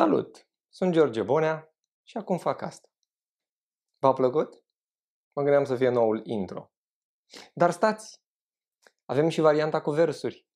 Salut! 0.00 0.48
Sunt 0.68 0.92
George 0.92 1.22
Bonea 1.22 1.74
și 2.02 2.16
acum 2.16 2.38
fac 2.38 2.62
asta. 2.62 2.88
V-a 3.98 4.12
plăcut? 4.12 4.64
Mă 5.32 5.42
gândeam 5.42 5.64
să 5.64 5.76
fie 5.76 5.88
noul 5.88 6.20
intro. 6.24 6.72
Dar 7.54 7.70
stați! 7.70 8.22
Avem 9.04 9.28
și 9.28 9.40
varianta 9.40 9.80
cu 9.80 9.90
versuri. 9.90 10.46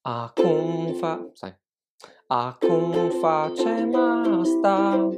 Acum 0.00 0.94
fa... 0.94 1.30
Stai. 1.32 1.60
Acum 2.26 3.10
facem 3.20 3.94
asta. 4.40 5.08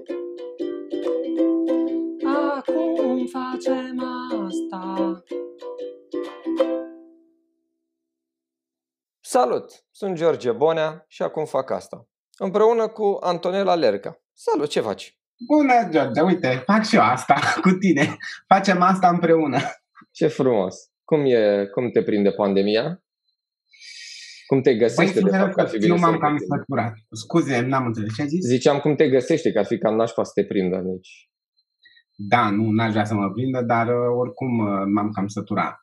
Acum 2.57 3.27
facem 3.27 4.00
asta. 4.46 5.22
Salut! 9.21 9.85
Sunt 9.91 10.16
George 10.16 10.52
Bonea 10.52 11.04
și 11.08 11.22
acum 11.22 11.44
fac 11.44 11.71
asta 11.71 12.08
împreună 12.38 12.88
cu 12.88 13.18
Antonela 13.20 13.74
Lerca. 13.74 14.22
Salut, 14.32 14.68
ce 14.68 14.80
faci? 14.80 15.18
Bună, 15.46 15.88
George, 15.90 16.20
uite, 16.20 16.62
fac 16.66 16.84
și 16.84 16.94
eu 16.96 17.02
asta 17.02 17.34
cu 17.62 17.70
tine. 17.70 18.16
Facem 18.46 18.82
asta 18.82 19.08
împreună. 19.08 19.58
Ce 20.12 20.26
frumos. 20.26 20.76
Cum, 21.04 21.24
e, 21.24 21.66
cum 21.72 21.90
te 21.90 22.02
prinde 22.02 22.30
pandemia? 22.30 23.04
Cum 24.46 24.60
te 24.60 24.74
găsește, 24.74 25.20
Băi, 25.20 25.30
de 25.30 25.36
fapt, 25.36 25.54
că 25.54 25.60
ar 25.60 25.68
fi 25.68 25.79
bine 25.79 25.94
eu 25.94 25.98
m-am 25.98 26.12
să 26.12 26.18
cam 26.18 26.36
te 26.36 26.36
prindă? 26.36 26.57
săturat. 26.58 26.93
Scuze, 27.10 27.60
n-am 27.60 27.86
înțeles 27.86 28.14
ce 28.14 28.22
ai 28.22 28.29
zis? 28.29 28.46
Ziceam 28.46 28.79
cum 28.79 28.94
te 28.94 29.08
găsește, 29.08 29.52
că 29.52 29.58
ar 29.58 29.64
fi 29.64 29.79
cam 29.79 29.94
nașpa 29.94 30.22
să 30.22 30.30
te 30.35 30.44
prindă. 30.44 30.76
Deci. 30.85 31.30
Da, 32.16 32.50
nu, 32.50 32.70
n-aș 32.70 32.91
vrea 32.91 33.05
să 33.05 33.14
mă 33.14 33.30
prindă, 33.30 33.62
dar 33.62 33.86
uh, 33.86 34.16
oricum 34.19 34.58
uh, 34.58 34.82
m-am 34.94 35.10
cam 35.10 35.26
săturat. 35.26 35.76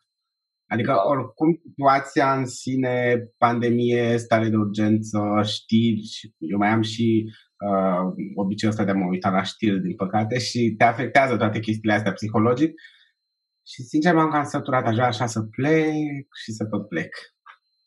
Adică, 0.73 0.93
oricum, 1.05 1.61
situația 1.69 2.33
în 2.39 2.45
sine, 2.45 2.95
pandemie, 3.37 4.17
stare 4.17 4.49
de 4.49 4.55
urgență, 4.55 5.19
știri, 5.43 6.09
eu 6.37 6.57
mai 6.57 6.69
am 6.69 6.81
și 6.81 7.25
uh, 7.69 8.13
obiceiul 8.35 8.75
ăsta 8.75 8.85
de 8.85 8.91
a 8.91 8.93
mă 8.93 9.05
uita 9.09 9.29
la 9.29 9.43
știri, 9.43 9.81
din 9.81 9.95
păcate, 9.95 10.39
și 10.39 10.75
te 10.77 10.83
afectează 10.83 11.37
toate 11.37 11.59
chestiile 11.59 11.93
astea 11.93 12.11
psihologic. 12.11 12.71
Și, 13.67 13.81
sincer, 13.81 14.13
m-am 14.13 14.29
cam 14.29 14.43
săturat 14.43 14.85
așa, 14.85 15.05
așa 15.05 15.25
să 15.25 15.41
plec 15.41 16.25
și 16.43 16.51
să 16.51 16.65
tot 16.65 16.87
plec. 16.87 17.13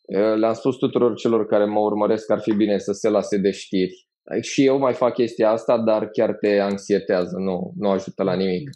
Eu 0.05 0.35
Le-am 0.35 0.53
spus 0.53 0.75
tuturor 0.75 1.15
celor 1.15 1.45
care 1.45 1.65
mă 1.65 1.79
urmăresc 1.79 2.25
că 2.25 2.33
ar 2.33 2.39
fi 2.39 2.53
bine 2.53 2.77
să 2.77 2.91
se 2.91 3.09
lase 3.09 3.37
de 3.37 3.51
știri. 3.51 4.07
Și 4.41 4.65
eu 4.65 4.77
mai 4.77 4.93
fac 4.93 5.13
chestia 5.13 5.49
asta, 5.49 5.83
dar 5.83 6.07
chiar 6.07 6.33
te 6.33 6.59
anxietează, 6.59 7.37
nu, 7.37 7.73
nu 7.75 7.89
ajută 7.89 8.23
la 8.23 8.35
nimic. 8.35 8.69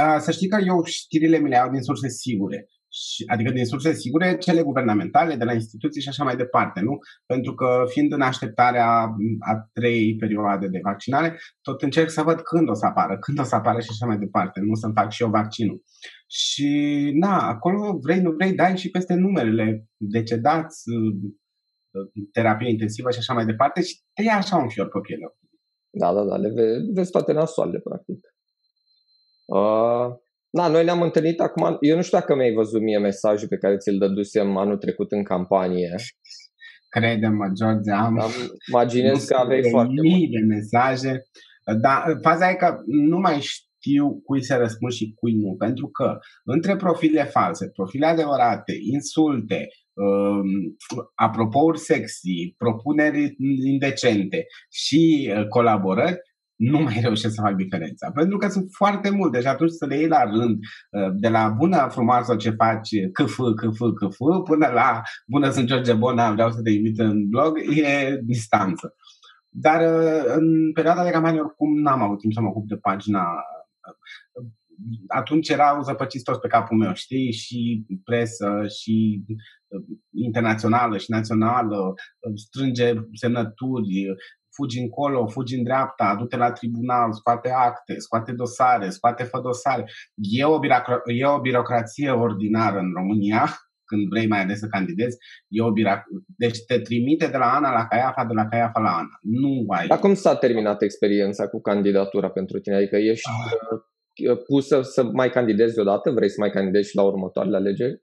Uh, 0.00 0.16
Să 0.18 0.30
știi 0.30 0.48
că 0.48 0.58
eu 0.66 0.84
știrile 0.84 1.38
mi 1.38 1.48
le 1.48 1.56
iau 1.56 1.70
din 1.70 1.82
surse 1.82 2.08
sigure. 2.08 2.68
Și, 3.00 3.24
adică 3.26 3.50
din 3.50 3.64
surse 3.64 3.92
sigure, 3.92 4.36
cele 4.38 4.62
guvernamentale, 4.62 5.34
de 5.34 5.44
la 5.44 5.52
instituții 5.52 6.00
și 6.02 6.08
așa 6.08 6.24
mai 6.24 6.36
departe, 6.36 6.80
nu? 6.80 6.98
Pentru 7.26 7.54
că 7.54 7.84
fiind 7.88 8.12
în 8.12 8.20
așteptarea 8.20 8.88
a 9.38 9.68
trei 9.72 10.16
perioade 10.16 10.68
de 10.68 10.80
vaccinare, 10.82 11.38
tot 11.60 11.82
încerc 11.82 12.10
să 12.10 12.22
văd 12.22 12.40
când 12.40 12.68
o 12.68 12.74
să 12.74 12.86
apară, 12.86 13.18
când 13.18 13.38
o 13.38 13.42
să 13.42 13.54
apară 13.54 13.80
și 13.80 13.88
așa 13.90 14.06
mai 14.06 14.18
departe, 14.18 14.60
nu 14.60 14.74
să-mi 14.74 14.92
fac 14.96 15.10
și 15.10 15.22
eu 15.22 15.30
vaccinul. 15.30 15.82
Și, 16.26 16.68
na, 17.14 17.48
acolo 17.48 17.98
vrei, 18.02 18.20
nu 18.20 18.30
vrei, 18.30 18.54
dai 18.54 18.76
și 18.76 18.90
peste 18.90 19.14
numerele 19.14 19.86
decedați, 19.96 20.82
terapie 22.32 22.70
intensivă 22.70 23.10
și 23.10 23.18
așa 23.18 23.34
mai 23.34 23.44
departe 23.44 23.82
și 23.82 24.00
te 24.12 24.22
ia 24.22 24.36
așa 24.36 24.56
un 24.56 24.68
fior 24.68 24.88
pe 24.88 24.98
piele. 25.00 25.36
Da, 25.90 26.12
da, 26.12 26.24
da, 26.24 26.36
le 26.36 26.48
ve- 26.48 26.92
vezi 26.94 27.10
toate 27.10 27.32
nasoale, 27.32 27.78
practic. 27.78 28.18
Uh, 29.46 30.26
da, 30.58 30.68
noi 30.68 30.84
ne-am 30.84 31.02
întâlnit 31.02 31.40
acum, 31.40 31.76
eu 31.80 31.96
nu 31.96 32.02
știu 32.02 32.18
dacă 32.18 32.34
mi-ai 32.34 32.52
văzut 32.52 32.82
mie 32.82 32.98
mesajul 32.98 33.48
pe 33.48 33.56
care 33.56 33.76
ți-l 33.76 33.98
dădusem 33.98 34.56
anul 34.56 34.76
trecut 34.76 35.12
în 35.12 35.22
campanie. 35.22 35.94
Crede-mă, 36.88 37.46
George, 37.54 37.90
am... 37.90 38.20
Am 38.20 38.30
imaginez 38.68 39.24
că 39.24 39.36
aveai 39.36 39.60
de 39.60 39.68
foarte 39.68 40.00
mii 40.00 40.28
mult. 40.28 40.30
de 40.30 40.54
mesaje. 40.54 41.22
Dar 41.80 42.18
faza 42.22 42.50
e 42.50 42.54
că 42.54 42.74
nu 42.86 43.18
mai 43.18 43.38
știu 43.40 44.20
cui 44.24 44.44
să 44.44 44.56
răspund 44.56 44.92
și 44.92 45.12
cui 45.18 45.34
nu, 45.34 45.54
pentru 45.58 45.88
că 45.88 46.18
între 46.44 46.76
profile 46.76 47.24
false, 47.24 47.70
profile 47.70 48.06
adevărate, 48.06 48.72
insulte, 48.92 49.68
um, 49.92 50.76
apropouri 51.14 51.78
sexy, 51.78 52.54
propuneri 52.56 53.34
indecente 53.64 54.46
și 54.70 55.32
uh, 55.36 55.46
colaborări, 55.46 56.20
nu 56.58 56.78
mai 56.78 56.98
reușesc 57.00 57.34
să 57.34 57.40
fac 57.40 57.54
diferența. 57.54 58.10
Pentru 58.10 58.36
că 58.36 58.48
sunt 58.48 58.68
foarte 58.70 59.10
multe 59.10 59.40
și 59.40 59.46
atunci 59.46 59.70
să 59.70 59.86
le 59.86 59.96
iei 59.96 60.08
la 60.08 60.22
rând, 60.22 60.58
uh, 60.90 61.12
de 61.14 61.28
la 61.28 61.48
bună 61.48 61.88
frumoasă 61.90 62.36
ce 62.36 62.50
faci, 62.50 62.90
câf, 63.12 63.36
câf, 63.56 63.78
câf, 63.94 64.16
până 64.44 64.66
la 64.66 65.02
bună 65.26 65.50
sunt 65.50 65.66
George 65.66 65.92
Bona, 65.92 66.32
vreau 66.32 66.50
să 66.50 66.62
te 66.62 66.70
invit 66.70 66.98
în 66.98 67.28
blog, 67.28 67.58
e 67.58 68.20
distanță. 68.22 68.94
Dar 69.48 69.80
uh, 69.80 70.22
în 70.36 70.72
perioada 70.72 71.04
de 71.04 71.10
campanie 71.10 71.40
oricum 71.40 71.80
n-am 71.80 72.02
avut 72.02 72.18
timp 72.18 72.32
să 72.32 72.40
mă 72.40 72.48
ocup 72.48 72.68
de 72.68 72.76
pagina. 72.76 73.24
Atunci 75.06 75.48
erau 75.48 75.82
zăpăciți 75.82 76.24
toți 76.24 76.40
pe 76.40 76.48
capul 76.48 76.76
meu, 76.76 76.94
știi? 76.94 77.32
Și 77.32 77.86
presă, 78.04 78.66
și 78.80 79.24
uh, 79.66 79.82
internațională, 80.14 80.96
și 80.98 81.10
națională, 81.10 81.94
uh, 82.18 82.32
strânge 82.34 82.92
semnături, 83.12 84.06
fugi 84.58 84.78
încolo, 84.80 85.26
fugi 85.26 85.54
în 85.58 85.62
dreapta, 85.62 86.14
du-te 86.18 86.36
la 86.36 86.52
tribunal, 86.52 87.12
scoate 87.12 87.50
acte, 87.68 87.94
scoate 87.98 88.32
dosare, 88.32 88.88
scoate 88.90 89.22
fă 89.22 89.38
dosare. 89.40 89.84
E 90.38 90.44
o, 90.44 90.58
birocra- 90.64 91.02
e 91.20 91.24
o 91.26 91.40
birocrație 91.40 92.10
ordinară 92.10 92.78
în 92.78 92.90
România, 92.94 93.44
când 93.84 94.08
vrei 94.08 94.26
mai 94.26 94.40
ales 94.42 94.58
să 94.58 94.66
candidezi, 94.66 95.16
e 95.48 95.62
o 95.62 95.72
birac- 95.72 96.06
Deci 96.36 96.58
te 96.66 96.78
trimite 96.78 97.26
de 97.26 97.36
la 97.36 97.54
Ana 97.54 97.70
la 97.72 97.86
Caiafa, 97.86 98.24
de 98.24 98.34
la 98.34 98.46
Caiafa 98.46 98.80
la 98.80 98.90
Ana. 98.90 99.14
Nu 99.22 99.64
ai... 99.76 99.86
Dar 99.86 99.98
cum 99.98 100.14
s-a 100.14 100.34
terminat 100.36 100.82
experiența 100.82 101.48
cu 101.48 101.60
candidatura 101.60 102.30
pentru 102.30 102.58
tine? 102.58 102.74
Adică 102.76 102.96
ești 102.96 103.28
Ah. 103.28 103.52
uh, 104.30 104.38
pusă 104.46 104.82
să 104.82 105.02
mai 105.04 105.30
candidezi 105.30 105.78
odată? 105.80 106.10
Vrei 106.10 106.28
să 106.30 106.36
mai 106.38 106.50
candidezi 106.50 106.88
și 106.88 106.96
la 106.96 107.02
următoarele 107.02 107.56
alegeri? 107.56 108.02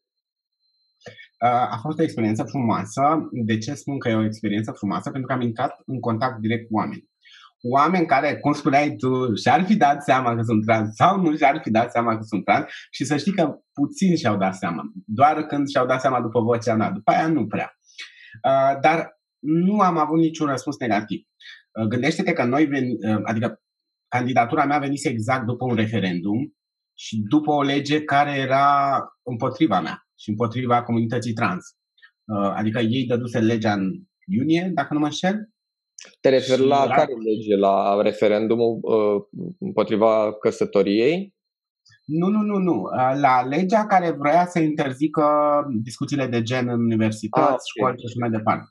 Uh, 1.45 1.67
A 1.75 1.77
fost 1.81 1.99
o 1.99 2.03
experiență 2.03 2.43
frumoasă. 2.43 3.01
De 3.31 3.57
ce 3.57 3.73
spun 3.73 3.99
că 3.99 4.09
e 4.09 4.15
o 4.15 4.25
experiență 4.25 4.71
frumoasă? 4.71 5.09
Pentru 5.09 5.27
că 5.27 5.33
am 5.33 5.41
intrat 5.41 5.81
în 5.85 5.99
contact 5.99 6.39
direct 6.39 6.67
cu 6.67 6.75
oameni. 6.75 7.09
Oameni 7.61 8.05
care, 8.05 8.37
cum 8.37 8.53
spuneai 8.53 8.95
tu, 8.95 9.35
și-ar 9.35 9.63
fi 9.63 9.75
dat 9.75 10.03
seama 10.03 10.35
că 10.35 10.41
sunt 10.41 10.65
trans 10.65 10.95
sau 10.95 11.21
nu 11.21 11.35
și-ar 11.35 11.59
fi 11.63 11.71
dat 11.71 11.91
seama 11.91 12.17
că 12.17 12.23
sunt 12.23 12.45
trans 12.45 12.65
și 12.91 13.05
să 13.05 13.17
știi 13.17 13.31
că 13.31 13.55
puțin 13.73 14.15
și-au 14.15 14.37
dat 14.37 14.55
seama. 14.55 14.81
Doar 15.05 15.43
când 15.43 15.67
și-au 15.67 15.85
dat 15.85 16.01
seama 16.01 16.21
după 16.21 16.41
vocea 16.41 16.75
mea. 16.75 16.91
După 16.91 17.11
aia 17.11 17.27
nu 17.27 17.47
prea. 17.47 17.77
Uh, 18.43 18.79
Dar 18.81 19.19
nu 19.39 19.79
am 19.79 19.97
avut 19.97 20.17
niciun 20.17 20.47
răspuns 20.47 20.77
negativ. 20.79 21.19
Uh, 21.79 21.87
Gândește-te 21.87 22.33
că 22.33 22.43
noi, 22.43 22.65
veni, 22.65 22.91
uh, 22.91 23.21
adică 23.23 23.61
candidatura 24.07 24.65
mea 24.65 24.79
venise 24.79 25.09
exact 25.09 25.45
după 25.45 25.65
un 25.65 25.75
referendum 25.75 26.55
și 26.97 27.17
după 27.29 27.51
o 27.51 27.61
lege 27.61 28.03
care 28.03 28.31
era 28.31 28.99
împotriva 29.23 29.81
mea 29.81 30.04
și 30.19 30.29
împotriva 30.29 30.83
comunității 30.83 31.33
trans. 31.33 31.63
Uh, 32.25 32.51
Adică 32.55 32.79
ei 32.79 33.05
dăduse 33.05 33.39
legea 33.39 33.73
în 33.73 33.91
iunie, 34.25 34.71
dacă 34.73 34.93
nu 34.93 34.99
mă 34.99 35.05
înșel, 35.05 35.49
Te 36.21 36.29
referi 36.29 36.61
Și 36.61 36.67
la 36.67 36.83
era- 36.83 36.95
care 36.95 37.11
lege? 37.13 37.55
La 37.55 38.01
referendumul 38.01 38.79
uh, 38.81 39.21
împotriva 39.59 40.33
căsătoriei? 40.33 41.33
Nu, 42.05 42.27
nu, 42.27 42.41
nu, 42.41 42.57
nu. 42.57 42.81
Uh, 42.81 43.13
La 43.19 43.41
legea 43.41 43.85
care 43.85 44.11
vrea 44.11 44.45
să 44.45 44.59
interzică 44.59 45.25
discuțiile 45.83 46.27
de 46.27 46.41
gen 46.41 46.67
în 46.67 46.79
universități, 46.79 47.45
Ah, 47.47 47.51
ok. 47.53 47.59
școli 47.75 47.99
și 47.99 48.05
așa 48.05 48.15
mai 48.19 48.29
departe. 48.29 48.63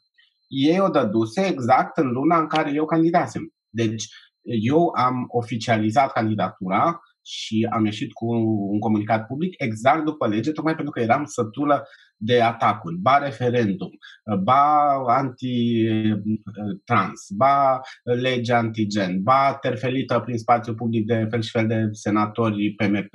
Ei 0.49 0.81
o 0.81 0.89
dăduse 0.89 1.47
exact 1.47 1.97
în 1.97 2.07
luna 2.13 2.39
în 2.39 2.47
care 2.47 2.73
eu 2.75 2.85
candidasem. 2.85 3.55
Deci 3.69 4.05
eu 4.63 4.91
am 4.97 5.25
oficializat 5.29 6.13
candidatura 6.13 7.01
și 7.25 7.67
am 7.71 7.85
ieșit 7.85 8.13
cu 8.13 8.27
un 8.71 8.79
comunicat 8.79 9.27
public 9.27 9.55
exact 9.63 10.05
după 10.05 10.27
lege, 10.29 10.53
tocmai 10.53 10.75
pentru 10.75 10.93
că 10.93 11.01
eram 11.01 11.25
sătulă 11.25 11.87
de 12.17 12.41
atacuri, 12.41 12.97
ba 12.97 13.19
referendum, 13.19 13.91
ba 14.43 14.91
anti-trans, 15.09 17.27
ba 17.37 17.81
lege 18.03 18.53
antigen, 18.53 19.23
ba 19.23 19.55
terfelită 19.61 20.21
prin 20.21 20.39
spațiu 20.39 20.75
public 20.75 21.07
de 21.07 21.27
fel 21.31 21.43
și 21.43 21.51
fel 21.51 21.67
de 21.67 21.89
senatori, 21.93 22.75
PMP, 22.75 23.15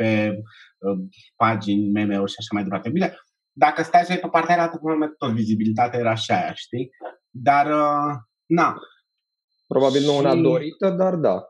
pagini, 1.36 1.90
meme-uri 1.90 2.32
și 2.32 2.38
așa 2.40 2.50
mai 2.54 2.64
departe. 2.64 2.90
Bine, 2.90 3.14
dacă 3.52 3.84
stai 3.84 4.04
să 4.04 4.12
iei 4.12 4.22
pe 4.22 4.28
partea 4.28 4.58
aia, 4.58 4.72
tot 5.18 5.32
vizibilitatea 5.32 6.00
era 6.00 6.16
și 6.16 6.32
aia, 6.32 6.54
știi? 6.54 6.90
Dar, 7.30 7.66
uh, 7.66 8.16
na, 8.46 8.76
Probabil 9.68 10.02
nu 10.02 10.18
una 10.18 10.32
Și- 10.32 10.42
dorită, 10.42 10.90
dar 10.90 11.16
da. 11.16 11.44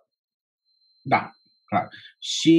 da, 1.02 1.30
clar. 1.69 1.88
Și 2.19 2.56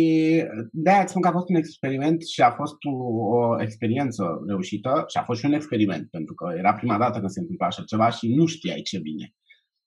de-aia 0.73 1.01
îți 1.01 1.11
spun 1.11 1.23
că 1.23 1.29
a 1.29 1.39
fost 1.39 1.49
un 1.49 1.55
experiment 1.57 2.27
și 2.27 2.41
a 2.43 2.51
fost 2.51 2.77
o, 2.89 2.95
o 3.39 3.63
experiență 3.63 4.25
reușită 4.47 5.05
și 5.07 5.17
a 5.19 5.23
fost 5.23 5.41
și 5.41 5.47
un 5.47 5.53
experiment, 5.53 6.11
pentru 6.11 6.35
că 6.35 6.55
era 6.57 6.75
prima 6.75 6.99
dată 6.99 7.19
când 7.19 7.31
se 7.31 7.41
întâmpla 7.41 7.67
așa 7.67 7.83
ceva 7.83 8.09
și 8.11 8.35
nu 8.35 8.47
știai 8.47 8.83
ce 8.83 8.99
vine. 8.99 9.35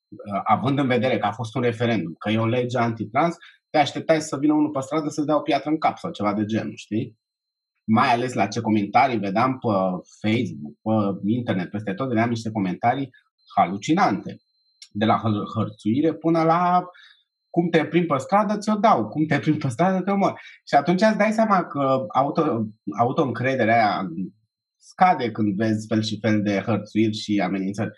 Uh, 0.09 0.41
Având 0.43 0.79
în 0.79 0.87
vedere 0.87 1.17
că 1.17 1.25
a 1.25 1.31
fost 1.31 1.55
un 1.55 1.61
referendum, 1.61 2.15
că 2.19 2.29
e 2.29 2.37
o 2.37 2.45
lege 2.45 2.77
antitrans, 2.77 3.35
te 3.69 3.77
așteptai 3.77 4.21
să 4.21 4.37
vină 4.37 4.53
unul 4.53 4.69
pe 4.69 4.79
stradă 4.79 5.09
să-ți 5.09 5.27
dea 5.27 5.37
o 5.37 5.41
piatră 5.41 5.69
în 5.69 5.77
cap 5.77 5.97
sau 5.97 6.11
ceva 6.11 6.33
de 6.33 6.45
genul, 6.45 6.75
știi? 6.75 7.17
Mai 7.85 8.07
ales 8.07 8.33
la 8.33 8.47
ce 8.47 8.61
comentarii 8.61 9.17
vedeam 9.17 9.51
pe 9.59 9.67
Facebook, 10.21 10.75
pe 11.21 11.31
internet, 11.31 11.69
peste 11.69 11.93
tot, 11.93 12.07
vedeam 12.07 12.29
niște 12.29 12.51
comentarii 12.51 13.09
halucinante. 13.55 14.37
De 14.91 15.05
la 15.05 15.21
hărțuire 15.55 16.13
până 16.13 16.43
la 16.43 16.85
cum 17.55 17.69
te 17.69 17.85
prim 17.85 18.05
pe 18.05 18.17
stradă, 18.17 18.57
ți-o 18.57 18.75
dau, 18.75 19.07
cum 19.07 19.25
te 19.25 19.39
prim 19.39 19.57
pe 19.57 19.67
stradă, 19.67 20.01
te 20.01 20.11
omor. 20.11 20.39
Și 20.67 20.75
atunci 20.75 21.01
îți 21.01 21.17
dai 21.17 21.31
seama 21.31 21.65
că 21.65 22.05
auto, 22.13 22.65
auto-încrederea 22.99 23.75
aia 23.75 24.07
scade 24.77 25.31
când 25.31 25.55
vezi 25.55 25.87
fel 25.87 26.01
și 26.01 26.19
fel 26.21 26.41
de 26.41 26.59
hărțuiri 26.65 27.17
și 27.17 27.39
amenințări 27.39 27.91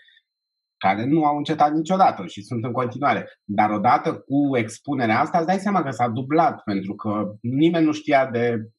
care 0.76 1.04
nu 1.04 1.24
au 1.24 1.36
încetat 1.36 1.72
niciodată 1.72 2.26
și 2.26 2.42
sunt 2.42 2.64
în 2.64 2.72
continuare. 2.72 3.28
Dar 3.44 3.70
odată 3.70 4.12
cu 4.12 4.56
expunerea 4.56 5.20
asta, 5.20 5.38
îți 5.38 5.46
dai 5.46 5.58
seama 5.58 5.82
că 5.82 5.90
s-a 5.90 6.08
dublat, 6.08 6.62
pentru 6.62 6.94
că 6.94 7.32
nimeni 7.40 7.84
nu 7.84 7.92
știa 7.92 8.30
de 8.30 8.70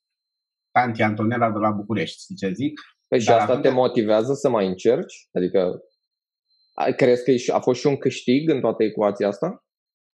Tanti 0.71 1.01
Antonella 1.01 1.51
de 1.51 1.57
la 1.57 1.71
București, 1.71 2.21
știi 2.21 2.35
ce 2.35 2.51
zic? 2.51 2.81
Păi 3.07 3.19
și 3.19 3.29
asta 3.29 3.59
te 3.59 3.69
motivează 3.69 4.33
să 4.33 4.49
mai 4.49 4.67
încerci? 4.67 5.29
Adică 5.31 5.79
crezi 6.95 7.45
că 7.45 7.53
a 7.53 7.59
fost 7.59 7.79
și 7.79 7.87
un 7.87 7.97
câștig 7.97 8.49
în 8.49 8.59
toată 8.59 8.83
ecuația 8.83 9.27
asta? 9.27 9.66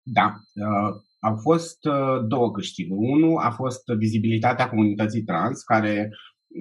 Da. 0.03 0.33
Uh, 0.53 0.95
au 1.19 1.35
fost 1.35 1.85
uh, 1.85 2.25
două 2.27 2.51
câștiguri. 2.51 3.09
Unul 3.11 3.37
a 3.37 3.51
fost 3.51 3.83
vizibilitatea 3.97 4.69
comunității 4.69 5.23
trans, 5.23 5.63
care 5.63 6.09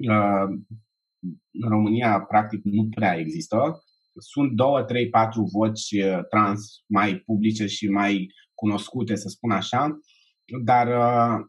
uh, 0.09 0.59
în 1.51 1.69
România 1.69 2.21
practic 2.21 2.63
nu 2.63 2.89
prea 2.89 3.17
există. 3.17 3.83
Sunt 4.17 4.51
două, 4.51 4.83
trei, 4.83 5.09
patru 5.09 5.43
voci 5.51 5.91
uh, 5.91 6.19
trans 6.29 6.83
mai 6.87 7.15
publice 7.15 7.65
și 7.65 7.89
mai 7.89 8.27
cunoscute, 8.53 9.15
să 9.15 9.27
spun 9.27 9.51
așa, 9.51 9.99
dar 10.63 10.87
uh, 10.87 11.45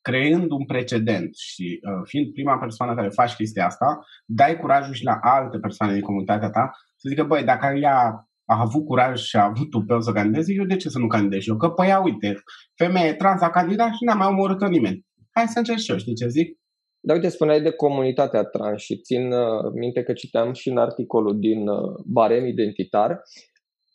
creând 0.00 0.50
un 0.50 0.64
precedent 0.64 1.36
și 1.36 1.80
uh, 1.82 2.02
fiind 2.04 2.32
prima 2.32 2.58
persoană 2.58 2.94
care 2.94 3.08
faci 3.08 3.34
chestia 3.34 3.66
asta, 3.66 4.04
dai 4.26 4.56
curajul 4.56 4.94
și 4.94 5.04
la 5.04 5.18
alte 5.20 5.58
persoane 5.58 5.92
din 5.92 6.02
comunitatea 6.02 6.50
ta 6.50 6.70
să 6.96 7.08
zică, 7.08 7.24
băi, 7.24 7.44
dacă 7.44 7.66
ea 7.66 8.28
a 8.44 8.60
avut 8.60 8.84
curaj 8.86 9.20
și 9.20 9.36
a 9.36 9.44
avut 9.44 9.70
tupeu 9.70 10.00
să 10.00 10.12
candideze, 10.12 10.52
eu 10.52 10.64
de 10.64 10.76
ce 10.76 10.88
să 10.88 10.98
nu 10.98 11.06
candidez 11.06 11.46
eu? 11.46 11.56
Că, 11.56 11.68
păi, 11.68 11.88
ia, 11.88 12.02
uite, 12.02 12.42
femeie 12.76 13.14
trans 13.14 13.40
a 13.40 13.50
candidat 13.50 13.88
și 13.88 14.04
n-a 14.04 14.14
mai 14.14 14.26
omorât 14.26 14.68
nimeni. 14.68 15.06
Hai 15.30 15.46
să 15.46 15.58
încerc 15.58 15.78
și 15.78 15.90
eu, 15.90 15.96
știi 15.96 16.14
ce 16.14 16.28
zic? 16.28 16.58
Da, 17.00 17.14
uite, 17.14 17.28
spuneai 17.28 17.62
de 17.62 17.70
comunitatea 17.70 18.42
trans 18.42 18.82
și 18.82 19.00
țin 19.00 19.32
uh, 19.32 19.72
minte 19.74 20.02
că 20.02 20.12
citeam 20.12 20.52
și 20.52 20.68
în 20.68 20.76
articolul 20.76 21.38
din 21.38 21.68
uh, 21.68 22.02
Barem 22.04 22.46
Identitar, 22.46 23.20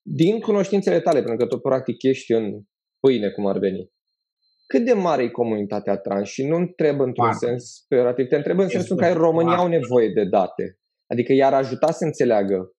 din 0.03 0.39
cunoștințele 0.39 0.99
tale, 0.99 1.19
pentru 1.19 1.37
că 1.37 1.45
tu 1.45 1.59
practic 1.59 2.03
ești 2.03 2.33
în 2.33 2.61
pâine, 2.99 3.29
cum 3.29 3.45
ar 3.45 3.57
veni 3.57 3.91
cât 4.71 4.85
de 4.85 4.93
mare 4.93 5.23
e 5.23 5.29
comunitatea 5.29 5.97
trans 5.97 6.29
și 6.29 6.47
nu 6.47 6.55
întreb 6.55 6.99
într-un 6.99 7.25
Mare. 7.25 7.37
sens 7.37 7.85
peorativ, 7.87 8.27
te 8.27 8.35
întreb 8.35 8.57
în 8.57 8.63
este 8.65 8.77
sensul 8.77 8.97
că 8.97 9.13
România 9.13 9.55
au 9.55 9.67
nevoie 9.67 10.09
de 10.09 10.25
date. 10.25 10.79
Adică 11.07 11.33
i-ar 11.33 11.53
ajuta 11.53 11.91
să 11.91 12.03
înțeleagă. 12.05 12.73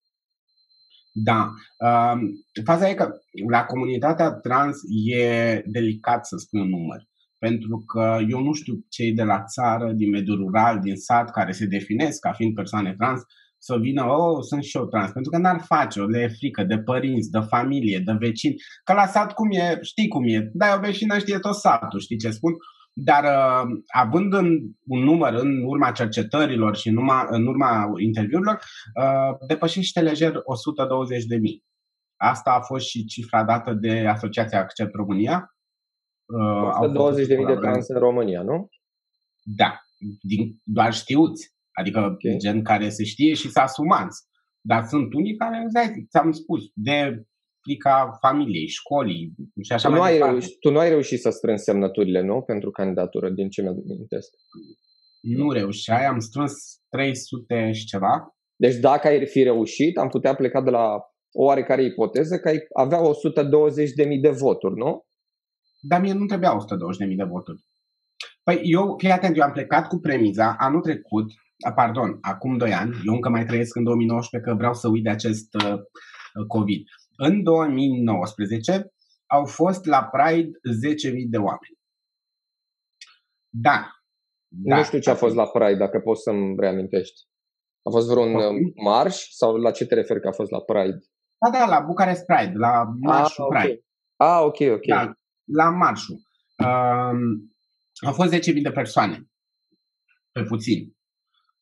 Da. 1.12 1.50
Uh, 1.78 2.20
faza 2.64 2.88
e 2.88 2.94
că 2.94 3.08
la 3.50 3.64
comunitatea 3.64 4.30
trans 4.30 4.78
e 5.04 5.62
delicat 5.66 6.26
să 6.26 6.36
spun 6.36 6.60
un 6.60 6.68
număr. 6.68 7.08
Pentru 7.38 7.84
că 7.86 8.18
eu 8.28 8.42
nu 8.42 8.52
știu 8.52 8.74
cei 8.88 9.12
de 9.12 9.22
la 9.22 9.44
țară, 9.44 9.92
din 9.92 10.10
mediul 10.10 10.36
rural, 10.36 10.80
din 10.80 10.96
sat, 10.96 11.30
care 11.30 11.52
se 11.52 11.66
definesc 11.66 12.20
ca 12.20 12.32
fiind 12.32 12.54
persoane 12.54 12.94
trans, 12.98 13.20
să 13.58 13.76
vină, 13.80 14.04
oh, 14.04 14.38
sunt 14.48 14.62
și 14.62 14.76
eu 14.76 14.86
trans, 14.86 15.10
pentru 15.10 15.30
că 15.30 15.38
n-ar 15.38 15.60
face-o, 15.64 16.04
le 16.04 16.20
e 16.20 16.28
frică 16.28 16.64
de 16.64 16.78
părinți, 16.78 17.30
de 17.30 17.38
familie, 17.48 17.98
de 17.98 18.12
vecini, 18.18 18.54
că 18.84 18.92
la 18.92 19.06
sat 19.06 19.32
cum 19.32 19.50
e, 19.50 19.78
știi 19.82 20.08
cum 20.08 20.24
e, 20.24 20.50
dai 20.52 20.74
o 20.76 20.80
vecină, 20.80 21.18
știe 21.18 21.38
tot 21.38 21.54
satul, 21.54 22.00
știi 22.00 22.18
ce 22.18 22.30
spun? 22.30 22.52
Dar 22.92 23.24
uh, 23.24 23.80
având 23.86 24.32
în, 24.32 24.58
un 24.86 25.02
număr 25.02 25.32
în 25.32 25.62
urma 25.64 25.90
cercetărilor 25.90 26.76
și 26.76 26.88
în 26.88 26.96
urma, 26.96 27.26
în 27.30 27.46
urma 27.46 27.92
interviurilor, 27.96 28.62
uh, 29.00 29.46
depășește 29.46 30.00
lejer 30.00 30.40
120 30.44 31.24
de 31.24 31.36
mii. 31.36 31.64
Asta 32.16 32.50
a 32.50 32.60
fost 32.60 32.86
și 32.86 33.04
cifra 33.04 33.44
dată 33.44 33.72
de 33.72 34.06
Asociația 34.06 34.58
Accept 34.58 34.94
România. 34.94 35.54
Uh, 36.24 37.12
120.000 37.18 37.26
de 37.26 37.56
trans 37.60 37.88
în 37.88 37.98
România, 37.98 38.42
nu? 38.42 38.68
Da, 39.42 39.80
din, 40.20 40.60
doar 40.62 40.92
știuți. 40.92 41.54
Adică 41.72 42.00
okay. 42.00 42.36
gen 42.38 42.62
care 42.62 42.88
se 42.88 43.04
știe 43.04 43.34
și 43.34 43.50
s-a 43.50 43.62
asumat. 43.62 44.08
Dar 44.60 44.84
sunt 44.84 45.12
unii 45.12 45.36
care, 45.36 45.66
ți-am 46.08 46.32
spus, 46.32 46.62
de 46.74 47.24
frica 47.62 48.18
familiei, 48.20 48.68
școlii 48.68 49.34
și 49.62 49.72
așa 49.72 49.88
tu 49.88 49.94
mai 49.94 50.18
nu 50.18 50.24
ai 50.24 50.30
reușit, 50.30 50.60
Tu 50.60 50.70
nu 50.70 50.78
ai 50.78 50.88
reușit 50.88 51.20
să 51.20 51.30
strângi 51.30 51.62
semnăturile, 51.62 52.20
nu? 52.22 52.42
Pentru 52.42 52.70
candidatură, 52.70 53.30
din 53.30 53.48
ce 53.48 53.62
mi-amintesc. 53.62 54.30
Nu 55.20 55.50
reușeai, 55.50 56.06
am 56.06 56.18
strâns 56.18 56.52
300 56.88 57.72
și 57.72 57.84
ceva. 57.84 58.34
Deci 58.56 58.76
dacă 58.76 59.08
ai 59.08 59.26
fi 59.26 59.42
reușit, 59.42 59.98
am 59.98 60.08
putea 60.08 60.34
pleca 60.34 60.60
de 60.62 60.70
la 60.70 60.86
o 61.32 61.44
oarecare 61.44 61.84
ipoteză 61.84 62.38
că 62.38 62.48
ai 62.48 62.58
avea 62.76 63.00
120.000 63.00 64.20
de 64.20 64.30
voturi, 64.30 64.74
nu? 64.76 65.04
Dar 65.80 66.00
mie 66.00 66.12
nu 66.12 66.26
trebuia 66.26 66.56
120.000 67.08 67.16
de 67.16 67.24
voturi. 67.24 67.64
Păi 68.42 68.60
eu, 68.62 68.94
fii 68.98 69.10
atent, 69.10 69.36
eu 69.36 69.42
am 69.42 69.52
plecat 69.52 69.88
cu 69.88 69.98
premiza 69.98 70.54
anul 70.58 70.80
trecut, 70.80 71.32
pardon, 71.74 72.18
acum 72.20 72.56
2 72.56 72.72
ani, 72.72 72.96
eu 73.06 73.14
încă 73.14 73.28
mai 73.28 73.44
trăiesc 73.44 73.76
în 73.76 73.84
2019 73.84 74.50
că 74.50 74.56
vreau 74.56 74.74
să 74.74 74.88
uit 74.88 75.02
de 75.02 75.10
acest 75.10 75.54
uh, 75.54 75.78
COVID. 76.46 76.82
În 77.22 77.42
2019 77.42 78.92
au 79.26 79.44
fost 79.46 79.84
la 79.84 80.04
Pride 80.04 80.48
10.000 80.48 80.52
de 81.28 81.36
oameni. 81.36 81.78
Da. 83.48 83.90
Nu 84.48 84.82
știu 84.82 84.98
ce 84.98 85.10
a 85.10 85.14
fost 85.14 85.34
la 85.34 85.46
Pride, 85.46 85.76
dacă 85.76 85.98
poți 85.98 86.22
să-mi 86.22 86.56
reamintești. 86.58 87.20
A 87.82 87.90
fost 87.90 88.08
vreun 88.08 88.34
okay. 88.34 88.46
Uh, 88.46 88.72
marș 88.84 89.28
sau 89.30 89.56
la 89.56 89.70
ce 89.70 89.86
te 89.86 89.94
referi 89.94 90.20
că 90.20 90.28
a 90.28 90.32
fost 90.32 90.50
la 90.50 90.60
Pride? 90.60 90.98
Da, 91.38 91.58
da, 91.58 91.66
la 91.66 91.80
Bucarest 91.80 92.24
Pride, 92.24 92.52
la 92.54 92.84
marșul 93.00 93.44
ah, 93.44 93.48
okay. 93.50 93.64
Pride. 93.64 93.84
Ah, 94.16 94.40
ok, 94.42 94.60
ok. 94.60 94.86
Da, 94.86 95.12
la 95.44 95.70
marșul. 95.70 96.16
Um, 96.56 97.52
au 98.06 98.12
fost 98.12 98.34
10.000 98.34 98.40
de 98.62 98.70
persoane, 98.70 99.30
pe 100.32 100.42
puțin. 100.42 100.96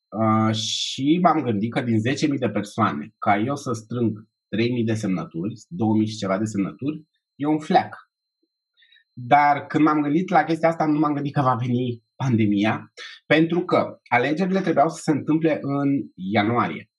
Uh, 0.09 0.55
și 0.55 1.19
m-am 1.23 1.43
gândit 1.43 1.73
că 1.73 1.81
din 1.81 1.99
10.000 2.33 2.39
de 2.39 2.51
persoane, 2.51 3.15
ca 3.19 3.39
eu 3.39 3.57
să 3.57 3.73
strâng 3.73 4.28
3.000 4.57 4.85
de 4.85 4.95
semnături, 4.95 5.53
2.000 5.55 6.07
și 6.07 6.17
ceva 6.17 6.39
de 6.39 6.45
semnături, 6.45 7.05
e 7.35 7.47
un 7.47 7.59
fleac. 7.59 7.95
Dar 9.13 9.67
când 9.67 9.85
m-am 9.85 10.03
gândit 10.03 10.29
la 10.29 10.45
chestia 10.45 10.69
asta, 10.69 10.87
nu 10.87 10.99
m-am 10.99 11.15
gândit 11.15 11.35
că 11.35 11.41
va 11.41 11.55
veni 11.55 12.03
pandemia, 12.17 12.93
pentru 13.27 13.65
că 13.65 13.99
alegerile 14.09 14.61
trebuiau 14.61 14.89
să 14.89 15.01
se 15.03 15.11
întâmple 15.11 15.59
în 15.61 15.89
ianuarie. 16.15 16.91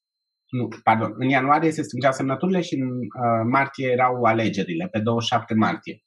Nu, 0.50 0.68
pardon, 0.84 1.14
în 1.18 1.30
ianuarie 1.30 1.72
se 1.72 1.82
strângeau 1.82 2.12
semnăturile 2.12 2.62
și 2.62 2.76
în 2.76 2.88
uh, 2.90 3.46
martie 3.52 3.88
erau 3.88 4.24
alegerile, 4.24 4.88
pe 4.92 5.00
27 5.00 5.54
martie. 5.54 6.04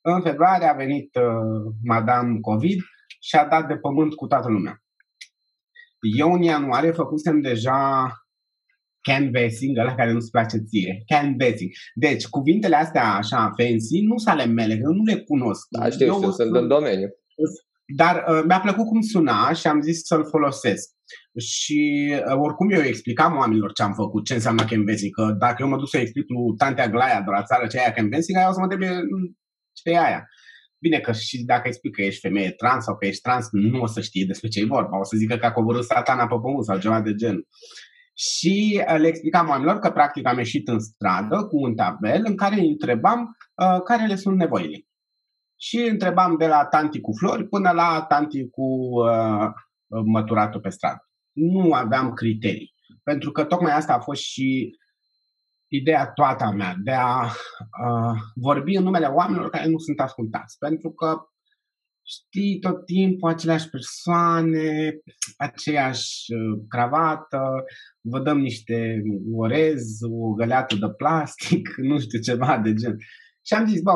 În 0.00 0.22
februarie 0.22 0.66
a 0.66 0.72
venit 0.72 1.14
uh, 1.14 1.74
Madame 1.84 2.38
COVID 2.40 2.80
și 3.20 3.36
a 3.36 3.46
dat 3.46 3.66
de 3.68 3.76
pământ 3.76 4.14
cu 4.14 4.26
toată 4.26 4.48
lumea. 4.48 4.82
Eu 6.18 6.32
în 6.32 6.42
ianuarie 6.42 6.90
făcusem 6.90 7.40
deja 7.40 8.08
canvassing, 9.08 9.78
ăla 9.78 9.94
care 9.94 10.12
nu-ți 10.12 10.30
place 10.30 10.56
ție. 10.56 11.02
Canvassing. 11.06 11.70
Deci, 11.94 12.26
cuvintele 12.26 12.76
astea 12.76 13.14
așa 13.14 13.52
fancy 13.56 14.00
nu 14.00 14.18
sunt 14.18 14.34
ale 14.34 14.46
mele, 14.46 14.74
eu 14.82 14.92
nu 14.92 15.04
le 15.04 15.16
cunosc. 15.16 15.66
Da, 15.70 15.90
știu, 15.90 16.06
eu 16.06 16.14
știu, 16.14 16.30
sunt 16.30 16.54
în 16.54 16.68
domeniu. 16.68 17.08
Dar 17.86 18.24
uh, 18.28 18.42
mi-a 18.46 18.60
plăcut 18.60 18.86
cum 18.86 19.00
suna 19.00 19.52
și 19.52 19.66
am 19.66 19.80
zis 19.80 20.00
să-l 20.04 20.24
folosesc. 20.24 20.90
Și 21.38 22.12
uh, 22.28 22.36
oricum 22.36 22.70
eu 22.70 22.82
explicam 22.82 23.36
oamenilor 23.36 23.72
ce 23.72 23.82
am 23.82 23.92
făcut, 23.92 24.24
ce 24.24 24.34
înseamnă 24.34 24.64
canvassing. 24.64 25.14
Că 25.14 25.34
dacă 25.38 25.56
eu 25.58 25.68
mă 25.68 25.76
duc 25.76 25.88
să 25.88 25.98
explic 25.98 26.24
lui 26.28 26.56
Tantea 26.56 26.88
Glaia 26.88 27.20
de 27.20 27.30
la 27.30 27.42
țară 27.42 27.66
ce 27.66 27.78
e 27.86 27.92
canvassing, 27.96 28.38
aia 28.38 28.48
o 28.48 28.52
să 28.52 28.58
mă 28.58 28.64
întrebe 28.64 29.00
ce 29.72 29.90
e 29.90 29.98
aia. 29.98 30.28
Bine 30.78 30.98
că 30.98 31.12
și 31.12 31.44
dacă 31.44 31.68
explic 31.68 31.94
că 31.94 32.02
ești 32.02 32.20
femeie 32.20 32.50
trans 32.50 32.84
sau 32.84 32.96
că 32.96 33.06
ești 33.06 33.20
trans, 33.20 33.48
nu 33.50 33.80
o 33.80 33.86
să 33.86 34.00
știi 34.00 34.26
despre 34.26 34.48
ce 34.48 34.60
e 34.60 34.64
vorba. 34.64 34.98
O 34.98 35.04
să 35.04 35.16
zică 35.16 35.36
că 35.36 35.46
a 35.46 35.52
coborât 35.52 35.84
satana 35.84 36.26
pe 36.26 36.34
pământ 36.42 36.64
sau 36.64 36.78
ceva 36.78 37.00
de 37.00 37.14
gen. 37.14 37.46
Și 38.14 38.84
uh, 38.88 38.98
le 38.98 39.06
explicam 39.06 39.48
oamenilor 39.48 39.78
că 39.78 39.90
practic 39.90 40.26
am 40.26 40.38
ieșit 40.38 40.68
în 40.68 40.78
stradă 40.78 41.44
cu 41.44 41.56
un 41.56 41.74
tabel 41.74 42.22
în 42.24 42.36
care 42.36 42.54
îi 42.54 42.68
întrebam 42.68 43.36
uh, 43.54 43.82
care 43.84 44.06
le 44.06 44.16
sunt 44.16 44.36
nevoile. 44.36 44.86
Și 45.56 45.76
întrebam 45.76 46.36
de 46.36 46.46
la 46.46 46.64
tanti 46.64 47.00
cu 47.00 47.12
flori 47.18 47.48
până 47.48 47.70
la 47.70 48.04
tanti 48.08 48.48
cu 48.50 48.62
uh, 48.62 49.48
măturatul 50.04 50.60
pe 50.60 50.68
stradă. 50.68 51.08
Nu 51.32 51.72
aveam 51.72 52.12
criterii. 52.12 52.72
Pentru 53.02 53.30
că 53.30 53.44
tocmai 53.44 53.72
asta 53.72 53.92
a 53.94 54.00
fost 54.00 54.20
și 54.20 54.78
ideea 55.68 56.06
toată 56.06 56.44
a 56.44 56.50
mea 56.50 56.74
de 56.82 56.92
a 56.92 57.24
uh, 57.24 58.18
vorbi 58.34 58.76
în 58.76 58.82
numele 58.82 59.06
oamenilor 59.06 59.50
care 59.50 59.68
nu 59.68 59.78
sunt 59.78 60.00
ascultați. 60.00 60.58
Pentru 60.58 60.90
că 60.90 61.16
știi 62.06 62.58
tot 62.58 62.84
timpul 62.84 63.28
aceleași 63.28 63.68
persoane, 63.68 64.98
aceeași 65.36 66.32
uh, 66.32 66.64
cravată, 66.68 67.64
vă 68.00 68.20
dăm 68.20 68.38
niște 68.38 69.02
orez, 69.32 69.82
o 70.10 70.32
găleată 70.32 70.74
de 70.74 70.90
plastic, 70.96 71.68
nu 71.90 72.00
știu, 72.00 72.18
ceva 72.18 72.58
de 72.58 72.74
gen. 72.74 72.96
Și 73.46 73.54
am 73.54 73.66
zis, 73.66 73.80
bă, 73.80 73.92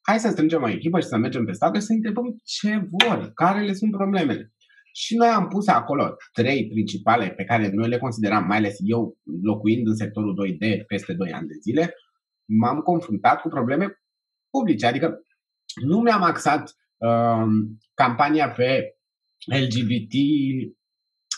hai 0.00 0.18
să 0.18 0.28
strângem 0.28 0.62
o 0.62 0.68
echipă 0.68 1.00
și 1.00 1.06
să 1.06 1.16
mergem 1.16 1.44
pe 1.44 1.52
stradă 1.52 1.78
și 1.78 1.84
să 1.84 1.92
întrebăm 1.92 2.36
ce 2.44 2.82
vor, 2.90 3.30
care 3.34 3.60
le 3.64 3.72
sunt 3.72 3.90
problemele. 3.90 4.52
Și 4.92 5.16
noi 5.16 5.28
am 5.28 5.48
pus 5.48 5.66
acolo 5.66 6.16
trei 6.32 6.68
principale 6.68 7.30
pe 7.30 7.44
care 7.44 7.70
noi 7.72 7.88
le 7.88 7.98
consideram, 7.98 8.46
mai 8.46 8.56
ales 8.56 8.76
eu 8.78 9.16
locuind 9.42 9.86
în 9.86 9.96
sectorul 9.96 10.34
2D 10.34 10.86
peste 10.86 11.12
2 11.12 11.32
ani 11.32 11.46
de 11.46 11.54
zile, 11.62 11.94
m-am 12.44 12.78
confruntat 12.78 13.40
cu 13.40 13.48
probleme 13.48 14.00
publice. 14.50 14.86
Adică 14.86 15.20
nu 15.82 15.98
mi-am 15.98 16.22
axat 16.22 16.62
uh, 16.62 16.79
campania 17.94 18.50
pe 18.50 18.94
LGBT, 19.46 20.14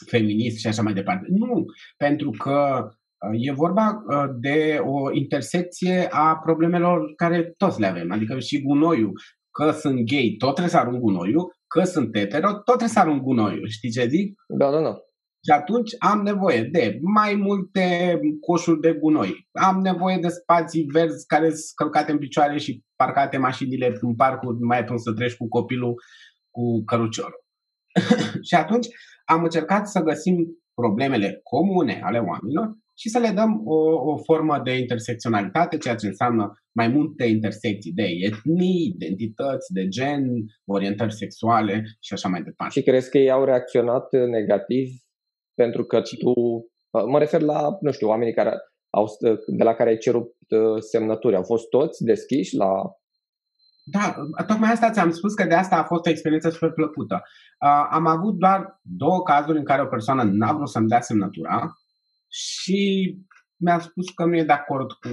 feminist 0.07 0.59
și 0.59 0.67
așa 0.67 0.83
mai 0.83 0.93
departe. 0.93 1.27
Nu, 1.29 1.65
pentru 1.97 2.31
că 2.31 2.89
uh, 3.31 3.47
e 3.47 3.53
vorba 3.53 4.05
uh, 4.09 4.25
de 4.41 4.79
o 4.85 5.13
intersecție 5.13 6.09
a 6.11 6.37
problemelor 6.45 7.13
care 7.17 7.55
toți 7.57 7.81
le 7.81 7.87
avem. 7.87 8.13
Adică 8.13 8.39
și 8.39 8.63
gunoiul, 8.63 9.13
că 9.51 9.71
sunt 9.71 10.07
gay, 10.07 10.35
tot 10.39 10.51
trebuie 10.51 10.73
să 10.75 10.79
arunc 10.79 11.01
gunoiul, 11.01 11.53
că 11.67 11.85
sunt 11.85 12.17
hetero, 12.17 12.53
tot 12.53 12.63
trebuie 12.65 12.89
să 12.89 12.99
arunc 12.99 13.23
gunoiul. 13.23 13.69
Știi 13.69 13.91
ce 13.91 14.07
zic? 14.07 14.35
Da, 14.59 14.71
da, 14.71 14.81
da. 14.81 14.97
Și 15.45 15.51
atunci 15.51 15.91
am 15.99 16.23
nevoie 16.23 16.63
de 16.63 16.99
mai 17.03 17.35
multe 17.35 18.19
coșuri 18.41 18.81
de 18.81 18.93
gunoi. 18.93 19.49
Am 19.53 19.81
nevoie 19.81 20.19
de 20.21 20.29
spații 20.29 20.87
verzi 20.93 21.27
care 21.27 21.45
sunt 21.45 21.73
călcate 21.75 22.13
în 22.13 22.19
picioare 22.19 22.59
și 22.59 22.85
parcate 22.97 23.37
mașinile 23.37 23.99
în 24.01 24.15
parcuri, 24.15 24.59
mai 24.61 24.79
atunci 24.79 25.01
să 25.01 25.13
treci 25.13 25.37
cu 25.37 25.49
copilul 25.49 25.95
cu 26.51 26.85
căruciorul. 26.85 27.45
și 28.49 28.55
atunci 28.55 28.87
am 29.25 29.43
încercat 29.43 29.89
să 29.89 30.01
găsim 30.01 30.37
problemele 30.75 31.41
comune 31.43 32.01
ale 32.03 32.19
oamenilor 32.19 32.77
și 32.99 33.09
să 33.09 33.19
le 33.19 33.31
dăm 33.35 33.61
o, 33.65 33.77
o 34.13 34.17
formă 34.17 34.61
de 34.65 34.79
intersecționalitate, 34.79 35.79
ceea 35.79 35.95
ce 35.95 36.07
înseamnă 36.07 36.53
mai 36.73 36.89
multe 36.89 37.25
intersecții 37.25 37.93
de 37.93 38.03
etnii, 38.03 38.93
identități, 38.95 39.73
de 39.73 39.89
gen, 39.89 40.25
orientări 40.65 41.15
sexuale 41.15 41.83
și 42.01 42.13
așa 42.13 42.29
mai 42.29 42.43
departe. 42.43 42.79
Și 42.79 42.87
crezi 42.87 43.11
că 43.11 43.19
ei 43.19 43.31
au 43.31 43.45
reacționat 43.45 44.13
negativ 44.13 44.89
pentru 45.63 45.85
că 45.85 46.01
tu, 46.01 46.33
mă 47.07 47.19
refer 47.19 47.41
la, 47.41 47.77
nu 47.81 47.91
știu, 47.91 48.09
oamenii 48.09 48.35
care 48.35 48.53
au, 48.91 49.07
de 49.47 49.65
la 49.65 49.75
care 49.75 49.91
ai 49.91 49.99
cerut 49.99 50.31
uh, 50.49 50.81
semnături, 50.91 51.37
au 51.37 51.43
fost 51.43 51.69
toți 51.69 52.05
deschiși 52.05 52.57
la 52.57 52.73
da, 53.85 54.15
tocmai 54.47 54.71
asta 54.71 54.91
ți-am 54.91 55.11
spus 55.11 55.35
că 55.35 55.45
de 55.45 55.55
asta 55.55 55.77
a 55.77 55.85
fost 55.85 56.07
o 56.07 56.11
experiență 56.11 56.51
super 56.51 56.71
plăcută. 56.71 57.23
Uh, 57.67 57.87
am 57.91 58.07
avut 58.07 58.35
doar 58.35 58.81
două 58.83 59.23
cazuri 59.23 59.59
în 59.59 59.65
care 59.65 59.83
o 59.83 59.87
persoană 59.87 60.23
n-a 60.23 60.53
vrut 60.53 60.69
să-mi 60.69 60.89
dea 60.89 61.01
semnătura 61.01 61.73
și 62.29 62.81
mi-a 63.57 63.79
spus 63.79 64.11
că 64.11 64.25
nu 64.25 64.37
e 64.37 64.45
de 64.45 64.53
acord 64.53 64.93
cu 64.93 65.09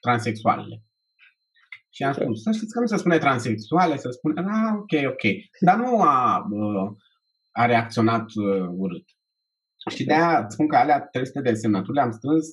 transexualele. 0.00 0.82
Și 1.90 2.02
am 2.02 2.12
spus, 2.12 2.42
să 2.42 2.50
știți 2.52 2.72
că 2.72 2.80
nu 2.80 2.86
se 2.86 2.96
spune 2.96 3.18
transexuale, 3.18 3.96
se 3.96 4.10
spune, 4.10 4.40
ah, 4.40 4.72
ok, 4.76 5.12
ok. 5.12 5.24
Dar 5.60 5.76
nu 5.76 6.02
a, 6.02 6.46
a 7.52 7.66
reacționat 7.66 8.26
uh, 8.34 8.68
urât. 8.76 9.04
Și 9.90 10.04
de 10.04 10.12
aia 10.12 10.46
spun 10.48 10.68
că 10.68 10.76
alea 10.76 11.00
300 11.00 11.40
de 11.40 11.54
semnături 11.54 11.96
le-am 11.96 12.10
strâns 12.10 12.46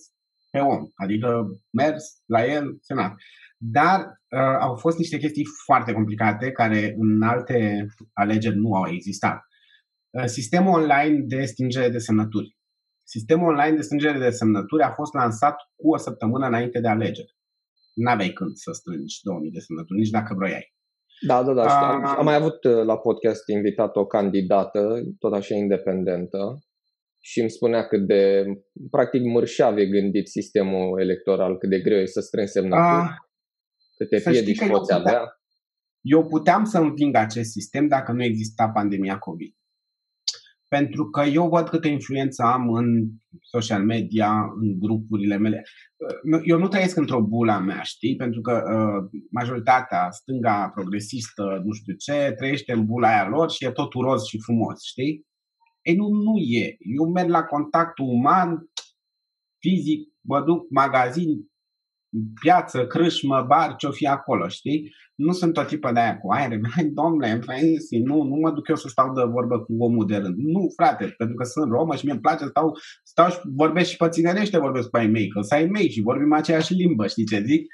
pe 0.51 0.59
om, 0.59 0.87
adică 0.95 1.27
mers 1.69 2.03
la 2.25 2.45
el, 2.45 2.77
semnat. 2.81 3.13
Dar 3.57 3.99
uh, 3.99 4.57
au 4.59 4.75
fost 4.75 4.97
niște 4.97 5.17
chestii 5.17 5.45
foarte 5.65 5.93
complicate 5.93 6.51
care 6.51 6.95
în 6.97 7.21
alte 7.21 7.85
alegeri 8.13 8.55
nu 8.55 8.73
au 8.73 8.87
existat. 8.87 9.39
Uh, 10.09 10.25
sistemul 10.25 10.79
online 10.79 11.19
de 11.27 11.45
stingere 11.45 11.89
de 11.89 11.97
semnături. 11.97 12.57
Sistemul 13.03 13.47
online 13.47 13.75
de 13.75 13.81
strângere 13.81 14.19
de 14.19 14.29
semnături 14.29 14.83
a 14.83 14.91
fost 14.91 15.13
lansat 15.13 15.55
cu 15.75 15.93
o 15.93 15.97
săptămână 15.97 16.45
înainte 16.47 16.79
de 16.79 16.87
alegeri. 16.87 17.35
N-aveai 17.93 18.29
când 18.29 18.55
să 18.55 18.71
strângi 18.71 19.19
2000 19.23 19.51
de 19.51 19.59
semnături, 19.59 19.99
nici 19.99 20.09
dacă 20.09 20.33
vroiai. 20.33 20.73
Da, 21.27 21.43
da, 21.43 21.53
da. 21.53 21.63
Am, 21.63 22.05
am 22.05 22.25
mai 22.25 22.35
avut 22.35 22.63
uh, 22.63 22.85
la 22.85 22.97
podcast 22.97 23.47
invitat 23.47 23.95
o 23.95 24.05
candidată, 24.05 25.01
tot 25.19 25.33
așa 25.33 25.55
independentă, 25.55 26.59
și 27.25 27.39
îmi 27.39 27.49
spunea 27.49 27.87
cât 27.87 28.07
de, 28.07 28.43
practic, 28.89 29.21
mărșav 29.23 29.77
e 29.77 29.85
gândit 29.85 30.27
sistemul 30.27 31.01
electoral, 31.01 31.57
cât 31.57 31.69
de 31.69 31.79
greu 31.79 31.99
e 31.99 32.05
să 32.05 32.19
strângi 32.19 32.51
semnături, 32.51 32.85
A, 32.85 33.15
câte 33.95 34.29
piedici 34.29 34.67
poți 34.67 34.93
avea. 34.93 35.41
Eu 36.01 36.27
puteam 36.27 36.63
să 36.63 36.77
înving 36.77 37.15
acest 37.15 37.51
sistem 37.51 37.87
dacă 37.87 38.11
nu 38.11 38.23
exista 38.23 38.69
pandemia 38.69 39.17
COVID 39.17 39.53
pentru 40.75 41.09
că 41.09 41.21
eu 41.21 41.49
văd 41.49 41.69
câtă 41.69 41.87
influență 41.87 42.43
am 42.43 42.73
în 42.73 42.87
social 43.41 43.83
media, 43.83 44.31
în 44.61 44.79
grupurile 44.79 45.37
mele. 45.37 45.63
Eu 46.45 46.57
nu 46.57 46.67
trăiesc 46.67 46.97
într-o 46.97 47.21
bula 47.21 47.59
mea, 47.59 47.81
știi? 47.81 48.15
Pentru 48.15 48.41
că 48.41 48.53
uh, 48.53 49.19
majoritatea, 49.31 50.09
stânga 50.11 50.71
progresistă, 50.75 51.43
nu 51.65 51.71
știu 51.71 51.93
ce, 51.93 52.33
trăiește 52.37 52.71
în 52.73 52.85
bula 52.85 53.07
aia 53.07 53.27
lor 53.27 53.51
și 53.51 53.65
e 53.65 53.71
tot 53.71 53.91
roz 53.93 54.23
și 54.23 54.39
frumos, 54.39 54.83
știi? 54.83 55.25
Ei, 55.83 55.95
nu, 55.95 56.07
nu 56.07 56.37
e. 56.37 56.77
Eu 56.97 57.11
merg 57.11 57.29
la 57.29 57.43
contactul 57.43 58.05
uman, 58.07 58.71
fizic, 59.59 60.13
mă 60.21 60.41
duc 60.41 60.69
magazin, 60.69 61.51
piață, 62.41 62.87
crâșmă, 62.87 63.45
bar, 63.47 63.75
ce-o 63.75 63.91
fi 63.91 64.07
acolo, 64.07 64.47
știi? 64.47 64.93
Nu 65.15 65.31
sunt 65.31 65.53
tot 65.53 65.67
tipul 65.67 65.93
de 65.93 65.99
aia 65.99 66.19
cu 66.19 66.31
aere, 66.31 66.57
mai 66.75 66.85
domnule, 66.85 67.39
fancy, 67.45 67.97
nu, 67.97 68.23
nu 68.23 68.35
mă 68.35 68.51
duc 68.51 68.67
eu 68.67 68.75
să 68.75 68.87
stau 68.87 69.13
de 69.13 69.23
vorbă 69.23 69.59
cu 69.59 69.73
omul 69.79 70.05
de 70.05 70.15
rând. 70.15 70.35
Nu, 70.37 70.67
frate, 70.75 71.13
pentru 71.17 71.35
că 71.35 71.43
sunt 71.43 71.71
romă 71.71 71.95
și 71.95 72.05
mi-e 72.05 72.19
place, 72.19 72.45
stau, 72.45 72.77
stau 73.03 73.29
și 73.29 73.37
vorbesc 73.43 73.89
și 73.89 73.97
pe 73.97 74.09
ținărește 74.09 74.57
vorbesc 74.57 74.89
cu 74.89 74.97
ai 74.97 75.07
mei, 75.07 75.27
că 75.27 75.41
să 75.41 75.53
ai 75.53 75.65
mei 75.65 75.89
și 75.89 76.01
vorbim 76.01 76.33
aceeași 76.33 76.73
limbă, 76.73 77.07
știi 77.07 77.25
ce 77.25 77.43
zic? 77.45 77.73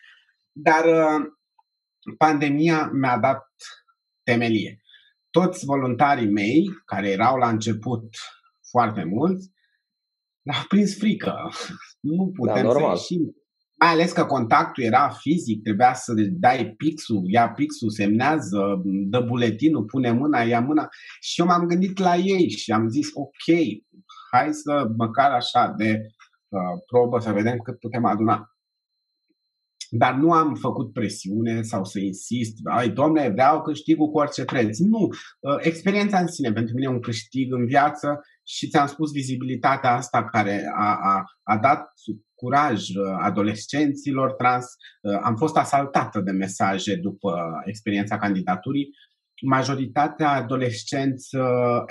Dar 0.51 0.85
uh, 0.85 1.25
pandemia 2.17 2.89
mi-a 2.93 3.17
dat 3.17 3.45
temelie. 4.23 4.81
Toți 5.43 5.65
voluntarii 5.65 6.31
mei, 6.31 6.69
care 6.85 7.09
erau 7.09 7.37
la 7.37 7.49
început 7.49 8.03
foarte 8.69 9.03
mulți, 9.03 9.51
l-au 10.41 10.63
prins 10.67 10.97
frică. 10.97 11.33
Nu 11.99 12.31
putem 12.35 12.55
da, 12.55 12.61
normal. 12.61 12.97
să 12.97 13.05
ieșim 13.11 13.33
mai 13.79 13.89
ales 13.89 14.11
că 14.11 14.25
contactul 14.25 14.83
era 14.83 15.09
fizic, 15.09 15.63
trebuia 15.63 15.93
să 15.93 16.13
dai 16.31 16.73
pixul, 16.77 17.23
ia 17.27 17.49
pixul, 17.49 17.89
semnează, 17.89 18.81
dă 18.83 19.19
buletinul, 19.19 19.85
pune 19.85 20.11
mâna, 20.11 20.41
ia 20.41 20.61
mâna. 20.61 20.87
Și 21.19 21.39
eu 21.39 21.45
m-am 21.45 21.65
gândit 21.65 21.97
la 21.97 22.15
ei 22.15 22.49
și 22.49 22.71
am 22.71 22.87
zis, 22.87 23.09
ok, 23.13 23.55
hai 24.31 24.53
să 24.53 24.87
măcar 24.97 25.31
așa 25.31 25.73
de 25.77 25.99
uh, 26.47 26.59
probă 26.85 27.19
să 27.19 27.31
vedem 27.31 27.57
cât 27.57 27.79
putem 27.79 28.05
aduna. 28.05 28.58
Dar 29.89 30.13
nu 30.13 30.31
am 30.31 30.55
făcut 30.55 30.93
presiune 30.93 31.61
sau 31.61 31.83
să 31.83 31.99
insist, 31.99 32.57
ai, 32.63 32.89
domne, 32.89 33.29
vreau 33.29 33.61
câștigul 33.61 34.09
cu 34.09 34.17
orice 34.17 34.45
preț. 34.45 34.77
Nu, 34.77 35.07
uh, 35.39 35.57
experiența 35.59 36.19
în 36.19 36.27
sine 36.27 36.51
pentru 36.51 36.73
mine 36.75 36.87
e 36.87 36.93
un 36.93 37.01
câștig 37.01 37.53
în 37.53 37.65
viață 37.65 38.19
și 38.43 38.67
ți-am 38.67 38.87
spus 38.87 39.11
vizibilitatea 39.11 39.93
asta 39.95 40.25
care 40.25 40.71
a, 40.75 40.97
a, 41.01 41.23
a 41.43 41.57
dat 41.57 41.93
curaj 42.33 42.89
uh, 42.89 43.17
adolescenților 43.19 44.31
trans. 44.31 44.65
Uh, 45.01 45.19
am 45.23 45.35
fost 45.35 45.57
asaltată 45.57 46.19
de 46.19 46.31
mesaje 46.31 46.95
după 46.95 47.61
experiența 47.65 48.17
candidaturii. 48.17 48.89
Majoritatea 49.41 50.29
adolescenți 50.29 51.35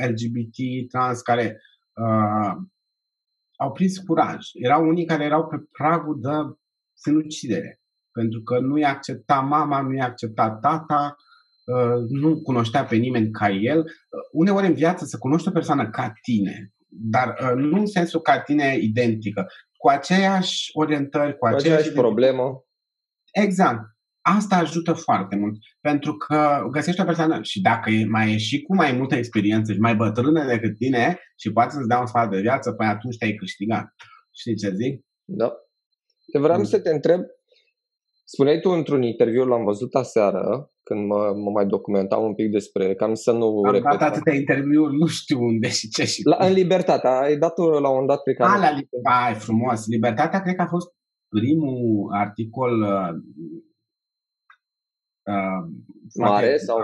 LGBT 0.09 0.89
trans 0.91 1.21
care 1.21 1.61
uh, 1.93 2.57
au 3.57 3.73
prins 3.73 3.99
curaj. 3.99 4.47
Erau 4.53 4.89
unii 4.89 5.05
care 5.05 5.25
erau 5.25 5.47
pe 5.47 5.57
pragul 5.73 6.21
de 6.21 6.59
sinucidere 6.93 7.78
pentru 8.21 8.41
că 8.43 8.59
nu 8.59 8.79
i-a 8.79 8.89
acceptat 8.89 9.47
mama, 9.47 9.81
nu 9.81 9.95
i-a 9.95 10.05
acceptat 10.05 10.61
tata, 10.61 11.17
uh, 11.65 11.99
nu 12.09 12.41
cunoștea 12.43 12.85
pe 12.85 12.97
nimeni 12.97 13.31
ca 13.31 13.49
el. 13.51 13.79
Uh, 13.79 13.85
uneori 14.33 14.67
în 14.67 14.75
viață 14.75 15.05
să 15.05 15.19
cunoști 15.19 15.49
o 15.49 15.51
persoană 15.51 15.91
ca 15.91 16.13
tine, 16.23 16.73
dar 16.87 17.29
uh, 17.29 17.53
nu 17.57 17.79
în 17.79 17.87
sensul 17.87 18.21
ca 18.21 18.41
tine 18.41 18.77
identică, 18.81 19.47
cu 19.77 19.89
aceeași 19.89 20.71
orientări, 20.73 21.33
cu, 21.33 21.39
cu 21.39 21.47
aceeași, 21.47 21.67
aceeași 21.67 21.93
problemă. 21.93 22.65
Exact. 23.33 23.81
Asta 24.21 24.57
ajută 24.57 24.93
foarte 24.93 25.37
mult, 25.37 25.57
pentru 25.81 26.17
că 26.17 26.67
găsești 26.71 27.01
o 27.01 27.05
persoană 27.05 27.43
și 27.43 27.61
dacă 27.61 27.91
e, 27.91 28.05
mai 28.05 28.33
e 28.33 28.37
și 28.37 28.63
cu 28.63 28.75
mai 28.75 28.93
multă 28.93 29.15
experiență 29.15 29.73
și 29.73 29.79
mai 29.79 29.97
bătrână 29.97 30.47
decât 30.47 30.77
tine 30.77 31.19
și 31.37 31.53
poate 31.53 31.73
să-ți 31.73 31.89
dea 31.89 31.99
un 31.99 32.07
sfat 32.07 32.31
de 32.31 32.41
viață, 32.41 32.73
păi 32.73 32.87
atunci 32.87 33.17
te-ai 33.17 33.35
câștigat. 33.35 33.95
Știi 34.31 34.57
ce 34.57 34.71
zic? 34.71 35.05
Da. 35.25 35.53
Vreau 36.33 36.59
mm. 36.59 36.65
să 36.65 36.81
te 36.81 36.91
întreb, 36.91 37.21
Spuneai 38.31 38.61
tu 38.61 38.71
într-un 38.71 39.03
interviu, 39.03 39.45
l-am 39.45 39.65
văzut 39.65 39.95
aseară, 39.95 40.73
când 40.83 41.07
mă, 41.07 41.33
mă 41.37 41.51
mai 41.51 41.67
documentam 41.67 42.25
un 42.25 42.35
pic 42.35 42.51
despre, 42.51 42.95
cam 42.95 43.15
să 43.15 43.33
nu 43.33 43.63
Am 43.65 43.73
repet. 43.73 43.91
dat 43.91 44.03
atâtea 44.03 44.35
interviuri, 44.35 44.97
nu 44.97 45.07
știu 45.07 45.43
unde 45.43 45.69
și 45.69 45.89
ce 45.89 46.05
și 46.05 46.21
la, 46.25 46.37
În 46.47 46.53
Libertatea, 46.53 47.19
ai 47.19 47.37
dat 47.37 47.59
la 47.59 47.89
un 47.89 48.07
dat 48.07 48.23
pe 48.23 48.33
care... 48.33 48.51
A, 48.51 48.57
la 48.57 48.71
Libertatea, 48.71 49.27
ai 49.27 49.35
frumos. 49.35 49.87
Libertatea 49.87 50.41
cred 50.41 50.55
că 50.55 50.63
a 50.63 50.67
fost 50.67 50.89
primul 51.29 52.09
articol 52.13 52.83
uh, 52.83 53.15
uh, 55.23 55.63
Mare 56.15 56.57
sau... 56.57 56.79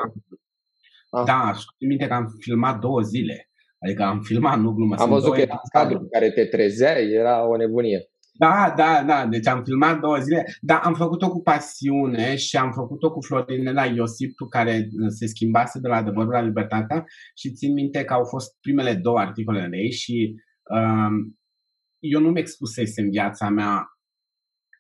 Ah. 1.11 1.25
Da, 1.25 1.53
știu 1.53 1.89
minte 1.89 2.07
că 2.07 2.15
am 2.15 2.27
filmat 2.41 2.79
două 2.79 3.01
zile. 3.01 3.51
Adică 3.79 4.03
am 4.03 4.21
filmat, 4.21 4.59
nu 4.59 4.73
glumă. 4.73 4.95
Am 4.97 5.09
văzut 5.09 5.33
că 5.33 5.41
era 5.41 5.61
cadru 5.73 5.99
în 5.99 6.09
care 6.09 6.31
te 6.31 6.45
trezeai, 6.45 7.11
era 7.11 7.49
o 7.49 7.57
nebunie. 7.57 8.09
Da, 8.39 8.75
da, 8.77 9.05
da. 9.07 9.27
Deci 9.27 9.47
am 9.47 9.63
filmat 9.65 10.01
două 10.01 10.19
zile, 10.19 10.45
dar 10.61 10.81
am 10.83 10.95
făcut-o 10.95 11.29
cu 11.29 11.43
pasiune 11.43 12.37
și 12.37 12.57
am 12.57 12.73
făcut-o 12.73 13.13
cu 13.13 13.21
Florinela 13.21 13.85
Iosip, 13.85 14.35
care 14.51 14.89
se 15.09 15.27
schimbase 15.27 15.81
de 15.81 15.89
la 15.89 15.97
Adevărul 15.97 16.33
la 16.33 16.41
Libertatea 16.41 17.05
și 17.35 17.53
țin 17.53 17.73
minte 17.73 18.05
că 18.05 18.13
au 18.13 18.25
fost 18.25 18.61
primele 18.61 18.95
două 18.95 19.19
articole 19.19 19.69
ei 19.73 19.93
și 19.93 20.35
um, 20.71 21.39
eu 21.99 22.21
nu 22.21 22.31
mi 22.31 22.41
expusesem 22.41 23.09
viața 23.11 23.49
mea 23.49 23.89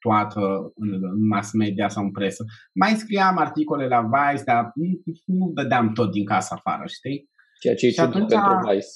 toată 0.00 0.40
în, 0.74 0.92
în 0.92 1.26
mass 1.26 1.52
media 1.52 1.88
sau 1.88 2.04
în 2.04 2.10
presă. 2.10 2.44
Mai 2.74 2.90
scriam 2.90 3.38
articole 3.38 3.86
la 3.86 4.00
Vice, 4.00 4.44
dar 4.44 4.70
nu, 4.74 5.02
nu 5.24 5.52
dădeam 5.54 5.92
tot 5.92 6.10
din 6.10 6.24
casa 6.24 6.54
afară, 6.54 6.84
știi? 6.86 7.30
Ceea 7.60 7.74
ce 7.74 7.86
e 7.86 7.90
ciudat 7.90 8.08
atunci... 8.08 8.30
pentru 8.30 8.70
Vice. 8.70 8.86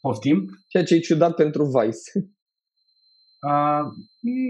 Poftim? 0.00 0.48
Ceea 0.68 0.84
ce 0.84 0.94
e 0.94 0.98
ciudat 0.98 1.34
pentru 1.34 1.64
Vice. 1.64 2.30
Uh, 3.46 3.86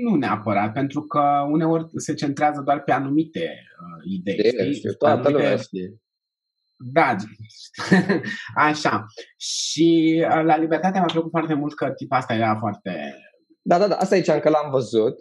nu 0.02 0.14
neapărat, 0.14 0.72
pentru 0.72 1.00
că 1.00 1.46
uneori 1.50 1.86
se 1.94 2.14
centrează 2.14 2.60
doar 2.64 2.82
pe 2.82 2.92
anumite 2.92 3.40
uh, 3.40 4.12
idei. 4.12 4.52
De, 4.52 4.72
știu, 4.72 4.92
toată 4.92 5.14
anumite... 5.14 5.42
lumea 5.42 5.56
știe. 5.56 5.96
Da, 6.76 7.16
așa. 8.68 9.06
Și 9.36 10.22
uh, 10.28 10.44
la 10.44 10.56
Libertate 10.56 10.98
mi-a 10.98 11.08
plăcut 11.12 11.30
foarte 11.30 11.54
mult 11.54 11.74
că 11.74 11.90
tipa 11.90 12.16
asta 12.16 12.34
era 12.34 12.56
foarte... 12.58 13.16
Da, 13.62 13.78
da, 13.78 13.88
da, 13.88 13.96
asta 13.96 14.16
e 14.16 14.40
că 14.40 14.48
l-am 14.48 14.70
văzut. 14.70 15.16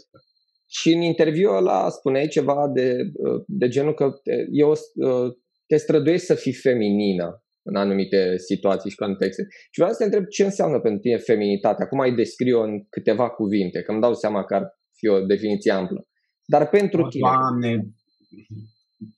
Și 0.67 0.91
în 0.93 1.01
interviul 1.01 1.55
ăla 1.55 1.89
spuneai 1.89 2.27
ceva 2.27 2.67
de, 2.67 3.11
uh, 3.13 3.43
de 3.47 3.67
genul 3.67 3.93
că 3.93 4.13
eu 4.51 4.69
uh, 4.69 5.33
te 5.65 5.77
străduiești 5.77 6.25
să 6.25 6.33
fii 6.33 6.53
feminină 6.53 7.43
în 7.63 7.75
anumite 7.75 8.37
situații 8.37 8.89
și 8.89 8.95
contexte. 8.95 9.47
Și 9.49 9.79
vreau 9.79 9.91
să 9.91 9.97
te 9.97 10.03
întreb 10.03 10.25
ce 10.25 10.43
înseamnă 10.43 10.79
pentru 10.79 10.99
tine 10.99 11.17
feminitatea, 11.17 11.87
cum 11.87 11.99
ai 11.99 12.15
descrie-o 12.15 12.61
în 12.61 12.85
câteva 12.89 13.29
cuvinte, 13.29 13.81
că 13.81 13.91
îmi 13.91 14.01
dau 14.01 14.13
seama 14.13 14.43
că 14.43 14.55
ar 14.55 14.63
fi 14.97 15.07
o 15.07 15.25
definiție 15.25 15.71
amplă. 15.71 16.07
Dar 16.45 16.69
pentru 16.69 17.01
o, 17.01 17.07
tine... 17.07 17.29
Doamne, 17.29 17.87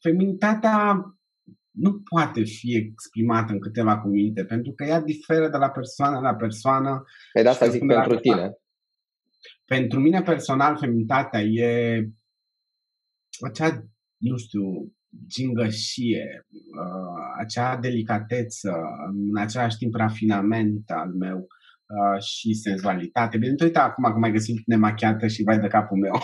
feminitatea 0.02 0.96
nu 1.72 2.02
poate 2.10 2.44
fi 2.44 2.76
exprimată 2.76 3.52
în 3.52 3.60
câteva 3.60 4.00
cuvinte, 4.00 4.46
pentru 4.46 4.72
că 4.72 4.84
ea 4.84 5.02
diferă 5.02 5.50
de 5.50 5.58
la 5.58 5.70
persoană 5.70 6.20
la 6.20 6.36
persoană. 6.36 7.04
Păi 7.34 7.44
de 7.44 7.50
asta 7.50 7.68
zic 7.68 7.86
pentru 7.86 8.16
tine. 8.16 8.52
Pentru 9.66 10.00
mine 10.00 10.22
personal, 10.22 10.78
feminitatea 10.78 11.42
e 11.42 12.04
acea, 13.48 13.86
nu 14.18 14.38
știu, 14.38 14.62
gingășie, 15.28 16.46
uh, 16.50 17.36
acea 17.40 17.78
delicateță, 17.78 18.72
în 19.32 19.42
același 19.42 19.78
timp 19.78 19.96
rafinament 19.96 20.90
al 20.90 21.10
meu 21.20 21.38
uh, 21.38 22.22
și 22.22 22.54
senzualitate. 22.54 23.38
Bine, 23.38 23.56
uite 23.64 23.80
acum 23.80 24.04
că 24.04 24.18
mai 24.18 24.32
găsim 24.32 24.56
nemachiată 24.66 25.28
și 25.28 25.44
vai 25.44 25.60
de 25.60 25.68
capul 25.68 25.98
meu, 25.98 26.20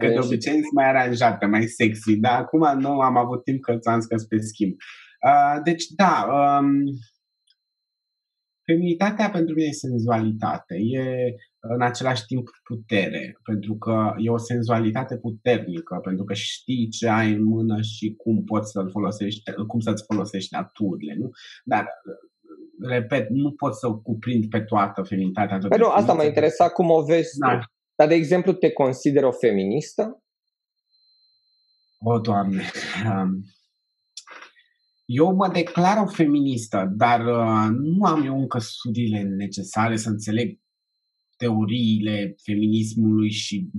că 0.00 0.06
de 0.06 0.18
obicei 0.18 0.52
sunt 0.52 0.72
mai 0.74 0.88
aranjată, 0.88 1.46
mai 1.46 1.66
sexy, 1.66 2.16
dar 2.16 2.40
acum 2.40 2.80
nu 2.80 3.00
am 3.00 3.16
avut 3.16 3.44
timp 3.44 3.60
că 3.60 3.76
ți-am 3.76 4.00
scăs 4.00 4.24
pe 4.24 4.38
schimb. 4.38 4.72
Uh, 5.26 5.60
deci, 5.64 5.84
da, 5.96 6.26
um, 6.30 6.68
feminitatea 8.64 9.30
pentru 9.30 9.54
mine 9.54 9.68
e 9.68 9.72
senzualitate, 9.72 10.74
e 10.76 11.04
în 11.60 11.82
același 11.82 12.24
timp 12.24 12.48
putere, 12.62 13.38
pentru 13.42 13.76
că 13.76 14.14
e 14.16 14.30
o 14.30 14.36
senzualitate 14.36 15.16
puternică, 15.16 16.00
pentru 16.02 16.24
că 16.24 16.34
știi 16.34 16.88
ce 16.88 17.08
ai 17.08 17.32
în 17.32 17.44
mână 17.44 17.80
și 17.80 18.14
cum 18.16 18.44
poți 18.44 18.70
să-l 18.70 18.90
folosești, 18.90 19.42
cum 19.66 19.80
să-ți 19.80 20.04
folosești 20.04 20.54
aturile, 20.54 21.14
nu? 21.18 21.30
Dar 21.64 21.86
repet, 22.80 23.28
nu 23.28 23.52
pot 23.52 23.76
să 23.76 23.86
o 23.86 23.98
cuprind 23.98 24.48
pe 24.48 24.60
toată 24.60 25.02
feminitatea. 25.02 25.58
Păi 25.68 25.78
nu, 25.78 25.88
asta 25.88 26.12
mă 26.12 26.24
interesa 26.24 26.68
cum 26.68 26.90
o 26.90 27.02
vezi 27.02 27.38
da. 27.38 27.60
Dar, 27.94 28.08
de 28.08 28.14
exemplu, 28.14 28.52
te 28.52 28.70
consider 28.70 29.24
o 29.24 29.32
feministă? 29.32 30.22
O, 31.98 32.18
Doamne! 32.18 32.62
Um, 33.04 33.44
eu 35.04 35.34
mă 35.34 35.48
declar 35.48 36.02
o 36.02 36.06
feministă, 36.06 36.92
dar 36.96 37.20
uh, 37.20 37.68
nu 37.70 38.04
am 38.04 38.26
eu 38.26 38.38
încă 38.38 38.58
studiile 38.58 39.22
necesare 39.22 39.96
să 39.96 40.08
înțeleg 40.08 40.58
teoriile 41.38 42.34
feminismului 42.42 43.30
și 43.30 43.70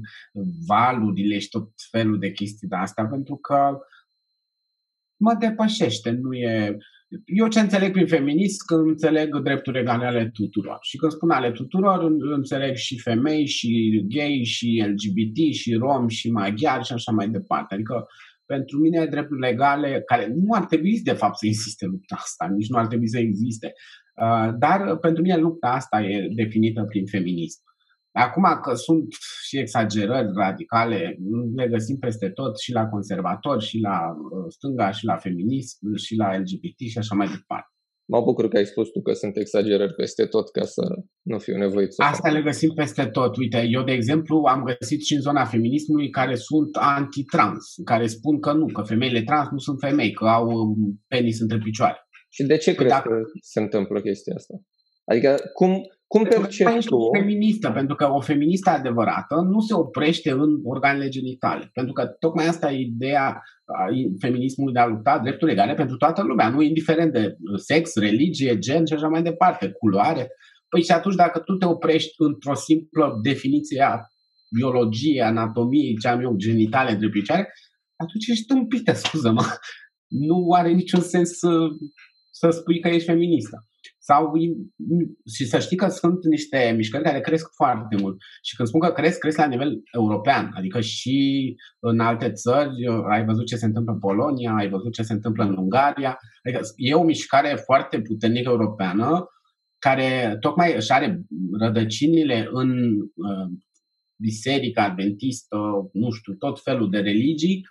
valurile 0.67 1.39
și 1.39 1.49
tot 1.49 1.69
felul 1.91 2.19
de 2.19 2.31
chestii 2.31 2.67
de 2.67 2.75
astea, 2.75 3.05
pentru 3.05 3.35
că 3.35 3.77
mă 5.19 5.35
depășește. 5.39 6.09
Nu 6.11 6.33
e... 6.33 6.77
Eu 7.25 7.47
ce 7.47 7.59
înțeleg 7.59 7.91
prin 7.91 8.07
feminism, 8.07 8.65
când 8.65 8.87
înțeleg 8.87 9.39
drepturi 9.39 9.79
egale 9.79 10.05
ale 10.05 10.29
tuturor. 10.33 10.77
Și 10.81 10.97
când 10.97 11.11
spun 11.11 11.29
ale 11.29 11.51
tuturor, 11.51 12.03
înțeleg 12.19 12.75
și 12.75 12.99
femei, 12.99 13.45
și 13.45 14.03
gay, 14.07 14.41
și 14.43 14.83
LGBT, 14.87 15.53
și 15.53 15.73
rom, 15.73 16.07
și 16.07 16.31
maghiari 16.31 16.85
și 16.85 16.93
așa 16.93 17.11
mai 17.11 17.29
departe. 17.29 17.73
Adică 17.73 18.05
pentru 18.45 18.77
mine 18.79 19.05
drepturi 19.05 19.39
legale, 19.39 20.01
care 20.05 20.27
nu 20.27 20.53
ar 20.53 20.65
trebui 20.65 20.99
de 21.01 21.13
fapt 21.13 21.37
să 21.37 21.45
insiste 21.45 21.85
lupta 21.85 22.15
asta, 22.19 22.47
nici 22.57 22.69
nu 22.69 22.77
ar 22.77 22.87
trebui 22.87 23.09
să 23.09 23.19
existe, 23.19 23.67
uh, 23.67 24.08
dar 24.57 24.97
pentru 24.97 25.21
mine 25.21 25.37
lupta 25.37 25.67
asta 25.67 26.01
e 26.01 26.27
definită 26.35 26.83
prin 26.87 27.05
feminism. 27.05 27.61
Acum 28.11 28.43
că 28.61 28.73
sunt 28.73 29.05
și 29.47 29.57
exagerări 29.57 30.31
radicale, 30.33 31.17
le 31.55 31.67
găsim 31.67 31.97
peste 31.97 32.29
tot 32.29 32.59
și 32.59 32.71
la 32.71 32.85
conservatori, 32.85 33.65
și 33.65 33.79
la 33.79 33.99
uh, 33.99 34.45
stânga, 34.47 34.91
și 34.91 35.05
la 35.05 35.15
feminism, 35.15 35.95
și 35.95 36.15
la 36.15 36.37
LGBT 36.37 36.79
și 36.89 36.97
așa 36.97 37.15
mai 37.15 37.27
departe. 37.27 37.73
Mă 38.11 38.21
bucur 38.21 38.47
că 38.47 38.57
ai 38.57 38.65
spus 38.65 38.89
tu 38.89 39.01
că 39.01 39.13
sunt 39.13 39.37
exagerări 39.37 39.93
peste 39.93 40.25
tot 40.25 40.51
ca 40.51 40.63
să 40.63 40.81
nu 41.21 41.37
fiu 41.37 41.57
nevoit 41.57 41.93
să 41.93 42.03
Asta 42.03 42.27
fac. 42.27 42.37
le 42.37 42.41
găsim 42.41 42.71
peste 42.73 43.05
tot. 43.05 43.37
Uite, 43.37 43.65
eu, 43.69 43.83
de 43.83 43.91
exemplu, 43.91 44.43
am 44.47 44.63
găsit 44.63 45.05
și 45.05 45.13
în 45.13 45.21
zona 45.21 45.45
feminismului 45.45 46.09
care 46.09 46.35
sunt 46.35 46.75
anti-trans, 46.75 47.73
care 47.83 48.07
spun 48.07 48.39
că 48.39 48.53
nu, 48.53 48.65
că 48.65 48.81
femeile 48.81 49.21
trans 49.21 49.49
nu 49.51 49.57
sunt 49.57 49.79
femei, 49.79 50.11
că 50.11 50.25
au 50.25 50.47
um, 50.47 51.03
penis 51.07 51.39
între 51.39 51.57
picioare. 51.57 52.08
Și 52.29 52.43
de 52.43 52.57
ce 52.57 52.73
păi 52.73 52.75
crezi 52.75 52.93
dacă... 52.93 53.09
că 53.09 53.21
se 53.41 53.59
întâmplă 53.59 54.01
chestia 54.01 54.33
asta? 54.35 54.53
Adică 55.05 55.35
cum, 55.53 55.81
cum 56.07 56.23
percepi 56.23 56.85
tu? 56.85 56.97
feministă, 57.17 57.71
pentru 57.71 57.95
că 57.95 58.11
o 58.11 58.21
feministă 58.21 58.69
adevărată 58.69 59.35
nu 59.35 59.59
se 59.59 59.73
oprește 59.73 60.31
în 60.31 60.59
organele 60.63 61.07
genitale. 61.09 61.69
Pentru 61.73 61.93
că 61.93 62.05
tocmai 62.05 62.47
asta 62.47 62.71
e 62.71 62.79
ideea 62.79 63.41
feminismului 64.19 64.73
de 64.73 64.79
a 64.79 64.87
lupta 64.87 65.19
drepturi 65.19 65.51
egale 65.51 65.73
pentru 65.73 65.97
toată 65.97 66.23
lumea, 66.23 66.49
nu 66.49 66.61
indiferent 66.61 67.13
de 67.13 67.35
sex, 67.55 67.95
religie, 67.95 68.59
gen 68.59 68.85
și 68.85 68.93
așa 68.93 69.07
mai 69.07 69.21
departe, 69.21 69.71
culoare. 69.71 70.29
Păi 70.69 70.83
și 70.83 70.91
atunci 70.91 71.15
dacă 71.15 71.39
tu 71.39 71.53
te 71.53 71.65
oprești 71.65 72.13
într-o 72.17 72.53
simplă 72.53 73.19
definiție 73.23 73.81
a 73.81 73.99
biologiei, 74.55 75.21
anatomiei, 75.21 75.97
ce 75.97 76.07
am 76.07 76.21
eu, 76.21 76.35
genitale 76.35 76.91
între 76.91 77.09
picioare, 77.09 77.53
atunci 77.95 78.27
ești 78.27 78.45
tâmpită, 78.45 78.93
scuză-mă. 78.93 79.43
Nu 80.07 80.51
are 80.51 80.71
niciun 80.71 81.01
sens 81.01 81.39
să, 82.39 82.49
să 82.49 82.57
spui 82.59 82.79
că 82.79 82.87
ești 82.87 83.09
feministă. 83.09 83.67
Sau, 83.97 84.31
și 85.35 85.45
să 85.45 85.59
știi 85.59 85.77
că 85.77 85.87
sunt 85.87 86.25
niște 86.25 86.73
mișcări 86.75 87.03
care 87.03 87.19
cresc 87.19 87.47
foarte 87.55 87.95
mult. 87.95 88.17
Și 88.41 88.55
când 88.55 88.67
spun 88.67 88.79
că 88.79 88.91
cresc, 88.91 89.17
cresc 89.19 89.37
la 89.37 89.45
nivel 89.45 89.81
european. 89.91 90.51
Adică 90.55 90.79
și 90.79 91.17
în 91.79 91.99
alte 91.99 92.31
țări, 92.31 92.71
ai 93.09 93.25
văzut 93.25 93.45
ce 93.45 93.55
se 93.55 93.65
întâmplă 93.65 93.93
în 93.93 93.99
Polonia, 93.99 94.53
ai 94.53 94.69
văzut 94.69 94.93
ce 94.93 95.01
se 95.01 95.13
întâmplă 95.13 95.43
în 95.43 95.57
Ungaria. 95.57 96.17
Adică 96.43 96.61
e 96.75 96.93
o 96.93 97.03
mișcare 97.03 97.61
foarte 97.65 98.01
puternică 98.01 98.49
europeană 98.49 99.25
care 99.77 100.37
tocmai 100.39 100.75
își 100.75 100.91
are 100.91 101.21
rădăcinile 101.59 102.47
în 102.51 102.69
uh, 102.99 103.47
biserica 104.21 104.83
adventistă, 104.83 105.57
nu 105.93 106.11
știu, 106.11 106.33
tot 106.33 106.61
felul 106.61 106.89
de 106.89 106.99
religii, 106.99 107.61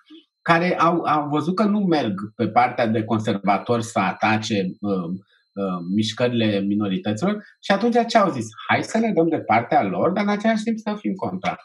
care 0.50 0.78
au, 0.78 1.00
au 1.00 1.28
văzut 1.28 1.54
că 1.54 1.64
nu 1.64 1.78
merg 1.78 2.14
pe 2.34 2.48
partea 2.48 2.86
de 2.86 3.04
conservatori 3.04 3.84
să 3.84 3.98
atace 3.98 4.76
uh, 4.80 5.10
Uh, 5.58 5.84
mișcările 5.94 6.60
minorităților 6.60 7.44
și 7.60 7.70
atunci 7.70 7.96
ce 8.06 8.18
au 8.18 8.30
zis? 8.30 8.46
Hai 8.68 8.84
să 8.84 8.98
ne 8.98 9.12
dăm 9.12 9.28
de 9.28 9.40
partea 9.40 9.82
lor, 9.82 10.10
dar 10.10 10.24
în 10.24 10.30
același 10.30 10.62
timp 10.62 10.78
să 10.78 10.96
fim 10.98 11.14
contra. 11.14 11.56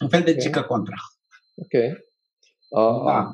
Un 0.00 0.08
fel 0.08 0.22
de 0.22 0.30
okay. 0.30 0.42
gică 0.42 0.62
contra. 0.62 0.96
Ok. 1.54 1.72
Uh, 2.68 3.04
da. 3.06 3.32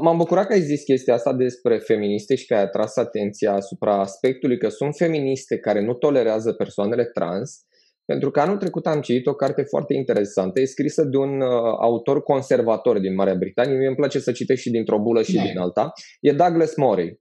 M-am 0.00 0.16
bucurat 0.16 0.46
că 0.46 0.52
ai 0.52 0.60
zis 0.60 0.82
chestia 0.82 1.14
asta 1.14 1.32
despre 1.32 1.78
feministe 1.78 2.34
și 2.34 2.46
că 2.46 2.54
ai 2.54 2.62
atras 2.62 2.96
atenția 2.96 3.52
asupra 3.52 4.00
aspectului 4.00 4.58
că 4.58 4.68
sunt 4.68 4.94
feministe 4.96 5.58
care 5.58 5.80
nu 5.80 5.94
tolerează 5.94 6.52
persoanele 6.52 7.04
trans, 7.04 7.64
pentru 8.04 8.30
că 8.30 8.40
anul 8.40 8.56
trecut 8.56 8.86
am 8.86 9.00
citit 9.00 9.26
o 9.26 9.34
carte 9.34 9.62
foarte 9.62 9.94
interesantă, 9.94 10.60
e 10.60 10.64
scrisă 10.64 11.04
de 11.04 11.16
un 11.16 11.40
uh, 11.40 11.48
autor 11.80 12.22
conservator 12.22 12.98
din 12.98 13.14
Marea 13.14 13.34
Britanie. 13.34 13.76
Mie 13.76 13.86
îmi 13.86 13.96
place 13.96 14.18
să 14.18 14.32
citesc 14.32 14.60
și 14.60 14.70
dintr-o 14.70 15.02
bulă 15.02 15.22
și 15.22 15.32
din 15.32 15.58
alta. 15.58 15.92
E 16.20 16.32
Douglas 16.32 16.76
Morey. 16.76 17.20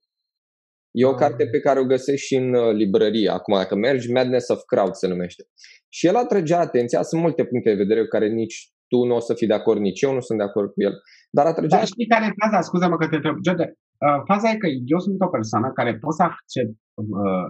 E 0.92 1.06
o 1.06 1.14
carte 1.14 1.48
pe 1.48 1.60
care 1.60 1.80
o 1.80 1.86
găsești 1.86 2.26
și 2.26 2.36
în 2.36 2.54
uh, 2.54 2.74
librărie 2.74 3.30
acum, 3.30 3.54
dacă 3.56 3.76
mergi, 3.76 4.12
Madness 4.12 4.48
of 4.50 4.62
Crowd 4.66 4.94
se 4.94 5.08
numește. 5.08 5.44
Și 5.90 6.08
el 6.08 6.16
atrăgea 6.16 6.60
atenția, 6.60 7.02
sunt 7.02 7.22
multe 7.22 7.44
puncte 7.46 7.70
de 7.70 7.76
vedere 7.76 8.02
cu 8.02 8.08
care 8.08 8.28
nici 8.28 8.58
tu 8.88 9.04
nu 9.06 9.16
o 9.16 9.20
să 9.20 9.34
fii 9.34 9.48
de 9.48 9.54
acord, 9.54 9.80
nici 9.80 10.02
eu 10.02 10.14
nu 10.14 10.20
sunt 10.20 10.38
de 10.38 10.44
acord 10.44 10.70
cu 10.74 10.82
el. 10.82 10.94
Dar 11.32 11.46
atrăgea... 11.46 11.78
Dar 11.78 11.86
știi 11.86 12.08
care 12.08 12.26
e 12.26 12.42
faza? 12.44 12.62
Scuze-mă 12.62 12.98
că 12.98 13.08
te 13.08 13.16
întreb. 13.16 13.36
Gede, 13.48 13.68
uh, 14.06 14.20
faza 14.30 14.50
e 14.50 14.64
că 14.64 14.68
eu 14.94 15.00
sunt 15.00 15.22
o 15.28 15.34
persoană 15.38 15.72
care 15.80 15.92
pot 16.04 16.14
să 16.20 16.24
accept 16.24 16.76
uh, 16.94 17.06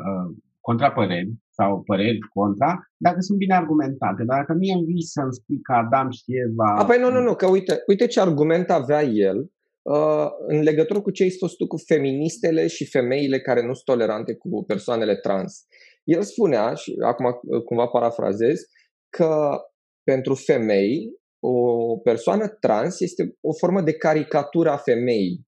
uh, 0.10 0.28
contrapăreri 0.68 1.32
sau 1.58 1.70
păreri 1.90 2.20
contra, 2.34 2.72
dacă 3.06 3.20
sunt 3.20 3.38
bine 3.38 3.56
argumentate. 3.56 4.22
Dar 4.30 4.38
dacă 4.38 4.54
mie 4.54 4.74
îmi 4.74 4.86
vii 4.90 5.12
să-mi 5.16 5.34
spui 5.40 5.60
că 5.62 5.72
Adam 5.74 6.10
și 6.10 6.30
Eva... 6.48 6.70
A, 6.82 6.86
păi 6.86 7.00
nu, 7.00 7.10
nu, 7.16 7.22
nu, 7.28 7.34
că 7.36 7.48
uite, 7.48 7.74
uite 7.88 8.08
ce 8.08 8.20
argument 8.20 8.70
avea 8.70 9.04
el 9.04 9.38
uh, 9.82 10.28
în 10.48 10.60
legătură 10.62 11.02
cu 11.02 11.12
ce 11.12 11.24
ai 11.24 11.30
spus 11.30 11.52
tu 11.54 11.68
cu 11.68 11.78
feministele 11.78 12.68
și 12.68 12.90
femeile 12.96 13.40
care 13.40 13.62
nu 13.62 13.74
sunt 13.74 13.90
tolerante 13.92 14.34
cu 14.36 14.64
persoanele 14.68 15.16
trans. 15.16 15.54
El 16.04 16.22
spunea, 16.22 16.74
și 16.74 16.96
acum 17.06 17.26
uh, 17.26 17.64
cumva 17.64 17.88
parafrazez, 17.88 18.60
că 19.18 19.32
pentru 20.04 20.34
femei 20.34 20.96
o 21.46 21.98
persoană 21.98 22.48
trans 22.48 23.00
este 23.00 23.24
o 23.42 23.54
formă 23.54 23.82
de 23.82 23.94
caricatură 23.94 24.70
a 24.70 24.78
femeii. 24.78 25.48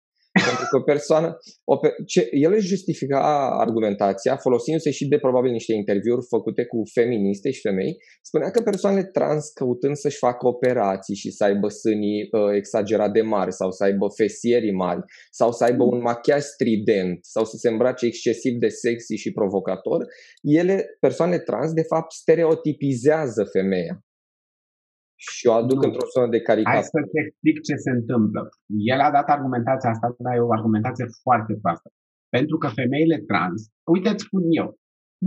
Pentru 0.50 0.66
că 0.70 0.78
o 0.78 0.82
persoană, 0.82 1.38
o 1.64 1.78
pe, 1.78 1.90
ce, 2.06 2.28
el 2.32 2.54
își 2.54 2.68
justifica 2.68 3.20
argumentația 3.60 4.36
folosindu-se 4.36 4.92
și 4.92 5.08
de 5.08 5.18
probabil 5.18 5.52
niște 5.52 5.74
interviuri 5.74 6.26
făcute 6.30 6.66
cu 6.66 6.82
feministe 6.94 7.52
și 7.52 7.62
femei. 7.62 7.98
Spunea 8.22 8.50
că 8.52 8.62
persoanele 8.62 9.04
trans 9.04 9.50
căutând 9.50 9.96
să-și 9.96 10.18
facă 10.18 10.48
operații 10.48 11.16
și 11.16 11.32
să 11.32 11.44
aibă 11.44 11.68
sânii 11.68 12.28
uh, 12.32 12.56
exagerat 12.56 13.12
de 13.12 13.22
mari 13.22 13.54
sau 13.54 13.72
să 13.72 13.84
aibă 13.84 14.08
fesierii 14.16 14.74
mari 14.74 15.02
sau 15.32 15.52
să 15.52 15.64
aibă 15.64 15.84
un 15.84 16.02
machiaj 16.02 16.42
strident 16.42 17.18
sau 17.22 17.46
să 17.46 17.56
se 17.58 17.70
îmbrace 17.70 18.06
excesiv 18.06 18.54
de 18.60 18.68
sexy 18.68 19.16
și 19.16 19.32
provocator, 19.32 20.06
ele, 20.42 20.86
persoanele 21.00 21.40
trans, 21.40 21.72
de 21.72 21.84
fapt, 21.84 22.12
stereotipizează 22.12 23.44
femeia 23.44 24.05
și 25.16 25.48
o 25.48 25.54
aduc 25.62 25.80
nu. 25.82 25.88
într-o 25.88 26.08
zonă 26.14 26.30
de 26.36 26.42
caricatură. 26.42 26.82
Hai 26.82 26.94
să-ți 26.94 27.18
explic 27.24 27.56
ce 27.68 27.76
se 27.76 27.92
întâmplă. 27.98 28.42
El 28.94 29.00
a 29.00 29.12
dat 29.18 29.28
argumentația 29.36 29.90
asta, 29.90 30.16
dar 30.26 30.36
e 30.36 30.48
o 30.50 30.56
argumentație 30.58 31.06
foarte 31.24 31.54
proastă. 31.62 31.88
Pentru 32.36 32.58
că 32.58 32.68
femeile 32.68 33.18
trans, 33.30 33.60
uite 33.94 34.10
îți 34.10 34.24
spun 34.28 34.44
eu, 34.62 34.68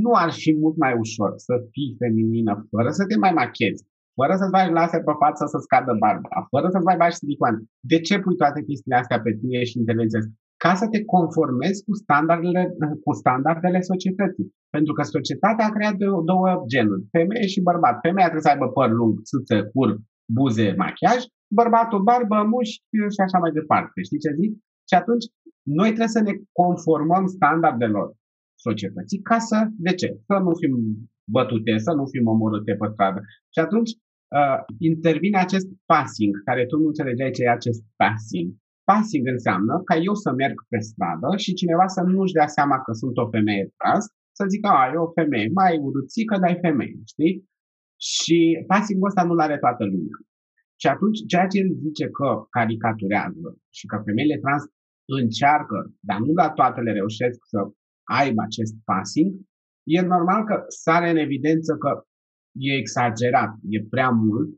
nu 0.05 0.11
ar 0.25 0.31
fi 0.43 0.51
mult 0.63 0.77
mai 0.85 0.95
ușor 1.05 1.33
să 1.47 1.55
fii 1.73 1.97
feminină 2.03 2.53
fără 2.73 2.91
să 2.99 3.03
te 3.07 3.17
mai 3.25 3.33
machezi, 3.41 3.83
fără 4.19 4.33
să-ți 4.37 4.55
bagi 4.57 4.77
laser 4.79 5.03
pe 5.09 5.15
față 5.23 5.43
să 5.53 5.59
scadă 5.67 5.93
barba, 6.05 6.39
fără 6.53 6.67
să-ți 6.73 6.89
mai 6.91 7.01
bagi 7.03 7.19
silicon. 7.21 7.55
De 7.91 7.99
ce 8.07 8.15
pui 8.23 8.37
toate 8.43 8.61
chestiile 8.69 8.97
astea 8.99 9.21
pe 9.21 9.33
tine 9.39 9.65
și 9.69 9.79
intervenționezi? 9.79 10.31
Ca 10.65 10.73
să 10.81 10.87
te 10.93 11.01
conformezi 11.15 11.85
cu 11.87 11.93
standardele, 12.03 12.63
cu 13.05 13.13
standardele 13.23 13.81
societății. 13.81 14.49
Pentru 14.77 14.93
că 14.97 15.03
societatea 15.03 15.67
a 15.67 15.75
creat 15.77 15.97
două 16.31 16.49
genuri, 16.73 17.07
femeie 17.17 17.47
și 17.55 17.67
bărbat. 17.69 17.97
Femeia 18.07 18.29
trebuie 18.31 18.47
să 18.47 18.53
aibă 18.55 18.69
păr 18.79 18.91
lung, 19.01 19.15
țâță, 19.29 19.57
cur, 19.73 19.91
buze, 20.39 20.75
machiaj, 20.83 21.21
bărbatul 21.59 22.03
barbă, 22.11 22.39
mușchi 22.53 22.97
și 23.15 23.21
așa 23.27 23.39
mai 23.45 23.53
departe. 23.61 23.99
Știi 24.09 24.25
ce 24.25 24.31
zic? 24.41 24.53
Și 24.89 24.95
atunci 25.01 25.27
noi 25.79 25.91
trebuie 25.95 26.17
să 26.19 26.23
ne 26.29 26.35
conformăm 26.61 27.25
standardelor 27.37 28.07
societății 28.67 29.21
ca 29.31 29.39
să, 29.39 29.59
de 29.87 29.93
ce? 30.01 30.09
Să 30.29 30.37
nu 30.47 30.53
fim 30.61 30.75
bătute, 31.37 31.73
să 31.87 31.93
nu 31.99 32.05
fim 32.13 32.27
omorâte 32.27 32.73
pe 32.81 32.87
stradă. 32.93 33.21
Și 33.55 33.61
atunci 33.67 33.91
uh, 34.39 34.59
intervine 34.79 35.39
acest 35.39 35.69
passing, 35.91 36.33
care 36.49 36.63
tu 36.67 36.77
nu 36.79 36.87
înțelegeai 36.87 37.31
ce 37.31 37.43
e 37.43 37.59
acest 37.61 37.83
passing. 38.01 38.49
Passing 38.91 39.25
înseamnă 39.37 39.75
ca 39.89 39.97
eu 40.09 40.15
să 40.25 40.31
merg 40.33 40.57
pe 40.69 40.79
stradă 40.89 41.29
și 41.37 41.59
cineva 41.61 41.87
să 41.87 42.01
nu-și 42.03 42.37
dea 42.39 42.47
seama 42.47 42.77
că 42.85 42.93
sunt 42.93 43.17
o 43.17 43.31
femeie 43.35 43.65
trans 43.79 44.05
să 44.39 44.45
zică, 44.53 44.69
a, 44.69 44.83
e 44.93 45.07
o 45.07 45.15
femeie, 45.19 45.49
mai 45.61 45.73
urâțică, 45.87 46.35
dar 46.41 46.51
e 46.51 46.67
femeie, 46.69 46.99
știi? 47.13 47.35
Și 48.11 48.39
passing 48.71 48.99
ăsta 49.09 49.23
nu-l 49.25 49.41
are 49.47 49.59
toată 49.65 49.85
lumea. 49.93 50.19
Și 50.81 50.87
atunci, 50.95 51.19
ceea 51.31 51.47
ce 51.51 51.57
el 51.63 51.71
zice 51.85 52.07
că 52.19 52.29
caricaturează 52.57 53.49
și 53.77 53.85
că 53.91 53.97
femeile 54.07 54.37
trans 54.45 54.63
încearcă, 55.21 55.79
dar 56.09 56.19
nu 56.27 56.33
la 56.43 56.49
toate 56.59 56.81
le 56.81 56.93
reușesc 57.01 57.39
să 57.53 57.61
aibă 58.21 58.41
acest 58.43 58.75
passing, 58.89 59.31
e 59.95 60.01
normal 60.15 60.41
că 60.49 60.57
sare 60.85 61.09
în 61.11 61.21
evidență 61.27 61.73
că 61.83 61.91
e 62.67 62.81
exagerat, 62.83 63.53
e 63.75 63.79
prea 63.95 64.11
mult, 64.11 64.49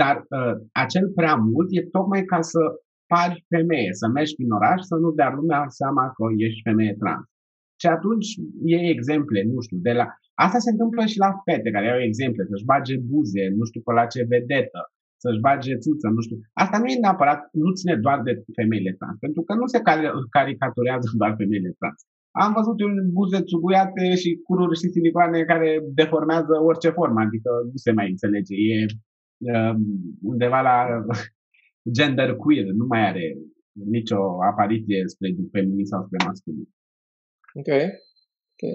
dar 0.00 0.16
uh, 0.16 0.54
acel 0.84 1.06
prea 1.18 1.34
mult 1.34 1.68
e 1.70 1.92
tocmai 1.96 2.22
ca 2.32 2.40
să 2.52 2.62
pari 3.12 3.44
femeie, 3.54 3.90
să 4.00 4.06
mergi 4.08 4.34
prin 4.34 4.50
oraș, 4.58 4.80
să 4.90 4.94
nu 4.94 5.10
dea 5.10 5.30
lumea 5.38 5.64
seama 5.80 6.04
că 6.16 6.24
ești 6.46 6.66
femeie 6.68 6.94
trans. 7.02 7.24
Și 7.80 7.86
atunci 7.96 8.28
e 8.74 8.92
exemple, 8.94 9.38
nu 9.52 9.60
știu, 9.60 9.78
de 9.88 9.92
la... 9.98 10.06
Asta 10.44 10.58
se 10.58 10.70
întâmplă 10.70 11.02
și 11.12 11.18
la 11.24 11.30
fete 11.44 11.70
care 11.70 11.88
au 11.90 12.00
exemple, 12.08 12.42
să-și 12.50 12.68
bage 12.72 12.94
buze, 13.10 13.44
nu 13.58 13.64
știu 13.68 13.80
pe 13.86 13.92
la 13.98 14.04
ce 14.12 14.30
vedetă, 14.32 14.80
să-și 15.22 15.44
bage 15.46 15.82
țuță, 15.84 16.06
nu 16.16 16.20
știu. 16.26 16.38
Asta 16.64 16.76
nu 16.78 16.86
e 16.86 17.04
neapărat, 17.04 17.40
nu 17.64 17.70
ține 17.78 17.94
doar 18.04 18.18
de 18.26 18.32
femeile 18.58 18.92
trans, 18.98 19.16
pentru 19.24 19.42
că 19.46 19.52
nu 19.60 19.66
se 19.72 19.78
caricaturează 20.36 21.08
doar 21.20 21.32
femeile 21.40 21.72
trans. 21.78 21.98
Am 22.44 22.52
văzut 22.58 22.78
un 22.88 22.94
buze 23.16 23.38
țuguiate 23.50 24.04
și 24.22 24.30
cururi 24.46 24.78
și 24.80 24.92
silicoane 24.94 25.38
care 25.52 25.68
deformează 26.00 26.52
orice 26.70 26.88
formă, 26.98 27.20
adică 27.20 27.50
nu 27.70 27.76
se 27.84 27.92
mai 27.98 28.08
înțelege. 28.10 28.54
E 28.72 28.76
uh, 29.52 29.74
undeva 30.22 30.60
la 30.70 30.76
gender 31.96 32.30
queer, 32.42 32.66
nu 32.80 32.86
mai 32.92 33.02
are 33.10 33.26
nicio 33.96 34.20
apariție 34.50 35.02
spre 35.06 35.28
feminin 35.52 35.84
sau 35.84 36.02
spre 36.06 36.24
masculin. 36.26 36.68
Ok. 37.58 37.66
okay. 37.66 38.00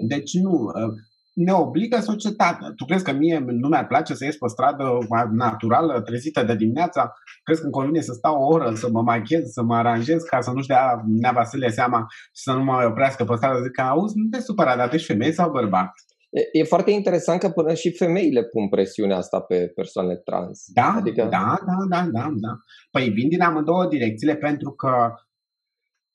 Deci 0.08 0.32
nu, 0.34 0.52
uh, 0.52 0.94
ne 1.34 1.52
obligă 1.52 2.00
societatea. 2.00 2.72
Tu 2.76 2.84
crezi 2.84 3.04
că 3.04 3.12
mie 3.12 3.38
nu 3.46 3.68
mi-ar 3.68 3.86
place 3.86 4.14
să 4.14 4.24
ies 4.24 4.36
pe 4.36 4.48
stradă 4.48 4.98
naturală, 5.32 6.00
trezită 6.00 6.42
de 6.42 6.56
dimineața? 6.56 7.12
Crezi 7.42 7.60
că 7.60 7.66
îmi 7.66 7.74
convine 7.74 8.00
să 8.00 8.12
stau 8.12 8.42
o 8.42 8.46
oră, 8.46 8.72
să 8.74 8.90
mă 8.90 9.02
machez, 9.02 9.50
să 9.50 9.62
mă 9.62 9.74
aranjez 9.74 10.22
ca 10.22 10.40
să 10.40 10.50
nu-și 10.50 10.66
dea 10.66 11.02
Nea 11.06 11.32
Vasile 11.32 11.68
seama 11.68 12.06
și 12.10 12.42
să 12.42 12.52
nu 12.52 12.64
mă 12.64 12.86
oprească 12.90 13.24
pe 13.24 13.34
stradă? 13.36 13.60
Zic 13.62 13.72
că, 13.72 13.80
auzi, 13.80 14.18
nu 14.18 14.28
te 14.28 14.40
supăra, 14.40 14.76
dar 14.76 14.88
tu 14.88 14.94
ești 14.94 15.06
femeie 15.06 15.32
sau 15.32 15.50
bărbat? 15.50 15.92
E, 16.30 16.58
e 16.58 16.64
foarte 16.64 16.90
interesant 16.90 17.40
că 17.40 17.48
până 17.48 17.74
și 17.74 17.92
femeile 17.92 18.44
pun 18.44 18.68
presiunea 18.68 19.16
asta 19.16 19.40
pe 19.40 19.72
persoanele 19.74 20.16
trans. 20.16 20.64
Da, 20.74 20.94
adică... 20.96 21.22
da, 21.30 21.58
da, 21.66 21.76
da, 21.88 22.08
da, 22.12 22.28
da. 22.36 22.58
Păi 22.90 23.08
vin 23.08 23.28
din 23.28 23.42
amândouă 23.42 23.86
direcțiile 23.86 24.36
pentru 24.36 24.70
că 24.70 25.14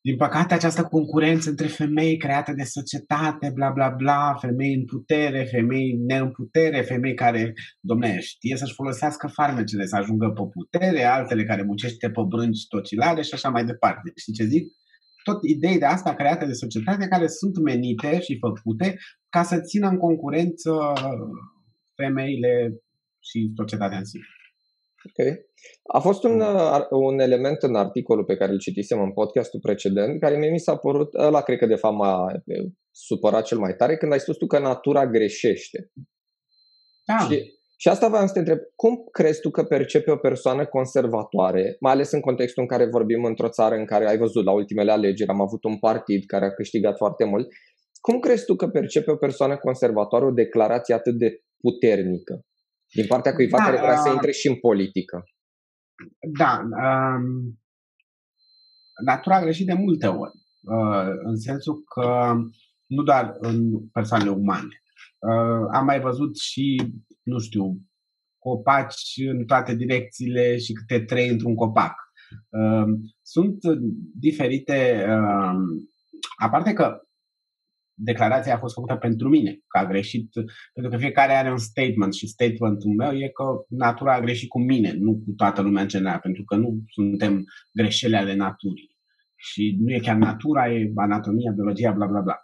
din 0.07 0.15
păcate, 0.15 0.53
această 0.53 0.83
concurență 0.83 1.49
între 1.49 1.67
femei 1.67 2.17
creată 2.17 2.53
de 2.53 2.63
societate, 2.63 3.51
bla 3.53 3.69
bla 3.69 3.89
bla, 3.89 4.35
femei 4.39 4.73
în 4.73 4.85
putere, 4.85 5.43
femei 5.43 5.97
neîn 6.07 6.31
putere, 6.31 6.81
femei 6.81 7.13
care, 7.13 7.53
domne, 7.79 8.19
știe 8.19 8.55
să-și 8.57 8.73
folosească 8.73 9.27
farmecele 9.27 9.85
să 9.85 9.95
ajungă 9.95 10.29
pe 10.29 10.41
putere, 10.51 11.03
altele 11.03 11.43
care 11.43 11.63
muncește 11.63 12.09
pe 12.09 12.21
brânci 12.27 12.67
tocilare 12.67 13.21
și 13.21 13.33
așa 13.33 13.49
mai 13.49 13.65
departe. 13.65 14.11
Știi 14.15 14.33
ce 14.33 14.43
zic? 14.43 14.67
Tot 15.23 15.43
idei 15.43 15.77
de 15.77 15.85
asta 15.85 16.13
create 16.13 16.45
de 16.45 16.53
societate 16.53 17.07
care 17.07 17.27
sunt 17.27 17.57
menite 17.57 18.19
și 18.19 18.37
făcute 18.39 18.97
ca 19.29 19.43
să 19.43 19.59
țină 19.59 19.87
în 19.87 19.97
concurență 19.97 20.71
femeile 21.95 22.73
și 23.19 23.51
societatea 23.55 23.97
în 23.97 24.05
sine. 24.05 24.25
Ok. 25.05 25.27
A 25.83 25.99
fost 25.99 26.23
un, 26.23 26.39
uh, 26.39 26.85
un 26.89 27.19
element 27.19 27.61
în 27.61 27.75
articolul 27.75 28.25
pe 28.25 28.35
care 28.35 28.51
îl 28.51 28.57
citisem 28.57 29.01
în 29.01 29.11
podcastul 29.11 29.59
precedent, 29.59 30.19
care 30.19 30.37
mie 30.37 30.49
mi 30.49 30.59
s-a 30.59 30.75
părut, 30.75 31.13
ăla 31.13 31.41
cred 31.41 31.57
că 31.57 31.65
de 31.65 31.75
fapt 31.75 31.95
m-a 31.95 32.43
supărat 32.91 33.45
cel 33.45 33.57
mai 33.57 33.75
tare, 33.75 33.97
când 33.97 34.11
ai 34.11 34.19
spus 34.19 34.37
tu 34.37 34.47
că 34.47 34.59
natura 34.59 35.07
greșește. 35.07 35.91
Da. 37.05 37.27
Și, 37.29 37.53
și 37.77 37.87
asta 37.87 38.07
vreau 38.07 38.27
să 38.27 38.33
te 38.33 38.39
întreb, 38.39 38.59
cum 38.75 39.07
crezi 39.11 39.41
tu 39.41 39.49
că 39.49 39.63
percepe 39.63 40.11
o 40.11 40.17
persoană 40.17 40.65
conservatoare, 40.65 41.77
mai 41.79 41.91
ales 41.91 42.11
în 42.11 42.19
contextul 42.19 42.61
în 42.61 42.67
care 42.67 42.85
vorbim 42.85 43.23
într-o 43.23 43.49
țară 43.49 43.75
în 43.75 43.85
care 43.85 44.07
ai 44.07 44.17
văzut 44.17 44.45
la 44.45 44.51
ultimele 44.51 44.91
alegeri, 44.91 45.29
am 45.29 45.41
avut 45.41 45.63
un 45.63 45.77
partid 45.77 46.25
care 46.25 46.45
a 46.45 46.53
câștigat 46.53 46.97
foarte 46.97 47.23
mult, 47.23 47.47
cum 48.01 48.19
crezi 48.19 48.45
tu 48.45 48.55
că 48.55 48.67
percepe 48.67 49.11
o 49.11 49.15
persoană 49.15 49.57
conservatoare 49.57 50.25
o 50.25 50.31
declarație 50.31 50.93
atât 50.93 51.17
de 51.17 51.43
puternică? 51.57 52.45
Din 52.95 53.05
partea 53.07 53.33
cuiva 53.33 53.57
da, 53.57 53.63
care 53.63 53.77
vrea 53.77 53.99
uh, 53.99 54.01
să 54.03 54.09
intre 54.09 54.31
și 54.31 54.47
în 54.47 54.55
politică. 54.55 55.23
Da. 56.37 56.61
Um, 56.61 57.59
natura 59.05 59.35
a 59.35 59.41
greșit 59.41 59.65
de 59.65 59.73
multe 59.73 60.07
ori. 60.07 60.31
Uh, 60.61 61.13
în 61.23 61.35
sensul 61.35 61.83
că 61.93 62.33
nu 62.85 63.03
doar 63.03 63.35
în 63.39 63.87
persoanele 63.87 64.29
umane. 64.29 64.83
Uh, 65.19 65.67
am 65.71 65.85
mai 65.85 65.99
văzut 65.99 66.37
și, 66.37 66.93
nu 67.23 67.39
știu, 67.39 67.81
copaci 68.37 69.13
în 69.27 69.45
toate 69.45 69.75
direcțiile 69.75 70.57
și 70.57 70.73
câte 70.73 71.03
trei 71.03 71.29
într-un 71.29 71.55
copac. 71.55 71.95
Uh, 72.49 72.93
sunt 73.21 73.57
diferite. 74.19 75.05
Uh, 75.09 75.55
aparte 76.35 76.73
că 76.73 76.99
declarația 77.95 78.55
a 78.55 78.57
fost 78.57 78.73
făcută 78.73 78.95
pentru 78.95 79.29
mine, 79.29 79.59
că 79.67 79.77
a 79.77 79.85
greșit, 79.85 80.29
pentru 80.73 80.91
că 80.91 80.97
fiecare 80.97 81.33
are 81.33 81.51
un 81.51 81.57
statement 81.57 82.13
și 82.13 82.27
statementul 82.27 82.91
meu 82.97 83.11
e 83.11 83.27
că 83.27 83.43
natura 83.69 84.13
a 84.13 84.19
greșit 84.19 84.49
cu 84.49 84.59
mine, 84.59 84.93
nu 84.99 85.11
cu 85.11 85.33
toată 85.35 85.61
lumea 85.61 85.81
în 85.81 85.87
general, 85.87 86.19
pentru 86.19 86.43
că 86.43 86.55
nu 86.55 86.83
suntem 86.87 87.43
greșeli 87.73 88.15
ale 88.15 88.35
naturii. 88.35 88.93
Și 89.35 89.77
nu 89.79 89.93
e 89.93 89.99
chiar 89.99 90.15
natura, 90.15 90.71
e 90.71 90.91
anatomia, 90.95 91.51
biologia, 91.51 91.91
bla 91.91 92.05
bla 92.05 92.21
bla. 92.21 92.41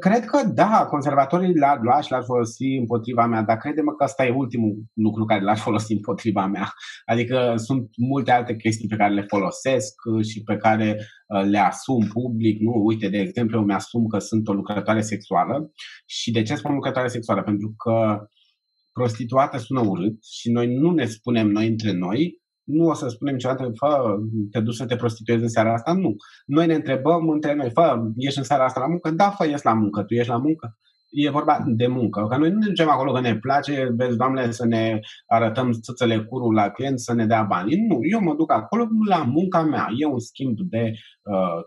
Cred 0.00 0.24
că 0.24 0.38
da, 0.54 0.86
conservatorii 0.90 1.58
l-ar 1.58 1.78
lua 1.80 2.00
și 2.00 2.10
l-ar 2.10 2.22
folosi 2.22 2.64
împotriva 2.64 3.26
mea, 3.26 3.42
dar 3.42 3.56
credem 3.56 3.84
că 3.84 4.04
ăsta 4.04 4.26
e 4.26 4.30
ultimul 4.30 4.84
lucru 4.92 5.24
care 5.24 5.42
l-ar 5.42 5.56
folosi 5.58 5.92
împotriva 5.92 6.46
mea. 6.46 6.72
Adică 7.04 7.54
sunt 7.56 7.88
multe 7.96 8.30
alte 8.30 8.56
chestii 8.56 8.88
pe 8.88 8.96
care 8.96 9.14
le 9.14 9.26
folosesc 9.28 9.94
și 10.30 10.42
pe 10.42 10.56
care 10.56 10.96
uh, 10.98 11.44
le 11.44 11.58
asum 11.58 12.06
public. 12.12 12.60
Nu, 12.60 12.72
uite, 12.84 13.08
de 13.08 13.18
exemplu, 13.18 13.58
eu 13.58 13.64
mi-asum 13.64 14.06
că 14.06 14.18
sunt 14.18 14.48
o 14.48 14.52
lucrătoare 14.52 15.00
sexuală 15.00 15.72
și 16.06 16.30
de 16.30 16.42
ce 16.42 16.54
spun 16.54 16.74
lucrătoare 16.74 17.08
sexuală? 17.08 17.42
Pentru 17.42 17.74
că 17.76 18.18
prostituată 18.92 19.58
sună 19.58 19.80
urât 19.80 20.24
și 20.24 20.50
noi 20.50 20.74
nu 20.74 20.90
ne 20.90 21.04
spunem 21.04 21.48
noi 21.48 21.66
între 21.66 21.92
noi 21.92 22.40
nu 22.68 22.84
o 22.86 22.94
să 22.94 23.08
spunem 23.08 23.34
niciodată, 23.34 23.72
fă, 23.74 24.16
te 24.50 24.60
duci 24.60 24.74
să 24.74 24.86
te 24.86 24.96
prostituezi 24.96 25.42
în 25.42 25.48
seara 25.48 25.72
asta, 25.72 25.92
nu. 25.92 26.16
Noi 26.46 26.66
ne 26.66 26.74
întrebăm 26.74 27.28
între 27.28 27.54
noi, 27.54 27.70
fă, 27.70 28.00
ești 28.16 28.38
în 28.38 28.44
seara 28.44 28.64
asta 28.64 28.80
la 28.80 28.86
muncă? 28.86 29.10
Da, 29.10 29.30
fă, 29.30 29.44
ești 29.44 29.66
la 29.66 29.74
muncă, 29.74 30.02
tu 30.02 30.14
ești 30.14 30.30
la 30.30 30.36
muncă? 30.36 30.78
E 31.10 31.30
vorba 31.30 31.64
de 31.66 31.86
muncă. 31.86 32.26
Că 32.28 32.36
noi 32.36 32.50
nu 32.50 32.58
ne 32.58 32.66
ducem 32.66 32.88
acolo 32.88 33.12
că 33.12 33.20
ne 33.20 33.36
place, 33.36 33.88
vezi, 33.96 34.16
doamne, 34.16 34.50
să 34.50 34.66
ne 34.66 35.00
arătăm 35.26 35.72
țâțele 35.72 36.18
curul 36.24 36.54
la 36.54 36.70
client, 36.70 37.00
să 37.00 37.14
ne 37.14 37.26
dea 37.26 37.42
bani. 37.42 37.86
Nu, 37.86 37.98
eu 38.10 38.20
mă 38.20 38.34
duc 38.34 38.52
acolo 38.52 38.86
la 39.08 39.22
munca 39.22 39.62
mea. 39.62 39.86
E 39.96 40.06
un 40.06 40.18
schimb 40.18 40.58
de 40.60 40.92
uh, 41.22 41.60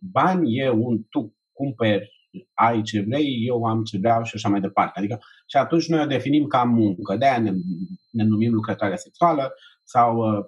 bani, 0.00 0.56
e 0.56 0.70
un 0.70 1.02
tu 1.10 1.34
cumperi 1.52 2.14
ai 2.54 2.82
ce 2.82 3.04
vrei, 3.08 3.44
eu 3.46 3.64
am 3.64 3.82
ce 3.82 3.98
vreau 3.98 4.22
și 4.22 4.32
așa 4.34 4.48
mai 4.48 4.60
departe. 4.60 4.98
Adică, 4.98 5.18
și 5.46 5.56
atunci 5.56 5.88
noi 5.88 6.02
o 6.02 6.06
definim 6.06 6.46
ca 6.46 6.62
muncă. 6.62 7.16
De-aia 7.16 7.38
ne, 7.38 7.50
ne 8.10 8.24
numim 8.24 8.52
lucrătoare 8.52 8.96
sexuală 8.96 9.52
sau 9.86 10.16
uh, 10.16 10.44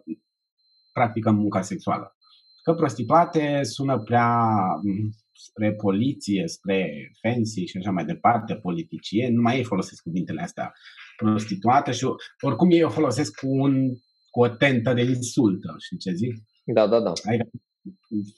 practică 0.93 1.31
munca 1.31 1.63
sexuală. 1.63 2.17
Că 2.63 2.75
prostituate 2.75 3.63
sună 3.63 3.99
prea 3.99 4.49
mm, 4.83 5.11
spre 5.33 5.75
poliție, 5.75 6.43
spre 6.47 7.11
fancy 7.23 7.65
și 7.65 7.77
așa 7.77 7.91
mai 7.91 8.05
departe, 8.05 8.55
politicieni, 8.55 9.35
numai 9.35 9.57
ei 9.57 9.65
folosesc 9.65 10.03
cuvintele 10.03 10.43
astea 10.43 10.73
prostituată 11.17 11.91
și 11.93 12.07
oricum 12.41 12.71
ei 12.71 12.83
o 12.83 12.89
folosesc 12.89 13.41
cu, 13.41 13.49
un, 13.49 13.89
cu 14.31 14.41
o 14.41 14.49
tentă 14.49 14.93
de 14.93 15.03
insultă, 15.03 15.75
și 15.79 15.97
ce 15.97 16.13
zic? 16.13 16.35
Da, 16.65 16.87
da, 16.87 17.01
da. 17.01 17.13
Adică, 17.29 17.49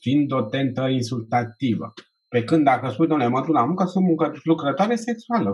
fiind 0.01 0.33
o 0.33 0.43
tentă 0.43 0.87
insultativă. 0.89 1.93
Pe 2.29 2.45
când 2.45 2.65
dacă 2.65 2.91
spui, 2.91 3.07
domnule, 3.07 3.31
mă 3.31 3.41
duc 3.41 3.55
la 3.55 3.65
muncă, 3.65 3.85
sunt 3.85 4.05
muncă, 4.05 4.33
lucrătoare 4.43 4.97
sexuală. 4.97 5.53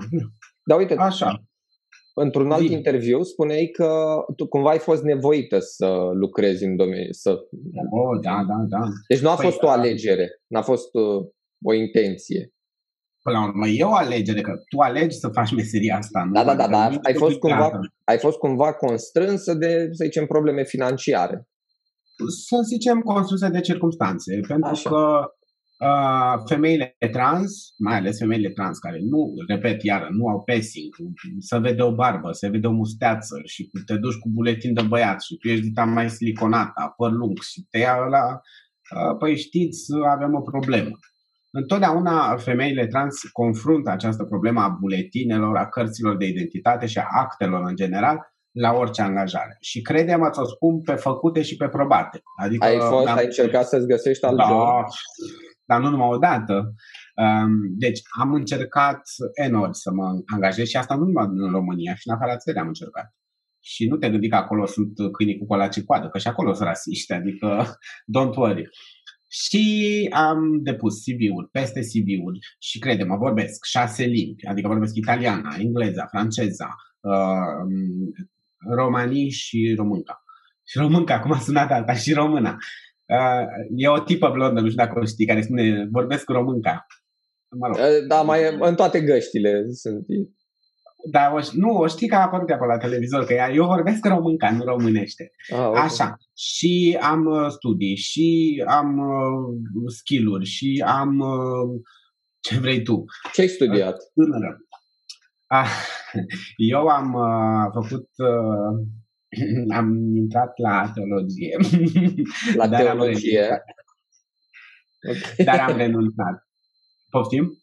Da, 0.69 0.75
uite, 0.75 0.95
Așa. 0.95 1.43
Într-un 2.19 2.51
alt 2.51 2.67
Zi. 2.67 2.73
interviu 2.73 3.23
spuneai 3.23 3.67
că 3.73 3.89
tu 4.37 4.47
cumva 4.47 4.71
ai 4.71 4.79
fost 4.79 5.03
nevoită 5.03 5.59
să 5.59 6.11
lucrezi 6.13 6.65
în 6.65 6.77
domeniu. 6.77 7.11
Să... 7.11 7.31
Oh, 7.91 8.21
da, 8.23 8.45
da, 8.49 8.79
da. 8.79 8.87
Deci 9.09 9.21
nu 9.21 9.31
a 9.31 9.35
păi, 9.35 9.45
fost 9.45 9.63
o 9.63 9.67
da. 9.67 9.73
alegere, 9.73 10.29
n-a 10.47 10.63
fost 10.63 10.95
uh, 10.95 11.27
o 11.65 11.73
intenție. 11.73 12.53
Până 13.23 13.39
la 13.39 13.45
urmă, 13.45 13.67
e 13.67 13.85
o 13.85 13.95
alegere, 13.95 14.41
că 14.41 14.53
tu 14.69 14.79
alegi 14.79 15.17
să 15.17 15.29
faci 15.29 15.55
meseria 15.55 15.97
asta. 15.97 16.25
Nu? 16.25 16.33
Da, 16.33 16.45
da, 16.45 16.55
da, 16.55 16.69
da. 16.69 16.91
Ai 17.03 17.15
fost, 17.15 17.39
cumva, 17.39 17.81
ai 18.05 18.19
fost 18.19 18.39
cumva 18.39 18.73
constrânsă 18.73 19.55
de, 19.55 19.89
să 19.91 20.05
zicem, 20.05 20.27
probleme 20.27 20.65
financiare. 20.65 21.49
Să 22.47 22.57
zicem, 22.65 23.01
constrânsă 23.01 23.49
de 23.49 23.61
circunstanțe. 23.61 24.41
Pentru 24.49 24.71
Așa. 24.71 24.91
că 24.91 25.25
femeile 26.49 26.97
trans, 27.13 27.75
mai 27.79 27.97
ales 27.97 28.19
femeile 28.19 28.51
trans 28.51 28.79
care 28.79 28.99
nu, 29.01 29.35
repet 29.49 29.83
iară, 29.83 30.09
nu 30.11 30.29
au 30.29 30.43
passing, 30.43 30.95
să 31.39 31.59
vede 31.59 31.83
o 31.83 31.95
barbă, 31.95 32.33
se 32.33 32.49
vede 32.49 32.67
o 32.67 32.73
musteață 32.73 33.41
și 33.45 33.71
te 33.87 33.97
duci 33.97 34.19
cu 34.19 34.29
buletin 34.29 34.75
de 34.75 34.83
băiat 34.83 35.23
și 35.23 35.37
tu 35.37 35.49
ești 35.49 35.65
dita 35.65 35.85
mai 35.85 36.11
siliconată, 36.11 36.95
păr 36.97 37.11
lung 37.13 37.39
și 37.41 37.67
te 37.71 37.79
ia 37.79 37.97
la, 37.97 38.41
păi 39.19 39.37
știți, 39.37 39.87
avem 40.11 40.35
o 40.35 40.41
problemă. 40.41 40.99
Întotdeauna 41.51 42.37
femeile 42.37 42.87
trans 42.87 43.23
confruntă 43.33 43.91
această 43.91 44.25
problemă 44.25 44.61
a 44.61 44.77
buletinelor, 44.81 45.57
a 45.57 45.69
cărților 45.69 46.17
de 46.17 46.27
identitate 46.27 46.87
și 46.87 46.99
a 46.99 47.07
actelor 47.11 47.65
în 47.69 47.77
general 47.77 48.35
la 48.51 48.73
orice 48.73 49.03
angajare. 49.03 49.57
Și 49.61 49.81
credem, 49.81 50.29
să 50.33 50.41
o 50.41 50.45
spun, 50.45 50.81
pe 50.81 50.95
făcute 50.95 51.43
și 51.43 51.57
pe 51.57 51.69
probate. 51.69 52.23
Adică, 52.37 52.65
ai 52.65 52.79
fost, 52.79 53.07
ai 53.07 53.25
încercat 53.25 53.69
să-ți 53.69 53.87
găsești 53.87 54.25
alt 54.25 54.37
da, 54.37 54.45
job? 54.45 54.85
Dar 55.67 55.81
nu 55.81 55.91
numai 55.91 56.09
o 56.09 56.19
dată. 56.19 56.75
Deci 57.79 58.01
am 58.21 58.33
încercat 58.33 59.01
enorm 59.35 59.73
să 59.73 59.91
mă 59.93 60.23
angajez 60.27 60.67
și 60.67 60.77
asta 60.77 60.95
nu 60.95 61.05
numai 61.05 61.27
în 61.29 61.51
România, 61.51 61.95
și 61.95 62.09
în 62.09 62.15
afara 62.15 62.37
țării 62.37 62.61
am 62.61 62.67
încercat. 62.67 63.15
Și 63.61 63.87
nu 63.89 63.97
te 63.97 64.11
gândi 64.11 64.29
că 64.29 64.37
acolo 64.37 64.67
sunt 64.67 64.93
câinii 65.13 65.39
cu 65.39 65.47
colace 65.47 65.83
coadă, 65.83 66.09
că 66.09 66.19
și 66.19 66.29
acolo 66.29 66.53
sunt 66.53 66.69
rasiști, 66.69 67.13
adică 67.13 67.65
don't 68.17 68.35
worry. 68.37 68.69
Și 69.29 70.09
am 70.13 70.63
depus 70.63 70.95
CV-uri, 71.05 71.49
peste 71.51 71.81
CV-uri 71.81 72.39
și 72.59 72.79
crede, 72.79 73.05
mă 73.05 73.17
vorbesc 73.17 73.65
șase 73.65 74.05
limbi, 74.05 74.47
adică 74.47 74.69
vorbesc 74.69 74.95
italiana, 74.95 75.55
engleza, 75.59 76.07
franceza, 76.07 76.75
uh, 77.01 77.67
romanii 78.75 79.31
și 79.31 79.75
românca. 79.77 80.23
Și 80.67 80.79
românca, 80.79 81.15
acum 81.15 81.33
a 81.33 81.39
sunat 81.39 81.71
alta, 81.71 81.95
și 81.95 82.13
româna. 82.13 82.57
Uh, 83.07 83.45
e 83.77 83.89
o 83.89 83.99
tipă 83.99 84.31
blondă, 84.33 84.61
nu 84.61 84.69
știu 84.69 84.85
dacă 84.85 84.99
o 84.99 85.05
știi, 85.05 85.27
care 85.27 85.41
spune, 85.41 85.89
vorbesc 85.91 86.25
cu 86.25 86.33
românca. 86.33 86.87
Mă 87.59 87.67
rog. 87.67 87.77
Uh, 87.77 88.07
da, 88.09 88.23
mai 88.23 88.57
în 88.61 88.75
toate 88.75 89.01
găștile 89.01 89.65
sunt. 89.73 90.07
Da, 91.11 91.33
o, 91.35 91.39
nu, 91.53 91.77
o 91.77 91.87
știi 91.87 92.09
că 92.09 92.15
a 92.15 92.23
apărut 92.23 92.47
de 92.47 92.53
acolo 92.53 92.71
la 92.71 92.79
televizor, 92.79 93.25
că 93.25 93.33
ea, 93.33 93.53
eu 93.53 93.67
vorbesc 93.67 94.07
românca, 94.07 94.51
nu 94.51 94.65
românește. 94.65 95.31
Ah, 95.53 95.67
okay. 95.67 95.83
Așa. 95.83 96.17
Și 96.37 96.99
am 97.01 97.27
uh, 97.27 97.47
studii, 97.49 97.97
și 97.97 98.63
am 98.67 98.99
uh, 98.99 99.91
skill-uri, 99.97 100.45
și 100.45 100.83
am 100.87 101.19
uh, 101.19 101.81
ce 102.41 102.59
vrei 102.59 102.83
tu. 102.83 103.05
Ce 103.33 103.41
ai 103.41 103.49
studiat? 103.49 103.97
Tânără. 104.15 104.59
Ah, 105.47 105.71
eu 106.73 106.87
am 106.87 107.15
uh, 107.15 107.71
făcut 107.73 108.09
uh, 108.17 108.87
am 109.79 110.17
intrat 110.17 110.59
la 110.59 110.91
teologie. 110.95 111.57
La 112.55 112.67
dar 112.67 112.81
teologie? 112.81 113.43
Am 113.43 113.61
okay. 115.09 115.45
Dar 115.45 115.71
am 115.71 115.77
renunțat. 115.77 116.47
Poftim? 117.11 117.61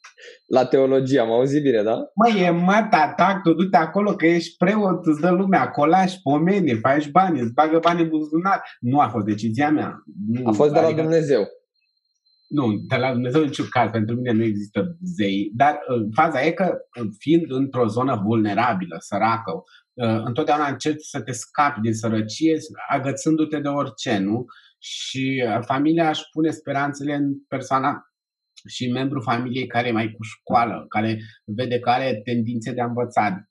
La 0.48 0.66
teologie, 0.66 1.20
am 1.20 1.32
auzit 1.32 1.64
bine, 1.64 1.82
da? 1.84 1.96
Mă, 2.16 2.40
e 2.40 2.50
mă, 2.50 2.88
tata, 2.90 3.40
tu 3.44 3.54
du-te 3.54 3.78
acolo 3.78 4.16
că 4.16 4.26
ești 4.26 4.58
preot, 4.58 5.06
îți 5.06 5.22
dă 5.22 5.30
lumea, 5.30 5.70
colași, 5.70 6.22
pomeni, 6.22 6.80
faci 6.80 7.10
bani, 7.10 7.40
îți 7.40 7.54
bagă 7.54 7.80
bani 7.80 8.02
în 8.02 8.10
buzunar. 8.10 8.64
Nu 8.80 9.00
a 9.00 9.08
fost 9.08 9.26
decizia 9.26 9.72
mea. 9.72 10.04
Nu, 10.28 10.48
a 10.48 10.52
fost 10.52 10.74
de 10.74 10.80
la 10.80 10.86
adică... 10.86 11.02
Dumnezeu. 11.02 11.48
Nu, 12.48 12.68
de 12.88 12.96
la 12.96 13.12
Dumnezeu 13.12 13.42
niciun 13.42 13.66
caz, 13.70 13.90
pentru 13.92 14.16
mine 14.16 14.32
nu 14.32 14.44
există 14.44 14.98
zei. 15.02 15.52
Dar 15.56 15.74
uh, 15.74 16.08
faza 16.14 16.46
e 16.46 16.52
că, 16.52 16.78
uh, 17.02 17.08
fiind 17.18 17.52
într-o 17.52 17.88
zonă 17.88 18.22
vulnerabilă, 18.26 18.96
săracă, 19.00 19.52
uh, 19.52 19.64
întotdeauna 19.96 20.68
încerci 20.68 21.04
să 21.04 21.22
te 21.22 21.32
scapi 21.32 21.82
din 21.82 21.94
sărăcie, 21.94 22.58
agățându-te 22.90 23.60
de 23.60 23.68
orice, 23.68 24.18
nu? 24.18 24.46
Și 24.80 25.44
familia 25.66 26.10
își 26.10 26.24
pune 26.32 26.50
speranțele 26.50 27.14
în 27.14 27.34
persoana 27.48 28.14
și 28.68 28.92
membru 28.92 29.22
familiei 29.22 29.68
care 29.68 29.88
e 29.88 29.92
mai 29.92 30.12
cu 30.12 30.24
școală, 30.24 30.86
care 30.90 31.20
vede 31.46 31.80
că 31.80 31.90
are 31.90 32.22
tendințe 32.24 32.72
de 32.72 32.82
a 32.82 32.86
învăța. 32.86 33.50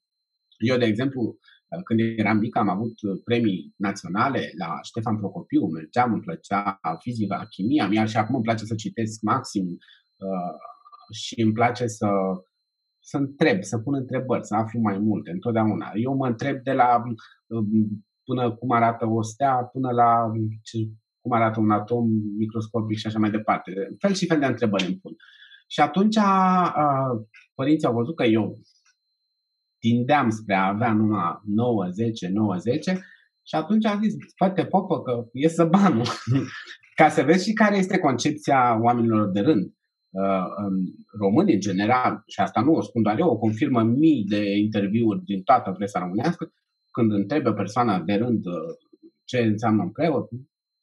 Eu, 0.59 0.77
de 0.77 0.85
exemplu, 0.85 1.39
când 1.85 2.01
eram 2.17 2.37
mic 2.37 2.57
am 2.57 2.69
avut 2.69 2.95
premii 3.25 3.75
naționale 3.77 4.51
la 4.59 4.79
Ștefan 4.83 5.17
Procopiu, 5.17 5.67
mergeam, 5.67 6.13
îmi 6.13 6.23
plăcea 6.23 6.81
fizica, 6.99 7.47
chimia, 7.51 7.87
mie 7.87 8.05
și 8.05 8.17
acum 8.17 8.35
îmi 8.35 8.45
place 8.45 8.65
să 8.65 8.75
citesc 8.75 9.21
maxim 9.21 9.67
uh, 9.67 10.55
și 11.13 11.41
îmi 11.41 11.53
place 11.53 11.87
să, 11.87 12.09
să 13.05 13.17
întreb, 13.17 13.63
să 13.63 13.79
pun 13.79 13.95
întrebări, 13.95 14.47
să 14.47 14.55
aflu 14.55 14.81
mai 14.81 14.99
multe, 14.99 15.31
întotdeauna. 15.31 15.91
Eu 15.95 16.17
mă 16.17 16.27
întreb 16.27 16.63
de 16.63 16.73
la 16.73 17.03
uh, 17.47 17.65
până 18.25 18.55
cum 18.55 18.71
arată 18.71 19.07
o 19.07 19.23
stea, 19.23 19.55
până 19.55 19.91
la 19.91 20.31
ce, 20.63 20.79
cum 21.21 21.33
arată 21.33 21.61
un 21.61 21.71
atom 21.71 22.09
microscopic 22.37 22.97
și 22.99 23.07
așa 23.07 23.19
mai 23.19 23.31
departe. 23.31 23.73
Fel 23.99 24.13
și 24.13 24.27
fel 24.27 24.39
de 24.39 24.47
întrebări 24.47 24.87
îmi 24.87 24.99
pun. 25.03 25.13
Și 25.67 25.81
atunci 25.81 26.17
uh, 26.17 27.11
părinții 27.55 27.87
au 27.87 27.95
văzut 27.95 28.17
că 28.17 28.25
eu 28.25 28.59
tindeam 29.79 30.31
spre 30.31 30.55
a 30.55 30.67
avea 30.67 30.93
numai 30.93 31.41
9, 31.45 31.89
10, 31.91 32.29
9, 32.29 32.57
10 32.57 32.93
și 33.47 33.55
atunci 33.55 33.85
am 33.85 34.03
zis, 34.03 34.15
frate 34.37 34.65
popă, 34.65 35.03
că 35.03 35.25
iese 35.33 35.65
banul. 35.65 36.07
Ca 36.99 37.09
să 37.09 37.23
vezi 37.23 37.45
și 37.49 37.53
care 37.53 37.77
este 37.77 37.99
concepția 37.99 38.79
oamenilor 38.83 39.31
de 39.31 39.41
rând. 39.41 39.73
Uh, 40.13 40.47
români 41.19 41.53
în 41.53 41.61
general, 41.61 42.23
și 42.27 42.41
asta 42.41 42.61
nu 42.61 42.73
o 42.73 42.81
spun 42.81 43.03
doar 43.03 43.19
eu, 43.19 43.29
o 43.29 43.39
confirmă 43.39 43.83
mii 43.83 44.25
de 44.25 44.57
interviuri 44.57 45.25
din 45.25 45.43
toată 45.43 45.71
presa 45.71 45.99
românească, 45.99 46.53
când 46.91 47.13
întrebe 47.13 47.49
o 47.49 47.53
persoană 47.53 48.03
de 48.07 48.15
rând 48.15 48.47
uh, 48.47 48.53
ce 49.25 49.39
înseamnă 49.39 49.83
un 49.83 49.91
preot, 49.91 50.29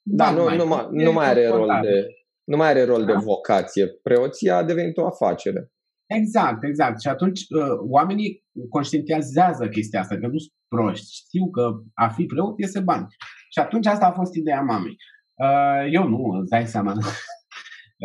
da, 0.01 0.31
nu, 0.31 0.43
mai, 0.43 0.57
nu, 0.57 0.65
mai, 0.65 0.87
nu 0.91 1.11
mai 1.11 1.27
are 1.27 1.47
rol 1.47 1.79
de, 1.81 2.07
nu 2.43 2.57
mai 2.57 2.67
are 2.67 2.83
rol 2.83 3.05
da? 3.05 3.05
de 3.05 3.19
vocație. 3.23 3.87
Preoția 3.87 4.57
a 4.57 4.63
devenit 4.63 4.97
o 4.97 5.05
afacere. 5.05 5.71
Exact, 6.05 6.63
exact. 6.63 7.01
Și 7.01 7.07
atunci 7.07 7.39
uh, 7.39 7.77
oamenii 7.89 8.43
conștientizează 8.69 9.67
chestia 9.67 9.99
asta, 9.99 10.17
că 10.17 10.27
nu 10.27 10.37
sunt 10.37 10.53
proști. 10.67 11.15
Știu 11.15 11.49
că 11.49 11.71
a 11.93 12.07
fi 12.07 12.25
preot 12.25 12.59
iese 12.59 12.79
bani. 12.79 13.07
Și 13.49 13.59
atunci 13.59 13.85
asta 13.85 14.05
a 14.05 14.11
fost 14.11 14.35
ideea 14.35 14.61
mamei. 14.61 14.95
Uh, 15.33 15.87
eu 15.91 16.07
nu, 16.07 16.39
îți 16.39 16.49
dai 16.49 16.67
seama. 16.67 16.93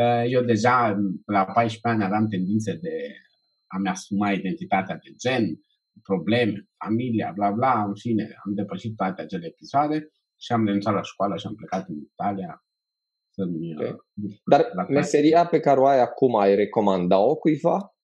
Uh, 0.03 0.25
eu 0.29 0.43
deja 0.43 0.97
la 1.27 1.45
14 1.45 1.81
ani 1.83 2.05
aveam 2.05 2.29
tendințe 2.29 2.73
de 2.73 2.97
a-mi 3.67 3.89
asuma 3.89 4.33
identitatea 4.33 4.97
de 4.97 5.11
gen, 5.23 5.45
probleme, 6.03 6.69
familia, 6.85 7.33
bla 7.35 7.51
bla, 7.51 7.85
în 7.85 7.95
fine, 7.95 8.37
am 8.45 8.55
depășit 8.55 8.97
toate 8.97 9.23
acele 9.23 9.47
episoade 9.47 10.09
și 10.41 10.53
am 10.53 10.65
renunțat 10.65 10.95
la 10.95 11.03
școală 11.03 11.37
și 11.37 11.47
am 11.47 11.55
plecat 11.55 11.89
în 11.89 11.97
Italia 12.13 12.65
să-mi... 13.35 13.75
Okay. 13.77 13.91
Uh, 13.91 14.37
Dar 14.45 14.87
meseria 14.89 15.47
pe 15.47 15.61
care 15.61 15.81
o 15.81 15.87
ai 15.87 16.01
acum, 16.01 16.37
ai 16.37 16.55
recomanda-o 16.55 17.35
cuiva? 17.35 17.95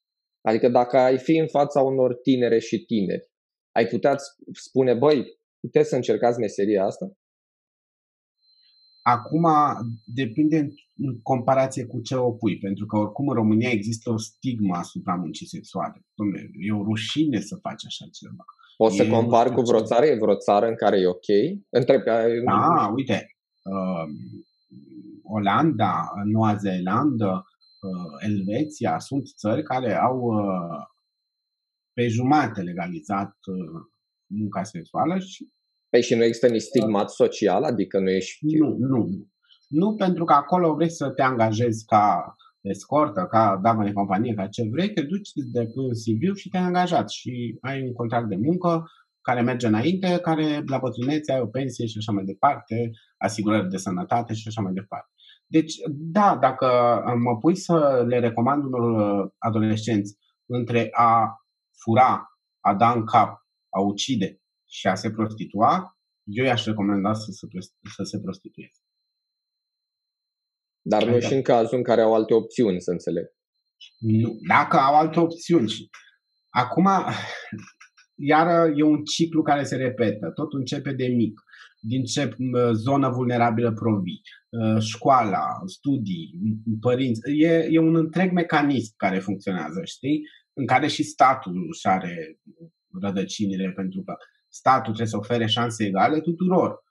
Adică 0.40 0.68
dacă 0.68 0.96
ai 0.96 1.18
fi 1.18 1.36
în 1.36 1.46
fața 1.46 1.80
unor 1.82 2.14
tinere 2.14 2.58
și 2.58 2.84
tineri, 2.84 3.28
ai 3.76 3.86
putea 3.86 4.16
spune, 4.52 4.94
băi, 4.94 5.24
puteți 5.60 5.88
să 5.88 5.96
încercați 5.96 6.38
meseria 6.38 6.84
asta? 6.84 7.06
Acum 9.02 9.46
depinde 10.04 10.68
în 10.96 11.20
comparație 11.22 11.84
cu 11.86 12.00
ce 12.00 12.14
o 12.14 12.32
pui, 12.32 12.58
pentru 12.58 12.86
că 12.86 12.96
oricum 12.96 13.28
în 13.28 13.34
România 13.34 13.70
există 13.70 14.10
o 14.10 14.16
stigmă 14.16 14.76
asupra 14.76 15.14
muncii 15.14 15.46
sexuale. 15.46 15.98
Dom'le, 15.98 16.50
e 16.58 16.72
o 16.72 16.82
rușine 16.82 17.40
să 17.40 17.56
faci 17.56 17.84
așa 17.86 18.04
ceva. 18.12 18.44
Poți 18.76 18.96
să 18.96 19.06
compar 19.06 19.52
cu 19.52 19.60
vreo 19.60 19.82
țară? 19.82 20.04
E 20.06 20.18
vreo 20.20 20.36
țară 20.36 20.66
în 20.66 20.74
care 20.74 20.98
e 20.98 21.06
ok? 21.06 21.28
Întreb. 21.68 22.02
Da, 22.44 22.92
uite, 22.94 23.36
uh, 23.62 24.04
Olanda, 25.22 26.12
Noua 26.24 26.54
Zeelandă, 26.56 27.44
uh, 27.80 28.28
Elveția 28.30 28.98
sunt 28.98 29.28
țări 29.36 29.62
care 29.62 29.94
au 29.94 30.18
uh, 30.20 30.86
pe 31.92 32.08
jumate 32.08 32.60
legalizat 32.60 33.36
uh, 33.46 33.80
munca 34.26 34.62
sexuală 34.62 35.18
și 35.18 35.52
Păi 35.90 36.02
și 36.02 36.14
nu 36.14 36.24
există 36.24 36.48
nici 36.48 36.62
stigmat 36.62 37.10
social? 37.10 37.62
Adică 37.62 37.98
nu 37.98 38.10
ești... 38.10 38.46
Nu, 38.46 38.76
nu. 38.78 39.08
Nu 39.68 39.94
pentru 39.94 40.24
că 40.24 40.32
acolo 40.32 40.74
vrei 40.74 40.90
să 40.90 41.10
te 41.10 41.22
angajezi 41.22 41.84
ca 41.84 42.34
escortă, 42.60 43.26
ca 43.30 43.58
damă 43.62 43.84
de 43.84 43.92
companie, 43.92 44.34
ca 44.34 44.46
ce 44.46 44.68
vrei, 44.70 44.92
te 44.92 45.02
duci, 45.02 45.30
de 45.52 45.66
pui 45.66 45.84
un 45.84 45.90
CV 45.90 46.36
și 46.36 46.48
te-ai 46.48 46.62
angajat 46.62 47.10
și 47.10 47.58
ai 47.60 47.82
un 47.82 47.92
contract 47.92 48.28
de 48.28 48.36
muncă 48.36 48.84
care 49.20 49.40
merge 49.40 49.66
înainte, 49.66 50.18
care 50.22 50.62
la 50.66 50.78
bătrânețe 50.78 51.32
ai 51.32 51.40
o 51.40 51.46
pensie 51.46 51.86
și 51.86 51.98
așa 51.98 52.12
mai 52.12 52.24
departe, 52.24 52.90
asigurări 53.16 53.68
de 53.68 53.76
sănătate 53.76 54.34
și 54.34 54.48
așa 54.48 54.60
mai 54.60 54.72
departe. 54.72 55.10
Deci, 55.46 55.74
da, 55.88 56.38
dacă 56.40 56.66
mă 57.18 57.38
pui 57.38 57.56
să 57.56 58.04
le 58.06 58.18
recomand 58.18 58.64
unor 58.64 59.22
uh, 59.24 59.30
adolescenți 59.38 60.16
între 60.46 60.88
a 60.92 61.36
fura, 61.82 62.24
a 62.60 62.74
da 62.74 62.92
în 62.92 63.04
cap, 63.04 63.28
a 63.68 63.80
ucide 63.80 64.39
și 64.70 64.86
a 64.86 64.94
se 64.94 65.10
prostitua, 65.10 65.98
eu 66.24 66.44
i-aș 66.44 66.64
recomanda 66.64 67.12
să 67.12 67.30
se, 67.30 67.46
să 67.96 68.02
se 68.02 68.20
prostitueze. 68.20 68.80
Dar 70.82 71.04
nu 71.04 71.20
și 71.20 71.34
în 71.34 71.42
cazul 71.42 71.76
în 71.76 71.82
care 71.82 72.00
au 72.00 72.14
alte 72.14 72.34
opțiuni, 72.34 72.80
să 72.80 72.90
înțeleg. 72.90 73.24
Nu, 73.98 74.38
dacă 74.48 74.76
au 74.76 74.94
alte 74.94 75.20
opțiuni. 75.20 75.72
Acum, 76.48 76.88
iar 78.14 78.70
e 78.76 78.82
un 78.82 79.04
ciclu 79.04 79.42
care 79.42 79.64
se 79.64 79.76
repetă. 79.76 80.30
Tot 80.34 80.52
începe 80.52 80.92
de 80.92 81.06
mic. 81.06 81.40
Din 81.80 82.04
ce 82.04 82.36
zonă 82.72 83.08
vulnerabilă 83.08 83.72
provii. 83.72 84.20
Ă, 84.60 84.80
școala, 84.80 85.46
studii, 85.66 86.32
părinți. 86.80 87.20
E, 87.24 87.66
e 87.70 87.78
un 87.78 87.96
întreg 87.96 88.32
mecanism 88.32 88.94
care 88.96 89.18
funcționează, 89.18 89.80
știi? 89.84 90.20
În 90.52 90.66
care 90.66 90.86
și 90.86 91.02
statul 91.02 91.66
își 91.72 91.86
are 91.86 92.40
rădăcinile, 93.00 93.72
pentru 93.72 94.02
că 94.02 94.14
statul 94.52 94.82
trebuie 94.82 95.06
să 95.06 95.16
ofere 95.16 95.46
șanse 95.46 95.84
egale 95.84 96.20
tuturor. 96.20 96.84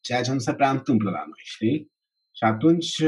Ceea 0.00 0.22
ce 0.22 0.32
nu 0.32 0.38
se 0.38 0.54
prea 0.54 0.70
întâmplă 0.70 1.10
la 1.10 1.24
noi, 1.26 1.42
știi? 1.44 1.92
Și 2.36 2.44
atunci, 2.44 3.02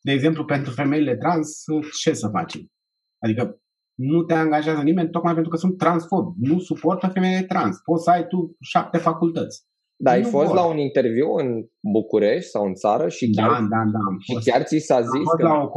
de 0.00 0.12
exemplu, 0.12 0.44
pentru 0.44 0.72
femeile 0.72 1.16
trans, 1.16 1.64
ce 2.00 2.12
să 2.12 2.28
facem? 2.28 2.70
Adică 3.18 3.60
nu 3.94 4.22
te 4.22 4.34
angajează 4.34 4.82
nimeni 4.82 5.10
tocmai 5.10 5.32
pentru 5.34 5.50
că 5.50 5.56
sunt 5.56 5.78
transfob. 5.78 6.34
Nu 6.36 6.58
suportă 6.58 7.06
femeile 7.06 7.46
trans. 7.46 7.76
Poți 7.84 8.04
să 8.04 8.10
ai 8.10 8.26
tu 8.26 8.56
șapte 8.60 8.98
facultăți. 8.98 9.64
Dar 9.96 10.14
ai 10.14 10.22
fost 10.22 10.46
vor. 10.46 10.54
la 10.54 10.64
un 10.64 10.78
interviu 10.78 11.32
în 11.32 11.66
București 11.92 12.50
sau 12.50 12.66
în 12.66 12.74
țară 12.74 13.08
și 13.08 13.30
chiar, 13.30 13.50
da, 13.50 13.58
da, 13.60 13.82
da, 13.92 13.98
și 14.18 14.50
chiar 14.50 14.62
ți 14.62 14.78
s-a 14.78 15.00
zis 15.00 15.30
că... 15.36 15.42
La 15.42 15.60
o, 15.60 15.68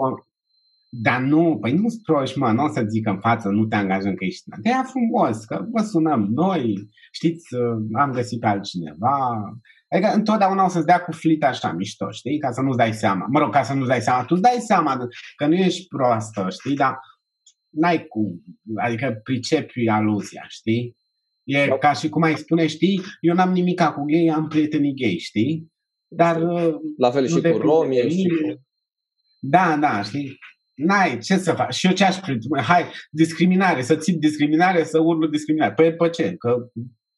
dar 0.91 1.21
nu, 1.21 1.57
păi 1.61 1.73
nu 1.73 1.89
stroși, 1.89 2.37
mă, 2.37 2.51
nu 2.51 2.63
o 2.63 2.67
să 2.67 2.85
zic 2.87 3.07
în 3.07 3.19
față, 3.19 3.49
nu 3.49 3.65
te 3.65 3.75
angajăm 3.75 4.13
că 4.13 4.23
ești... 4.23 4.43
De 4.61 4.69
aia 4.69 4.83
frumos, 4.83 5.45
că 5.45 5.65
vă 5.71 5.81
sunăm 5.81 6.27
noi, 6.31 6.89
știți, 7.11 7.55
am 7.93 8.11
găsit 8.11 8.39
pe 8.39 8.47
altcineva. 8.47 9.39
Adică 9.89 10.11
întotdeauna 10.13 10.65
o 10.65 10.67
să-ți 10.67 10.85
dea 10.85 11.01
cu 11.01 11.11
flit 11.11 11.43
așa 11.43 11.71
mișto, 11.71 12.11
știi? 12.11 12.37
Ca 12.37 12.51
să 12.51 12.61
nu-ți 12.61 12.77
dai 12.77 12.93
seama. 12.93 13.25
Mă 13.29 13.39
rog, 13.39 13.51
ca 13.51 13.63
să 13.63 13.73
nu-ți 13.73 13.87
dai 13.87 14.01
seama. 14.01 14.25
Tu 14.25 14.35
dai 14.35 14.57
seama 14.59 15.07
că 15.35 15.45
nu 15.47 15.55
ești 15.55 15.87
proastă, 15.87 16.47
știi? 16.49 16.75
Dar 16.75 16.99
n-ai 17.69 18.05
cum. 18.07 18.43
Adică 18.75 19.19
pricepi 19.23 19.87
aluzia, 19.87 20.45
știi? 20.47 20.97
E 21.43 21.65
da. 21.67 21.77
ca 21.77 21.93
și 21.93 22.09
cum 22.09 22.21
ai 22.21 22.35
spune, 22.35 22.67
știi, 22.67 23.01
eu 23.19 23.33
n-am 23.33 23.51
nimic 23.51 23.81
cu 23.81 24.03
gay, 24.05 24.31
am 24.35 24.47
prietenii 24.47 24.95
gay, 24.95 25.17
știi? 25.17 25.71
Dar... 26.07 26.41
La 26.97 27.11
fel 27.11 27.27
și 27.27 27.41
cu 27.41 27.57
romi, 27.57 27.95
și 27.95 28.27
cu... 28.27 28.61
Da, 29.39 29.77
da, 29.77 30.01
știi? 30.01 30.37
N-ai, 30.79 31.17
ce 31.17 31.37
să 31.37 31.53
faci? 31.53 31.73
Și 31.73 31.87
eu 31.87 31.93
ce 31.93 32.03
aș 32.03 32.19
Hai, 32.63 32.83
discriminare, 33.11 33.81
să 33.81 33.95
țip 33.95 34.19
discriminare, 34.19 34.83
să 34.83 34.99
urlu 34.99 35.27
discriminare. 35.27 35.73
Păi 35.73 35.95
pe 35.95 36.09
ce? 36.09 36.35
Că 36.37 36.55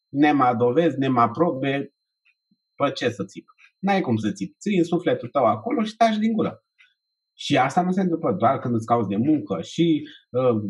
nema 0.10 0.56
dovezi, 0.56 0.98
nema 0.98 1.30
probe, 1.30 1.94
pe 2.76 2.92
ce 2.92 3.10
să 3.10 3.26
țip? 3.26 3.46
N-ai 3.80 4.02
cum 4.02 4.16
să 4.16 4.32
țip. 4.32 4.60
Ții 4.60 4.78
în 4.78 4.84
sufletul 4.84 5.30
tău 5.30 5.46
acolo 5.46 5.84
și 5.84 5.96
taci 5.96 6.18
din 6.18 6.34
gură. 6.34 6.64
Și 7.44 7.58
asta 7.58 7.82
nu 7.82 7.92
se 7.92 8.02
întâmplă 8.02 8.36
doar 8.38 8.60
când 8.60 8.76
îți 8.76 8.86
cauți 8.86 9.08
de 9.08 9.16
muncă 9.16 9.62
și 9.62 10.08
uh, 10.30 10.62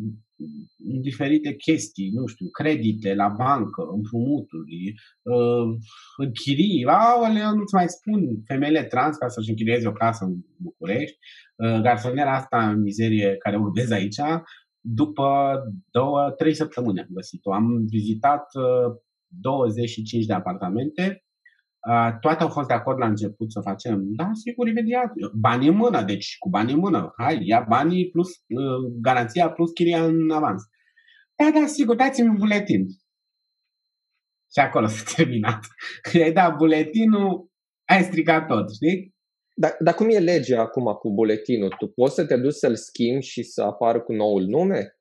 diferite 1.02 1.56
chestii, 1.56 2.10
nu 2.14 2.26
știu, 2.26 2.48
credite 2.50 3.14
la 3.14 3.28
bancă, 3.28 3.82
împrumuturi, 3.96 4.94
uh, 5.22 5.78
închirii, 6.18 6.86
aoleu, 6.86 7.56
nu-ți 7.56 7.74
mai 7.74 7.88
spun, 7.88 8.22
femeile 8.46 8.84
trans 8.84 9.18
ca 9.18 9.28
să-și 9.28 9.50
închirieze 9.50 9.88
o 9.88 9.92
casă 9.92 10.26
în 10.26 10.34
București, 10.58 11.18
uh, 11.56 11.82
garsoniera 11.82 12.36
asta 12.36 12.70
în 12.70 12.82
mizerie 12.82 13.36
care 13.38 13.58
urmez 13.58 13.92
aici, 13.92 14.22
după 14.80 15.28
două, 15.92 16.34
trei 16.38 16.54
săptămâni 16.54 17.00
am 17.00 17.08
găsit-o. 17.10 17.54
Am 17.54 17.86
vizitat 17.90 18.46
uh, 18.56 18.96
25 19.28 20.26
de 20.26 20.34
apartamente 20.34 21.24
toate 22.20 22.44
au 22.44 22.50
fost 22.50 22.68
de 22.68 22.74
acord 22.74 23.00
la 23.00 23.08
început 23.08 23.52
să 23.52 23.60
facem, 23.64 24.04
da, 24.16 24.30
sigur, 24.34 24.68
imediat. 24.68 25.12
Bani 25.40 25.68
în 25.68 25.76
mână, 25.76 26.04
deci 26.04 26.36
cu 26.40 26.50
bani 26.50 26.72
în 26.72 26.80
mână. 26.80 27.14
Hai, 27.18 27.42
ia 27.44 27.66
banii 27.70 28.10
plus 28.10 28.30
uh, 28.30 28.92
garanția 29.02 29.52
plus 29.52 29.72
chiria 29.72 30.06
în 30.06 30.32
avans. 30.32 30.64
Da, 31.36 31.60
da, 31.60 31.66
sigur, 31.66 31.96
dați-mi 31.96 32.28
un 32.28 32.36
buletin. 32.36 32.86
Și 34.54 34.60
acolo 34.60 34.88
s-a 34.94 35.14
terminat. 35.16 35.60
I-ai 36.14 36.32
dat 36.32 36.56
buletinul, 36.56 37.50
ai 37.90 38.04
stricat 38.04 38.48
tot, 38.48 38.74
știi? 38.74 39.16
Dar, 39.56 39.76
dar 39.80 39.94
cum 39.94 40.10
e 40.10 40.20
legea 40.20 40.62
acum 40.62 40.94
cu 40.94 41.14
buletinul? 41.14 41.70
Tu 41.78 41.88
poți 41.88 42.16
să 42.16 42.26
te 42.26 42.38
duci 42.38 42.54
să-l 42.54 42.76
schimbi 42.76 43.26
și 43.26 43.44
să 43.44 43.62
apară 43.62 44.02
cu 44.02 44.14
noul 44.14 44.44
nume? 44.44 44.96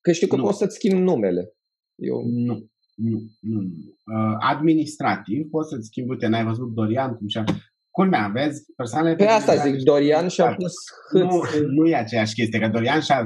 Că 0.00 0.12
știu 0.12 0.26
că 0.26 0.36
nu. 0.36 0.42
poți 0.42 0.58
să-ți 0.58 0.74
schimbi 0.74 1.02
numele. 1.02 1.52
Eu... 1.94 2.22
Nu. 2.24 2.66
Nu, 2.94 3.18
nu, 3.40 3.60
nu. 3.60 3.94
Uh, 4.16 4.36
administrativ 4.38 5.48
poți 5.50 5.68
să-ți 5.68 5.86
schimbi, 5.86 6.10
uite, 6.10 6.26
n-ai 6.26 6.44
văzut 6.44 6.74
Dorian 6.74 7.14
cum 7.14 7.26
și-a... 7.28 7.44
Culmea, 7.90 8.30
vezi, 8.34 8.72
persoanele... 8.76 9.14
Pe 9.14 9.24
asta 9.24 9.54
zic, 9.54 9.82
Dorian 9.82 10.28
și-a 10.28 10.54
pus 10.54 10.72
Nu, 11.12 11.42
nu 11.66 11.86
e 11.86 11.96
aceeași 11.96 12.34
chestie, 12.34 12.58
că 12.58 12.68
Dorian 12.68 13.00
și-a, 13.00 13.22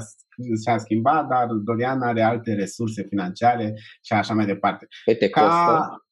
și-a 0.64 0.78
schimbat, 0.78 1.28
dar 1.28 1.46
Dorian 1.64 2.02
are 2.02 2.22
alte 2.22 2.54
resurse 2.54 3.02
financiare 3.02 3.74
și 4.02 4.12
așa 4.12 4.34
mai 4.34 4.46
departe. 4.46 4.86
Pe 5.04 5.14
te 5.14 5.28
Ca... 5.28 5.40
costă? 5.40 6.02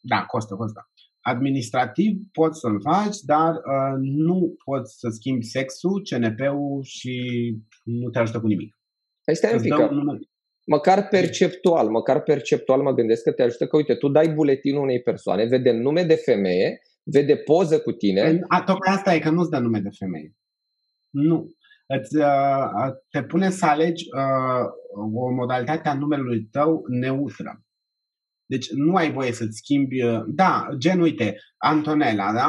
Da, 0.00 0.24
costă, 0.24 0.54
costă. 0.54 0.90
Administrativ 1.20 2.16
poți 2.32 2.60
să-l 2.60 2.80
faci, 2.80 3.16
dar 3.26 3.50
uh, 3.54 3.96
nu 4.00 4.54
poți 4.64 4.98
să 4.98 5.08
schimbi 5.08 5.44
sexul, 5.44 6.02
CNP-ul 6.10 6.82
și 6.82 7.14
nu 7.84 8.10
te 8.10 8.18
ajută 8.18 8.40
cu 8.40 8.46
nimic. 8.46 8.78
Hai 9.26 9.34
stai 9.34 9.54
un 9.54 9.60
pic, 9.60 9.74
măcar 10.70 11.08
perceptual, 11.08 11.88
măcar 11.88 12.22
perceptual 12.22 12.82
mă 12.82 12.92
gândesc 12.92 13.22
că 13.22 13.32
te 13.32 13.42
ajută 13.42 13.66
că, 13.66 13.76
uite, 13.76 13.94
tu 13.94 14.08
dai 14.08 14.28
buletinul 14.28 14.82
unei 14.82 15.02
persoane, 15.02 15.44
vede 15.44 15.70
nume 15.70 16.02
de 16.02 16.14
femeie, 16.14 16.80
vede 17.02 17.36
poză 17.36 17.80
cu 17.80 17.92
tine. 17.92 18.22
Păi, 18.22 18.40
a, 18.48 18.62
tocmai 18.62 18.94
asta 18.94 19.14
e 19.14 19.18
că 19.18 19.30
nu-ți 19.30 19.50
dă 19.50 19.58
nume 19.58 19.80
de 19.80 19.88
femeie. 19.98 20.36
Nu. 21.10 21.50
Îți, 21.86 22.16
uh, 22.16 22.92
te 23.10 23.22
pune 23.22 23.50
să 23.50 23.66
alegi 23.66 24.04
uh, 24.16 24.64
o 25.14 25.30
modalitate 25.30 25.88
a 25.88 25.94
numelui 25.94 26.44
tău 26.44 26.82
neutră. 26.88 27.64
Deci 28.46 28.70
nu 28.70 28.94
ai 28.94 29.12
voie 29.12 29.32
să-ți 29.32 29.56
schimbi, 29.56 30.02
uh, 30.02 30.22
da, 30.26 30.68
gen, 30.78 31.00
uite, 31.00 31.36
Antonella, 31.56 32.32
da? 32.32 32.48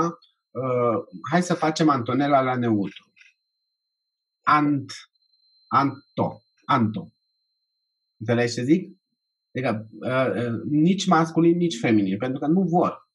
Uh, 0.51 1.03
hai 1.31 1.41
să 1.41 1.53
facem 1.53 1.89
Antonella 1.89 2.41
la 2.41 2.55
neutru. 2.55 3.11
Ant, 4.41 4.91
Anto, 5.67 6.41
Anto. 6.65 7.11
Înțelegi 8.21 8.53
ce 8.53 8.63
zic? 8.63 8.81
Adică 9.53 9.87
uh, 9.99 10.29
uh, 10.35 10.61
nici 10.69 11.07
masculin, 11.07 11.57
nici 11.57 11.79
feminin, 11.79 12.17
pentru 12.17 12.39
că 12.39 12.47
nu 12.47 12.61
vor. 12.61 13.09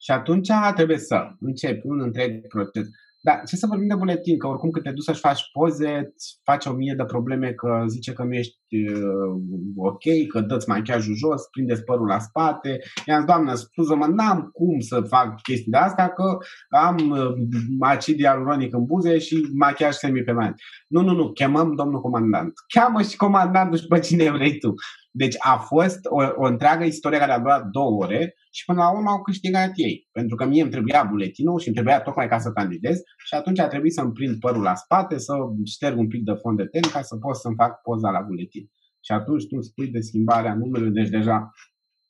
Și 0.00 0.10
atunci 0.10 0.50
trebuie 0.74 0.98
să 0.98 1.28
începi 1.40 1.86
un 1.86 2.00
întreg 2.00 2.46
proces. 2.46 2.88
Da, 3.22 3.42
ce 3.46 3.56
să 3.56 3.66
vorbim 3.66 3.88
de 3.88 3.94
buletin, 3.94 4.38
că 4.38 4.46
oricum 4.46 4.70
când 4.70 4.84
te 4.84 4.90
duci 4.90 5.04
să-și 5.04 5.20
faci 5.20 5.40
poze, 5.52 6.12
îți 6.14 6.40
faci 6.42 6.64
o 6.66 6.72
mie 6.72 6.94
de 6.96 7.04
probleme 7.04 7.52
că 7.52 7.84
zice 7.88 8.12
că 8.12 8.24
nu 8.24 8.34
ești 8.34 8.56
uh, 8.88 9.40
ok, 9.76 10.02
că 10.28 10.40
dă-ți 10.40 10.68
machiajul 10.68 11.14
jos, 11.14 11.42
prinde 11.50 11.74
părul 11.74 12.06
la 12.06 12.18
spate. 12.18 12.78
I-am 13.06 13.18
zis, 13.18 13.26
doamnă, 13.26 13.54
spuză-mă, 13.54 14.06
n-am 14.06 14.50
cum 14.52 14.80
să 14.80 15.00
fac 15.00 15.42
chestii 15.42 15.70
de 15.70 15.76
asta, 15.76 16.08
că 16.08 16.38
am 16.68 17.10
uh, 17.10 17.32
acid 17.80 18.18
ialuronic 18.18 18.74
în 18.74 18.84
buze 18.84 19.18
și 19.18 19.48
machiaj 19.54 19.94
semi-permanent. 19.94 20.54
Nu, 20.88 21.00
nu, 21.02 21.12
nu, 21.12 21.32
chemăm 21.32 21.74
domnul 21.74 22.00
comandant. 22.00 22.52
Cheamă 22.74 23.02
și 23.02 23.16
comandantul 23.16 23.78
și 23.78 23.86
pe 23.86 23.98
cine 23.98 24.30
vrei 24.30 24.58
tu. 24.58 24.74
Deci 25.10 25.34
a 25.38 25.56
fost 25.56 25.98
o, 26.08 26.22
o 26.36 26.46
întreagă 26.46 26.84
istorie 26.84 27.18
care 27.18 27.32
a 27.32 27.38
durat 27.38 27.66
două 27.66 28.02
ore 28.04 28.34
și 28.50 28.64
până 28.64 28.78
la 28.78 28.92
urmă 28.92 29.10
au 29.10 29.22
câștigat 29.22 29.70
ei. 29.74 30.08
Pentru 30.12 30.36
că 30.36 30.44
mie 30.46 30.62
îmi 30.62 30.70
trebuia 30.70 31.06
buletinul 31.10 31.58
și 31.58 31.66
îmi 31.66 31.76
trebuia 31.76 32.00
tocmai 32.00 32.28
ca 32.28 32.38
să 32.38 32.52
candidez 32.52 32.96
și 33.26 33.34
atunci 33.34 33.58
a 33.58 33.68
trebuit 33.68 33.92
să-mi 33.92 34.12
prind 34.12 34.38
părul 34.38 34.62
la 34.62 34.74
spate, 34.74 35.18
să 35.18 35.34
șterg 35.64 35.98
un 35.98 36.08
pic 36.08 36.22
de 36.24 36.32
fond 36.32 36.56
de 36.56 36.64
ten 36.64 36.82
ca 36.92 37.02
să 37.02 37.16
pot 37.16 37.36
să-mi 37.36 37.54
fac 37.54 37.80
poza 37.80 38.10
la 38.10 38.20
buletin. 38.20 38.65
Și 39.06 39.12
atunci 39.12 39.42
tu 39.42 39.48
îmi 39.52 39.64
spui 39.64 39.88
de 39.88 40.00
schimbarea 40.00 40.54
numelui, 40.54 40.90
deci 40.90 41.08
deja 41.08 41.50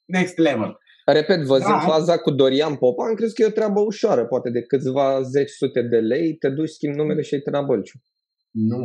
next 0.04 0.36
level. 0.38 0.78
Repet, 1.06 1.40
văzând 1.42 1.80
da. 1.80 1.88
faza 1.92 2.18
cu 2.18 2.30
Dorian 2.30 2.76
Popa, 2.76 3.06
am 3.06 3.14
crezut 3.14 3.34
că 3.34 3.42
e 3.42 3.46
o 3.46 3.58
treabă 3.58 3.80
ușoară, 3.80 4.26
poate 4.26 4.50
de 4.50 4.62
câțiva 4.62 5.22
zeci 5.22 5.50
sute 5.50 5.82
de 5.82 5.96
lei, 5.96 6.36
te 6.36 6.48
duci, 6.48 6.68
schimbi 6.68 6.96
numele 6.96 7.22
și 7.22 7.34
ai 7.34 7.64
bălciu. 7.64 7.98
Nu, 8.50 8.80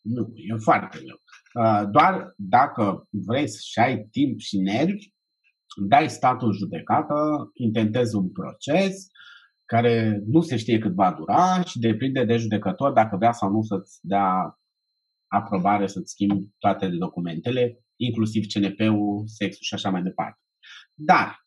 nu, 0.00 0.32
e 0.34 0.56
foarte 0.58 0.98
greu. 1.02 1.18
Uh, 1.64 1.88
doar 1.90 2.34
dacă 2.36 3.08
vrei 3.10 3.48
să 3.48 3.80
ai 3.80 4.08
timp 4.10 4.38
și 4.38 4.58
nervi, 4.58 5.12
dai 5.88 6.10
statul 6.10 6.46
în 6.46 6.52
judecată, 6.52 7.14
intentezi 7.52 8.16
un 8.16 8.30
proces 8.30 9.06
care 9.64 10.22
nu 10.26 10.40
se 10.40 10.56
știe 10.56 10.78
cât 10.78 10.94
va 10.94 11.14
dura 11.18 11.62
și 11.62 11.78
depinde 11.78 12.24
de 12.24 12.36
judecător 12.36 12.92
dacă 12.92 13.16
vrea 13.16 13.32
sau 13.32 13.50
nu 13.50 13.62
să-ți 13.62 13.98
dea 14.02 14.58
aprobare 15.26 15.86
să-ți 15.86 16.10
schimbi 16.10 16.48
toate 16.58 16.86
documentele, 16.88 17.84
inclusiv 17.96 18.44
CNP-ul, 18.52 19.22
sexul 19.26 19.62
și 19.62 19.74
așa 19.74 19.90
mai 19.90 20.02
departe. 20.02 20.40
Dar 20.94 21.44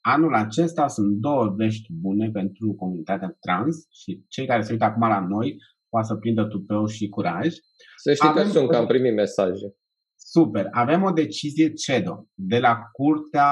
anul 0.00 0.34
acesta 0.34 0.88
sunt 0.88 1.16
două 1.16 1.54
vești 1.56 1.92
bune 1.92 2.30
pentru 2.30 2.74
comunitatea 2.74 3.36
trans 3.40 3.86
și 3.90 4.24
cei 4.28 4.46
care 4.46 4.62
se 4.62 4.72
uită 4.72 4.84
acum 4.84 5.08
la 5.08 5.20
noi 5.20 5.56
poate 5.88 6.06
să 6.06 6.14
prindă 6.14 6.44
tupeu 6.44 6.86
și 6.86 7.08
curaj. 7.08 7.48
Să 7.96 8.14
știi 8.14 8.28
Avem 8.28 8.44
că 8.44 8.50
sunt, 8.50 8.68
că 8.68 8.76
am 8.76 8.86
primit 8.86 9.14
mesaje. 9.14 9.74
Super. 10.16 10.68
Avem 10.70 11.02
o 11.02 11.10
decizie 11.10 11.72
CEDO 11.72 12.26
de 12.34 12.58
la 12.58 12.78
Curtea 12.92 13.50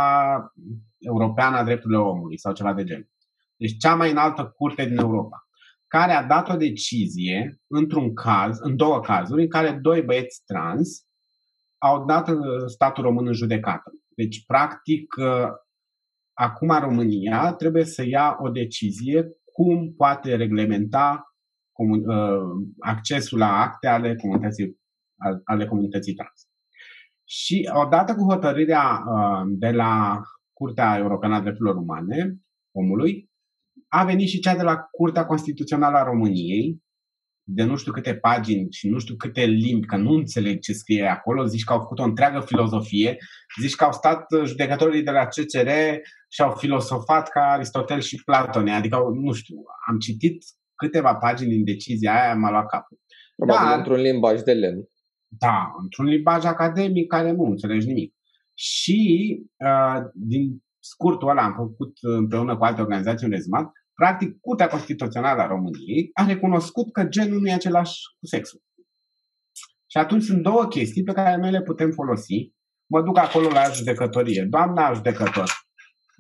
Europeană 0.99 1.57
a 1.57 1.65
Drepturilor 1.65 2.07
Omului 2.07 2.39
sau 2.39 2.53
ceva 2.53 2.75
de 2.75 2.85
genul. 2.85 3.11
Deci 3.57 3.77
cea 3.77 3.95
mai 3.95 4.11
înaltă 4.11 4.53
curte 4.57 4.85
din 4.85 4.99
Europa 4.99 5.47
care 5.93 6.13
a 6.13 6.23
dat 6.23 6.49
o 6.49 6.57
decizie 6.57 7.61
într-un 7.67 8.15
caz, 8.15 8.59
în 8.61 8.77
două 8.77 9.01
cazuri, 9.01 9.43
în 9.43 9.49
care 9.49 9.79
doi 9.83 10.03
băieți 10.03 10.43
trans 10.45 11.07
au 11.79 12.05
dat 12.05 12.29
uh, 12.29 12.37
statul 12.67 13.05
român 13.05 13.27
în 13.27 13.33
judecată. 13.33 13.93
Deci, 14.17 14.45
practic, 14.47 15.15
uh, 15.17 15.49
acum 16.33 16.69
România 16.81 17.53
trebuie 17.53 17.85
să 17.85 18.05
ia 18.07 18.37
o 18.41 18.49
decizie 18.49 19.29
cum 19.53 19.95
poate 19.97 20.37
reglementa 20.37 21.35
uh, 21.73 22.67
accesul 22.79 23.39
la 23.39 23.61
acte 23.61 23.87
ale 23.87 24.17
comunității, 24.17 24.81
ale 25.45 25.67
comunității 25.67 26.15
trans. 26.15 26.49
Și 27.25 27.71
odată 27.73 28.15
cu 28.15 28.25
hotărârea 28.33 29.05
uh, 29.07 29.43
de 29.47 29.71
la 29.71 30.21
Curtea 30.53 30.97
Europeană 30.97 31.35
a 31.35 31.41
Drepturilor 31.41 31.77
Umane, 31.77 32.37
omului, 32.71 33.32
a 33.95 34.05
venit 34.05 34.29
și 34.29 34.41
cea 34.41 34.57
de 34.57 34.63
la 34.63 34.77
Curtea 34.77 35.27
Constituțională 35.27 35.97
a 35.97 36.03
României, 36.03 36.83
de 37.45 37.63
nu 37.63 37.77
știu 37.77 37.93
câte 37.93 38.15
pagini 38.15 38.67
și 38.71 38.89
nu 38.89 38.99
știu 38.99 39.15
câte 39.15 39.45
limbi, 39.45 39.87
că 39.87 39.97
nu 39.97 40.13
înțeleg 40.13 40.61
ce 40.61 40.73
scrie 40.73 41.07
acolo, 41.07 41.45
zici 41.45 41.65
că 41.65 41.73
au 41.73 41.79
făcut 41.79 41.99
o 41.99 42.03
întreagă 42.03 42.41
filozofie, 42.41 43.17
zici 43.61 43.75
că 43.75 43.85
au 43.85 43.93
stat 43.93 44.25
judecătorii 44.45 45.03
de 45.03 45.11
la 45.11 45.27
CCR 45.27 45.71
și 46.29 46.43
au 46.43 46.51
filosofat 46.51 47.29
ca 47.29 47.41
Aristotel 47.41 48.01
și 48.01 48.23
Platone, 48.25 48.73
adică, 48.73 48.99
nu 49.23 49.33
știu, 49.33 49.57
am 49.89 49.99
citit 49.99 50.45
câteva 50.75 51.15
pagini 51.15 51.51
din 51.51 51.65
decizia 51.65 52.23
aia, 52.23 52.35
m-a 52.35 52.51
luat 52.51 52.67
capul. 52.67 53.01
Probabil 53.37 53.69
Dar, 53.69 53.79
într-un 53.79 54.01
limbaj 54.01 54.41
de 54.41 54.53
lemn. 54.53 54.89
Da, 55.29 55.73
într-un 55.83 56.07
limbaj 56.07 56.45
academic 56.45 57.07
care 57.07 57.33
nu 57.33 57.45
înțelegi 57.45 57.87
nimic. 57.87 58.15
Și 58.55 59.01
uh, 59.57 60.03
din 60.15 60.63
scurtul 60.79 61.29
ăla 61.29 61.43
am 61.43 61.55
făcut 61.55 61.99
împreună 62.01 62.57
cu 62.57 62.65
alte 62.65 62.81
organizații 62.81 63.27
un 63.27 63.33
rezumat, 63.33 63.71
practic 64.03 64.41
Curtea 64.41 64.67
Constituțională 64.67 65.41
a 65.41 65.47
României 65.47 66.11
a 66.13 66.27
recunoscut 66.27 66.93
că 66.93 67.05
genul 67.05 67.41
nu 67.41 67.49
e 67.49 67.53
același 67.53 68.01
cu 68.19 68.27
sexul. 68.27 68.61
Și 69.91 69.97
atunci 69.97 70.23
sunt 70.23 70.43
două 70.43 70.65
chestii 70.65 71.03
pe 71.03 71.13
care 71.13 71.37
noi 71.37 71.51
le 71.51 71.63
putem 71.63 71.91
folosi. 71.91 72.53
Mă 72.87 73.03
duc 73.03 73.19
acolo 73.19 73.49
la 73.49 73.63
judecătorie. 73.75 74.47
Doamna 74.51 74.93
judecător, 74.93 75.51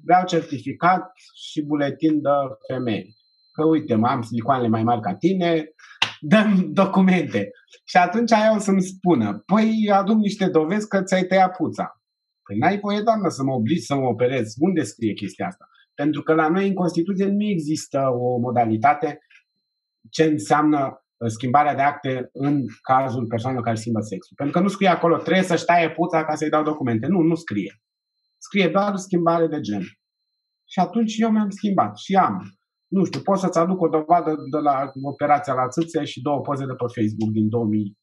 vreau 0.05 0.24
certificat 0.24 1.11
și 1.51 1.62
buletin 1.62 2.20
de 2.20 2.28
femeie. 2.66 3.07
Că 3.53 3.64
uite, 3.64 3.95
mă 3.95 4.07
am 4.07 4.22
silicoanele 4.22 4.68
mai 4.68 4.83
mari 4.83 5.01
ca 5.01 5.14
tine, 5.14 5.74
dăm 6.20 6.72
documente. 6.72 7.51
Și 7.85 7.97
atunci 7.97 8.30
ea 8.30 8.55
o 8.55 8.59
să-mi 8.59 8.83
spună, 8.83 9.43
păi 9.47 9.91
adun 9.93 10.18
niște 10.18 10.49
dovezi 10.49 10.89
că 10.89 11.03
ți-ai 11.03 11.24
tăiat 11.24 11.57
puța. 11.57 12.03
Păi 12.43 12.59
n-ai 12.59 12.78
voie, 12.78 13.01
doamnă, 13.01 13.28
să 13.28 13.43
mă 13.43 13.53
obligi 13.53 13.85
să 13.85 13.95
mă 13.95 14.07
operez. 14.07 14.55
Unde 14.59 14.83
scrie 14.83 15.12
chestia 15.12 15.47
asta? 15.47 15.66
Pentru 15.95 16.22
că 16.22 16.34
la 16.34 16.49
noi 16.49 16.68
în 16.68 16.74
Constituție 16.74 17.26
nu 17.26 17.45
există 17.45 17.99
o 17.99 18.38
modalitate 18.38 19.18
ce 20.11 20.24
înseamnă 20.24 20.78
uh, 21.16 21.28
schimbarea 21.30 21.74
de 21.74 21.82
acte 21.82 22.28
în 22.32 22.64
cazul 22.82 23.26
persoanelor 23.26 23.64
care 23.64 23.76
schimbă 23.76 24.01
sexul. 24.01 24.36
Pentru 24.36 24.57
că 24.57 24.62
nu 24.62 24.68
scrie 24.68 24.88
acolo, 24.88 25.16
trebuie 25.16 25.45
să-și 25.45 25.64
taie 25.64 25.90
puța 25.90 26.24
ca 26.24 26.34
să-i 26.34 26.51
dau 26.51 26.62
documente. 26.62 27.07
Nu, 27.07 27.20
nu 27.20 27.34
scrie. 27.34 27.82
Scrie 28.38 28.68
doar 28.68 28.97
schimbare 28.97 29.47
de 29.47 29.61
gen. 29.61 29.82
Și 30.70 30.78
atunci 30.80 31.14
eu 31.18 31.30
mi-am 31.30 31.51
schimbat 31.51 31.97
și 31.97 32.14
am 32.14 32.43
nu 32.95 33.05
știu, 33.05 33.20
pot 33.20 33.38
să-ți 33.38 33.59
aduc 33.59 33.80
o 33.80 33.88
dovadă 33.88 34.34
de 34.51 34.59
la 34.59 34.93
operația 35.03 35.55
la 35.55 35.68
țâțe 35.68 36.05
și 36.05 36.20
două 36.20 36.40
poze 36.40 36.64
de 36.66 36.72
pe 36.72 36.84
Facebook 36.97 37.30
din 37.32 37.49
2000. 37.49 37.99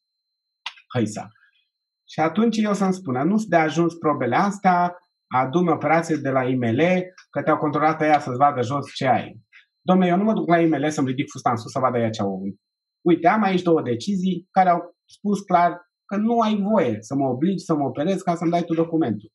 Hăisa. 0.93 1.27
Și 2.07 2.19
atunci 2.19 2.57
eu 2.57 2.73
să-mi 2.73 2.93
spună, 2.93 3.23
nu 3.23 3.35
de 3.47 3.55
ajuns 3.55 3.93
probele 3.93 4.35
astea, 4.35 4.95
adun 5.33 5.67
operație 5.67 6.15
de 6.15 6.29
la 6.29 6.43
IML, 6.43 6.81
că 7.29 7.41
te-au 7.43 7.57
controlat 7.57 8.01
ea 8.01 8.19
să-ți 8.19 8.37
vadă 8.37 8.61
jos 8.61 8.93
ce 8.93 9.07
ai. 9.07 9.39
Domnule, 9.81 10.09
eu 10.09 10.17
nu 10.17 10.23
mă 10.23 10.33
duc 10.33 10.47
la 10.47 10.59
IML 10.59 10.89
să-mi 10.89 11.07
ridic 11.07 11.29
fusta 11.29 11.49
în 11.49 11.57
sus 11.57 11.71
să 11.71 11.79
vadă 11.79 11.97
ea 11.97 12.09
ce 12.09 12.21
au. 12.21 12.41
Uite, 13.01 13.27
am 13.27 13.43
aici 13.43 13.61
două 13.61 13.81
decizii 13.81 14.47
care 14.51 14.69
au 14.69 14.95
spus 15.05 15.39
clar 15.41 15.81
că 16.05 16.15
nu 16.15 16.39
ai 16.39 16.55
voie 16.55 16.97
să 16.99 17.15
mă 17.15 17.27
obligi 17.27 17.63
să 17.63 17.75
mă 17.75 17.85
operez 17.87 18.21
ca 18.21 18.35
să-mi 18.35 18.51
dai 18.51 18.63
tu 18.63 18.73
documentul. 18.73 19.31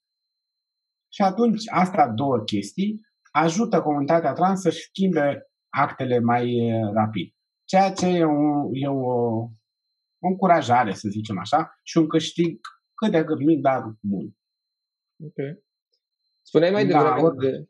Și 1.13 1.23
atunci, 1.23 1.63
astea 1.71 2.09
două 2.09 2.39
chestii 2.39 3.01
ajută 3.33 3.83
comunitatea 3.83 4.33
trans 4.33 4.61
să-și 4.61 4.83
schimbe 4.83 5.51
actele 5.69 6.19
mai 6.19 6.71
rapid. 6.95 7.35
Ceea 7.65 7.93
ce 7.93 8.07
e 8.07 8.25
o, 8.25 8.69
e 8.73 8.89
o, 8.89 9.13
o 10.19 10.29
încurajare, 10.29 10.93
să 10.93 11.09
zicem 11.09 11.39
așa, 11.39 11.75
și 11.83 11.97
un 11.97 12.09
câștig 12.09 12.61
cât 12.95 13.11
de 13.11 13.25
cât 13.25 13.39
mic, 13.39 13.61
dar 13.61 13.83
bun. 14.01 14.37
Ok. 15.25 15.64
Spuneai 16.47 16.71
mai 16.71 16.87
da, 16.87 16.99
devreme 16.99 17.23
or... 17.23 17.35
de, 17.37 17.65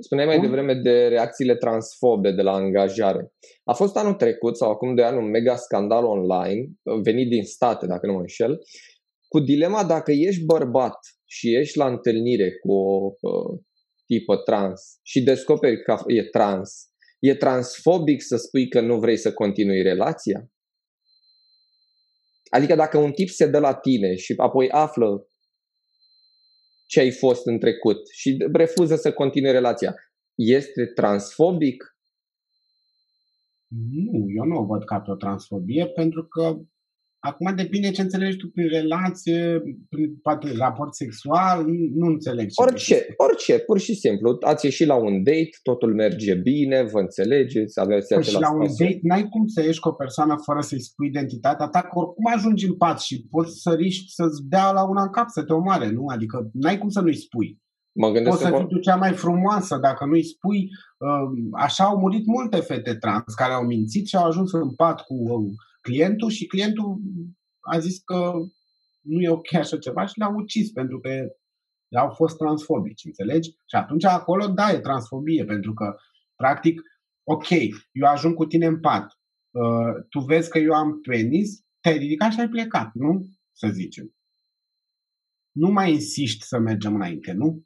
Spuneai 0.00 0.26
mai 0.26 0.40
devreme 0.40 0.74
de 0.74 1.06
reacțiile 1.06 1.56
transfobe 1.56 2.30
de 2.30 2.42
la 2.42 2.52
angajare. 2.52 3.32
A 3.64 3.72
fost 3.72 3.96
anul 3.96 4.14
trecut 4.14 4.56
sau 4.56 4.70
acum 4.70 4.94
de 4.94 5.02
ani 5.02 5.16
un 5.16 5.30
mega 5.30 5.56
scandal 5.56 6.04
online, 6.04 6.66
venit 7.02 7.28
din 7.28 7.44
state, 7.44 7.86
dacă 7.86 8.06
nu 8.06 8.12
mă 8.12 8.20
înșel, 8.20 8.58
cu 9.28 9.40
dilema 9.40 9.84
dacă 9.84 10.12
ești 10.12 10.44
bărbat 10.44 10.98
și 11.24 11.56
ești 11.56 11.78
la 11.78 11.86
întâlnire 11.86 12.50
cu 12.58 12.72
o 12.72 13.12
tipă 14.06 14.36
trans 14.36 14.98
și 15.02 15.22
descoperi 15.22 15.82
că 15.82 15.96
e 16.06 16.22
trans, 16.22 16.88
e 17.18 17.34
transfobic 17.34 18.22
să 18.22 18.36
spui 18.36 18.68
că 18.68 18.80
nu 18.80 18.98
vrei 18.98 19.16
să 19.16 19.32
continui 19.32 19.82
relația? 19.82 20.48
Adică 22.50 22.74
dacă 22.74 22.98
un 22.98 23.12
tip 23.12 23.28
se 23.28 23.46
dă 23.46 23.58
la 23.58 23.74
tine 23.74 24.14
și 24.14 24.34
apoi 24.36 24.70
află 24.70 25.26
ce 26.86 27.00
ai 27.00 27.10
fost 27.10 27.46
în 27.46 27.58
trecut 27.58 28.08
și 28.08 28.36
refuză 28.52 28.96
să 28.96 29.12
continue 29.12 29.50
relația, 29.50 29.94
este 30.34 30.86
transfobic? 30.86 31.96
Nu, 33.68 34.24
eu 34.36 34.44
nu 34.44 34.56
o 34.56 34.64
văd 34.64 34.84
ca 34.84 35.00
pe 35.00 35.10
o 35.10 35.14
transfobie 35.14 35.86
pentru 35.86 36.26
că 36.26 36.58
Acum 37.30 37.54
depinde 37.54 37.90
ce 37.90 38.02
înțelegi 38.02 38.36
tu 38.36 38.48
prin 38.48 38.68
relație, 38.68 39.62
prin 39.88 40.16
poate 40.22 40.52
raport 40.56 40.94
sexual, 40.94 41.64
nu 41.94 42.06
înțeleg 42.06 42.46
ce 42.48 42.62
Orice, 42.62 43.06
orice, 43.16 43.58
pur 43.58 43.78
și 43.78 43.94
simplu. 43.94 44.38
Ați 44.40 44.64
ieșit 44.64 44.86
la 44.86 44.94
un 44.94 45.22
date, 45.22 45.56
totul 45.62 45.94
merge 45.94 46.34
bine, 46.34 46.82
vă 46.92 46.98
înțelegeți, 46.98 47.80
aveți 47.80 48.14
păi 48.14 48.22
și 48.22 48.40
la 48.40 48.52
un 48.52 48.66
date 48.78 48.98
n-ai 49.02 49.28
cum 49.28 49.46
să 49.46 49.62
ieși 49.62 49.80
cu 49.80 49.88
o 49.88 49.92
persoană 49.92 50.34
fără 50.44 50.60
să-i 50.60 50.82
spui 50.82 51.06
identitatea 51.06 51.66
ta, 51.66 51.80
că 51.80 51.98
oricum 51.98 52.26
ajungi 52.34 52.66
în 52.66 52.76
pat 52.76 53.00
și 53.00 53.26
poți 53.30 53.60
să 53.62 53.70
riști 53.74 54.12
să-ți 54.12 54.42
dea 54.48 54.72
la 54.72 54.88
una 54.88 55.02
în 55.02 55.10
cap 55.10 55.28
să 55.28 55.42
te 55.42 55.52
omoare, 55.52 55.90
nu? 55.90 56.04
Adică 56.06 56.50
n-ai 56.52 56.78
cum 56.78 56.88
să 56.88 57.00
nu-i 57.00 57.16
spui. 57.16 57.62
Mă 58.00 58.10
gândesc 58.10 58.36
Poți 58.36 58.48
să 58.48 58.56
fii 58.56 58.66
tu 58.66 58.78
cea 58.78 58.96
mai 58.96 59.12
frumoasă 59.12 59.78
dacă 59.82 60.04
nu-i 60.04 60.24
spui. 60.24 60.68
Așa 61.52 61.84
au 61.84 61.98
murit 61.98 62.26
multe 62.26 62.56
fete 62.56 62.94
trans 62.94 63.34
care 63.36 63.52
au 63.52 63.64
mințit 63.64 64.06
și 64.06 64.16
au 64.16 64.26
ajuns 64.26 64.52
în 64.52 64.74
pat 64.74 65.00
cu 65.00 65.14
clientul 65.86 66.30
și 66.30 66.46
clientul 66.46 67.00
a 67.60 67.78
zis 67.78 67.96
că 67.98 68.32
nu 69.00 69.20
e 69.20 69.28
ok 69.38 69.54
așa 69.54 69.78
ceva 69.78 70.06
și 70.06 70.18
le-a 70.18 70.28
ucis 70.28 70.72
pentru 70.72 71.00
că 71.00 71.10
au 71.96 72.10
fost 72.10 72.36
transfobici, 72.36 73.04
înțelegi? 73.04 73.50
Și 73.50 73.76
atunci 73.76 74.04
acolo, 74.04 74.46
da, 74.46 74.72
e 74.72 74.78
transfobie, 74.78 75.44
pentru 75.44 75.72
că, 75.74 75.94
practic, 76.36 76.80
ok, 77.22 77.48
eu 77.92 78.06
ajung 78.06 78.34
cu 78.34 78.44
tine 78.46 78.66
în 78.66 78.80
pat, 78.80 79.06
uh, 79.50 80.04
tu 80.08 80.20
vezi 80.20 80.50
că 80.50 80.58
eu 80.58 80.72
am 80.72 81.00
penis, 81.00 81.64
te-ai 81.80 81.98
ridicat 81.98 82.32
și 82.32 82.40
ai 82.40 82.48
plecat, 82.48 82.90
nu? 82.94 83.26
Să 83.52 83.68
zicem. 83.72 84.14
Nu 85.52 85.70
mai 85.70 85.92
insiști 85.92 86.44
să 86.44 86.58
mergem 86.58 86.94
înainte, 86.94 87.32
nu? 87.32 87.62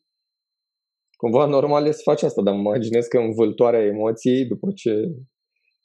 Cumva 1.16 1.46
normal 1.46 1.86
e 1.86 1.92
să 1.92 2.00
faci 2.04 2.22
asta, 2.22 2.42
dar 2.42 2.54
mă 2.54 2.60
imaginez 2.60 3.06
că 3.06 3.18
învâltoarea 3.18 3.84
emoției, 3.84 4.46
după 4.46 4.72
ce 4.72 4.92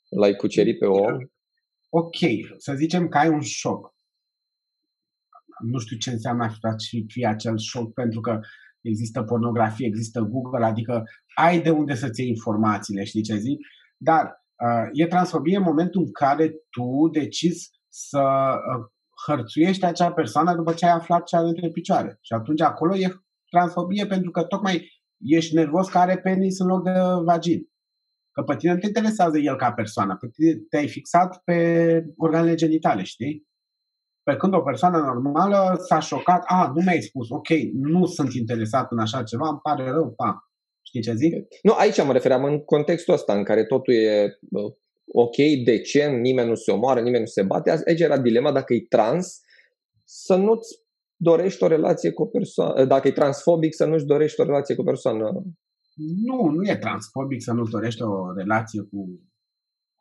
l-ai 0.09 0.36
cucerit 0.36 0.79
pe 0.79 0.86
om... 0.86 1.17
Ok, 1.96 2.16
să 2.58 2.74
zicem 2.74 3.08
că 3.08 3.18
ai 3.18 3.30
un 3.30 3.41
șoc 3.41 3.94
nu 5.64 5.80
știu 5.80 5.98
ce 5.98 6.12
înseamnă 6.12 6.44
a 6.44 6.76
fi 7.08 7.26
acel 7.26 7.58
șoc, 7.58 7.94
pentru 7.94 8.20
că 8.20 8.39
există 8.82 9.24
pornografie, 9.24 9.88
există 9.88 10.22
Google, 10.22 10.66
adică 10.66 11.04
ai 11.36 11.62
de 11.62 11.70
unde 11.70 11.96
să-ți 11.96 12.22
iei 12.22 12.30
informațiile, 12.30 13.04
știi 13.04 13.22
ce 13.22 13.36
zic? 13.36 13.60
Dar 13.98 14.24
uh, 14.24 14.89
e 14.91 15.08
transfobie 15.08 15.58
în 15.58 15.64
momentul 15.64 16.02
în 16.02 16.12
care 16.12 16.50
tu 16.70 17.10
decizi 17.12 17.70
să 17.88 18.22
uh, 18.22 18.86
hărțuiești 19.28 19.86
acea 19.86 20.12
persoană 20.12 20.56
după 20.56 20.74
ce 20.74 20.86
ai 20.86 20.91
aflat 20.91 21.24
ce 21.24 21.36
are 21.36 21.48
între 21.48 21.70
picioare. 21.70 22.18
Și 22.22 22.34
atunci 22.34 22.62
acolo 22.62 22.96
e 22.96 23.16
transfobie 23.50 24.06
pentru 24.06 24.32
că 24.32 24.44
tocmai 24.44 24.88
ești 25.18 25.56
nervos 25.56 25.89
că 25.89 25.98
are 25.98 26.18
penis 26.18 26.60
în 26.60 26.68
loc 26.68 26.84
de 26.84 26.91
vagin. 27.24 27.72
Că 28.34 28.41
pe 28.41 28.55
tine 28.55 28.73
nu 28.73 28.79
te 28.79 28.86
interesează 28.86 29.38
el 29.38 29.55
ca 29.55 29.71
persoană, 29.71 30.17
pe 30.19 30.27
tine 30.27 30.53
te-ai 30.69 30.88
fixat 30.88 31.41
pe 31.43 31.57
organele 32.17 32.55
genitale, 32.55 33.03
știi? 33.03 33.47
Pe 34.23 34.36
când 34.36 34.53
o 34.53 34.61
persoană 34.61 34.97
normală 34.97 35.75
s-a 35.88 35.99
șocat, 35.99 36.43
a, 36.47 36.71
nu 36.75 36.81
mi-ai 36.81 37.01
spus, 37.01 37.29
ok, 37.29 37.49
nu 37.73 38.05
sunt 38.05 38.34
interesat 38.34 38.91
în 38.91 38.99
așa 38.99 39.23
ceva, 39.23 39.47
îmi 39.47 39.59
pare 39.63 39.89
rău, 39.89 40.13
pa. 40.15 40.47
Știi 40.81 41.01
ce 41.01 41.13
zic? 41.13 41.34
Nu, 41.61 41.73
aici 41.73 42.03
mă 42.03 42.11
refeream 42.13 42.43
în 42.43 42.59
contextul 42.59 43.13
ăsta 43.13 43.38
în 43.38 43.43
care 43.43 43.65
totul 43.65 43.93
e 43.93 44.39
ok, 45.11 45.36
decent, 45.65 46.21
nimeni 46.21 46.47
nu 46.47 46.55
se 46.55 46.71
omoară, 46.71 46.99
nimeni 46.99 47.23
nu 47.23 47.25
se 47.25 47.43
bate. 47.43 47.69
Aici 47.88 47.99
era 47.99 48.17
dilema 48.17 48.51
dacă 48.51 48.73
e 48.73 48.86
trans, 48.89 49.41
să 50.03 50.36
nu-ți 50.36 50.81
dorești 51.15 51.63
o 51.63 51.67
relație 51.67 52.11
cu 52.11 52.21
o 52.21 52.25
persoană, 52.25 52.86
dacă 52.86 53.07
e 53.07 53.11
transfobic, 53.11 53.73
să 53.73 53.86
nu-și 53.86 54.05
dorești 54.05 54.41
o 54.41 54.43
relație 54.43 54.75
cu 54.75 54.81
o 54.81 54.84
persoană. 54.84 55.43
Nu, 55.96 56.46
nu 56.46 56.70
e 56.70 56.76
transfobic 56.76 57.41
să 57.41 57.54
nu-ți 57.54 57.72
dorești 57.72 58.02
o 58.02 58.34
relație 58.34 58.82
cu 58.82 59.22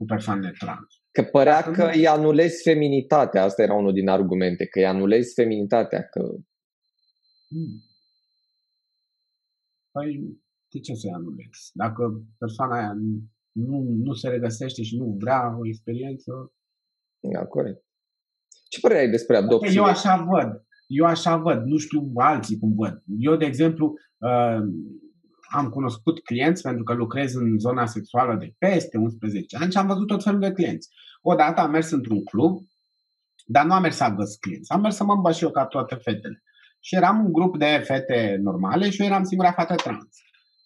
cu 0.03 0.09
persoanele 0.09 0.53
trans. 0.59 0.88
Că 1.11 1.22
părea 1.22 1.62
că 1.62 1.90
îi 1.95 2.07
anulezi 2.07 2.62
feminitatea, 2.62 3.43
asta 3.43 3.62
era 3.62 3.74
unul 3.74 3.93
din 3.93 4.09
argumente, 4.09 4.66
că 4.66 4.78
îi 4.78 4.86
anulezi 4.86 5.34
feminitatea, 5.34 6.03
că... 6.03 6.20
Hmm. 7.49 7.74
Păi, 9.90 10.40
de 10.72 10.80
ce 10.80 10.95
să-i 10.95 11.11
anulezi? 11.11 11.70
Dacă 11.72 12.03
persoana 12.38 12.76
aia 12.76 12.93
nu, 13.53 13.78
nu 14.07 14.12
se 14.12 14.28
regăsește 14.28 14.82
și 14.82 14.97
nu 14.97 15.16
vrea 15.20 15.59
o 15.59 15.66
experiență... 15.66 16.53
Da, 17.32 17.47
corect. 17.47 17.84
Ce 18.68 18.80
părere 18.80 19.01
ai 19.01 19.11
despre 19.11 19.36
adopție? 19.36 19.76
Eu 19.76 19.84
așa 19.84 20.16
văd. 20.16 20.66
Eu 20.86 21.05
așa 21.05 21.36
văd. 21.36 21.64
Nu 21.64 21.76
știu 21.76 22.12
alții 22.14 22.59
cum 22.59 22.74
văd. 22.74 23.03
Eu, 23.18 23.36
de 23.36 23.45
exemplu, 23.45 23.95
uh, 24.18 24.62
am 25.53 25.68
cunoscut 25.68 26.24
clienți 26.24 26.62
pentru 26.62 26.84
că 26.84 26.92
lucrez 26.92 27.34
în 27.34 27.59
zona 27.59 27.86
sexuală 27.86 28.34
de 28.34 28.55
peste 28.59 28.98
11 28.98 29.57
ani 29.57 29.72
și 29.72 29.78
am 29.78 29.86
văzut 29.86 30.07
tot 30.07 30.22
felul 30.22 30.40
de 30.40 30.53
clienți. 30.53 30.88
Odată 31.22 31.61
am 31.61 31.70
mers 31.70 31.90
într-un 31.90 32.24
club, 32.24 32.59
dar 33.46 33.64
nu 33.64 33.72
am 33.72 33.82
mers 33.82 33.96
să 33.96 34.14
găs 34.16 34.34
clienți. 34.34 34.70
Am 34.70 34.80
mers 34.80 34.96
să 34.96 35.05
mă 35.05 35.12
îmbăș 35.12 35.40
eu 35.40 35.50
ca 35.50 35.66
toate 35.66 35.94
fetele. 35.94 36.42
Și 36.80 36.94
eram 36.94 37.24
un 37.24 37.32
grup 37.32 37.59
de 37.59 37.82
fete 37.84 38.38
normale 38.42 38.90
și 38.90 39.00
eu 39.00 39.07
eram 39.07 39.24
singura 39.24 39.53
fată 39.53 39.74
trans. 39.74 40.09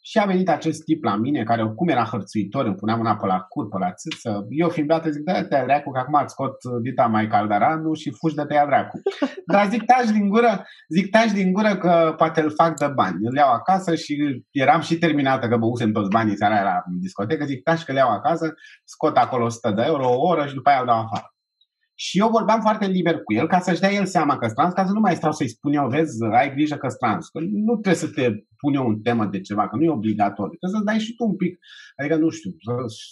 Și 0.09 0.19
a 0.19 0.25
venit 0.25 0.49
acest 0.49 0.85
tip 0.85 1.05
la 1.05 1.17
mine, 1.17 1.43
care 1.43 1.63
oricum 1.63 1.89
era 1.89 2.05
hărțuitor, 2.05 2.65
îmi 2.65 2.75
punea 2.75 2.97
mâna 2.97 3.17
pe 3.17 3.27
la 3.27 3.41
cur, 3.41 3.69
pe 3.69 3.79
la 3.79 3.93
țâță. 3.93 4.47
Eu 4.49 4.69
fiind 4.69 4.89
beată 4.89 5.11
zic, 5.11 5.23
dă 5.23 5.47
te 5.49 5.63
dracu, 5.65 5.91
că 5.91 5.99
acum 5.99 6.21
îți 6.23 6.33
scot 6.33 6.57
dita 6.83 7.07
mai 7.07 7.27
caldaranu 7.27 7.95
și 7.95 8.11
fugi 8.11 8.35
de 8.35 8.47
pe 8.47 8.55
ea 8.55 8.67
dracu. 8.67 9.01
Dar 9.53 9.69
zic, 9.69 9.85
taci 9.85 10.11
din 10.11 10.29
gură, 10.29 10.67
zic, 10.89 11.11
taci 11.11 11.33
din 11.33 11.53
gură 11.53 11.77
că 11.77 12.15
poate 12.17 12.41
îl 12.41 12.51
fac 12.51 12.79
de 12.79 12.87
bani. 12.87 13.17
Îl 13.23 13.37
iau 13.37 13.53
acasă 13.53 13.95
și 13.95 14.45
eram 14.51 14.81
și 14.81 14.99
terminată, 14.99 15.49
că 15.49 15.57
băusem 15.57 15.93
toți 15.93 16.11
banii 16.11 16.37
seara 16.37 16.63
la 16.63 16.83
discotecă. 17.01 17.45
Zic, 17.45 17.63
taci 17.63 17.85
că 17.85 17.93
le 17.93 17.99
iau 17.99 18.11
acasă, 18.11 18.55
scot 18.85 19.17
acolo 19.17 19.45
100 19.45 19.71
de 19.71 19.83
euro, 19.87 20.09
o 20.09 20.27
oră 20.27 20.47
și 20.47 20.55
după 20.55 20.69
aia 20.69 20.81
îl 20.81 20.87
dau 20.87 20.99
afară. 20.99 21.36
Și 21.99 22.19
eu 22.19 22.29
vorbeam 22.29 22.61
foarte 22.61 22.87
liber 22.87 23.23
cu 23.23 23.33
el 23.33 23.47
ca 23.47 23.61
să-și 23.61 23.81
dea 23.81 23.93
el 23.93 24.07
seama 24.07 24.39
că 24.39 24.49
trans, 24.49 24.73
ca 24.73 24.87
să 24.87 24.93
nu 24.93 25.01
mai 25.01 25.17
stau 25.17 25.33
să-i 25.33 25.49
spun 25.49 25.73
eu, 25.73 25.89
vezi, 25.89 26.25
ai 26.33 26.55
grijă 26.55 26.75
că 26.75 26.89
trans. 26.99 27.29
Că 27.29 27.41
nu 27.41 27.73
trebuie 27.73 27.95
să 27.95 28.09
te 28.09 28.31
pun 28.57 28.75
eu 28.75 28.87
în 28.87 29.01
temă 29.01 29.27
de 29.27 29.41
ceva, 29.41 29.69
că 29.69 29.77
nu 29.77 29.83
e 29.83 29.91
obligatoriu. 29.91 30.59
Trebuie 30.59 30.81
să-ți 30.81 30.85
dai 30.85 30.99
și 30.99 31.15
tu 31.15 31.25
un 31.25 31.37
pic, 31.37 31.59
adică 31.97 32.17
nu 32.17 32.29
știu. 32.29 32.51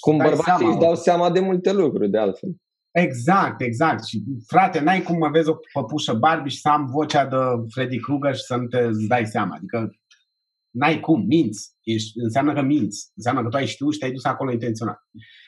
Cum 0.00 0.16
bărbații 0.16 0.66
își 0.66 0.78
dau 0.78 0.94
seama 0.94 1.30
de 1.30 1.40
multe 1.40 1.72
lucruri, 1.72 2.10
de 2.10 2.18
altfel. 2.18 2.56
Exact, 2.90 3.60
exact. 3.60 4.04
Și 4.04 4.22
frate, 4.46 4.80
n-ai 4.80 5.02
cum 5.02 5.18
mă 5.18 5.28
vezi 5.28 5.48
o 5.48 5.56
păpușă 5.72 6.14
Barbie 6.14 6.50
și 6.50 6.60
să 6.60 6.68
am 6.68 6.86
vocea 6.86 7.26
de 7.26 7.36
Freddy 7.68 7.98
Krueger 8.00 8.34
și 8.34 8.42
să 8.42 8.56
nu 8.56 8.66
te 8.66 8.88
dai 9.08 9.26
seama. 9.26 9.54
Adică 9.54 9.90
n-ai 10.70 11.00
cum, 11.00 11.24
minți. 11.26 11.72
Ești, 11.82 12.18
înseamnă 12.18 12.52
că 12.52 12.62
minți. 12.62 13.10
Înseamnă 13.14 13.42
că 13.42 13.48
tu 13.48 13.56
ai 13.56 13.66
știut 13.66 13.92
și 13.92 13.98
te-ai 13.98 14.12
dus 14.12 14.24
acolo 14.24 14.52
intenționat. 14.52 14.98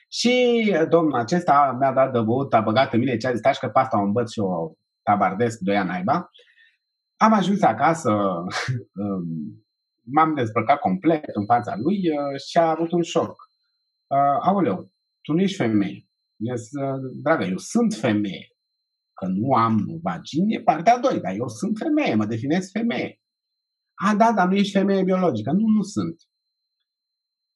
Și 0.09 0.75
domnul 0.89 1.19
acesta 1.19 1.77
mi-a 1.79 1.93
dat 1.93 2.13
de 2.13 2.21
băut, 2.21 2.55
a 2.55 2.61
băgat 2.61 2.93
în 2.93 2.99
mine 2.99 3.17
ce 3.17 3.27
a 3.27 3.31
zis, 3.31 3.41
taci 3.41 3.59
că 3.59 3.69
pe 3.69 3.79
asta 3.79 4.01
o 4.01 4.05
învăț 4.05 4.31
și 4.31 4.39
o 4.39 4.73
tabardesc 5.03 5.59
doi 5.59 5.77
ani 5.77 5.89
naiba. 5.89 6.31
Am 7.17 7.33
ajuns 7.33 7.63
acasă, 7.63 8.13
um, 9.03 9.67
m-am 10.03 10.35
dezbrăcat 10.35 10.79
complet 10.79 11.25
în 11.33 11.45
fața 11.47 11.77
lui 11.77 11.97
uh, 12.11 12.41
și 12.49 12.59
a 12.59 12.71
avut 12.71 12.93
un 12.93 13.03
șoc. 13.03 13.31
Uh, 14.07 14.39
aoleu, 14.41 14.93
tu 15.23 15.33
nu 15.33 15.41
ești 15.41 15.57
femeie. 15.57 16.09
Zis, 16.55 16.69
dragă, 17.23 17.45
eu 17.45 17.57
sunt 17.57 17.95
femeie. 17.95 18.49
Că 19.13 19.27
nu 19.27 19.53
am 19.53 19.99
vagin 20.03 20.45
e 20.49 20.61
partea 20.63 20.95
a 20.95 20.99
doi, 20.99 21.21
dar 21.21 21.35
eu 21.35 21.49
sunt 21.49 21.77
femeie, 21.79 22.15
mă 22.15 22.25
definez 22.25 22.71
femeie. 22.71 23.21
A, 23.95 24.15
da, 24.15 24.33
dar 24.33 24.49
nu 24.49 24.55
ești 24.55 24.73
femeie 24.73 25.03
biologică. 25.03 25.51
Nu, 25.51 25.67
nu 25.77 25.83
sunt. 25.83 26.17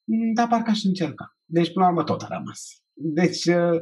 Mm, 0.04 0.32
dar 0.32 0.48
parcă 0.48 0.70
aș 0.70 0.82
încerca. 0.82 1.39
Deci, 1.50 1.72
până 1.72 1.84
la 1.84 1.90
urmă, 1.90 2.04
tot 2.04 2.22
a 2.22 2.26
rămas. 2.30 2.82
Deci... 2.92 3.44
Uh, 3.44 3.80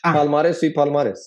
Palmaresul 0.00 0.68
e 0.68 0.72
palmares. 0.72 1.20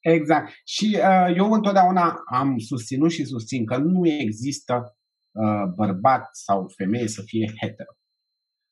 Exact. 0.00 0.52
Și 0.64 0.98
uh, 0.98 1.36
eu 1.36 1.52
întotdeauna 1.52 2.22
am 2.32 2.58
susținut 2.58 3.10
și 3.10 3.24
susțin 3.24 3.66
că 3.66 3.76
nu 3.76 4.08
există 4.08 4.96
uh, 5.30 5.72
bărbat 5.74 6.28
sau 6.32 6.72
femeie 6.76 7.08
să 7.08 7.22
fie 7.22 7.52
hetero. 7.60 7.92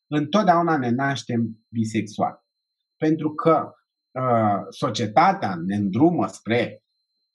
Întotdeauna 0.07 0.77
ne 0.77 0.89
naștem 0.89 1.65
bisexual. 1.69 2.45
Pentru 2.97 3.33
că 3.33 3.71
uh, 4.11 4.65
societatea 4.69 5.55
ne 5.65 5.75
îndrumă 5.75 6.27
spre 6.27 6.83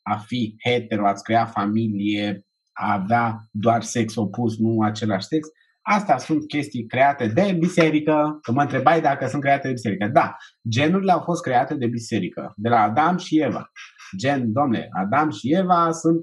a 0.03 0.17
fi 0.17 0.55
hetero, 0.65 1.07
a-ți 1.07 1.23
crea 1.23 1.47
familie, 1.47 2.47
a 2.73 2.93
avea 2.93 3.39
doar 3.51 3.83
sex 3.83 4.15
opus, 4.15 4.59
nu 4.59 4.81
același 4.81 5.27
sex, 5.27 5.49
Astea 5.83 6.19
sunt 6.19 6.47
chestii 6.47 6.87
create 6.87 7.27
de 7.27 7.57
biserică, 7.59 8.39
că 8.43 8.53
mă 8.53 8.61
întrebai 8.61 9.01
dacă 9.01 9.27
sunt 9.27 9.43
create 9.43 9.67
de 9.67 9.73
biserică. 9.73 10.11
Da, 10.13 10.37
genurile 10.69 11.13
au 11.13 11.21
fost 11.21 11.43
create 11.43 11.75
de 11.75 11.87
biserică, 11.87 12.53
de 12.57 12.69
la 12.69 12.81
Adam 12.81 13.17
și 13.17 13.41
Eva. 13.41 13.71
Gen, 14.17 14.53
domne, 14.53 14.89
Adam 14.91 15.31
și 15.31 15.55
Eva 15.55 15.91
sunt 15.91 16.21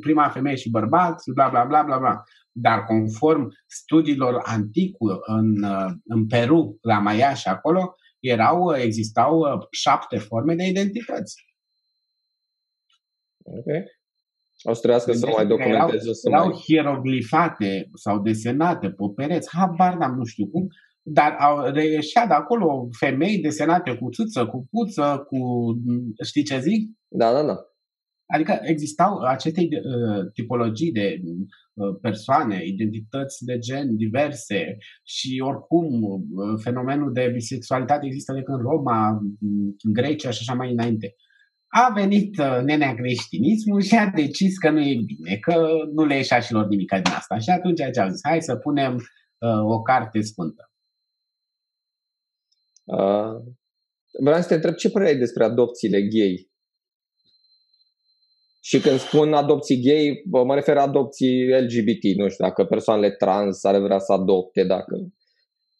prima 0.00 0.28
femeie 0.28 0.56
și 0.56 0.70
bărbat, 0.70 1.22
bla 1.34 1.48
bla 1.48 1.64
bla 1.64 1.82
bla 1.82 1.98
bla. 1.98 2.22
Dar 2.52 2.84
conform 2.84 3.48
studiilor 3.66 4.40
anticu 4.44 5.06
în, 5.26 5.64
în 6.04 6.26
Peru, 6.26 6.78
la 6.80 6.98
Maya 6.98 7.34
și 7.34 7.48
acolo, 7.48 7.94
erau, 8.20 8.74
existau 8.76 9.42
șapte 9.70 10.18
forme 10.18 10.54
de 10.54 10.64
identități. 10.64 11.34
Okay. 13.44 13.84
O 14.62 14.72
să 14.72 14.80
trebuiască 14.80 15.12
să 15.12 15.26
mai 15.36 15.46
documenteze. 15.46 16.02
Erau, 16.02 16.12
să 16.12 16.28
erau 16.28 16.46
mai... 16.46 16.56
hieroglifate 16.64 17.90
sau 17.94 18.20
desenate 18.20 18.88
pe 18.88 19.04
pereți, 19.16 19.48
habar 19.52 19.96
n-am, 19.96 20.14
nu 20.16 20.24
știu 20.24 20.46
cum, 20.46 20.66
dar 21.02 21.36
au 21.38 21.70
reieșea 21.72 22.26
de 22.26 22.34
acolo 22.34 22.88
femei 22.98 23.38
desenate 23.38 23.94
cu 23.94 24.08
țâță, 24.08 24.46
cu 24.46 24.66
puță, 24.70 25.24
cu... 25.28 25.38
știi 26.24 26.42
ce 26.42 26.60
zic? 26.60 26.90
Da, 27.08 27.32
da, 27.32 27.42
da. 27.42 27.56
Adică 28.34 28.58
existau 28.62 29.18
aceste 29.18 29.60
uh, 29.60 30.30
tipologii 30.32 30.92
de 30.92 31.20
uh, 31.22 31.96
persoane, 32.00 32.64
identități 32.64 33.44
de 33.44 33.58
gen 33.58 33.96
diverse 33.96 34.76
și 35.04 35.42
oricum 35.44 36.02
uh, 36.02 36.60
fenomenul 36.62 37.12
de 37.12 37.30
bisexualitate 37.32 38.06
există 38.06 38.32
de 38.32 38.42
când 38.42 38.60
Roma, 38.60 39.20
în 39.82 39.92
Grecia 39.92 40.30
și 40.30 40.38
așa 40.40 40.54
mai 40.54 40.72
înainte. 40.72 41.14
A 41.74 41.92
venit 41.94 42.38
uh, 42.38 42.60
nenea 42.62 42.94
creștinismul 42.94 43.80
și 43.80 43.94
a 43.94 44.06
decis 44.06 44.58
că 44.58 44.70
nu 44.70 44.80
e 44.80 45.02
bine, 45.06 45.36
că 45.36 45.66
nu 45.92 46.04
le 46.04 46.16
ieșea 46.16 46.40
și 46.40 46.52
lor 46.52 46.66
nimic 46.66 46.92
din 46.92 47.12
asta. 47.12 47.38
Și 47.38 47.50
atunci 47.50 47.80
ce 47.92 48.00
au 48.00 48.08
zis, 48.08 48.20
hai 48.22 48.42
să 48.42 48.56
punem 48.56 48.94
uh, 48.94 49.64
o 49.64 49.82
carte 49.82 50.20
sfântă. 50.20 50.70
Uh, 52.84 53.54
vreau 54.22 54.40
să 54.40 54.48
te 54.48 54.54
întreb 54.54 54.74
ce 54.74 54.90
părere 54.90 55.10
ai 55.10 55.18
despre 55.18 55.44
adopțiile 55.44 56.00
gay? 56.02 56.50
Și 58.60 58.80
când 58.80 58.98
spun 58.98 59.34
adopții 59.34 59.82
gay, 59.82 60.22
mă 60.44 60.54
refer 60.54 60.76
adopții 60.76 61.48
LGBT, 61.48 62.02
nu 62.16 62.28
știu, 62.28 62.44
dacă 62.44 62.64
persoanele 62.64 63.10
trans 63.10 63.64
ar 63.64 63.78
vrea 63.78 63.98
să 63.98 64.12
adopte, 64.12 64.64
dacă... 64.64 65.12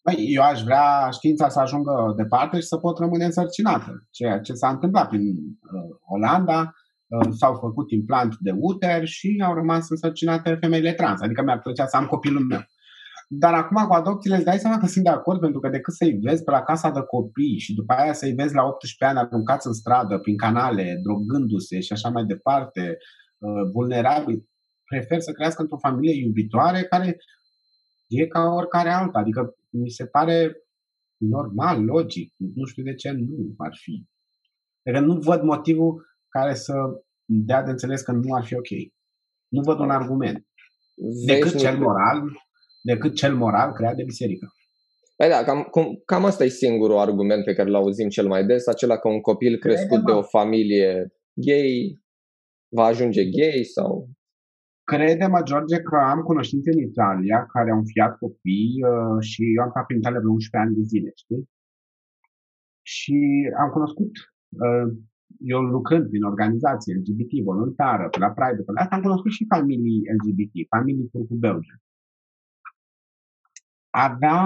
Băi, 0.04 0.16
eu 0.28 0.42
aș 0.42 0.62
vrea 0.62 1.08
știința 1.10 1.48
să 1.48 1.60
ajungă 1.60 2.14
departe 2.16 2.60
și 2.60 2.66
să 2.66 2.76
pot 2.76 2.98
rămâne 2.98 3.24
însărcinată. 3.24 4.06
Ceea 4.10 4.40
ce 4.40 4.52
s-a 4.52 4.68
întâmplat 4.68 5.08
prin 5.08 5.20
uh, 5.20 5.96
Olanda, 6.04 6.74
uh, 7.06 7.28
s-au 7.38 7.54
făcut 7.54 7.90
implant 7.90 8.36
de 8.40 8.52
uter 8.56 9.06
și 9.06 9.42
au 9.46 9.54
rămas 9.54 9.90
însărcinate 9.90 10.56
femeile 10.60 10.92
trans. 10.92 11.20
Adică 11.20 11.42
mi-ar 11.42 11.60
plăcea 11.60 11.86
să 11.86 11.96
am 11.96 12.06
copilul 12.06 12.44
meu. 12.44 12.60
Dar 13.28 13.54
acum 13.54 13.86
cu 13.86 13.92
adopțiile 13.92 14.36
îți 14.36 14.44
dai 14.44 14.58
seama 14.58 14.78
că 14.78 14.86
sunt 14.86 15.04
de 15.04 15.10
acord 15.10 15.40
pentru 15.40 15.60
că 15.60 15.68
decât 15.68 15.94
să-i 15.94 16.18
vezi 16.22 16.44
pe 16.44 16.50
la 16.50 16.62
casa 16.62 16.90
de 16.90 17.00
copii 17.00 17.58
și 17.58 17.74
după 17.74 17.92
aia 17.92 18.12
să-i 18.12 18.32
vezi 18.32 18.54
la 18.54 18.64
18 18.64 19.04
ani 19.04 19.18
aruncați 19.18 19.66
în 19.66 19.72
stradă, 19.72 20.18
prin 20.18 20.36
canale, 20.36 21.00
drogându-se 21.02 21.80
și 21.80 21.92
așa 21.92 22.08
mai 22.08 22.24
departe, 22.24 22.96
uh, 23.38 23.70
vulnerabili, 23.72 24.48
prefer 24.84 25.20
să 25.20 25.32
crească 25.32 25.62
într-o 25.62 25.76
familie 25.76 26.24
iubitoare 26.24 26.82
care 26.82 27.16
e 28.08 28.26
ca 28.26 28.40
oricare 28.40 28.88
alta. 28.88 29.18
Adică 29.18 29.54
mi 29.72 29.90
se 29.90 30.06
pare 30.06 30.56
normal, 31.16 31.84
logic. 31.84 32.34
Nu 32.36 32.64
știu 32.64 32.82
de 32.82 32.94
ce 32.94 33.10
nu 33.10 33.54
ar 33.56 33.76
fi. 33.76 34.06
Adică 34.86 35.04
nu 35.04 35.20
văd 35.20 35.42
motivul 35.42 36.06
care 36.28 36.54
să 36.54 36.74
dea 37.24 37.62
de 37.62 37.70
înțeles 37.70 38.02
că 38.02 38.12
nu 38.12 38.34
ar 38.34 38.44
fi 38.44 38.54
ok. 38.54 38.70
Nu 39.48 39.60
văd 39.60 39.78
un 39.78 39.90
argument. 39.90 40.46
Decât 41.26 41.58
cel 41.58 41.78
moral, 41.78 42.22
decât 42.82 43.14
cel 43.14 43.34
moral 43.36 43.72
creat 43.72 43.96
de 43.96 44.04
biserică. 44.04 44.46
Păi 45.16 45.28
da, 45.28 45.44
cam, 45.44 45.62
cum, 45.62 46.02
cam 46.04 46.24
asta 46.24 46.44
e 46.44 46.48
singurul 46.48 46.98
argument 46.98 47.44
pe 47.44 47.54
care 47.54 47.68
îl 47.68 47.74
auzim 47.74 48.08
cel 48.08 48.26
mai 48.26 48.46
des, 48.46 48.66
acela 48.66 48.98
că 48.98 49.08
un 49.08 49.20
copil 49.20 49.58
crescut 49.58 50.04
de 50.04 50.12
o 50.12 50.22
familie 50.22 51.12
gay 51.34 52.00
va 52.68 52.84
ajunge 52.84 53.24
gay 53.24 53.64
sau... 53.64 54.08
Crede-mă, 54.84 55.40
George, 55.42 55.80
că 55.80 55.96
am 55.96 56.20
cunoștințe 56.20 56.70
în 56.70 56.78
Italia 56.78 57.46
care 57.46 57.70
au 57.70 57.78
înfiat 57.78 58.18
copii 58.18 58.74
uh, 58.90 59.18
și 59.20 59.42
eu 59.56 59.62
am 59.62 59.70
stat 59.70 59.90
în 59.90 59.96
Italia 59.96 60.18
vreo 60.18 60.32
11 60.32 60.68
ani 60.68 60.78
de 60.78 60.82
zile, 60.92 61.10
știi? 61.14 61.48
Și 62.94 63.16
am 63.62 63.70
cunoscut, 63.70 64.12
uh, 64.64 64.86
eu 65.52 65.60
lucrând 65.60 66.08
prin 66.08 66.22
organizație 66.22 66.94
LGBT 66.94 67.32
voluntară, 67.44 68.08
pe 68.08 68.18
la 68.18 68.30
Pride, 68.30 68.62
pe 68.62 68.72
la 68.72 68.80
asta, 68.80 68.94
am 68.94 69.02
cunoscut 69.02 69.32
și 69.32 69.50
familii 69.54 70.02
LGBT, 70.16 70.54
familii 70.68 71.10
cu 71.10 71.36
belge 71.44 71.74
avea 73.94 74.38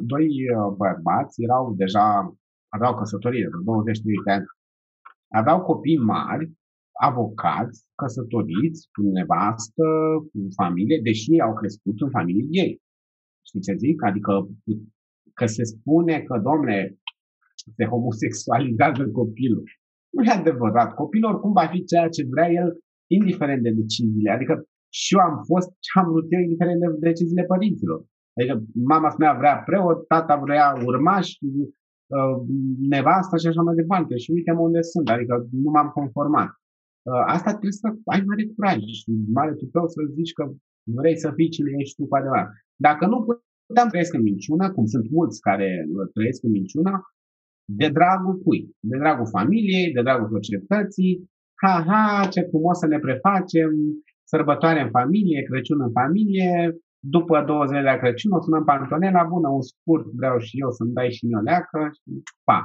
doi 0.00 0.26
uh, 0.26 0.74
bărbați, 0.76 1.42
erau 1.42 1.74
deja, 1.74 2.36
aveau 2.68 2.94
căsătorie 2.94 3.42
de 3.42 3.58
20 3.64 3.98
de 3.98 4.32
ani, 4.32 4.44
aveau 5.28 5.62
copii 5.62 5.98
mari, 5.98 6.52
avocați, 7.08 7.78
căsătoriți, 8.00 8.80
cu 8.94 9.02
nevastă, 9.18 9.86
cu 10.30 10.38
familie, 10.60 10.98
deși 11.08 11.32
au 11.46 11.54
crescut 11.60 11.96
în 12.04 12.10
familie 12.10 12.44
ei. 12.62 12.72
Știi 13.48 13.64
ce 13.66 13.74
zic? 13.84 13.98
Adică 14.10 14.32
că 15.38 15.46
se 15.46 15.64
spune 15.64 16.16
că, 16.28 16.34
domne, 16.48 16.76
se 17.76 17.84
homosexualizează 17.92 19.02
copilul. 19.20 19.64
Nu 20.14 20.24
e 20.24 20.30
adevărat. 20.30 20.90
Copilul 20.94 21.30
oricum 21.32 21.52
va 21.52 21.66
fi 21.72 21.84
ceea 21.90 22.08
ce 22.08 22.22
vrea 22.32 22.48
el, 22.60 22.68
indiferent 23.18 23.62
de 23.62 23.70
deciziile. 23.80 24.30
Adică 24.30 24.54
și 24.98 25.14
eu 25.14 25.20
am 25.28 25.36
fost 25.50 25.68
ce 25.84 25.90
am 26.00 26.06
vrut 26.10 26.26
eu, 26.34 26.40
indiferent 26.40 26.78
de 26.80 26.86
deciziile 27.10 27.44
părinților. 27.52 27.98
Adică 28.36 28.54
mama 28.92 29.10
mea 29.18 29.32
vrea 29.40 29.56
preot, 29.66 29.98
tata 30.12 30.36
vrea 30.46 30.66
urmaș, 30.90 31.26
uh, 32.16 32.36
nevasta 32.94 33.36
și 33.36 33.46
așa 33.46 33.62
mai 33.62 33.74
departe. 33.74 34.16
Și 34.16 34.30
uite 34.30 34.50
unde 34.66 34.80
sunt, 34.92 35.06
adică 35.08 35.34
nu 35.62 35.70
m-am 35.70 35.88
conformat. 35.98 36.50
Uh, 37.08 37.22
asta 37.34 37.50
trebuie 37.50 37.80
să 37.82 37.88
ai 38.12 38.22
mare 38.28 38.44
curaj 38.54 38.80
și 39.00 39.08
mare 39.38 39.52
tupeu 39.60 39.86
să 39.94 40.00
zici 40.18 40.32
că 40.38 40.44
vrei 40.98 41.16
să 41.24 41.28
fii 41.36 41.54
cine 41.54 41.70
ești 41.82 41.96
tu 41.96 42.06
cu 42.08 42.16
adevărat. 42.16 42.48
Dacă 42.86 43.06
nu 43.06 43.18
putem 43.66 43.88
trăiesc 43.88 44.12
în 44.14 44.22
minciună, 44.22 44.64
cum 44.74 44.84
sunt 44.94 45.06
mulți 45.10 45.40
care 45.40 45.68
trăiesc 46.14 46.40
în 46.42 46.50
minciună, 46.50 46.92
de 47.80 47.88
dragul 47.98 48.34
cui? 48.44 48.60
De 48.90 48.96
dragul 48.98 49.28
familiei, 49.36 49.92
de 49.92 50.02
dragul 50.02 50.28
societății, 50.36 51.12
ha, 51.62 51.74
ha, 51.88 52.28
ce 52.32 52.40
frumos 52.50 52.78
să 52.78 52.86
ne 52.86 52.98
prefacem, 52.98 53.70
sărbătoare 54.32 54.80
în 54.82 54.90
familie, 54.90 55.42
Crăciun 55.42 55.80
în 55.80 55.92
familie, 56.00 56.76
după 56.98 57.44
două 57.46 57.64
zile 57.64 57.82
de 57.82 57.98
Crăciun 58.00 58.32
o 58.32 58.40
sunăm 58.40 58.64
pe 58.64 58.70
Antonella, 58.70 59.22
bună, 59.32 59.48
un 59.48 59.64
scurt 59.70 60.06
vreau 60.20 60.38
și 60.38 60.60
eu 60.62 60.70
să-mi 60.70 60.92
dai 60.92 61.10
și 61.10 61.24
mie 61.26 61.36
o 61.36 61.40
leacă 61.40 61.80
și 61.96 62.22
pa. 62.44 62.60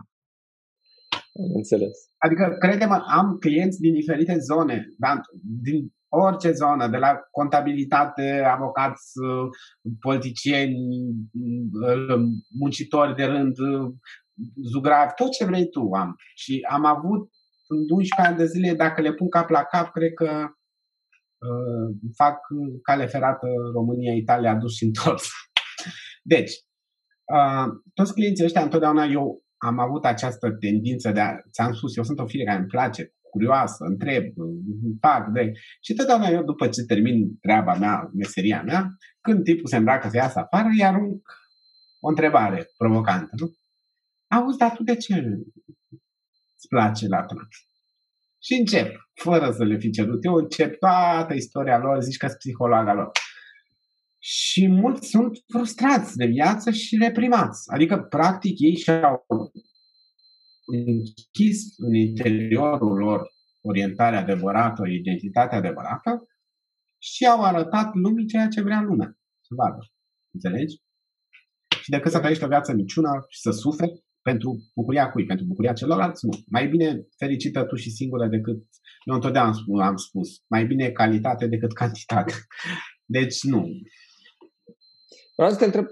Înțeles. 1.34 1.97
Adică, 2.17 2.55
crede-mă, 2.59 3.03
am 3.07 3.38
clienți 3.39 3.79
din 3.79 3.93
diferite 3.93 4.38
zone, 4.39 4.88
da? 4.97 5.21
din 5.61 5.93
orice 6.07 6.51
zonă, 6.51 6.88
de 6.88 6.97
la 6.97 7.19
contabilitate, 7.31 8.43
avocați, 8.45 9.11
politicieni, 9.99 10.77
muncitori 12.59 13.15
de 13.15 13.23
rând, 13.23 13.55
zugravi, 14.71 15.13
tot 15.15 15.31
ce 15.31 15.45
vrei 15.45 15.69
tu 15.69 15.89
am. 15.91 16.15
Și 16.36 16.59
am 16.69 16.86
avut 16.86 17.29
în 17.67 17.86
12 17.88 18.29
ani 18.29 18.38
de 18.38 18.45
zile, 18.45 18.73
dacă 18.73 19.01
le 19.01 19.13
pun 19.13 19.29
cap 19.29 19.49
la 19.49 19.63
cap, 19.63 19.91
cred 19.91 20.13
că 20.13 20.53
Uh, 21.49 21.95
fac 22.15 22.39
cale 22.81 23.05
ferată 23.05 23.47
România-Italia 23.73 24.55
dus 24.61 24.75
și 24.75 24.84
întors. 24.84 25.27
Deci, 26.23 26.51
uh, 27.36 27.67
toți 27.93 28.13
clienții 28.13 28.45
ăștia 28.45 28.61
întotdeauna 28.61 29.05
eu 29.05 29.43
am 29.64 29.80
avut 29.80 30.05
această 30.05 30.51
tendință 30.51 31.11
de 31.11 31.20
a, 31.20 31.36
ți-am 31.51 31.74
spus, 31.74 31.97
eu 31.97 32.03
sunt 32.03 32.20
o 32.20 32.26
fire 32.26 32.43
care 32.43 32.59
îmi 32.59 32.68
place, 32.68 33.14
curioasă, 33.30 33.84
întreb, 33.84 34.24
fac, 34.99 35.28
de... 35.28 35.51
Și 35.82 35.93
totdeauna 35.93 36.28
eu, 36.28 36.43
după 36.43 36.68
ce 36.68 36.84
termin 36.84 37.38
treaba 37.39 37.74
mea, 37.74 38.09
meseria 38.14 38.61
mea, 38.61 38.88
când 39.22 39.43
tipul 39.43 39.68
se 39.68 39.76
îmbracă 39.76 40.09
să 40.09 40.16
iasă 40.16 40.39
afară, 40.39 40.68
îi 40.68 40.86
arunc 40.86 41.22
o 41.99 42.07
întrebare 42.07 42.68
provocantă, 42.78 43.30
nu? 43.32 43.51
Auzi, 44.28 44.57
dar 44.57 44.72
tu 44.76 44.84
de 44.84 44.95
ce 44.95 45.14
îți 46.55 46.68
place 46.70 47.07
la 47.07 47.24
trans? 47.24 47.55
Și 48.41 48.53
încep, 48.59 48.95
fără 49.14 49.51
să 49.51 49.64
le 49.64 49.78
fi 49.78 49.89
cerut. 49.89 50.26
Eu 50.26 50.34
încep 50.34 50.80
toată 50.80 51.34
istoria 51.34 51.78
lor, 51.78 52.01
zici 52.01 52.18
că 52.18 52.28
sunt 52.28 52.38
psihologa 52.38 52.93
lor. 52.93 53.11
Și 54.26 54.67
mulți 54.67 55.09
sunt 55.09 55.38
frustrați 55.47 56.17
de 56.17 56.26
viață 56.26 56.71
și 56.71 56.97
reprimați. 56.97 57.74
Adică, 57.74 57.97
practic, 58.09 58.59
ei 58.59 58.76
și-au 58.76 59.26
închis 60.65 61.78
în 61.78 61.93
interiorul 61.93 62.97
lor 62.97 63.21
orientarea 63.61 64.19
adevărată, 64.19 64.88
identitatea 64.88 65.57
adevărată 65.57 66.28
și 67.01 67.26
au 67.26 67.41
arătat 67.43 67.93
lumii 67.93 68.26
ceea 68.26 68.47
ce 68.47 68.61
vrea 68.61 68.82
lumea 68.82 69.17
să 69.41 69.53
vadă. 69.55 69.78
Înțelegi? 70.34 70.76
Și 71.82 71.89
decât 71.89 72.11
să 72.11 72.19
trăiești 72.19 72.43
o 72.43 72.47
viață 72.47 72.74
minciună 72.74 73.26
și 73.30 73.39
să 73.39 73.51
suferi, 73.51 74.03
pentru 74.21 74.71
bucuria 74.76 75.11
cui? 75.11 75.26
Pentru 75.26 75.45
bucuria 75.45 75.74
celorlalți? 75.74 76.26
Nu. 76.26 76.32
Mai 76.47 76.67
bine 76.67 77.07
fericită 77.17 77.63
tu 77.63 77.76
și 77.76 77.89
singură 77.89 78.28
decât, 78.28 78.57
eu 79.05 79.15
întotdeauna 79.15 79.51
am 79.51 79.57
spus, 79.57 79.80
am 79.82 79.95
spus 79.95 80.30
mai 80.47 80.65
bine 80.65 80.91
calitate 80.91 81.47
decât 81.47 81.74
cantitate. 81.74 82.34
Deci 83.17 83.43
nu. 83.43 83.67
Vreau 85.36 85.51
să 85.51 85.57
te 85.57 85.65
întreb, 85.65 85.86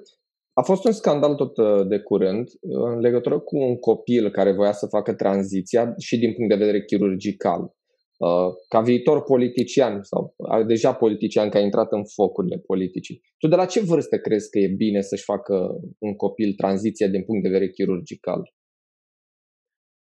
a 0.54 0.62
fost 0.62 0.86
un 0.86 0.92
scandal 0.92 1.36
tot 1.36 1.58
uh, 1.58 1.88
de 1.88 2.00
curând 2.00 2.50
în 2.62 3.00
legătură 3.00 3.40
cu 3.40 3.58
un 3.58 3.76
copil 3.76 4.32
care 4.32 4.52
voia 4.52 4.72
să 4.72 4.88
facă 4.88 5.14
tranziția 5.14 5.94
și 5.98 6.18
din 6.18 6.34
punct 6.34 6.50
de 6.50 6.64
vedere 6.64 6.84
chirurgical. 6.84 7.62
Uh, 7.62 8.54
ca 8.68 8.82
viitor 8.82 9.24
politician 9.24 10.04
sau 10.04 10.36
deja 10.68 10.94
politician 10.94 11.50
care 11.50 11.64
a 11.64 11.66
intrat 11.66 11.92
în 11.92 12.04
focurile 12.06 12.58
politicii. 12.58 13.22
Tu 13.38 13.48
de 13.48 13.56
la 13.56 13.66
ce 13.66 13.80
vârstă 13.80 14.18
crezi 14.18 14.50
că 14.50 14.60
e 14.60 14.68
bine 14.68 15.02
să-și 15.02 15.24
facă 15.24 15.56
un 15.98 16.16
copil 16.16 16.54
tranziția 16.54 17.08
din 17.08 17.24
punct 17.24 17.44
de 17.44 17.50
vedere 17.50 17.70
chirurgical? 17.70 18.42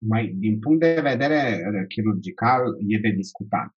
Mai, 0.05 0.35
din 0.37 0.59
punct 0.59 0.79
de 0.79 0.99
vedere 1.11 1.41
chirurgical 1.87 2.63
e 2.87 2.97
de 3.01 3.13
discutat. 3.15 3.69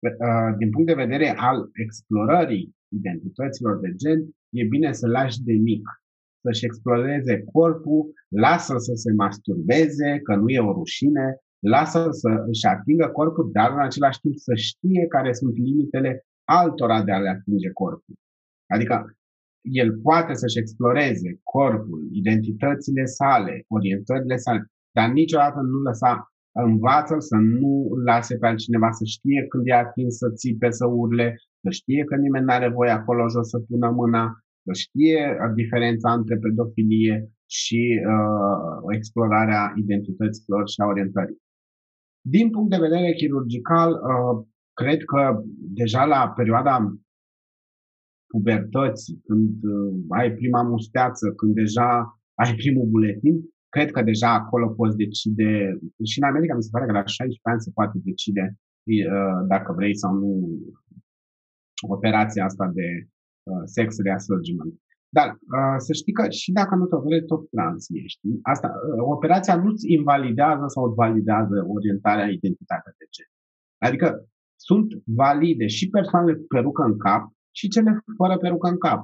Uh, 0.00 0.50
din 0.58 0.70
punct 0.70 0.86
de 0.86 1.02
vedere 1.04 1.28
al 1.36 1.58
explorării 1.84 2.76
identităților 3.00 3.80
de 3.80 3.90
gen, 4.02 4.20
e 4.50 4.64
bine 4.64 4.92
să 4.92 5.06
lași 5.06 5.42
de 5.42 5.52
mic 5.52 5.88
să-și 6.40 6.64
exploreze 6.64 7.44
corpul, 7.52 8.12
lasă 8.28 8.74
să 8.76 8.92
se 8.94 9.12
masturbeze, 9.12 10.20
că 10.22 10.34
nu 10.36 10.48
e 10.48 10.60
o 10.60 10.72
rușine, 10.72 11.36
lasă 11.58 12.08
să 12.10 12.44
își 12.46 12.66
atingă 12.66 13.08
corpul, 13.08 13.50
dar 13.52 13.72
în 13.72 13.80
același 13.80 14.20
timp 14.20 14.34
să 14.36 14.54
știe 14.54 15.06
care 15.06 15.32
sunt 15.32 15.54
limitele 15.56 16.26
altora 16.44 17.02
de 17.02 17.12
a 17.12 17.18
le 17.18 17.28
atinge 17.28 17.70
corpul. 17.70 18.14
Adică 18.74 18.96
el 19.62 19.98
poate 20.02 20.34
să-și 20.34 20.58
exploreze 20.58 21.40
corpul, 21.42 22.08
identitățile 22.12 23.04
sale, 23.04 23.64
orientările 23.68 24.36
sale, 24.36 24.66
dar 24.96 25.08
niciodată 25.10 25.60
nu 25.60 25.78
lăsa 25.78 26.32
învață 26.52 27.16
să 27.18 27.36
nu 27.36 27.72
lase 28.04 28.36
pe 28.36 28.46
altcineva 28.46 28.90
să 28.90 29.04
știe 29.04 29.46
când 29.48 29.62
e 29.66 29.72
atins 29.72 30.16
să 30.16 30.30
țipe, 30.30 30.70
să 30.70 30.86
urle, 30.86 31.36
să 31.62 31.70
știe 31.70 32.04
că 32.04 32.16
nimeni 32.16 32.44
nu 32.44 32.52
are 32.52 32.68
voie 32.68 32.90
acolo 32.90 33.28
jos 33.28 33.48
să 33.48 33.58
pună 33.58 33.90
mâna, 33.90 34.24
să 34.66 34.72
știe 34.72 35.36
diferența 35.54 36.12
între 36.12 36.36
pedofilie 36.36 37.30
și 37.58 37.82
uh, 38.14 38.94
explorarea 38.96 39.72
identităților 39.76 40.68
și 40.68 40.80
a 40.80 40.86
orientării. 40.86 41.38
Din 42.34 42.50
punct 42.50 42.70
de 42.70 42.84
vedere 42.86 43.12
chirurgical, 43.12 43.90
uh, 43.92 44.46
cred 44.80 45.00
că 45.04 45.20
deja 45.80 46.04
la 46.04 46.32
perioada 46.36 46.74
pubertății, 48.32 49.20
când 49.26 49.54
uh, 49.62 49.94
ai 50.08 50.28
prima 50.32 50.62
musteață, 50.62 51.24
când 51.38 51.54
deja 51.54 51.88
ai 52.34 52.54
primul 52.54 52.86
buletin, 52.86 53.36
cred 53.68 53.90
că 53.90 54.02
deja 54.02 54.30
acolo 54.34 54.66
poți 54.68 54.96
decide, 54.96 55.78
și 56.10 56.18
în 56.18 56.28
America 56.28 56.54
mi 56.54 56.62
se 56.62 56.72
pare 56.72 56.86
că 56.86 56.92
la 56.92 57.04
16 57.04 57.40
ani 57.42 57.64
se 57.66 57.70
poate 57.74 57.96
decide 58.08 58.44
uh, 58.54 59.38
dacă 59.52 59.72
vrei 59.78 59.96
sau 60.02 60.12
nu 60.22 60.30
operația 61.86 62.44
asta 62.44 62.70
de 62.78 62.88
uh, 63.50 63.62
sex 63.64 63.88
reasurgiment. 64.06 64.74
Dar 65.16 65.28
uh, 65.30 65.78
să 65.86 65.92
știi 65.92 66.12
că 66.18 66.24
și 66.40 66.50
dacă 66.52 66.74
nu 66.74 66.86
te 66.86 66.96
vrei, 67.04 67.24
tot 67.32 67.50
trans 67.50 67.86
ești. 68.04 68.20
Asta, 68.42 68.68
uh, 68.68 69.02
operația 69.16 69.56
nu-ți 69.64 69.92
invalidează 69.98 70.64
sau 70.74 70.82
îți 70.84 70.98
validează 71.02 71.56
orientarea, 71.74 72.28
identitatea 72.38 72.92
de 72.98 73.06
gen. 73.14 73.30
Adică 73.86 74.08
sunt 74.68 74.88
valide 75.22 75.66
și 75.66 75.88
persoanele 75.88 76.34
cu 76.38 76.46
perucă 76.54 76.82
în 76.90 76.96
cap 77.06 77.22
și 77.58 77.68
cele 77.74 77.90
fără 78.16 78.34
perucă 78.38 78.68
în 78.68 78.78
cap. 78.86 79.00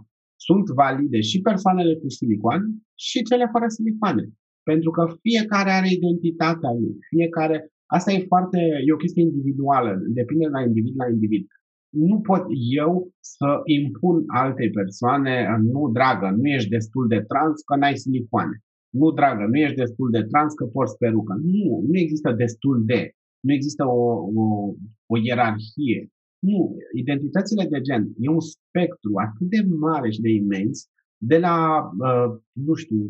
Sunt 0.47 0.67
valide 0.83 1.21
și 1.21 1.41
persoanele 1.41 1.95
cu 2.01 2.09
silicoane 2.09 2.67
și 3.07 3.19
cele 3.23 3.47
fără 3.53 3.67
silicoane. 3.69 4.25
Pentru 4.71 4.91
că 4.91 5.03
fiecare 5.27 5.71
are 5.71 5.89
identitatea 5.99 6.71
lui. 6.81 6.95
Fiecare. 7.13 7.57
Asta 7.97 8.13
e 8.13 8.31
foarte. 8.33 8.59
E 8.87 8.93
o 8.93 9.03
chestie 9.05 9.23
individuală. 9.23 9.91
Depinde 10.21 10.47
la 10.47 10.61
individ 10.69 10.95
la 11.03 11.09
individ. 11.15 11.47
Nu 11.95 12.21
pot 12.21 12.45
eu 12.85 13.11
să 13.21 13.61
impun 13.65 14.25
altei 14.27 14.71
persoane, 14.71 15.35
nu, 15.73 15.91
dragă, 15.93 16.31
nu 16.37 16.47
ești 16.47 16.69
destul 16.69 17.09
de 17.09 17.21
trans 17.21 17.63
că 17.63 17.77
n-ai 17.77 17.97
silicoane. 17.97 18.57
Nu, 18.91 19.11
dragă, 19.11 19.45
nu 19.47 19.59
ești 19.59 19.77
destul 19.77 20.11
de 20.11 20.23
trans 20.23 20.55
că 20.55 20.65
porți 20.65 20.97
perucă. 20.97 21.35
Nu, 21.43 21.85
nu 21.89 21.99
există 21.99 22.33
destul 22.33 22.83
de. 22.85 23.11
Nu 23.41 23.53
există 23.53 23.85
o, 23.87 24.03
o, 24.43 24.75
o 25.07 25.17
ierarhie. 25.23 26.09
Nu, 26.39 26.77
identitățile 26.95 27.65
de 27.71 27.81
gen 27.81 28.03
e 28.19 28.29
un 28.29 28.41
spectru 28.41 29.13
atât 29.27 29.47
de 29.55 29.61
mare 29.79 30.11
și 30.11 30.21
de 30.21 30.31
imens, 30.31 30.89
de 31.17 31.39
la, 31.39 31.57
uh, 31.99 32.29
nu 32.53 32.75
știu, 32.75 33.03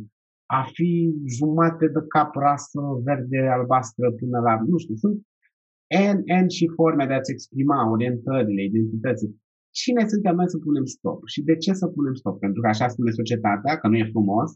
a 0.47 0.63
fi 0.73 1.15
jumate 1.37 1.87
de 1.87 2.01
cap 2.09 2.35
rasă 2.35 2.81
verde, 3.05 3.39
albastră 3.57 4.13
până 4.13 4.39
la, 4.47 4.61
nu 4.71 4.77
știu, 4.79 4.95
sunt 4.95 5.17
N, 6.15 6.19
N 6.45 6.49
și 6.49 6.67
forme 6.75 7.07
de 7.07 7.15
a-ți 7.15 7.31
exprima 7.31 7.91
orientările, 7.91 8.63
identității. 8.63 9.43
Cine 9.71 10.09
suntem 10.09 10.35
noi 10.35 10.51
să 10.51 10.59
punem 10.59 10.85
stop? 10.85 11.21
Și 11.27 11.43
de 11.43 11.57
ce 11.57 11.73
să 11.73 11.87
punem 11.87 12.15
stop? 12.15 12.39
Pentru 12.39 12.61
că 12.61 12.69
așa 12.69 12.89
spune 12.89 13.11
societatea, 13.11 13.79
că 13.79 13.89
nu 13.89 13.97
e 13.97 14.09
frumos. 14.11 14.51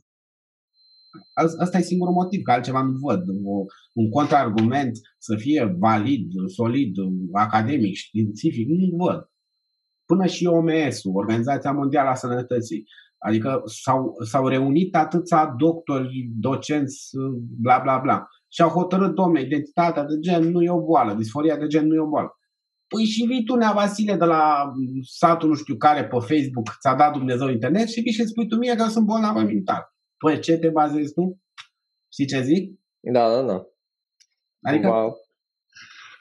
Asta 1.59 1.79
e 1.79 1.91
singurul 1.93 2.15
motiv, 2.15 2.43
că 2.43 2.51
altceva 2.51 2.83
nu 2.83 2.93
văd. 3.07 3.23
O, 3.45 3.65
un 3.95 4.11
contraargument 4.11 4.93
să 5.19 5.37
fie 5.37 5.77
valid, 5.79 6.31
solid, 6.47 6.95
academic, 7.33 7.95
științific, 7.95 8.69
nu 8.69 8.97
văd. 8.97 9.31
Până 10.05 10.27
și 10.27 10.47
OMS-ul, 10.47 11.17
Organizația 11.17 11.73
Mondială 11.73 12.09
a 12.09 12.15
Sănătății, 12.15 12.85
Adică 13.19 13.63
s-au, 13.65 14.15
s-au 14.25 14.49
reunit 14.49 14.97
atâția 14.97 15.55
doctori, 15.59 16.31
docenți, 16.39 17.11
bla 17.61 17.79
bla 17.79 17.99
bla. 17.99 18.29
Și 18.49 18.63
au 18.63 18.69
hotărât, 18.69 19.15
domne, 19.15 19.41
identitatea 19.41 20.05
de 20.05 20.19
gen 20.19 20.51
nu 20.51 20.63
e 20.63 20.71
o 20.71 20.85
boală, 20.85 21.15
disforia 21.15 21.57
de 21.57 21.67
gen 21.67 21.87
nu 21.87 21.95
e 21.95 21.99
o 22.01 22.09
boală. 22.09 22.39
Păi 22.89 23.05
și 23.05 23.27
vii 23.27 23.45
tu, 23.45 23.55
Nea 23.55 23.73
Vasile, 23.73 24.17
de 24.17 24.25
la 24.25 24.73
satul 25.03 25.49
nu 25.49 25.55
știu 25.55 25.77
care 25.77 26.05
pe 26.05 26.17
Facebook, 26.19 26.77
ți-a 26.81 26.95
dat 26.95 27.13
Dumnezeu 27.13 27.49
internet 27.49 27.89
și 27.89 28.01
vii 28.01 28.13
și 28.13 28.25
spui 28.25 28.49
tu 28.49 28.57
mie 28.57 28.75
că 28.75 28.85
sunt 28.85 29.07
bolnavă 29.07 29.41
mental. 29.41 29.83
Păi 30.17 30.41
ce 30.41 30.59
te 30.59 30.69
bazezi 30.69 31.13
tu? 31.13 31.41
Știi 32.13 32.27
ce 32.27 32.43
zic? 32.43 32.81
Da, 33.01 33.29
da, 33.29 33.43
da. 33.43 33.63
Adică 34.63 34.89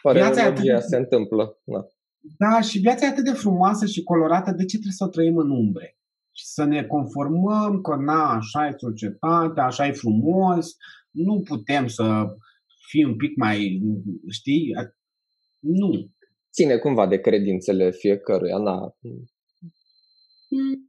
Cumva, 0.02 0.20
viața 0.20 0.50
de... 0.50 0.80
se 0.80 0.98
întâmplă. 0.98 1.58
Da. 1.64 1.86
da, 2.38 2.62
și 2.62 2.80
viața 2.80 3.06
e 3.06 3.10
atât 3.10 3.24
de 3.24 3.34
frumoasă 3.34 3.86
și 3.86 4.04
colorată, 4.04 4.52
de 4.52 4.66
ce 4.66 4.78
trebuie 4.78 4.92
să 4.92 5.04
o 5.04 5.08
trăim 5.08 5.38
în 5.38 5.50
umbre? 5.50 5.98
și 6.38 6.46
să 6.46 6.64
ne 6.64 6.84
conformăm 6.84 7.82
că 7.82 7.96
na, 7.96 8.34
așa 8.34 8.68
e 8.68 8.76
societatea, 8.78 9.66
așa 9.66 9.88
e 9.88 9.92
frumos, 9.92 10.76
nu 11.18 11.42
putem 11.42 11.88
să 11.88 12.26
fim 12.90 13.08
un 13.08 13.16
pic 13.16 13.36
mai, 13.36 13.82
știi, 14.30 14.74
nu. 15.60 16.12
Ține 16.52 16.78
cumva 16.78 17.08
de 17.08 17.20
credințele 17.20 17.92
fiecăruia, 17.92 18.58
na. 18.58 18.80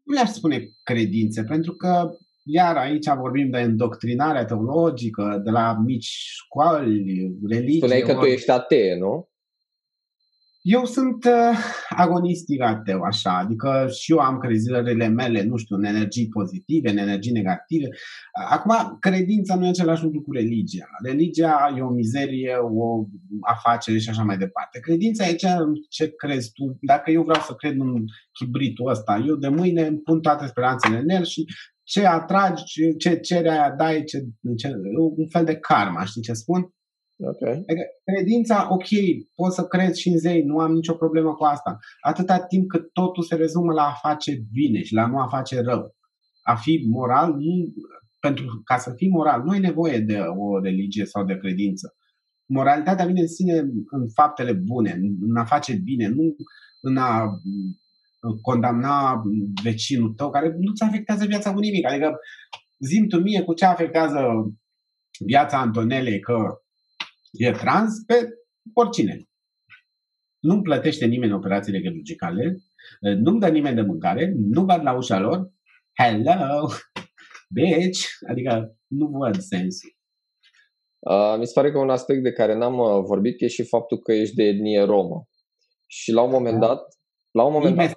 Nu 0.04 0.14
le-aș 0.14 0.28
spune 0.28 0.68
credințe, 0.82 1.44
pentru 1.44 1.72
că 1.72 2.10
iar 2.44 2.76
aici 2.76 3.06
vorbim 3.16 3.50
de 3.50 3.58
îndoctrinarea 3.60 4.44
teologică, 4.44 5.40
de 5.44 5.50
la 5.50 5.76
mici 5.84 6.10
școli, 6.10 7.04
religie. 7.48 7.78
Spuneai 7.78 8.00
că 8.00 8.14
tu 8.14 8.24
ești 8.24 8.50
atee, 8.50 8.96
nu? 8.98 9.28
Eu 10.70 10.84
sunt 10.84 11.24
uh, 11.24 11.56
agonistic 11.88 12.62
ateu, 12.62 13.00
așa, 13.00 13.38
adică 13.38 13.88
și 13.98 14.12
eu 14.12 14.18
am 14.18 14.38
crezările 14.38 15.06
mele, 15.06 15.42
nu 15.42 15.56
știu, 15.56 15.76
în 15.76 15.84
energii 15.84 16.28
pozitive, 16.28 16.90
în 16.90 16.96
energii 16.96 17.32
negative. 17.32 17.88
Acum, 18.48 18.96
credința 19.00 19.54
nu 19.56 19.66
e 19.66 19.68
același 19.68 20.02
lucru 20.02 20.22
cu 20.22 20.32
religia. 20.32 20.86
Religia 21.04 21.74
e 21.76 21.80
o 21.80 21.90
mizerie, 21.90 22.54
o 22.56 23.06
afacere 23.40 23.98
și 23.98 24.08
așa 24.08 24.22
mai 24.22 24.36
departe. 24.36 24.80
Credința 24.80 25.28
e 25.28 25.32
ce, 25.32 25.48
ce 25.88 26.14
crezi 26.14 26.52
tu. 26.52 26.78
Dacă 26.80 27.10
eu 27.10 27.22
vreau 27.22 27.42
să 27.42 27.54
cred 27.54 27.78
în 27.78 28.04
chibritul 28.32 28.90
ăsta, 28.90 29.22
eu 29.26 29.34
de 29.34 29.48
mâine 29.48 29.86
îmi 29.86 29.98
pun 29.98 30.20
toate 30.20 30.46
speranțele 30.46 30.98
în 30.98 31.08
el 31.08 31.24
și 31.24 31.44
ce 31.82 32.06
atragi, 32.06 32.62
ce 32.98 33.16
cere 33.16 33.50
aia 33.50 33.74
dai, 33.78 34.04
ce, 34.04 34.18
ce, 34.56 34.72
un 35.16 35.28
fel 35.28 35.44
de 35.44 35.56
karma, 35.56 36.04
știi 36.04 36.22
ce 36.22 36.32
spun? 36.32 36.72
Okay. 37.20 37.52
Adică 37.52 37.84
credința, 38.04 38.68
ok, 38.70 38.86
pot 39.34 39.52
să 39.52 39.66
crezi 39.66 40.00
și 40.00 40.08
în 40.08 40.18
zei, 40.18 40.42
nu 40.42 40.58
am 40.58 40.72
nicio 40.72 40.94
problemă 40.94 41.34
cu 41.34 41.44
asta. 41.44 41.78
Atâta 42.00 42.38
timp 42.38 42.68
cât 42.68 42.92
totul 42.92 43.22
se 43.22 43.34
rezumă 43.34 43.72
la 43.72 43.82
a 43.82 43.98
face 44.08 44.42
bine 44.52 44.82
și 44.82 44.94
la 44.94 45.06
nu 45.06 45.18
a 45.18 45.26
face 45.26 45.60
rău. 45.60 45.96
A 46.42 46.54
fi 46.54 46.84
moral, 46.90 47.32
nu, 47.32 47.72
pentru 48.20 48.62
ca 48.64 48.76
să 48.76 48.92
fii 48.96 49.08
moral, 49.08 49.42
nu 49.42 49.50
ai 49.50 49.60
nevoie 49.60 49.98
de 49.98 50.18
o 50.18 50.60
religie 50.60 51.04
sau 51.04 51.24
de 51.24 51.36
credință. 51.36 51.94
Moralitatea 52.46 53.06
vine 53.06 53.20
în 53.20 53.28
sine 53.28 53.58
în 53.90 54.08
faptele 54.14 54.52
bune, 54.52 55.00
în 55.20 55.36
a 55.36 55.44
face 55.44 55.74
bine, 55.74 56.08
nu 56.08 56.36
în 56.80 56.96
a 56.96 57.30
condamna 58.42 59.22
vecinul 59.62 60.12
tău 60.12 60.30
care 60.30 60.56
nu-ți 60.58 60.82
afectează 60.82 61.24
viața 61.24 61.52
cu 61.52 61.58
nimic. 61.58 61.86
Adică 61.86 62.18
zim 62.78 63.08
tu 63.08 63.20
mie 63.20 63.42
cu 63.42 63.54
ce 63.54 63.64
afectează 63.64 64.20
viața 65.26 65.58
Antonelei 65.58 66.20
că 66.20 66.62
e 67.38 67.50
trans 67.50 68.04
pe 68.06 68.28
oricine. 68.72 69.22
Nu-mi 70.38 70.62
plătește 70.62 71.06
nimeni 71.06 71.32
operațiile 71.32 71.80
chirurgicale, 71.80 72.56
nu-mi 73.00 73.40
dă 73.40 73.48
nimeni 73.48 73.74
de 73.74 73.82
mâncare, 73.82 74.32
nu 74.36 74.64
bat 74.64 74.82
la 74.82 74.96
ușa 74.96 75.18
lor. 75.18 75.52
Hello! 76.02 76.68
Bitch! 77.54 78.00
Adică 78.30 78.76
nu 78.86 79.06
văd 79.06 79.40
sensul. 79.40 79.96
Uh, 80.98 81.38
mi 81.38 81.46
se 81.46 81.52
pare 81.54 81.70
că 81.70 81.78
un 81.78 81.90
aspect 81.90 82.22
de 82.22 82.32
care 82.32 82.54
n-am 82.56 82.78
uh, 82.78 83.04
vorbit 83.06 83.40
e 83.40 83.46
și 83.46 83.64
faptul 83.64 83.98
că 83.98 84.12
ești 84.12 84.34
de 84.34 84.42
etnie 84.42 84.82
romă. 84.82 85.28
Și 85.86 86.12
la 86.12 86.22
un 86.22 86.30
moment 86.30 86.60
dat, 86.60 86.82
la 87.30 87.44
un 87.44 87.52
moment 87.52 87.76
dat, 87.76 87.92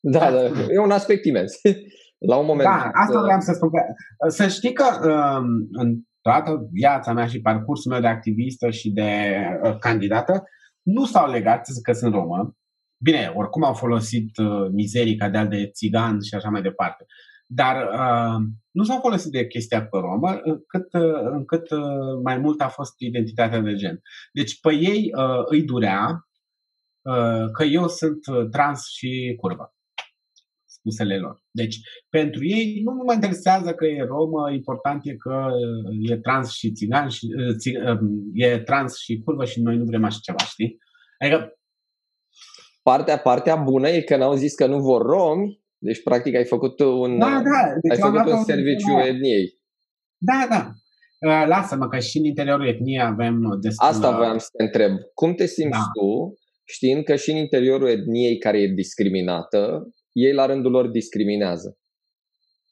da, 0.00 0.30
da, 0.30 0.42
e 0.72 0.78
un 0.78 0.90
aspect 0.90 1.24
imens. 1.24 1.52
La 2.18 2.36
un 2.36 2.46
moment 2.46 2.68
da, 2.68 2.90
asta 2.92 3.22
vreau 3.22 3.40
să 3.40 3.52
spun. 3.52 3.68
Că, 3.70 3.80
să 4.28 4.48
știi 4.48 4.72
că 4.72 4.84
um, 4.84 5.68
în 5.72 6.02
toată 6.28 6.68
viața 6.70 7.12
mea 7.12 7.26
și 7.26 7.40
parcursul 7.40 7.92
meu 7.92 8.00
de 8.00 8.06
activistă 8.06 8.70
și 8.70 8.90
de 8.90 9.36
uh, 9.62 9.76
candidată 9.78 10.44
nu 10.82 11.04
s-au 11.04 11.30
legat 11.30 11.66
că 11.82 11.92
sunt 11.92 12.12
romă. 12.12 12.56
Bine, 13.04 13.32
oricum 13.34 13.64
au 13.64 13.74
folosit 13.74 14.36
uh, 14.36 14.68
mizerii 14.72 15.16
ca 15.16 15.28
de 15.28 15.44
de 15.44 15.70
țigan 15.70 16.20
și 16.20 16.34
așa 16.34 16.48
mai 16.48 16.62
departe. 16.62 17.04
Dar 17.46 17.76
uh, 17.76 18.46
nu 18.70 18.84
s-au 18.84 18.98
folosit 19.00 19.32
de 19.32 19.46
chestia 19.46 19.80
pe 19.80 19.98
romă, 19.98 20.40
încât, 20.42 20.92
uh, 20.92 21.30
încât 21.32 21.70
uh, 21.70 21.80
mai 22.24 22.38
mult 22.38 22.60
a 22.60 22.68
fost 22.68 22.94
identitatea 22.98 23.60
de 23.60 23.74
gen. 23.74 24.00
Deci 24.32 24.60
pe 24.60 24.72
ei 24.74 25.10
uh, 25.16 25.44
îi 25.44 25.62
durea 25.62 26.28
uh, 27.02 27.50
că 27.52 27.64
eu 27.64 27.88
sunt 27.88 28.26
uh, 28.26 28.48
trans 28.50 28.86
și 28.86 29.36
curvă 29.40 29.77
spusele 30.78 31.18
lor. 31.18 31.42
Deci, 31.50 31.76
pentru 32.08 32.46
ei 32.46 32.80
nu 32.84 32.92
mă 33.06 33.12
interesează 33.12 33.72
că 33.74 33.86
e 33.86 34.02
romă, 34.02 34.50
important 34.52 35.00
e 35.04 35.14
că 35.14 35.46
e 36.10 36.16
trans 36.16 36.50
și 36.50 36.72
țigan 36.72 37.08
și 37.08 37.24
uh, 37.84 37.96
e 38.32 38.58
trans 38.58 38.98
și 38.98 39.20
curvă 39.24 39.44
și 39.44 39.60
noi 39.60 39.76
nu 39.76 39.84
vrem 39.84 40.04
așa 40.04 40.18
ceva, 40.22 40.38
știi? 40.38 40.76
Adică 41.18 41.52
Partea, 42.90 43.18
partea 43.18 43.56
bună 43.56 43.88
e 43.88 44.00
că 44.00 44.16
n-au 44.16 44.34
zis 44.34 44.54
că 44.54 44.66
nu 44.66 44.78
vor 44.78 45.02
romi, 45.02 45.60
deci 45.78 46.02
practic 46.02 46.34
ai 46.34 46.44
făcut 46.44 46.80
un, 46.80 47.18
da, 47.18 47.26
da. 47.26 47.60
Deci 47.82 47.92
ai 47.92 48.10
făcut 48.10 48.32
un 48.32 48.44
serviciu 48.44 48.92
da. 48.92 49.06
etniei. 49.06 49.46
Da, 50.16 50.46
da. 50.50 50.70
Uh, 51.28 51.46
lasă-mă 51.46 51.88
că 51.88 51.98
și 51.98 52.18
în 52.18 52.24
interiorul 52.24 52.68
etniei 52.68 53.00
avem 53.00 53.58
destul... 53.60 53.86
Asta 53.86 54.16
voiam 54.16 54.38
să 54.38 54.48
te 54.56 54.62
întreb. 54.62 54.92
Cum 55.14 55.34
te 55.34 55.46
simți 55.46 55.78
da. 55.78 55.90
tu 55.92 56.34
știind 56.64 57.04
că 57.04 57.16
și 57.16 57.30
în 57.30 57.36
interiorul 57.36 57.88
etniei 57.88 58.38
care 58.38 58.58
e 58.60 58.72
discriminată, 58.74 59.88
ei 60.26 60.32
la 60.32 60.46
rândul 60.46 60.70
lor 60.70 60.88
discriminează? 60.88 61.78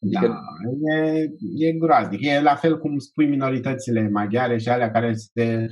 Adică... 0.03 0.27
Da, 0.27 0.95
e, 0.95 1.29
e 1.69 1.73
groaznic. 1.73 2.21
E 2.23 2.41
la 2.41 2.55
fel 2.55 2.79
cum 2.79 2.99
spui 2.99 3.27
minoritățile 3.27 4.09
maghiare 4.09 4.59
și 4.59 4.69
alea 4.69 4.91
care 4.91 5.15
se 5.15 5.67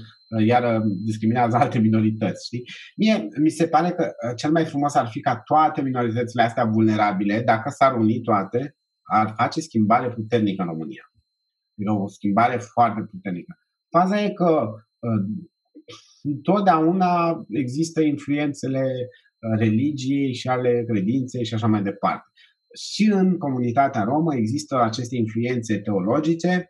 iară 0.44 0.82
discriminează 1.04 1.56
alte 1.56 1.78
minorități. 1.78 2.46
Știi? 2.46 2.64
Mie 2.96 3.28
mi 3.42 3.50
se 3.50 3.66
pare 3.68 3.90
că 3.90 4.12
cel 4.36 4.50
mai 4.50 4.64
frumos 4.64 4.94
ar 4.94 5.08
fi 5.08 5.20
ca 5.20 5.36
toate 5.44 5.82
minoritățile 5.82 6.42
astea 6.42 6.64
vulnerabile, 6.64 7.42
dacă 7.42 7.70
s-ar 7.70 7.96
uni 7.96 8.20
toate, 8.20 8.76
ar 9.02 9.34
face 9.36 9.60
schimbare 9.60 10.10
puternică 10.10 10.62
în 10.62 10.68
România. 10.68 11.12
Adică 11.76 11.92
o 12.02 12.08
schimbare 12.08 12.56
foarte 12.56 13.08
puternică. 13.10 13.58
Faza 13.90 14.22
e 14.22 14.30
că 14.30 14.70
întotdeauna 16.22 17.44
există 17.48 18.00
influențele 18.00 19.08
religiei 19.58 20.34
și 20.34 20.48
ale 20.48 20.84
credinței 20.86 21.44
și 21.44 21.54
așa 21.54 21.66
mai 21.66 21.82
departe 21.82 22.28
și 22.74 23.10
în 23.12 23.38
comunitatea 23.38 24.02
romă 24.02 24.34
există 24.34 24.82
aceste 24.82 25.16
influențe 25.16 25.78
teologice 25.78 26.68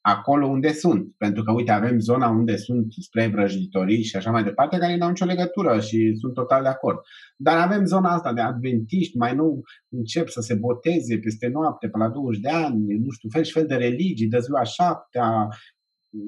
acolo 0.00 0.46
unde 0.46 0.72
sunt. 0.72 1.14
Pentru 1.16 1.42
că, 1.42 1.52
uite, 1.52 1.70
avem 1.70 1.98
zona 1.98 2.28
unde 2.28 2.56
sunt 2.56 2.92
spre 2.92 3.26
vrăjitorii 3.26 4.02
și 4.02 4.16
așa 4.16 4.30
mai 4.30 4.44
departe, 4.44 4.78
care 4.78 4.96
nu 4.96 5.02
au 5.04 5.08
nicio 5.08 5.24
legătură 5.24 5.80
și 5.80 6.14
sunt 6.20 6.34
total 6.34 6.62
de 6.62 6.68
acord. 6.68 6.98
Dar 7.36 7.58
avem 7.58 7.84
zona 7.84 8.14
asta 8.14 8.32
de 8.32 8.40
adventiști, 8.40 9.16
mai 9.16 9.34
nou 9.34 9.62
încep 9.88 10.28
să 10.28 10.40
se 10.40 10.54
boteze 10.54 11.18
peste 11.18 11.48
noapte, 11.48 11.88
pe 11.88 11.98
la 11.98 12.08
20 12.08 12.40
de 12.40 12.48
ani, 12.48 12.98
nu 12.98 13.10
știu, 13.10 13.28
fel 13.32 13.42
și 13.42 13.52
fel 13.52 13.66
de 13.66 13.74
religii, 13.74 14.28
de 14.28 14.38
ziua 14.38 14.62
șaptea, 14.62 15.48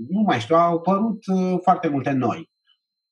nu 0.08 0.20
mai 0.20 0.40
știu, 0.40 0.56
au 0.56 0.76
apărut 0.76 1.26
uh, 1.26 1.58
foarte 1.62 1.88
multe 1.88 2.10
noi. 2.10 2.50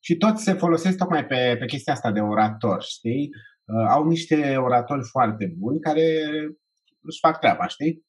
Și 0.07 0.17
toți 0.17 0.43
se 0.43 0.53
folosesc 0.53 0.97
tocmai 0.97 1.27
pe, 1.27 1.57
pe 1.59 1.65
chestia 1.65 1.93
asta 1.93 2.13
de 2.13 2.21
orator, 2.21 2.83
știi? 2.83 3.31
Uh, 3.65 3.87
au 3.89 4.07
niște 4.07 4.57
oratori 4.57 5.03
foarte 5.11 5.55
buni 5.59 5.81
care 5.81 6.05
își 7.01 7.19
fac 7.21 7.39
treaba, 7.39 7.67
știi? 7.67 8.05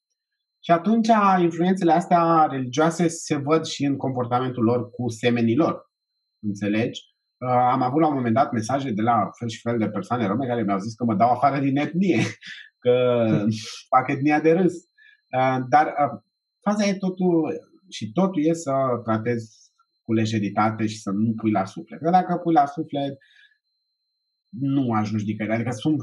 Și 0.64 0.72
atunci 0.72 1.08
influențele 1.40 1.92
astea 1.92 2.48
religioase 2.52 3.08
se 3.08 3.36
văd 3.36 3.66
și 3.66 3.86
în 3.86 3.98
comportamentul 3.98 4.64
lor 4.64 4.90
cu 4.90 5.10
semenii 5.10 5.56
lor. 5.56 5.92
Înțelegi? 6.40 7.02
Uh, 7.38 7.50
am 7.50 7.82
avut 7.82 8.02
la 8.02 8.08
un 8.08 8.14
moment 8.14 8.36
dat 8.36 8.52
mesaje 8.52 8.92
de 8.92 9.02
la 9.02 9.30
fel 9.40 9.48
și 9.48 9.62
fel 9.62 9.78
de 9.78 9.90
persoane 9.90 10.28
rome 10.28 10.48
care 10.48 10.64
mi-au 10.64 10.80
zis 10.80 10.94
că 10.94 11.04
mă 11.04 11.16
dau 11.16 11.30
afară 11.30 11.60
din 11.60 11.78
etnie, 11.78 12.24
că 12.84 13.26
fac 13.96 14.10
etnia 14.10 14.40
de 14.40 14.52
râs. 14.52 14.74
Uh, 15.38 15.58
dar 15.70 15.94
faza 16.62 16.86
e 16.86 16.94
totul, 16.94 17.54
și 17.90 18.12
totul 18.12 18.46
e 18.46 18.54
să 18.54 18.74
tratezi 19.04 19.65
cu 20.06 20.14
lejeritate 20.14 20.86
și 20.86 21.00
să 21.00 21.12
nu 21.12 21.34
pui 21.34 21.52
la 21.52 21.66
suflet. 21.66 22.00
Că 22.00 22.10
dacă 22.10 22.36
pui 22.36 22.54
la 22.54 22.66
suflet, 22.66 23.18
nu 24.50 24.92
ajungi 24.92 25.26
nicăieri. 25.26 25.56
Adică 25.56 25.72
sunt, 25.72 26.02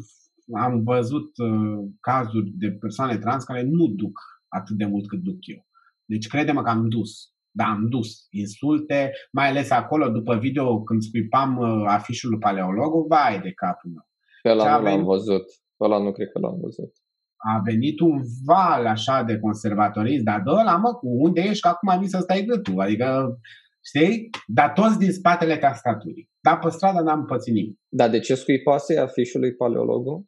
am 0.55 0.83
văzut 0.83 1.31
uh, 1.39 1.91
cazuri 2.01 2.51
de 2.51 2.71
persoane 2.73 3.19
trans 3.19 3.45
care 3.45 3.63
nu 3.63 3.87
duc 3.87 4.19
atât 4.49 4.77
de 4.77 4.85
mult 4.85 5.09
cât 5.09 5.19
duc 5.19 5.37
eu. 5.41 5.67
Deci 6.05 6.27
crede-mă 6.27 6.63
că 6.63 6.71
am 6.71 6.89
dus. 6.89 7.31
Da, 7.55 7.65
am 7.65 7.89
dus 7.89 8.27
insulte, 8.31 9.13
mai 9.33 9.49
ales 9.49 9.71
acolo, 9.71 10.09
după 10.09 10.37
video, 10.37 10.83
când 10.83 11.03
scuipam 11.03 11.57
uh, 11.57 11.85
afișul 11.87 12.39
paleologul, 12.39 13.07
vai 13.09 13.41
de 13.41 13.53
capul 13.53 13.91
meu. 13.91 14.09
Pe 14.43 14.51
ăla 14.51 14.77
nu 14.77 14.83
venit, 14.83 14.99
l-am 14.99 15.07
văzut. 15.07 15.45
Pe 15.77 15.85
ăla 15.85 15.99
nu 15.99 16.13
cred 16.13 16.29
că 16.33 16.39
l-am 16.39 16.59
văzut. 16.61 16.93
A 17.37 17.61
venit 17.65 18.01
un 18.01 18.21
val 18.45 18.87
așa 18.87 19.23
de 19.23 19.39
conservatorism, 19.39 20.25
dar 20.25 20.41
dă 20.41 20.63
la 20.65 20.77
mă, 20.77 20.95
cu 20.95 21.09
unde 21.09 21.41
ești, 21.41 21.61
că 21.61 21.69
acum 21.69 21.89
am 21.89 22.07
să 22.07 22.19
stai 22.19 22.45
gâtul. 22.45 22.81
Adică 22.81 23.39
Știi? 23.85 24.31
Dar 24.47 24.73
toți 24.73 24.99
din 24.99 25.13
spatele 25.13 25.57
tastaturii. 25.59 26.31
Dar 26.41 26.59
pe 26.59 26.69
stradă 26.71 27.01
n-am 27.01 27.25
pățit 27.25 27.55
nimic. 27.55 27.79
Dar 27.89 28.11
de 28.11 28.19
ce 28.19 28.35
scuipase 28.35 28.99
afișului 28.99 29.55
paleologul? 29.55 30.25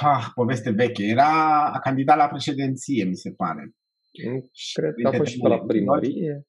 Ah, 0.00 0.26
poveste 0.34 0.70
veche. 0.70 1.04
Era 1.04 1.64
a 1.64 1.78
candidat 1.78 2.16
la 2.16 2.28
președinție, 2.28 3.04
mi 3.04 3.16
se 3.16 3.32
pare. 3.32 3.72
Cred 4.72 4.94
că 5.02 5.08
a 5.08 5.12
fost 5.12 5.30
și 5.30 5.38
pe 5.38 5.48
la 5.48 5.58
primărie. 5.58 6.46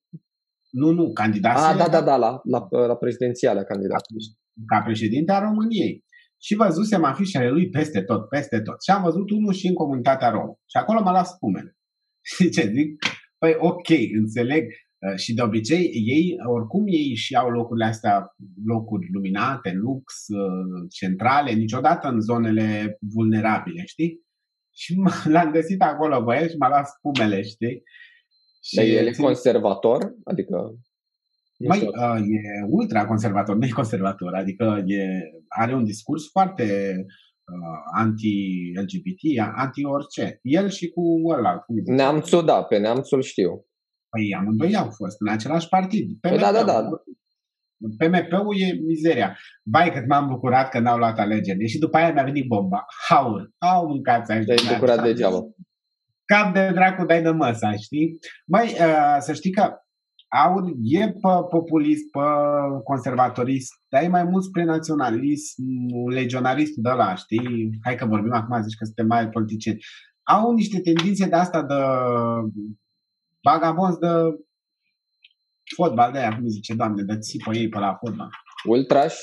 Nu, 0.72 0.92
nu, 0.92 1.12
candidat. 1.12 1.58
Ah, 1.58 1.78
da, 1.78 1.90
da, 1.90 2.02
da, 2.02 2.16
la, 2.16 2.42
la, 2.44 2.86
la 2.86 2.96
prezidențiale 2.96 3.60
a 3.60 3.64
candidat. 3.64 4.02
Ca 4.66 4.82
președinte 4.82 5.32
a 5.32 5.40
României. 5.40 6.04
Și 6.42 6.56
văzusem 6.56 7.04
afișele 7.04 7.50
lui 7.50 7.70
peste 7.70 8.02
tot, 8.02 8.28
peste 8.28 8.62
tot. 8.62 8.84
Și 8.84 8.92
am 8.92 9.04
văzut 9.04 9.30
unul 9.30 9.54
și 9.54 9.68
în 9.68 9.74
comunitatea 9.74 10.30
romă. 10.30 10.60
Și 10.66 10.78
acolo 10.78 11.02
m-a 11.02 11.12
luat 11.12 11.28
spumele. 11.28 11.78
Și 12.36 12.50
ce 12.50 12.62
zic? 12.62 13.06
Păi 13.38 13.56
ok, 13.58 13.90
înțeleg 14.18 14.64
Uh, 14.64 14.89
și 15.16 15.34
de 15.34 15.42
obicei 15.42 15.92
ei, 16.06 16.36
oricum 16.48 16.84
ei 16.88 17.16
și 17.16 17.36
au 17.36 17.50
locurile 17.50 17.86
astea, 17.86 18.36
locuri 18.66 19.08
luminate, 19.12 19.72
lux, 19.74 20.14
uh, 20.28 20.88
centrale, 20.90 21.52
niciodată 21.52 22.08
în 22.08 22.20
zonele 22.20 22.98
vulnerabile, 23.14 23.84
știi? 23.86 24.22
Și 24.76 24.96
l-am 25.34 25.52
găsit 25.52 25.82
acolo 25.82 26.24
băieți 26.24 26.52
și 26.52 26.58
m-a 26.58 26.68
luat 26.68 26.88
spumele, 26.88 27.42
știi? 27.42 27.84
Și 28.64 28.76
Dar 28.76 28.86
el 28.86 29.08
e 29.08 29.12
conservator? 29.12 30.16
Adică 30.24 30.80
mai, 31.68 31.80
uh, 31.80 32.20
e 32.20 32.66
ultra 32.68 33.06
conservator, 33.06 33.56
nu 33.56 33.66
e 33.66 33.70
conservator, 33.70 34.34
adică 34.34 34.84
e, 34.86 35.06
are 35.48 35.74
un 35.74 35.84
discurs 35.84 36.30
foarte 36.32 36.96
uh, 36.96 37.80
anti-LGBT, 37.96 39.22
anti-orice. 39.56 40.40
El 40.42 40.70
și 40.70 40.90
cu 40.90 41.02
ăla. 41.30 41.58
Cum 41.58 41.76
neamțul, 41.96 42.46
da, 42.46 42.64
pe 42.64 42.78
neamțul 42.78 43.22
știu. 43.22 43.66
Păi 44.10 44.36
amândoi 44.38 44.76
au 44.76 44.90
fost 44.90 45.16
în 45.20 45.28
același 45.28 45.68
partid. 45.68 46.08
PMP-ul. 46.20 46.30
Păi 46.30 46.40
da, 46.40 46.52
da, 46.52 46.64
da. 46.64 46.90
PMP-ul 47.98 48.56
e 48.58 48.80
mizeria. 48.86 49.38
Vai 49.64 49.92
cât 49.92 50.08
m-am 50.08 50.28
bucurat 50.28 50.70
că 50.70 50.80
n-au 50.80 50.98
luat 50.98 51.20
alegeri. 51.20 51.68
Și 51.68 51.80
după 51.80 51.98
aia 51.98 52.14
mi-a 52.14 52.24
venit 52.24 52.48
bomba. 52.48 52.86
Haur. 53.08 53.50
Au 53.58 53.88
mâncat 53.88 54.30
aici. 54.30 54.46
Te-ai 54.46 54.74
bucurat 54.74 55.04
degeaba. 55.04 55.40
Cap 56.26 56.54
de 56.54 56.72
dracu 56.74 57.06
dai 57.06 57.22
de 57.22 57.30
măsa, 57.30 57.72
știi? 57.72 58.18
Mai 58.46 58.66
uh, 58.66 59.18
să 59.20 59.34
știi 59.34 59.52
că 59.52 59.74
aur 60.28 60.64
e 60.82 61.06
pe 61.06 61.34
populist, 61.50 62.12
pe 62.12 62.20
conservatorist, 62.84 63.72
dar 63.90 64.04
e 64.04 64.08
mai 64.08 64.24
mult 64.24 64.44
spre 64.44 64.64
naționalism, 64.64 65.64
legionarist 66.10 66.74
de 66.76 66.90
la, 66.90 67.16
știi? 67.16 67.70
Hai 67.84 67.96
că 67.96 68.06
vorbim 68.06 68.34
acum, 68.34 68.62
zici 68.62 68.78
că 68.78 68.86
suntem 68.86 69.06
mai 69.06 69.30
politicieni. 69.30 69.80
Au 70.24 70.54
niște 70.54 70.80
tendințe 70.80 71.28
de 71.28 71.36
asta 71.36 71.64
de 71.64 71.74
vagabonzi 73.42 74.00
de 74.00 74.08
fotbal 75.76 76.12
de 76.12 76.18
aia, 76.18 76.36
cum 76.36 76.48
zice, 76.48 76.74
doamne, 76.74 77.04
de 77.04 77.18
țipă 77.18 77.54
ei 77.54 77.70
pe 77.70 77.80
la 77.80 77.94
fotbal. 77.94 78.30
Ultraș? 78.64 79.16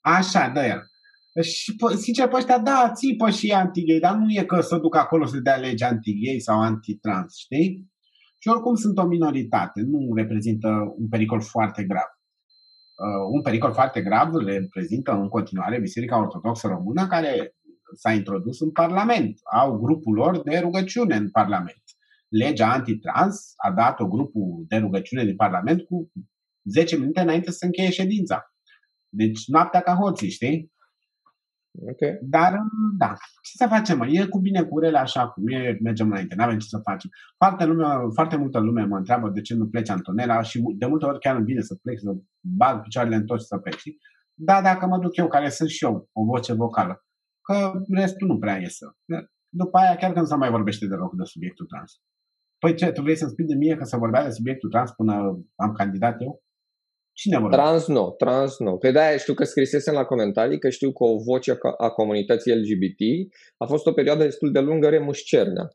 Așa, 0.00 0.48
de 0.48 0.60
aia. 0.60 0.82
Și, 1.42 1.76
sincer, 1.96 2.28
pe 2.28 2.36
ăștia, 2.36 2.58
da, 2.58 2.92
țipă 2.94 3.30
și 3.30 3.52
anti-gay, 3.52 3.98
dar 3.98 4.14
nu 4.14 4.30
e 4.30 4.44
că 4.44 4.60
să 4.60 4.76
duc 4.76 4.96
acolo 4.96 5.26
să 5.26 5.40
dea 5.40 5.56
lege 5.56 5.84
anti-gay 5.84 6.38
sau 6.38 6.60
anti-trans, 6.60 7.36
știi? 7.36 7.90
Și 8.38 8.48
oricum 8.48 8.74
sunt 8.74 8.98
o 8.98 9.06
minoritate, 9.06 9.80
nu 9.80 10.14
reprezintă 10.14 10.68
un 10.96 11.08
pericol 11.08 11.40
foarte 11.40 11.84
grav. 11.84 12.10
Uh, 12.96 13.26
un 13.32 13.42
pericol 13.42 13.72
foarte 13.72 14.02
grav 14.02 14.34
reprezintă 14.34 15.12
în 15.12 15.28
continuare 15.28 15.80
Biserica 15.80 16.18
Ortodoxă 16.18 16.66
Română, 16.66 17.06
care 17.06 17.54
s-a 17.94 18.12
introdus 18.12 18.60
în 18.60 18.70
Parlament. 18.70 19.38
Au 19.52 19.78
grupul 19.78 20.14
lor 20.14 20.42
de 20.42 20.58
rugăciune 20.58 21.16
în 21.16 21.30
Parlament 21.30 21.81
legea 22.40 22.72
antitrans 22.72 23.52
a 23.56 23.72
dat-o 23.72 24.08
grupul 24.08 24.64
de 24.68 24.76
rugăciune 24.76 25.24
din 25.24 25.36
Parlament 25.36 25.82
cu 25.82 26.12
10 26.64 26.96
minute 26.96 27.20
înainte 27.20 27.50
să 27.50 27.64
încheie 27.64 27.90
ședința. 27.90 28.42
Deci 29.08 29.46
noaptea 29.46 29.80
ca 29.80 29.94
hoții, 29.94 30.30
știi? 30.30 30.72
Okay. 31.90 32.18
Dar, 32.22 32.58
da, 32.98 33.12
ce 33.42 33.56
să 33.56 33.66
facem, 33.68 33.98
mă? 33.98 34.06
E 34.06 34.26
cu 34.26 34.38
bine 34.38 34.62
cu 34.62 34.78
rele 34.78 34.98
așa 34.98 35.28
cum 35.28 35.48
e, 35.48 35.78
mergem 35.82 36.06
înainte, 36.06 36.34
nu 36.34 36.42
avem 36.42 36.58
ce 36.58 36.66
să 36.66 36.78
facem. 36.78 37.10
Foarte, 37.36 37.64
lume, 37.64 37.86
foarte 38.14 38.36
multă 38.36 38.58
lume 38.58 38.84
mă 38.84 38.96
întreabă 38.96 39.28
de 39.28 39.40
ce 39.40 39.54
nu 39.54 39.68
pleci 39.68 39.88
Antonella 39.88 40.42
și 40.42 40.62
de 40.76 40.86
multe 40.86 41.04
ori 41.06 41.18
chiar 41.18 41.36
îmi 41.36 41.44
vine 41.44 41.60
să 41.60 41.74
plec, 41.82 41.98
să 41.98 42.12
bag 42.40 42.82
picioarele 42.82 43.16
în 43.16 43.26
tot 43.26 43.40
și 43.40 43.46
să 43.46 43.58
plec, 43.58 43.76
știi? 43.76 43.98
Da, 44.34 44.62
dacă 44.62 44.86
mă 44.86 44.98
duc 44.98 45.16
eu, 45.16 45.28
care 45.28 45.48
sunt 45.48 45.68
și 45.68 45.84
eu, 45.84 46.08
o 46.12 46.24
voce 46.24 46.52
vocală, 46.52 47.04
că 47.42 47.72
restul 47.88 48.26
nu 48.28 48.38
prea 48.38 48.56
iesă. 48.56 48.96
După 49.48 49.78
aia 49.78 49.96
chiar 49.96 50.12
că 50.12 50.18
nu 50.18 50.26
se 50.26 50.36
mai 50.36 50.50
vorbește 50.50 50.86
deloc 50.86 51.16
de 51.16 51.24
subiectul 51.24 51.66
trans. 51.66 51.92
Păi 52.62 52.74
ce, 52.74 52.86
tu 52.92 53.02
vrei 53.02 53.16
să-mi 53.16 53.30
spui 53.30 53.44
de 53.44 53.54
mie 53.54 53.76
că 53.76 53.84
să 53.84 53.96
vorbea 53.96 54.24
de 54.24 54.30
subiectul 54.30 54.70
trans 54.70 54.90
până 54.90 55.14
am 55.56 55.72
candidat 55.72 56.22
eu? 56.22 56.42
Cine 57.12 57.38
vorbea? 57.38 57.58
Trans 57.58 57.86
nu, 57.86 58.14
trans 58.18 58.58
nu. 58.58 58.76
Pe 58.76 58.90
de 58.90 59.16
știu 59.18 59.34
că 59.34 59.44
scrisesem 59.44 59.94
la 59.94 60.04
comentarii 60.04 60.58
că 60.58 60.68
știu 60.68 60.92
că 60.92 61.04
o 61.04 61.16
voce 61.18 61.58
a 61.78 61.88
comunității 61.88 62.54
LGBT 62.54 63.00
a 63.56 63.66
fost 63.66 63.86
o 63.86 63.92
perioadă 63.92 64.22
destul 64.22 64.52
de 64.52 64.60
lungă 64.60 64.88
Remus 64.88 65.18
Cernea. 65.18 65.68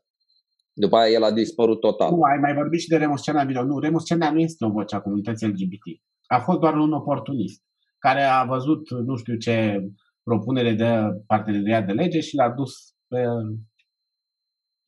După 0.72 0.96
aia 0.96 1.12
el 1.12 1.22
a 1.22 1.32
dispărut 1.32 1.80
total. 1.80 2.10
Nu, 2.10 2.22
ai 2.22 2.38
mai 2.40 2.54
vorbit 2.54 2.80
și 2.80 2.88
de 2.88 2.96
Remus 2.96 3.22
Cernea 3.22 3.44
video. 3.44 3.62
Nu, 3.62 3.78
Remus 3.78 4.04
Cernea 4.04 4.30
nu 4.30 4.40
este 4.40 4.64
o 4.64 4.70
voce 4.70 4.94
a 4.94 5.00
comunității 5.00 5.46
LGBT. 5.46 5.86
A 6.26 6.38
fost 6.38 6.58
doar 6.58 6.74
un 6.74 6.92
oportunist 6.92 7.62
care 7.98 8.22
a 8.22 8.44
văzut 8.44 8.90
nu 8.90 9.16
știu 9.16 9.36
ce 9.36 9.80
propunere 10.22 10.72
de 10.72 10.90
parteneriat 11.26 11.86
de 11.86 11.92
lege 11.92 12.20
și 12.20 12.36
l-a 12.36 12.50
dus 12.50 12.72
pe 13.08 13.24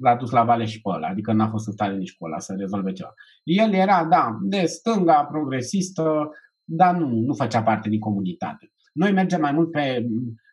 l-a 0.01 0.17
dus 0.17 0.31
la 0.31 0.45
vale 0.45 0.65
și 0.65 0.81
pe 0.81 0.89
ăla, 0.89 1.09
adică 1.09 1.33
n-a 1.33 1.49
fost 1.49 1.67
în 1.67 1.73
stare 1.73 1.97
nici 1.97 2.17
cu 2.17 2.25
ăla 2.25 2.39
să 2.39 2.55
rezolve 2.59 2.93
ceva. 2.93 3.15
El 3.45 3.73
era, 3.73 4.05
da, 4.05 4.39
de 4.43 4.65
stânga, 4.67 5.25
progresistă, 5.25 6.31
dar 6.65 6.97
nu, 6.97 7.09
nu 7.09 7.35
făcea 7.35 7.63
parte 7.63 7.89
din 7.89 7.99
comunitate. 7.99 8.73
Noi 8.93 9.13
mergem 9.13 9.41
mai 9.41 9.53
mult 9.53 9.71
pe, 9.71 10.07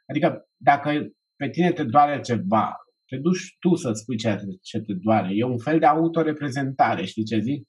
adică 0.06 0.48
dacă 0.58 0.92
pe 1.36 1.50
tine 1.50 1.72
te 1.72 1.84
doare 1.84 2.20
ceva, 2.20 2.76
te 3.06 3.18
duci 3.18 3.56
tu 3.60 3.76
să 3.76 3.92
spui 3.92 4.18
ce, 4.18 4.40
ce 4.62 4.80
te 4.80 4.94
doare. 4.94 5.30
E 5.32 5.44
un 5.44 5.58
fel 5.58 5.80
de 5.80 5.86
autoreprezentare, 5.86 7.06
știi 7.06 7.24
ce 7.24 7.40
zic? 7.40 7.68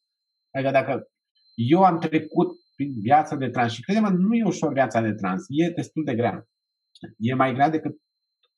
Adică 0.51 0.71
dacă 0.71 1.09
eu 1.55 1.83
am 1.83 1.99
trecut 1.99 2.49
prin 2.77 3.01
viața 3.01 3.37
de 3.37 3.49
trans 3.49 3.73
și 3.73 3.83
crede 3.83 4.01
nu 4.01 4.35
e 4.35 4.45
ușor 4.45 4.73
viața 4.73 5.01
de 5.01 5.13
trans, 5.13 5.45
e 5.49 5.71
destul 5.71 6.05
de 6.05 6.15
grea. 6.15 6.49
E 7.19 7.35
mai 7.35 7.55
grea 7.55 7.71
decât 7.71 7.97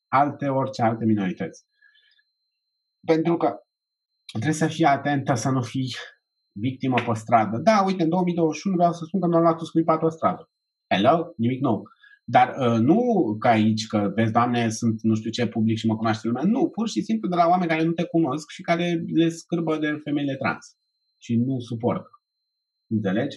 alte, 0.09 0.49
orice 0.49 0.83
alte 0.83 1.05
minorități. 1.05 1.64
Pentru 3.07 3.36
că 3.36 3.55
trebuie 4.30 4.53
să 4.53 4.66
fii 4.66 4.84
atentă 4.84 5.34
să 5.34 5.51
nu 5.51 5.62
fii 5.62 5.94
victimă 6.53 7.03
pe 7.07 7.14
stradă. 7.14 7.59
Da, 7.59 7.82
uite, 7.86 8.03
în 8.03 8.09
2021 8.09 8.76
vreau 8.76 8.92
să 8.92 9.05
spun 9.05 9.20
că 9.20 9.26
mi-am 9.26 9.42
luat 9.42 9.61
scuipat 9.61 9.98
pe 10.01 10.09
stradă. 10.09 10.51
Hello? 10.94 11.32
Nimic 11.36 11.61
nou. 11.61 11.82
Dar 12.24 12.48
uh, 12.48 12.78
nu 12.78 13.01
ca 13.38 13.48
aici, 13.48 13.86
că 13.86 14.12
vezi, 14.14 14.32
Doamne, 14.32 14.68
sunt 14.68 15.03
nu 15.03 15.14
știu 15.14 15.30
ce 15.30 15.46
public 15.46 15.76
și 15.78 15.86
mă 15.86 15.96
cunoaște 15.96 16.26
lumea. 16.26 16.42
Nu, 16.42 16.68
pur 16.68 16.88
și 16.88 17.03
simplu 17.03 17.28
de 17.28 17.36
la 17.36 17.46
oameni 17.48 17.70
care 17.70 17.82
nu 17.82 17.92
te 17.92 18.05
cunosc 18.05 18.51
și 18.51 18.62
care 18.62 19.03
le 19.14 19.28
scârbă 19.28 19.78
de 19.78 20.01
femeile 20.05 20.36
trans 20.36 20.66
și 21.18 21.36
nu 21.36 21.59
suportă. 21.59 22.09
Înțelegi? 22.90 23.36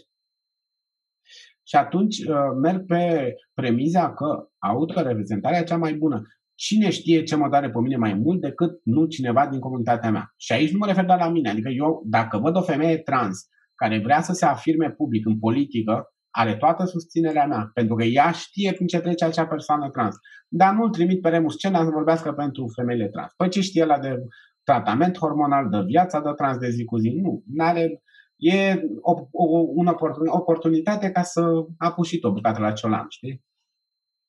Și 1.68 1.76
atunci 1.76 2.18
uh, 2.18 2.36
merg 2.61 2.86
pe 2.86 3.34
premiza 3.53 4.14
că 4.14 4.47
autoreprezentarea 4.57 5.59
e 5.59 5.64
cea 5.64 5.78
mai 5.78 5.93
bună. 5.93 6.22
Cine 6.66 6.89
știe 6.89 7.24
ce 7.24 7.36
mă 7.36 7.49
doare 7.49 7.70
pe 7.70 7.80
mine 7.80 7.97
mai 7.97 8.14
mult 8.14 8.41
decât 8.41 8.72
nu 8.84 9.05
cineva 9.05 9.47
din 9.47 9.59
comunitatea 9.59 10.11
mea? 10.11 10.34
Și 10.38 10.53
aici 10.53 10.72
nu 10.72 10.78
mă 10.78 10.86
refer 10.86 11.05
doar 11.05 11.20
la 11.20 11.30
mine. 11.30 11.49
Adică 11.49 11.70
eu, 11.70 12.03
dacă 12.05 12.38
văd 12.38 12.55
o 12.55 12.61
femeie 12.61 12.97
trans 12.97 13.47
care 13.76 13.99
vrea 13.99 14.22
să 14.22 14.34
se 14.34 14.45
afirme 14.45 14.89
public 14.89 15.26
în 15.26 15.39
politică, 15.39 16.07
are 16.30 16.55
toată 16.55 16.86
susținerea 16.86 17.45
mea, 17.45 17.70
pentru 17.74 17.95
că 17.95 18.03
ea 18.03 18.32
știe 18.32 18.72
prin 18.74 18.88
ce 18.88 18.99
trece 18.99 19.26
acea 19.26 19.47
persoană 19.47 19.89
trans. 19.89 20.16
Dar 20.47 20.74
nu-l 20.74 20.89
trimit 20.89 21.22
pe 21.22 21.30
Remus 21.30 21.53
Scena 21.53 21.84
să 21.84 21.89
vorbească 21.89 22.32
pentru 22.32 22.66
femeile 22.76 23.07
trans. 23.07 23.34
Păi 23.38 23.49
ce 23.49 23.61
știe 23.61 23.86
la 23.86 23.99
de 23.99 24.16
tratament 24.64 25.18
hormonal, 25.18 25.70
de 25.70 25.78
viața 25.86 26.20
de 26.20 26.30
trans 26.36 26.57
de 26.57 26.70
zi 26.70 26.84
cu 26.84 26.97
zi? 26.97 27.09
Nu. 27.09 27.43
N-are, 27.45 28.01
e 28.36 28.82
o, 29.01 29.11
o, 29.32 29.59
o 29.59 30.38
oportunitate 30.38 31.11
ca 31.11 31.22
să 31.22 31.41
apuși 31.78 32.18
o 32.22 32.32
bucată 32.32 32.59
la 32.61 32.72
ciolan, 32.72 33.05
știi? 33.09 33.43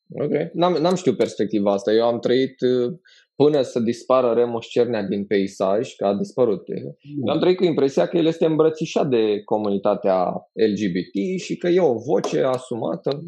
Ok. 0.09 0.53
N-am, 0.53 0.73
n-am 0.73 0.95
știut 0.95 1.17
perspectiva 1.17 1.73
asta. 1.73 1.93
Eu 1.93 2.07
am 2.07 2.19
trăit 2.19 2.61
uh, 2.61 2.93
până 3.37 3.63
să 3.63 3.81
dispară 3.81 4.33
Remus 4.33 4.67
Cernea 4.67 5.03
din 5.03 5.27
peisaj, 5.27 5.95
că 5.95 6.07
a 6.07 6.17
dispărut. 6.17 6.69
Mm. 6.69 7.29
Am 7.29 7.39
trăit 7.39 7.57
cu 7.57 7.65
impresia 7.65 8.07
că 8.07 8.17
el 8.17 8.27
este 8.27 8.47
îmbrățișat 8.47 9.09
de 9.09 9.43
comunitatea 9.45 10.25
LGBT 10.53 11.41
și 11.41 11.57
că 11.57 11.69
e 11.69 11.81
o 11.81 11.95
voce 11.95 12.43
asumată. 12.43 13.23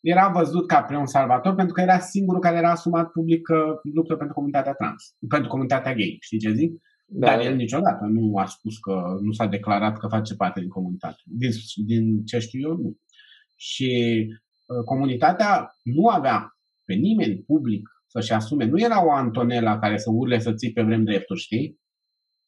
Era 0.00 0.28
văzut 0.34 0.66
ca 0.66 0.82
pre 0.82 0.96
un 0.96 1.06
salvator 1.06 1.54
pentru 1.54 1.74
că 1.74 1.80
era 1.80 1.98
singurul 1.98 2.40
care 2.40 2.56
era 2.56 2.70
asumat 2.70 3.10
public 3.10 3.42
că 3.42 3.80
luptă 3.94 4.14
pentru 4.14 4.34
comunitatea 4.34 4.72
trans, 4.72 5.14
pentru 5.28 5.48
comunitatea 5.48 5.94
gay, 5.94 6.16
știi 6.20 6.38
ce 6.38 6.52
zic? 6.52 6.72
Da. 7.08 7.26
Dar 7.26 7.40
el 7.40 7.54
niciodată 7.54 8.04
nu 8.04 8.36
a 8.36 8.44
spus 8.44 8.78
că 8.78 9.02
nu 9.20 9.32
s-a 9.32 9.46
declarat 9.46 9.98
că 9.98 10.06
face 10.06 10.34
parte 10.34 10.60
din 10.60 10.68
comunitate. 10.68 11.22
Din, 11.24 11.50
din 11.86 12.24
ce 12.24 12.38
știu 12.38 12.68
eu, 12.68 12.76
nu. 12.76 12.96
Și 13.56 13.92
uh, 14.28 14.45
comunitatea 14.84 15.70
nu 15.82 16.08
avea 16.08 16.50
pe 16.84 16.94
nimeni 16.94 17.42
public 17.42 17.88
să-și 18.06 18.32
asume. 18.32 18.64
Nu 18.64 18.80
era 18.80 19.04
o 19.04 19.10
Antonella 19.10 19.78
care 19.78 19.96
să 19.96 20.10
urle 20.10 20.38
să 20.38 20.54
țipe 20.54 20.82
vrem 20.82 21.04
drepturi, 21.04 21.40
știi? 21.40 21.80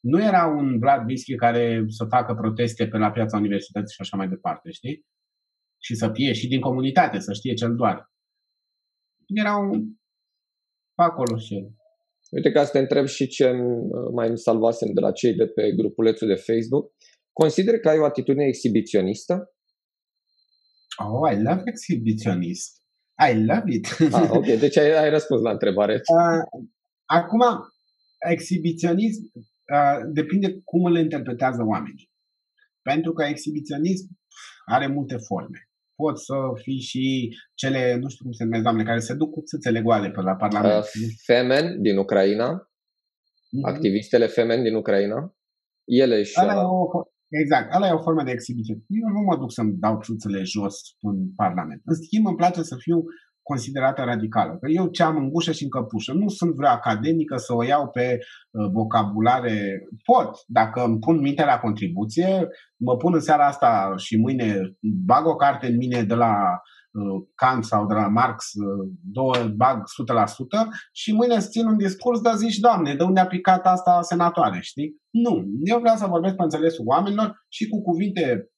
Nu 0.01 0.23
era 0.23 0.47
un 0.47 0.79
Vlad 0.79 1.05
Bischi 1.05 1.35
care 1.35 1.85
să 1.89 2.05
facă 2.05 2.35
proteste 2.35 2.89
pe 2.89 2.97
la 2.97 3.11
piața 3.11 3.37
universității 3.37 3.95
și 3.95 4.01
așa 4.01 4.17
mai 4.17 4.29
departe, 4.29 4.71
știi? 4.71 5.07
Și 5.83 5.95
să 5.95 6.11
fie 6.13 6.33
și 6.33 6.49
din 6.49 6.61
comunitate, 6.61 7.19
să 7.19 7.33
știe 7.33 7.55
cel 7.55 7.75
doar. 7.75 8.11
Era 9.27 9.57
un 9.57 9.85
acolo 10.95 11.37
și 11.37 11.55
el. 11.55 11.73
Uite 12.31 12.51
ca 12.51 12.65
să 12.65 12.71
te 12.71 12.79
întreb 12.79 13.07
și 13.07 13.27
ce 13.27 13.51
mai 14.13 14.29
îmi 14.29 14.39
salvasem 14.39 14.93
de 14.93 15.01
la 15.01 15.13
cei 15.13 15.35
de 15.35 15.47
pe 15.47 15.73
grupulețul 15.73 16.29
de 16.29 16.35
Facebook. 16.35 16.93
Consider 17.33 17.79
că 17.79 17.89
ai 17.89 17.99
o 17.99 18.05
atitudine 18.05 18.45
exhibiționistă? 18.45 19.53
Oh, 20.99 21.33
I 21.33 21.37
love 21.43 21.63
exhibiționist. 21.65 22.77
I 23.31 23.35
love 23.35 23.65
it. 23.67 23.87
Ah, 24.13 24.31
ok, 24.31 24.47
deci 24.47 24.77
ai, 24.77 24.91
ai 25.03 25.11
răspuns 25.11 25.41
la 25.41 25.51
întrebare. 25.51 25.95
Uh, 25.95 26.63
acum, 27.19 27.43
exhibiționism 28.31 29.23
uh, 29.75 29.99
depinde 30.13 30.61
cum 30.65 30.85
îl 30.85 30.97
interpretează 30.97 31.63
oamenii. 31.63 32.11
Pentru 32.83 33.13
că 33.13 33.25
exhibiționism 33.25 34.07
are 34.65 34.87
multe 34.87 35.17
forme. 35.17 35.59
Pot 35.95 36.19
să 36.19 36.35
fii 36.63 36.81
și 36.81 37.37
cele, 37.55 37.97
nu 37.97 38.09
știu 38.09 38.25
cum 38.25 38.33
se 38.33 38.45
numesc, 38.45 38.63
doamne, 38.63 38.85
care 38.85 38.99
se 38.99 39.15
duc 39.15 39.33
cu 39.33 39.43
țâțele 39.43 39.83
goale 39.83 40.11
pe 40.11 40.21
la 40.21 40.35
Parlament. 40.35 40.85
Uh, 40.85 40.91
femen 41.25 41.83
din 41.83 41.97
Ucraina, 41.97 42.49
mm-hmm. 42.53 43.73
activistele 43.73 44.27
femen 44.27 44.63
din 44.63 44.75
Ucraina, 44.75 45.37
ele 45.85 46.23
și... 46.23 46.39
o, 46.39 47.03
Exact, 47.29 47.73
ala 47.73 47.87
e 47.87 47.93
o 47.93 48.03
formă 48.03 48.23
de 48.23 48.31
exhibiție. 48.31 48.75
Eu 48.75 49.09
nu 49.13 49.21
mă 49.21 49.37
duc 49.37 49.53
să-mi 49.53 49.73
dau 49.73 50.01
țâțele 50.03 50.43
jos 50.43 50.75
în 51.01 51.35
Parlament. 51.37 51.81
În 51.85 51.95
schimb, 51.95 52.27
îmi 52.27 52.37
place 52.37 52.63
să 52.63 52.77
fiu 52.79 53.03
considerată 53.43 54.03
radicală. 54.03 54.57
Că 54.61 54.71
eu 54.71 54.87
ce 54.87 55.03
am 55.03 55.17
în 55.17 55.31
gușă 55.31 55.53
și 55.53 55.63
în 55.63 55.69
căpușă. 55.69 56.13
Nu 56.13 56.29
sunt 56.29 56.55
vreo 56.55 56.69
academică 56.69 57.37
să 57.37 57.55
o 57.55 57.65
iau 57.65 57.89
pe 57.89 58.19
uh, 58.19 58.71
vocabulare. 58.73 59.83
Pot, 60.05 60.31
dacă 60.47 60.85
îmi 60.85 60.99
pun 60.99 61.19
minte 61.19 61.45
la 61.45 61.59
contribuție, 61.59 62.49
mă 62.77 62.97
pun 62.97 63.15
în 63.15 63.21
seara 63.21 63.47
asta 63.47 63.93
și 63.97 64.17
mâine 64.17 64.77
bag 64.81 65.27
o 65.27 65.37
carte 65.37 65.67
în 65.67 65.77
mine 65.77 66.03
de 66.03 66.15
la 66.15 66.35
Uh, 66.35 66.77
Kant 67.35 67.65
sau 67.65 67.87
de 67.87 67.95
la 67.95 68.09
Marx, 68.09 68.53
uh, 68.53 68.91
două 69.13 69.35
bag 69.57 69.83
100% 69.87 70.69
și 70.93 71.13
mâine 71.13 71.35
îți 71.35 71.51
țin 71.51 71.67
un 71.67 71.77
discurs, 71.77 72.21
dar 72.21 72.35
zici, 72.35 72.59
Doamne, 72.59 72.95
de 72.95 73.03
unde 73.03 73.21
a 73.21 73.27
picat 73.27 73.67
asta 73.67 74.03
senatoare, 74.03 74.59
știi? 74.61 74.97
Nu, 75.11 75.45
eu 75.65 75.79
vreau 75.79 75.97
să 75.97 76.07
vorbesc 76.07 76.35
pe 76.35 76.43
înțelesul 76.43 76.87
oamenilor 76.87 77.45
și 77.49 77.69
cu 77.69 77.83
cuvinte 77.83 78.51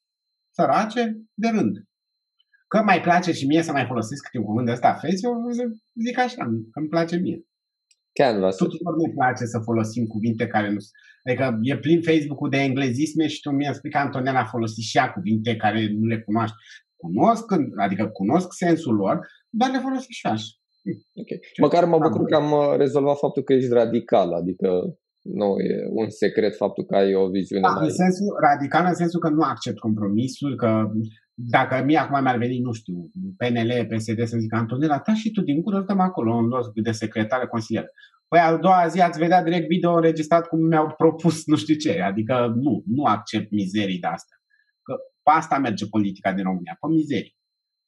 sărace 0.55 1.03
de 1.34 1.49
rând. 1.49 1.76
Că 2.68 2.82
mai 2.82 3.01
place 3.01 3.32
și 3.32 3.47
mie 3.47 3.62
să 3.62 3.72
mai 3.72 3.86
folosesc 3.86 4.22
câte 4.22 4.38
un 4.38 4.45
cuvânt 4.45 4.66
de 4.66 4.72
ăsta 4.72 4.95
fezi, 4.95 5.24
eu 5.24 5.34
zic 6.07 6.18
așa, 6.18 6.45
că 6.72 6.78
îmi 6.80 6.88
place 6.88 7.16
mie. 7.16 7.45
Canvas. 8.12 8.57
Tuturor 8.57 8.95
ne 8.97 9.12
place 9.12 9.45
să 9.45 9.59
folosim 9.59 10.05
cuvinte 10.07 10.47
care 10.47 10.68
nu 10.70 10.78
sunt. 10.78 10.95
Adică 11.24 11.59
e 11.62 11.76
plin 11.78 12.03
Facebook-ul 12.03 12.51
de 12.51 12.57
englezisme 12.57 13.26
și 13.26 13.41
tu 13.41 13.51
mi-ai 13.51 13.74
spus 13.74 13.91
că 13.91 13.99
Antonella 13.99 14.41
a 14.41 14.53
folosit 14.55 14.84
și 14.84 14.97
ea 14.97 15.12
cuvinte 15.12 15.57
care 15.57 15.88
nu 15.99 16.07
le 16.07 16.20
cunoaște 16.20 16.57
cunosc, 17.01 17.44
adică 17.76 18.05
cunosc 18.07 18.48
sensul 18.53 18.94
lor, 18.94 19.16
dar 19.59 19.70
le 19.70 19.78
folosesc 19.78 20.09
și 20.20 20.26
așa. 20.26 20.55
Okay. 21.22 21.38
Măcar 21.61 21.84
mă 21.84 21.98
bucur 21.98 22.24
că 22.24 22.36
am 22.36 22.51
uh, 22.53 22.76
rezolvat 22.76 23.18
faptul 23.18 23.42
că 23.42 23.53
ești 23.53 23.72
radical, 23.72 24.32
adică 24.32 24.68
nu 25.22 25.48
e 25.70 25.88
un 25.90 26.09
secret 26.09 26.57
faptul 26.57 26.84
că 26.84 26.96
ai 26.96 27.14
o 27.14 27.28
viziune 27.28 27.62
da, 27.62 27.72
mai... 27.72 27.84
în 27.86 27.92
sensul 27.92 28.36
radical, 28.48 28.84
în 28.86 28.94
sensul 28.94 29.20
că 29.20 29.28
nu 29.28 29.42
accept 29.42 29.78
compromisul, 29.78 30.57
că 30.57 30.90
dacă 31.34 31.84
mie 31.84 31.98
acum 31.98 32.22
mi-ar 32.22 32.38
veni, 32.38 32.59
nu 32.59 32.72
știu, 32.72 33.11
PNL, 33.36 33.86
PSD 33.90 34.26
să 34.26 34.36
zic 34.38 34.55
Antonela, 34.55 34.98
ta 34.98 35.14
și 35.14 35.30
tu 35.30 35.40
din 35.40 35.61
gură, 35.61 35.84
dăm 35.86 36.01
acolo 36.01 36.34
un 36.34 36.46
loc 36.46 36.72
de 36.74 36.90
secretară 36.90 37.46
consilier. 37.46 37.86
Păi 38.28 38.40
a 38.40 38.57
doua 38.57 38.86
zi 38.86 39.01
ați 39.01 39.18
vedea 39.18 39.42
direct 39.42 39.68
video 39.68 39.94
înregistrat 39.94 40.46
cum 40.46 40.61
mi-au 40.66 40.94
propus 40.96 41.46
nu 41.46 41.57
știu 41.57 41.74
ce. 41.74 42.01
Adică 42.01 42.53
nu, 42.57 42.82
nu 42.86 43.03
accept 43.05 43.51
mizerii 43.51 43.98
de 43.98 44.07
astea. 44.07 44.36
Pe 45.31 45.37
asta 45.37 45.59
merge 45.59 45.87
politica 45.87 46.33
din 46.33 46.45
România, 46.45 46.76
pe 46.81 46.87
mizerie. 46.89 47.35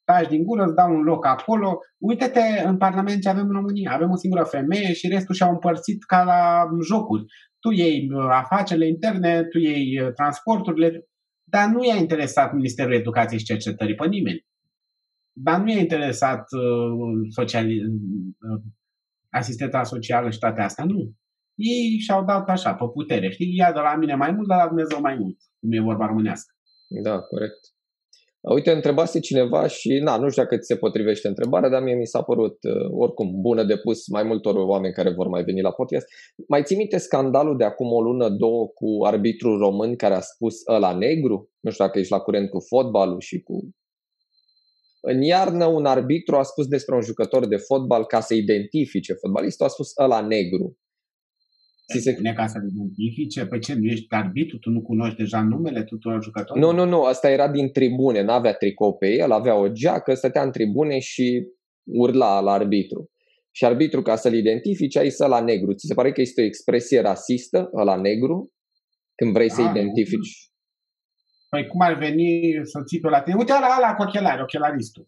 Taci 0.03 0.27
din 0.27 0.43
gură, 0.43 0.63
îți 0.63 0.75
dau 0.75 0.95
un 0.95 1.03
loc 1.03 1.25
acolo. 1.25 1.79
Uite-te 1.97 2.63
în 2.65 2.77
Parlament 2.77 3.21
ce 3.21 3.29
avem 3.29 3.47
în 3.47 3.53
România. 3.53 3.91
Avem 3.91 4.09
o 4.11 4.15
singură 4.15 4.43
femeie 4.43 4.93
și 4.93 5.07
restul 5.07 5.35
și-au 5.35 5.51
împărțit 5.51 6.03
ca 6.03 6.23
la 6.23 6.67
jocuri. 6.89 7.25
Tu 7.59 7.71
iei 7.71 8.09
uh, 8.11 8.25
afacerile 8.29 8.87
interne, 8.87 9.43
tu 9.43 9.57
iei 9.57 10.01
uh, 10.01 10.13
transporturile, 10.13 11.07
dar 11.43 11.69
nu 11.69 11.83
i-a 11.83 11.95
interesat 11.95 12.53
Ministerul 12.53 12.93
Educației 12.93 13.39
și 13.39 13.45
Cercetării 13.45 13.95
pe 13.95 14.07
nimeni. 14.07 14.45
Dar 15.31 15.59
nu 15.59 15.69
i-a 15.71 15.79
interesat 15.79 16.43
uh, 16.51 17.27
sociali, 17.29 17.85
uh, 17.85 18.61
asistenta 19.29 19.83
socială 19.83 20.29
și 20.29 20.39
toate 20.39 20.61
astea, 20.61 20.85
nu. 20.85 21.11
Ei 21.55 21.97
și-au 21.99 22.23
dat 22.25 22.49
așa, 22.49 22.73
pe 22.73 22.85
putere. 22.93 23.29
Știi, 23.29 23.55
ia 23.55 23.71
de 23.71 23.79
la 23.79 23.95
mine 23.95 24.15
mai 24.15 24.31
mult, 24.31 24.47
dar 24.47 24.57
la 24.57 24.67
Dumnezeu 24.67 24.99
mai 25.01 25.15
mult, 25.15 25.37
cum 25.59 25.71
e 25.71 25.79
vorba 25.79 26.05
românească. 26.05 26.52
Da, 27.01 27.19
corect. 27.19 27.59
Uite, 28.41 28.71
întrebase 28.71 29.19
cineva 29.19 29.67
și, 29.67 29.99
na, 30.03 30.17
nu 30.17 30.29
știu 30.29 30.41
dacă 30.43 30.57
ți 30.57 30.65
se 30.65 30.75
potrivește 30.75 31.27
întrebarea, 31.27 31.69
dar 31.69 31.83
mie 31.83 31.95
mi 31.95 32.05
s-a 32.05 32.21
părut, 32.21 32.57
uh, 32.63 32.89
oricum, 32.91 33.41
bună 33.41 33.63
de 33.63 33.77
pus 33.77 34.07
mai 34.07 34.23
multor 34.23 34.55
oameni 34.55 34.93
care 34.93 35.09
vor 35.09 35.27
mai 35.27 35.43
veni 35.43 35.61
la 35.61 35.71
podcast. 35.71 36.05
Mai 36.47 36.63
ții 36.63 36.75
minte 36.75 36.97
scandalul 36.97 37.57
de 37.57 37.63
acum 37.63 37.91
o 37.91 38.01
lună, 38.01 38.29
două, 38.29 38.67
cu 38.67 39.05
arbitrul 39.05 39.57
român 39.57 39.95
care 39.95 40.13
a 40.13 40.19
spus 40.19 40.55
ăla 40.67 40.93
negru? 40.97 41.51
Nu 41.59 41.71
știu 41.71 41.85
dacă 41.85 41.99
ești 41.99 42.11
la 42.11 42.19
curent 42.19 42.49
cu 42.49 42.59
fotbalul 42.59 43.19
și 43.19 43.41
cu... 43.41 43.75
În 45.01 45.21
iarnă, 45.21 45.65
un 45.65 45.85
arbitru 45.85 46.35
a 46.35 46.43
spus 46.43 46.67
despre 46.67 46.95
un 46.95 47.01
jucător 47.01 47.47
de 47.47 47.57
fotbal 47.57 48.05
ca 48.05 48.19
să 48.19 48.33
identifice 48.33 49.13
fotbalistul, 49.13 49.65
a 49.65 49.69
spus 49.69 49.91
ăla 49.97 50.21
negru. 50.21 50.77
Ți 51.91 51.99
se... 51.99 52.11
Spune 52.11 52.33
ca 52.33 52.47
să-l 52.47 52.69
identifice? 52.73 53.45
Păi 53.45 53.59
ce, 53.59 53.73
nu 53.73 53.85
ești 53.85 54.05
arbitru? 54.09 54.57
Tu 54.57 54.69
nu 54.69 54.81
cunoști 54.81 55.17
deja 55.17 55.41
numele 55.41 55.83
tuturor 55.83 56.23
jucătorilor? 56.23 56.73
Nu, 56.73 56.85
nu, 56.85 56.89
nu. 56.89 57.03
Asta 57.03 57.29
era 57.29 57.51
din 57.51 57.71
tribune. 57.71 58.21
N-avea 58.21 58.53
tricou 58.53 58.97
pe 58.97 59.07
el, 59.07 59.31
avea 59.31 59.55
o 59.55 59.67
geacă, 59.67 60.13
stătea 60.13 60.43
în 60.43 60.51
tribune 60.51 60.99
și 60.99 61.47
urla 61.83 62.39
la 62.39 62.51
arbitru. 62.51 63.11
Și 63.51 63.65
arbitru, 63.65 64.01
ca 64.01 64.15
să-l 64.15 64.33
identifice, 64.33 64.99
ai 64.99 65.09
să 65.09 65.25
la 65.25 65.41
negru. 65.41 65.73
Ți 65.73 65.87
se 65.87 65.93
pare 65.93 66.11
că 66.11 66.21
este 66.21 66.41
o 66.41 66.45
expresie 66.45 66.99
rasistă, 67.01 67.69
la 67.83 67.95
negru, 67.95 68.53
când 69.15 69.33
vrei 69.33 69.49
A, 69.49 69.53
să 69.53 69.61
ah, 69.61 69.69
identifici? 69.69 70.51
Păi 71.49 71.67
cum 71.67 71.81
ar 71.81 71.97
veni 71.97 72.51
să 72.63 72.81
ții 72.87 72.99
pe 72.99 73.09
la 73.09 73.21
tine? 73.21 73.35
Uite 73.37 73.51
la 73.51 73.67
ala 73.77 73.93
cu 73.93 74.01
ochelari, 74.01 74.41
ochelaristul. 74.41 75.07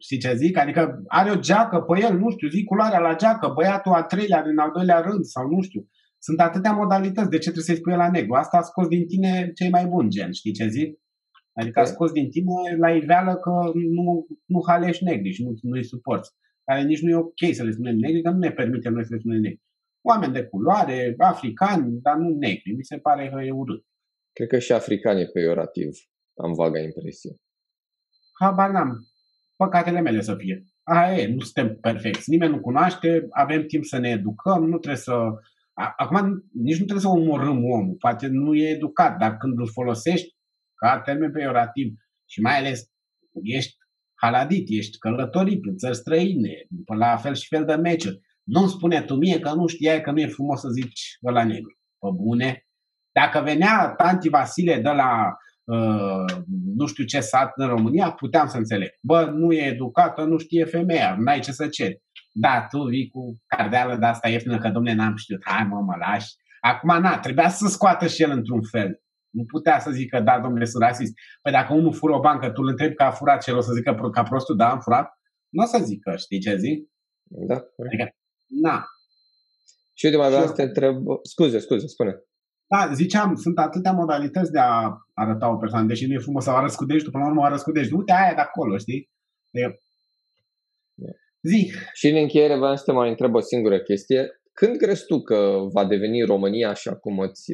Știi 0.00 0.18
ce 0.18 0.34
zic? 0.34 0.56
Adică 0.56 1.02
are 1.06 1.30
o 1.30 1.38
geacă 1.38 1.80
pe 1.80 2.00
el, 2.00 2.18
nu 2.18 2.30
știu, 2.30 2.48
zic 2.48 2.64
culoarea 2.64 2.98
la 2.98 3.16
geacă, 3.16 3.52
băiatul 3.54 3.92
a 3.92 4.02
treilea 4.02 4.42
din 4.42 4.58
al 4.58 4.70
doilea 4.74 5.00
rând 5.00 5.24
sau 5.24 5.48
nu 5.48 5.60
știu. 5.62 5.88
Sunt 6.18 6.40
atâtea 6.40 6.72
modalități. 6.72 7.30
De 7.30 7.36
ce 7.36 7.50
trebuie 7.50 7.64
să-i 7.64 7.76
spui 7.76 7.96
la 7.96 8.10
negru? 8.10 8.34
Asta 8.34 8.56
a 8.56 8.62
scos 8.62 8.86
din 8.88 9.06
tine 9.06 9.50
cei 9.54 9.70
mai 9.70 9.86
buni 9.86 10.10
gen, 10.10 10.32
știi 10.32 10.52
ce 10.52 10.68
zic? 10.68 10.98
Adică 11.52 11.80
a 11.80 11.84
scos 11.84 12.12
din 12.12 12.30
tine 12.30 12.76
la 12.78 12.90
iveală 12.90 13.34
că 13.34 13.50
nu, 13.74 14.26
nu 14.44 14.60
halești 14.66 15.04
negri 15.04 15.32
și 15.32 15.42
nu, 15.42 15.54
nu-i 15.62 15.84
suporți. 15.84 16.30
Care 16.64 16.82
nici 16.82 17.00
nu 17.00 17.10
e 17.10 17.14
ok 17.14 17.42
să 17.52 17.62
le 17.62 17.70
spunem 17.70 17.96
negri, 17.96 18.22
că 18.22 18.30
nu 18.30 18.38
ne 18.38 18.50
permite 18.50 18.88
noi 18.88 19.04
să 19.04 19.14
le 19.14 19.20
spunem 19.20 19.40
negri. 19.40 19.62
Oameni 20.02 20.32
de 20.32 20.44
culoare, 20.44 21.14
africani, 21.18 22.00
dar 22.00 22.16
nu 22.16 22.28
negri. 22.28 22.74
Mi 22.76 22.84
se 22.84 22.98
pare 22.98 23.30
că 23.34 23.42
e 23.42 23.50
urât. 23.50 23.84
Cred 24.32 24.48
că 24.48 24.58
și 24.58 24.72
africani 24.72 25.20
e 25.20 25.30
peiorativ. 25.32 25.90
Am 26.34 26.52
vaga 26.52 26.78
impresie. 26.78 27.34
Habar 28.40 28.70
n-am 28.70 29.09
păcatele 29.62 30.00
mele 30.00 30.20
să 30.20 30.34
fie. 30.34 30.64
Aia 30.82 31.20
e, 31.20 31.34
nu 31.34 31.40
suntem 31.40 31.76
perfecți. 31.80 32.30
Nimeni 32.30 32.52
nu 32.52 32.60
cunoaște, 32.60 33.26
avem 33.30 33.62
timp 33.66 33.84
să 33.84 33.98
ne 33.98 34.08
educăm, 34.08 34.64
nu 34.64 34.78
trebuie 34.78 35.02
să... 35.08 35.14
Acum 35.96 36.44
nici 36.52 36.78
nu 36.78 36.84
trebuie 36.84 37.06
să 37.06 37.08
omorâm 37.08 37.64
omul, 37.64 37.96
poate 37.98 38.26
nu 38.26 38.54
e 38.54 38.68
educat, 38.68 39.18
dar 39.18 39.36
când 39.36 39.58
îl 39.58 39.68
folosești 39.68 40.36
ca 40.74 41.00
termen 41.00 41.32
peiorativ 41.32 41.92
și 42.28 42.40
mai 42.40 42.58
ales 42.58 42.90
ești 43.42 43.76
haladit, 44.14 44.66
ești 44.68 44.98
călătorit 44.98 45.64
în 45.64 45.76
țări 45.76 45.96
străine, 45.96 46.66
la 46.98 47.16
fel 47.16 47.34
și 47.34 47.48
fel 47.48 47.64
de 47.64 47.74
meciuri. 47.74 48.20
Nu-mi 48.42 48.68
spune 48.68 49.02
tu 49.02 49.14
mie 49.14 49.38
că 49.40 49.54
nu 49.54 49.66
știai 49.66 50.00
că 50.00 50.10
nu 50.10 50.20
e 50.20 50.26
frumos 50.26 50.60
să 50.60 50.68
zici 50.68 51.18
ăla 51.26 51.44
negru. 51.44 51.78
Pe 51.98 52.08
bune. 52.14 52.66
Dacă 53.12 53.40
venea 53.40 53.94
tanti 53.96 54.28
Vasile 54.28 54.74
de 54.74 54.90
la 54.90 55.10
Uh, 55.22 55.49
nu 56.76 56.86
știu 56.86 57.04
ce 57.04 57.20
sat 57.20 57.52
în 57.54 57.66
România, 57.66 58.10
puteam 58.10 58.46
să 58.46 58.56
înțeleg. 58.56 58.90
Bă, 59.02 59.24
nu 59.24 59.52
e 59.52 59.66
educată, 59.66 60.24
nu 60.24 60.38
știe 60.38 60.64
femeia, 60.64 61.16
n-ai 61.18 61.40
ce 61.40 61.52
să 61.52 61.68
ceri. 61.68 62.02
Da, 62.32 62.66
tu 62.70 62.82
vii 62.82 63.08
cu 63.08 63.42
cardeală 63.46 63.96
de 63.96 64.06
asta 64.06 64.28
ieftină, 64.28 64.58
că 64.58 64.68
domne 64.68 64.94
n-am 64.94 65.16
știut, 65.16 65.40
hai 65.44 65.64
mă, 65.64 65.80
mă 65.80 65.96
lași. 65.98 66.34
Acum, 66.60 67.00
na, 67.00 67.18
trebuia 67.18 67.48
să 67.48 67.68
scoată 67.68 68.06
și 68.06 68.22
el 68.22 68.30
într-un 68.30 68.62
fel. 68.62 69.02
Nu 69.30 69.44
putea 69.44 69.78
să 69.78 69.90
zică, 69.90 70.20
da, 70.20 70.40
domnule, 70.40 70.64
sunt 70.64 70.82
rasist. 70.82 71.12
Păi 71.42 71.52
dacă 71.52 71.74
unul 71.74 71.92
fură 71.92 72.14
o 72.14 72.20
bancă, 72.20 72.50
tu 72.50 72.62
îl 72.62 72.68
întrebi 72.68 72.94
că 72.94 73.02
a 73.02 73.10
furat 73.10 73.42
și 73.42 73.50
el 73.50 73.56
o 73.56 73.60
să 73.60 73.72
zică 73.72 74.10
ca 74.12 74.22
prostul, 74.22 74.56
da, 74.56 74.70
am 74.70 74.80
furat? 74.80 75.08
Nu 75.48 75.62
o 75.62 75.66
să 75.66 75.84
zică, 75.84 76.16
știi 76.16 76.38
ce 76.38 76.56
zic? 76.56 76.88
Da. 77.22 77.54
Adică, 77.86 78.10
na. 78.62 78.84
Și 79.94 80.04
uite, 80.04 80.18
mai 80.18 80.28
vreau 80.28 80.46
să 80.46 80.52
te 80.52 80.62
întreb, 80.62 80.96
scuze, 81.22 81.58
scuze, 81.58 81.86
spune. 81.86 82.24
Da, 82.72 82.92
ziceam, 82.92 83.34
sunt 83.34 83.58
atâtea 83.58 83.92
modalități 83.92 84.52
de 84.52 84.58
a 84.58 84.96
arăta 85.14 85.52
o 85.52 85.56
persoană, 85.56 85.86
deși 85.86 86.06
nu 86.06 86.14
e 86.14 86.18
frumos 86.18 86.44
să 86.44 86.50
o 86.50 86.54
arăți 86.54 86.76
cu 86.76 86.84
degetul, 86.84 87.10
până 87.10 87.24
la 87.24 87.30
urmă 87.30 87.42
o 87.42 87.44
arăți 87.44 87.64
cu 87.64 87.72
degetul. 87.72 87.98
Uite 87.98 88.12
aia 88.12 88.34
de 88.34 88.40
acolo, 88.40 88.78
știi? 88.78 89.10
De... 89.50 89.78
Zi. 91.42 91.72
Și 91.92 92.08
în 92.08 92.16
încheiere 92.16 92.56
vreau 92.56 92.76
să 92.76 92.82
te 92.84 92.92
mai 92.92 93.08
întreb 93.08 93.34
o 93.34 93.40
singură 93.40 93.80
chestie. 93.80 94.40
Când 94.52 94.76
crezi 94.76 95.04
tu 95.06 95.20
că 95.20 95.58
va 95.72 95.84
deveni 95.84 96.22
România 96.22 96.68
așa 96.68 96.96
cum 96.96 97.18
îți, 97.18 97.52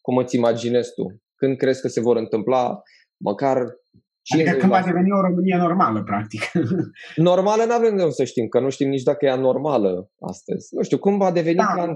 cum 0.00 0.16
îți 0.16 0.36
imaginezi 0.36 0.94
tu? 0.94 1.22
Când 1.34 1.56
crezi 1.56 1.80
că 1.80 1.88
se 1.88 2.00
vor 2.00 2.16
întâmpla 2.16 2.82
măcar 3.16 3.56
Adică 4.34 4.50
când 4.50 4.72
va 4.72 4.82
deveni 4.82 5.12
o 5.12 5.20
Românie 5.20 5.56
normală, 5.56 6.02
practic. 6.02 6.42
Normală 7.30 7.64
nu 7.64 7.72
avem 7.72 7.96
de 7.96 8.10
să 8.10 8.24
știm, 8.24 8.48
că 8.48 8.60
nu 8.60 8.70
știm 8.70 8.88
nici 8.88 9.02
dacă 9.02 9.24
e 9.24 9.30
anormală 9.30 10.10
astăzi. 10.20 10.74
Nu 10.74 10.82
știu, 10.82 10.98
cum 10.98 11.18
va 11.18 11.30
deveni 11.30 11.56
da, 11.56 11.72
ca 11.74 11.94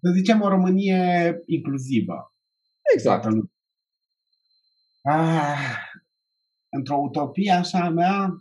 să 0.00 0.12
zicem, 0.14 0.40
o 0.40 0.48
Românie 0.48 1.42
inclusivă. 1.46 2.34
Exact. 2.94 3.26
Ah, 5.02 5.76
într-o 6.68 6.96
utopie 6.96 7.52
așa 7.52 7.84
a 7.84 7.88
mea, 7.88 8.36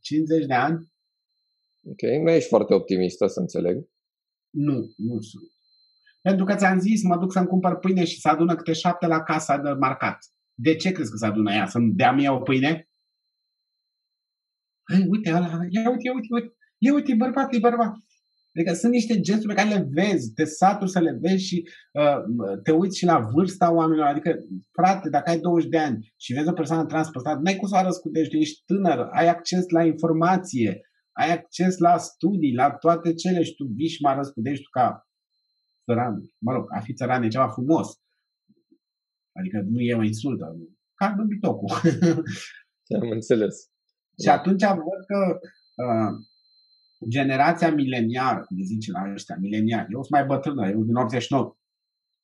50 0.00 0.46
de 0.46 0.54
ani. 0.54 0.92
Ok, 1.86 2.02
nu 2.22 2.30
ești 2.30 2.48
foarte 2.48 2.74
optimistă, 2.74 3.26
să 3.26 3.40
înțeleg. 3.40 3.88
Nu, 4.50 4.74
nu 4.96 5.20
sunt. 5.20 5.42
Pentru 6.22 6.44
că 6.44 6.54
ți-am 6.54 6.78
zis, 6.78 7.02
mă 7.02 7.18
duc 7.18 7.32
să-mi 7.32 7.46
cumpăr 7.46 7.78
pâine 7.78 8.04
și 8.04 8.20
să 8.20 8.28
adună 8.28 8.54
câte 8.54 8.72
șapte 8.72 9.06
la 9.06 9.22
casa 9.22 9.56
de 9.56 9.70
marcat. 9.70 10.18
De 10.54 10.76
ce 10.76 10.92
crezi 10.92 11.10
că 11.10 11.16
se 11.16 11.26
adună 11.26 11.52
ea? 11.52 11.66
Să-mi 11.66 11.92
dea 11.92 12.12
mie 12.12 12.28
o 12.28 12.40
pâine? 12.40 12.88
Hai, 14.90 15.06
uite, 15.08 15.30
ăla, 15.30 15.46
ia 15.68 15.90
uite, 15.90 16.06
ia 16.06 16.12
uite, 16.14 16.26
uite, 16.30 16.56
ia 16.78 16.92
uite, 16.94 17.14
bărbat, 17.14 17.54
e 17.54 17.58
bărbat. 17.58 17.94
Adică 18.54 18.72
sunt 18.74 18.92
niște 18.92 19.20
gesturi 19.20 19.54
pe 19.54 19.60
care 19.62 19.74
le 19.74 19.88
vezi, 19.90 20.32
te 20.32 20.44
saturi 20.44 20.90
să 20.90 21.00
le 21.00 21.18
vezi 21.20 21.44
și 21.44 21.68
uh, 21.92 22.60
te 22.62 22.72
uiți 22.72 22.98
și 22.98 23.04
la 23.04 23.18
vârsta 23.34 23.72
oamenilor. 23.72 24.06
Adică, 24.06 24.36
frate, 24.72 25.08
dacă 25.08 25.30
ai 25.30 25.40
20 25.40 25.68
de 25.68 25.78
ani 25.78 26.12
și 26.16 26.32
vezi 26.32 26.48
o 26.48 26.52
persoană 26.52 26.84
transportată, 26.84 27.40
n-ai 27.42 27.56
cum 27.56 27.68
să 27.68 27.74
o 27.74 27.78
arăți 27.78 28.00
cu 28.00 28.08
degetul, 28.08 28.40
ești 28.40 28.62
tânăr, 28.64 29.08
ai 29.10 29.28
acces 29.28 29.68
la 29.68 29.84
informație, 29.84 30.80
ai 31.12 31.32
acces 31.32 31.78
la 31.78 31.96
studii, 31.96 32.54
la 32.54 32.70
toate 32.70 33.14
cele 33.14 33.42
și 33.42 33.54
tu 33.54 33.64
vii 33.64 33.88
și 33.88 34.02
mă 34.02 34.08
arăți 34.08 34.32
cu 34.32 34.40
degetul 34.40 34.68
ca 34.70 35.08
țăran. 35.84 36.14
Mă 36.38 36.52
rog, 36.52 36.64
a 36.76 36.80
fi 36.80 36.94
țăran 36.94 37.22
e 37.22 37.28
ceva 37.28 37.48
frumos. 37.48 37.88
Adică 39.38 39.64
nu 39.66 39.80
e 39.80 39.94
o 39.94 40.02
insultă. 40.02 40.56
Ca 40.94 41.14
bitocul. 41.26 41.70
Am 43.00 43.10
înțeles. 43.10 43.56
Și 44.22 44.28
atunci 44.28 44.64
văd 44.64 45.00
că 45.06 45.38
uh, 45.84 46.12
generația 47.08 47.70
mileniară, 47.70 48.44
cum 48.46 48.56
zice 48.62 48.90
la 48.90 49.12
ăștia, 49.12 49.36
mileniari, 49.40 49.92
eu 49.92 50.02
sunt 50.02 50.10
mai 50.10 50.24
bătrână, 50.24 50.68
eu 50.68 50.82
din 50.82 50.94
89. 50.94 51.56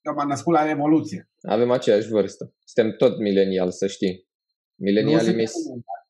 Eu 0.01 0.14
m-am 0.14 0.28
născut 0.28 0.55
la 0.55 0.64
Revoluție. 0.64 1.31
Avem 1.43 1.70
aceeași 1.70 2.09
vârstă. 2.09 2.55
Suntem 2.64 2.97
tot 2.97 3.18
milenial, 3.18 3.70
să 3.70 3.87
știi. 3.87 4.28
Milenialii 4.74 5.35
mis... 5.35 5.53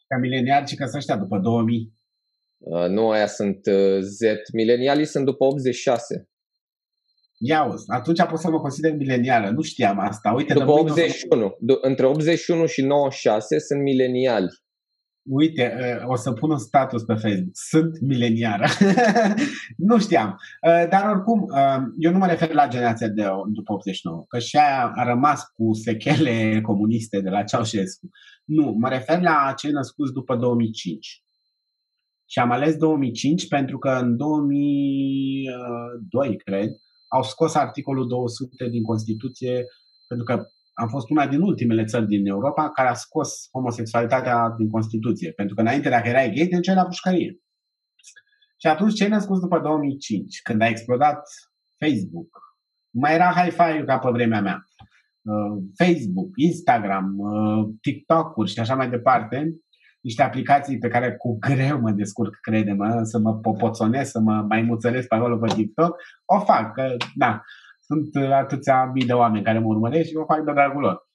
Ca 0.07 0.19
mileniari, 0.19 0.67
ci 0.67 0.75
că 0.75 0.87
să 0.87 0.97
ăștia 0.97 1.17
după 1.17 1.39
2000. 1.39 1.93
Uh, 2.59 2.89
nu, 2.89 3.11
aia 3.11 3.27
sunt 3.27 3.67
uh, 3.67 3.99
Z. 4.01 4.21
Milenialii 4.53 5.05
sunt 5.05 5.25
după 5.25 5.45
86. 5.45 6.29
Ia 7.39 7.65
uzi, 7.65 7.85
atunci 7.87 8.23
pot 8.23 8.39
să 8.39 8.51
mă 8.51 8.61
consider 8.61 8.93
milenială. 8.93 9.51
Nu 9.51 9.63
știam 9.63 9.99
asta. 9.99 10.33
Uite, 10.33 10.53
după 10.53 10.71
81. 10.71 11.57
Să... 11.67 11.79
Între 11.81 12.07
81 12.07 12.67
și 12.67 12.83
96 12.83 13.59
sunt 13.59 13.83
mileniali. 13.83 14.49
Uite, 15.23 15.77
uh, 16.01 16.09
o 16.09 16.17
să 16.17 16.33
pun 16.33 16.51
un 16.51 16.59
status 16.59 17.03
pe 17.03 17.15
Facebook. 17.15 17.51
Sunt 17.53 18.01
mileniară. 18.01 18.67
nu 19.89 19.99
știam. 19.99 20.39
Uh, 20.67 20.89
dar 20.91 21.11
oricum, 21.11 21.43
uh, 21.43 21.83
eu 21.99 22.13
nu 22.13 22.19
mă 22.19 22.27
refer 22.27 22.53
la 22.53 22.69
generația 22.69 23.09
de 23.09 23.23
după 23.47 23.73
89, 23.73 24.25
că 24.29 24.39
și 24.39 24.57
aia 24.57 24.93
a 24.95 25.05
rămas 25.05 25.43
cu 25.55 25.73
sechele 25.73 26.61
comuniste 26.69 27.21
de 27.21 27.29
la 27.29 27.43
Ceaușescu. 27.43 28.09
Nu, 28.45 28.77
mă 28.79 28.89
refer 28.89 29.21
la 29.21 29.55
cei 29.57 29.71
născuți 29.71 30.13
după 30.13 30.37
2005. 30.37 31.23
Și 32.27 32.39
am 32.39 32.51
ales 32.51 32.77
2005 32.77 33.49
pentru 33.49 33.79
că 33.79 33.89
în 33.89 34.17
2002, 34.17 36.37
cred, 36.37 36.71
au 37.09 37.23
scos 37.23 37.55
articolul 37.55 38.09
200 38.09 38.69
din 38.69 38.83
Constituție 38.83 39.65
pentru 40.07 40.27
că 40.27 40.47
am 40.81 40.89
fost 40.89 41.11
una 41.11 41.27
din 41.27 41.41
ultimele 41.41 41.85
țări 41.85 42.07
din 42.07 42.27
Europa 42.27 42.71
care 42.71 42.89
a 42.89 42.95
scos 42.95 43.49
homosexualitatea 43.53 44.55
din 44.57 44.69
Constituție. 44.71 45.33
Pentru 45.33 45.55
că 45.55 45.61
înainte, 45.61 45.89
dacă 45.89 46.09
erai 46.09 46.33
gay, 46.35 46.47
te 46.47 46.55
duceai 46.55 46.75
la 46.75 46.85
pușcărie. 46.85 47.41
Și 48.61 48.67
atunci, 48.67 48.95
ce 48.95 49.09
ne-a 49.09 49.19
spus 49.19 49.41
după 49.41 49.61
2005, 49.61 50.41
când 50.43 50.63
a 50.63 50.69
explodat 50.69 51.23
Facebook? 51.79 52.29
Mai 52.91 53.15
era 53.15 53.33
hi-fi 53.33 53.85
ca 53.85 53.99
pe 53.99 54.11
vremea 54.11 54.41
mea. 54.41 54.65
Uh, 55.23 55.63
Facebook, 55.77 56.31
Instagram, 56.37 57.19
uh, 57.19 57.69
TikTok-uri 57.81 58.51
și 58.51 58.61
așa 58.61 58.75
mai 58.75 58.91
departe, 58.91 59.61
niște 60.01 60.23
aplicații 60.23 60.79
pe 60.79 60.89
care 60.89 61.17
cu 61.17 61.39
greu 61.39 61.81
mă 61.81 61.91
descurc, 61.91 62.35
crede-mă, 62.41 63.01
să 63.03 63.19
mă 63.19 63.35
popoțonez, 63.35 64.09
să 64.09 64.21
mă 64.21 64.45
mai 64.49 64.63
muțăresc 64.63 65.09
pe 65.09 65.15
acolo 65.15 65.39
pe 65.39 65.55
TikTok, 65.55 65.97
o 66.25 66.39
fac, 66.39 66.73
că, 66.73 66.97
da, 67.15 67.43
sunt 67.91 68.25
uh, 68.25 68.33
atâția 68.33 68.91
mii 68.95 69.07
de 69.07 69.13
oameni 69.13 69.45
care 69.45 69.59
mă 69.59 69.67
urmăresc 69.67 70.09
și 70.09 70.17
o 70.17 70.25
fac 70.25 70.45
de 70.45 70.53
dragul 70.53 70.81
lor. 70.81 71.09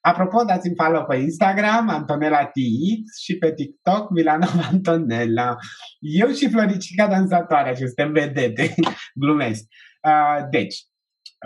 Apropo, 0.00 0.44
dați-mi 0.44 0.74
follow 0.74 1.04
pe 1.04 1.16
Instagram, 1.16 1.88
Antonella 1.88 2.44
TX 2.44 3.18
și 3.24 3.38
pe 3.38 3.54
TikTok, 3.54 4.10
Milanova 4.10 4.62
Antonella. 4.72 5.56
Eu 6.00 6.28
și 6.28 6.50
Floricica 6.50 7.06
dansatoare, 7.06 7.74
și 7.74 7.86
suntem 7.86 8.12
vedete, 8.12 8.74
glumesc. 9.22 9.64
Uh, 10.02 10.46
deci, 10.50 10.76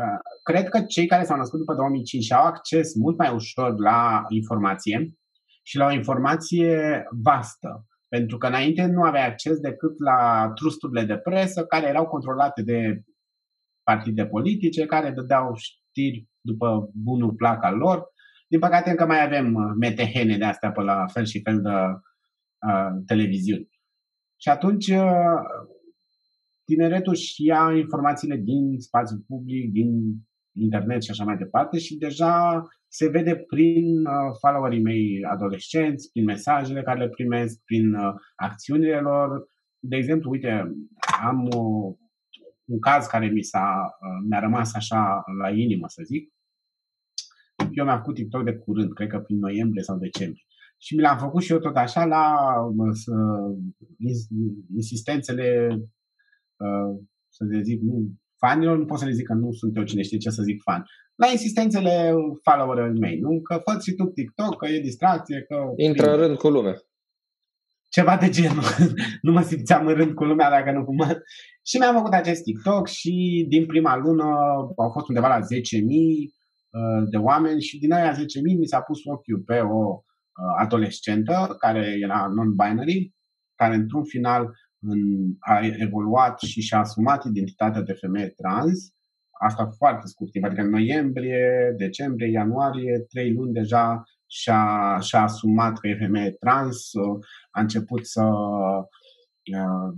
uh, 0.00 0.20
cred 0.42 0.68
că 0.68 0.80
cei 0.80 1.06
care 1.06 1.24
s-au 1.24 1.36
născut 1.36 1.58
după 1.58 1.74
2005 1.74 2.32
au 2.32 2.44
acces 2.44 2.94
mult 2.94 3.18
mai 3.18 3.32
ușor 3.34 3.78
la 3.78 4.24
informație 4.28 5.14
și 5.62 5.76
la 5.76 5.86
o 5.86 5.92
informație 5.92 7.02
vastă. 7.24 7.84
Pentru 8.08 8.36
că 8.38 8.46
înainte 8.46 8.86
nu 8.86 9.02
aveai 9.02 9.26
acces 9.26 9.58
decât 9.58 9.98
la 9.98 10.50
trusturile 10.54 11.04
de 11.04 11.16
presă 11.16 11.64
care 11.64 11.86
erau 11.86 12.06
controlate 12.06 12.62
de 12.62 13.02
partide 13.82 14.26
politice, 14.26 14.86
care 14.86 15.10
dădeau 15.10 15.54
știri 15.54 16.28
după 16.40 16.90
bunul 16.94 17.32
plac 17.32 17.64
al 17.64 17.76
lor. 17.76 18.04
Din 18.48 18.58
păcate 18.58 18.90
încă 18.90 19.06
mai 19.06 19.24
avem 19.24 19.54
uh, 19.54 19.72
metehene 19.80 20.36
de 20.36 20.44
astea 20.44 20.72
pe 20.72 20.82
la 20.82 21.06
fel 21.06 21.24
și 21.24 21.40
fel 21.40 21.60
de 21.60 21.68
uh, 21.70 23.02
televiziuni. 23.06 23.68
Și 24.40 24.48
atunci 24.48 24.88
uh, 24.88 25.40
tineretul 26.64 27.14
și 27.14 27.44
ia 27.44 27.72
informațiile 27.76 28.36
din 28.36 28.78
spațiul 28.78 29.24
public, 29.26 29.72
din 29.72 29.90
internet 30.58 31.02
și 31.02 31.10
așa 31.10 31.24
mai 31.24 31.36
departe 31.36 31.78
și 31.78 31.96
deja 31.96 32.62
se 32.88 33.08
vede 33.08 33.36
prin 33.36 34.06
uh, 34.06 34.36
followerii 34.40 34.82
mei 34.82 35.24
adolescenți, 35.24 36.10
prin 36.10 36.24
mesajele 36.24 36.82
care 36.82 36.98
le 36.98 37.08
primesc, 37.08 37.60
prin 37.64 37.94
uh, 37.94 38.12
acțiunile 38.34 39.00
lor. 39.00 39.48
De 39.78 39.96
exemplu, 39.96 40.30
uite, 40.30 40.50
am 41.22 41.42
uh, 41.44 41.96
un 42.70 42.78
caz 42.78 43.06
care 43.06 43.26
mi 43.28 43.42
s-a, 43.42 43.96
uh, 44.00 44.26
mi-a 44.28 44.40
rămas 44.40 44.74
așa 44.74 45.22
la 45.42 45.50
inimă, 45.50 45.86
să 45.88 46.02
zic. 46.04 46.32
Eu 47.72 47.84
mi-am 47.84 47.98
făcut 47.98 48.14
TikTok 48.14 48.44
de 48.44 48.56
curând, 48.56 48.92
cred 48.92 49.08
că 49.08 49.18
prin 49.18 49.38
noiembrie 49.38 49.82
sau 49.82 49.98
decembrie. 49.98 50.44
Și 50.78 50.94
mi 50.94 51.02
l-am 51.02 51.18
făcut 51.18 51.42
și 51.42 51.52
eu 51.52 51.58
tot 51.58 51.76
așa 51.76 52.04
la 52.04 52.24
uh, 52.76 53.56
insistențele, 54.76 55.46
uh, 56.56 57.00
să 57.28 57.44
le 57.44 57.60
zic, 57.62 57.80
nu, 57.80 58.12
fanilor, 58.36 58.78
nu 58.78 58.84
pot 58.84 58.98
să 58.98 59.04
le 59.04 59.12
zic 59.12 59.26
că 59.26 59.34
nu 59.34 59.52
sunt 59.52 59.76
eu 59.76 59.82
cine 59.82 60.02
știe 60.02 60.18
ce 60.18 60.30
să 60.30 60.42
zic 60.42 60.62
fan. 60.62 60.84
La 61.14 61.26
insistențele 61.30 62.12
followerilor 62.42 62.98
mei, 62.98 63.18
nu? 63.18 63.40
Că 63.40 63.54
fă 63.64 63.78
și 63.80 63.94
tu 63.94 64.04
TikTok, 64.04 64.56
că 64.56 64.66
e 64.66 64.80
distracție, 64.80 65.44
că... 65.48 65.56
Intră 65.76 66.10
în 66.10 66.16
rând 66.16 66.36
cu 66.36 66.48
lumea. 66.48 66.76
Ceva 67.90 68.16
de 68.16 68.28
genul. 68.28 68.64
nu 69.26 69.32
mă 69.32 69.42
simțeam 69.42 69.86
în 69.86 69.94
rând 69.94 70.14
cu 70.14 70.24
lumea 70.24 70.50
dacă 70.50 70.72
nu 70.72 70.84
fumă. 70.84 71.06
Și 71.68 71.78
mi-am 71.78 71.94
făcut 71.94 72.12
acest 72.12 72.42
TikTok 72.42 72.86
și 72.86 73.46
din 73.48 73.66
prima 73.66 73.96
lună 73.96 74.24
au 74.76 74.90
fost 74.92 75.08
undeva 75.08 75.28
la 75.28 75.38
10.000 75.38 75.40
uh, 75.40 77.08
de 77.10 77.16
oameni 77.16 77.60
și 77.60 77.78
din 77.78 77.92
aia 77.92 78.12
10.000 78.14 78.18
mi 78.58 78.66
s-a 78.66 78.80
pus 78.80 78.98
ochiul 79.04 79.42
pe 79.46 79.58
o 79.58 79.82
uh, 79.88 80.54
adolescentă 80.58 81.56
care 81.58 81.96
era 82.00 82.26
non-binary, 82.28 83.10
care 83.54 83.74
într-un 83.74 84.04
final 84.04 84.50
în, 84.80 85.00
a 85.38 85.60
evoluat 85.78 86.40
și 86.40 86.60
și-a 86.60 86.78
asumat 86.78 87.24
identitatea 87.24 87.82
de 87.82 87.92
femeie 87.92 88.28
trans. 88.28 88.94
Asta 89.40 89.70
foarte 89.76 90.06
scurt 90.06 90.30
timp, 90.30 90.44
adică 90.44 90.62
în 90.62 90.70
noiembrie, 90.70 91.74
decembrie, 91.76 92.30
ianuarie, 92.30 93.04
trei 93.08 93.32
luni 93.32 93.52
deja 93.52 94.02
și-a, 94.30 94.98
și-a 95.00 95.22
asumat 95.22 95.78
că 95.78 95.88
e 95.88 95.96
femeie 95.96 96.30
trans, 96.30 96.90
a 97.50 97.60
început 97.60 98.06
să 98.06 98.22
uh, 98.22 99.94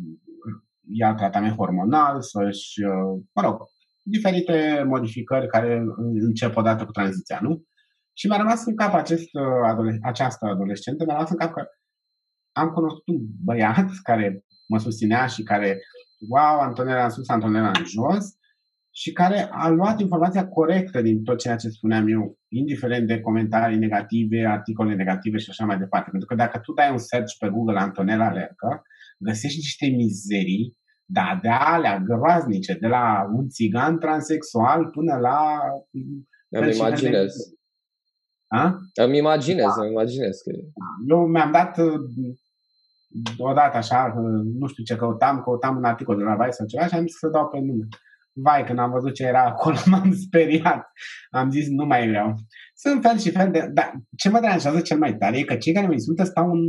ia 0.89 1.15
tratament 1.15 1.57
hormonal, 1.57 2.23
să-și, 2.23 2.85
uh, 2.85 3.23
mă 3.33 3.43
rog, 3.43 3.61
diferite 4.03 4.85
modificări 4.87 5.47
care 5.47 5.85
încep 6.21 6.57
odată 6.57 6.85
cu 6.85 6.91
tranziția, 6.91 7.39
nu? 7.43 7.63
Și 8.13 8.27
mi-a 8.27 8.37
rămas 8.37 8.65
în 8.65 8.77
cap 8.77 8.95
acest, 8.95 9.29
uh, 9.33 9.99
această 10.03 10.47
adolescentă, 10.47 11.05
mi-a 11.05 11.15
rămas 11.15 11.31
în 11.31 11.37
cap 11.37 11.53
că 11.53 11.65
am 12.53 12.69
cunoscut 12.69 13.07
un 13.07 13.21
băiat 13.45 13.91
care 14.03 14.45
mă 14.69 14.79
susținea 14.79 15.27
și 15.27 15.43
care, 15.43 15.81
wow, 16.29 16.61
Antonella 16.61 17.05
în 17.05 17.11
sus, 17.11 17.29
Antonella 17.29 17.69
în 17.69 17.85
jos, 17.85 18.27
și 18.95 19.13
care 19.13 19.49
a 19.51 19.69
luat 19.69 20.01
informația 20.01 20.49
corectă 20.49 21.01
din 21.01 21.23
tot 21.23 21.39
ceea 21.39 21.57
ce 21.57 21.69
spuneam 21.69 22.09
eu, 22.09 22.39
indiferent 22.49 23.07
de 23.07 23.21
comentarii 23.21 23.79
negative, 23.79 24.47
articole 24.47 24.95
negative 24.95 25.39
și 25.39 25.51
așa 25.51 25.65
mai 25.65 25.79
departe. 25.79 26.11
Pentru 26.11 26.29
că 26.29 26.35
dacă 26.35 26.59
tu 26.59 26.73
dai 26.73 26.91
un 26.91 26.99
search 26.99 27.33
pe 27.39 27.49
Google 27.49 27.79
Antonella 27.79 28.33
Lercă, 28.33 28.83
găsești 29.19 29.59
niște 29.59 29.87
mizerii, 29.87 30.77
da, 31.05 31.39
de 31.43 31.49
alea 31.49 31.99
groaznice, 31.99 32.75
de 32.75 32.87
la 32.87 33.29
un 33.35 33.49
țigan 33.49 33.99
transexual 33.99 34.87
până 34.91 35.17
la... 35.17 35.59
Îmi 36.49 36.77
imaginez. 36.77 37.35
A? 38.47 38.79
Îmi 38.95 39.19
imaginez, 39.19 39.75
da. 39.77 39.83
îmi 39.83 39.91
imaginez. 39.91 40.41
Că... 40.41 40.51
Eu 41.09 41.27
mi-am 41.27 41.53
dat 41.53 41.77
odată 43.39 43.77
așa, 43.77 44.15
nu 44.59 44.67
știu 44.67 44.85
ce 44.85 44.97
căutam, 44.97 45.43
căutam 45.43 45.77
un 45.77 45.85
articol 45.85 46.17
de 46.17 46.23
la 46.23 46.35
Vice 46.35 46.51
sau 46.51 46.67
ceva 46.67 46.87
și 46.87 46.95
am 46.95 47.07
zis 47.07 47.19
să 47.19 47.29
dau 47.29 47.49
pe 47.49 47.59
nume. 47.59 47.87
Vai, 48.35 48.65
când 48.65 48.79
am 48.79 48.91
văzut 48.91 49.15
ce 49.15 49.25
era 49.25 49.45
acolo, 49.45 49.77
m-am 49.91 50.13
speriat. 50.13 50.87
Am 51.31 51.51
zis, 51.51 51.69
nu 51.69 51.85
mai 51.85 52.09
vreau. 52.09 52.35
Sunt 52.75 53.03
fel 53.03 53.19
și 53.19 53.31
fel 53.31 53.51
de... 53.51 53.71
Dar 53.73 53.93
ce 54.17 54.29
mă 54.29 54.41
deranjează 54.41 54.81
cel 54.81 54.99
mai 54.99 55.17
tare 55.17 55.39
e 55.39 55.45
că 55.45 55.57
cei 55.57 55.73
care 55.73 55.87
mă 55.87 55.93
insultă 55.93 56.25
stau 56.25 56.51
în 56.51 56.61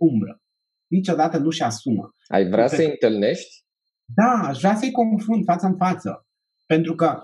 umbră. 0.00 0.40
Niciodată 0.86 1.38
nu-și 1.38 1.62
asumă. 1.62 2.14
Ai 2.26 2.48
vrea 2.48 2.66
să-i 2.66 2.90
întâlnești? 2.90 3.64
Da, 4.04 4.48
aș 4.48 4.58
vrea 4.58 4.74
să-i 4.74 4.90
confrunt 4.90 5.44
față 5.44 5.66
în 5.66 5.76
față. 5.76 6.26
Pentru 6.66 6.94
că 6.94 7.20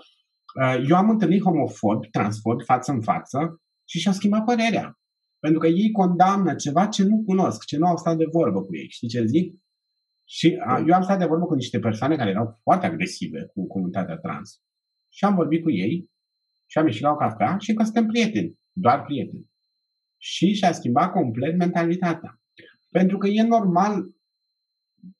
uh, 0.63 0.85
eu 0.89 0.97
am 0.97 1.11
întâlnit 1.11 1.43
homofobi, 1.43 2.09
transfobi 2.09 2.65
față 2.65 2.93
în 2.93 3.01
față 3.01 3.61
și 3.89 3.99
și-au 3.99 4.15
schimbat 4.15 4.45
părerea. 4.45 4.99
Pentru 5.39 5.61
că 5.61 5.67
ei 5.67 5.91
condamnă 5.91 6.55
ceva 6.55 6.87
ce 6.87 7.03
nu 7.03 7.23
cunosc, 7.27 7.65
ce 7.65 7.77
nu 7.77 7.87
au 7.87 7.97
stat 7.97 8.17
de 8.17 8.25
vorbă 8.31 8.63
cu 8.63 8.77
ei. 8.77 8.87
Știi 8.91 9.09
ce 9.09 9.25
zic? 9.25 9.55
Și 10.29 10.59
a, 10.67 10.85
eu 10.87 10.95
am 10.95 11.03
stat 11.03 11.19
de 11.19 11.25
vorbă 11.25 11.45
cu 11.45 11.55
niște 11.55 11.79
persoane 11.79 12.17
care 12.17 12.31
erau 12.31 12.61
foarte 12.63 12.87
agresive 12.87 13.47
cu 13.47 13.67
comunitatea 13.67 14.17
trans. 14.17 14.61
Și 15.13 15.25
am 15.25 15.35
vorbit 15.35 15.63
cu 15.63 15.71
ei 15.71 16.11
și 16.71 16.79
am 16.79 16.87
ieșit 16.87 17.03
la 17.03 17.11
o 17.11 17.17
cafea 17.17 17.57
și 17.59 17.75
că 17.75 17.83
suntem 17.83 18.07
prieteni, 18.07 18.59
doar 18.73 19.03
prieteni. 19.03 19.47
Și 20.17 20.53
și-a 20.55 20.73
schimbat 20.73 21.13
complet 21.13 21.57
mentalitatea. 21.57 22.41
Pentru 22.91 23.19
că 23.19 23.27
e 23.29 23.43
normal 23.43 24.11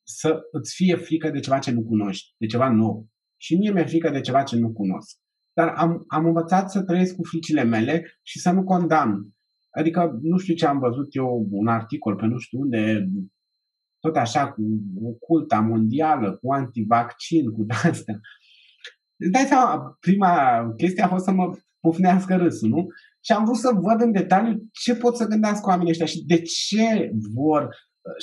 să 0.03 0.41
îți 0.51 0.75
fie 0.75 0.97
frică 0.97 1.31
de 1.31 1.41
ceva 1.41 1.59
ce 1.59 1.71
nu 1.71 1.83
cunoști, 1.83 2.35
de 2.39 2.47
ceva 2.47 2.71
nou. 2.71 3.09
Și 3.37 3.57
mie 3.57 3.73
mi-e 3.73 3.85
frică 3.85 4.11
de 4.11 4.21
ceva 4.21 4.43
ce 4.43 4.57
nu 4.57 4.73
cunosc. 4.73 5.19
Dar 5.53 5.69
am, 5.69 6.05
am 6.09 6.25
învățat 6.25 6.71
să 6.71 6.83
trăiesc 6.83 7.17
cu 7.17 7.23
fricile 7.23 7.63
mele 7.63 8.19
și 8.23 8.39
să 8.39 8.51
nu 8.51 8.65
condamn. 8.65 9.35
Adică 9.71 10.19
nu 10.23 10.37
știu 10.39 10.55
ce 10.55 10.67
am 10.67 10.79
văzut 10.79 11.15
eu, 11.15 11.47
un 11.51 11.67
articol 11.67 12.17
pe 12.17 12.27
nu 12.27 12.39
știu 12.39 12.59
unde, 12.59 13.09
tot 14.07 14.17
așa, 14.17 14.53
cu 14.53 14.63
o 15.03 15.13
culta 15.13 15.61
mondială, 15.61 16.37
cu 16.37 16.53
antivaccin, 16.53 17.51
cu 17.51 17.67
astea. 17.69 18.21
Îți 19.17 19.31
dai 19.31 19.43
seama, 19.43 19.97
prima 20.01 20.65
chestie 20.77 21.03
a 21.03 21.09
fost 21.09 21.25
să 21.25 21.31
mă 21.31 21.57
pufnească 21.81 22.37
râsul, 22.37 22.69
nu? 22.69 22.87
Și 23.25 23.33
am 23.33 23.45
vrut 23.45 23.57
să 23.57 23.71
văd 23.75 24.01
în 24.01 24.13
detaliu 24.13 24.69
ce 24.73 24.97
pot 24.97 25.17
să 25.17 25.27
gândească 25.27 25.69
oamenii 25.69 25.91
ăștia 25.91 26.07
și 26.07 26.25
de 26.25 26.43
ce 26.43 27.11
vor 27.35 27.69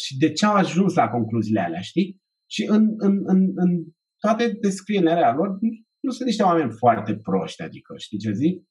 și 0.04 0.18
de 0.18 0.32
ce 0.32 0.46
au 0.46 0.54
ajuns 0.54 0.94
la 0.94 1.10
concluziile 1.10 1.62
alea, 1.62 1.82
știi? 1.82 2.22
Și 2.50 2.66
în, 2.70 2.94
în, 2.98 3.22
în, 3.26 3.52
în 3.56 3.84
toate 4.18 4.58
descrierile 4.62 5.34
lor 5.36 5.48
nu, 5.48 5.70
nu 6.00 6.12
sunt 6.12 6.28
niște 6.28 6.44
oameni 6.44 6.72
foarte 6.72 7.16
proști, 7.16 7.62
adică, 7.62 7.94
știi 7.98 8.18
ce 8.18 8.32
zic? 8.32 8.64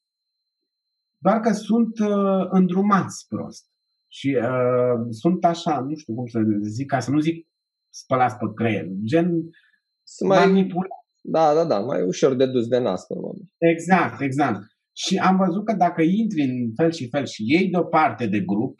doar 1.22 1.40
că 1.40 1.52
sunt 1.52 1.98
uh, 1.98 2.46
îndrumați 2.50 3.26
prost. 3.28 3.71
Și 4.18 4.38
uh, 4.40 5.06
sunt 5.10 5.44
așa, 5.44 5.80
nu 5.80 5.94
știu 5.94 6.14
cum 6.14 6.26
să 6.26 6.38
zic, 6.60 6.86
ca 6.86 7.00
să 7.00 7.10
nu 7.10 7.18
zic 7.18 7.46
spălați 7.88 8.36
pe 8.36 8.44
creier, 8.54 8.86
gen 9.04 9.28
să 10.02 10.26
mai 10.26 10.46
manipulați. 10.46 11.06
Da, 11.22 11.54
da, 11.54 11.64
da, 11.64 11.78
mai 11.78 12.02
ușor 12.02 12.34
de 12.34 12.46
dus 12.46 12.66
de 12.66 12.78
nas 12.78 13.06
pe 13.06 13.14
moment. 13.14 13.50
Exact, 13.58 14.20
exact. 14.20 14.60
Și 14.92 15.18
am 15.18 15.36
văzut 15.36 15.64
că 15.64 15.72
dacă 15.72 16.02
intri 16.02 16.42
în 16.42 16.72
fel 16.74 16.90
și 16.92 17.08
fel 17.08 17.26
și 17.26 17.42
iei 17.46 17.70
deoparte 17.70 18.26
de 18.26 18.40
grup, 18.40 18.78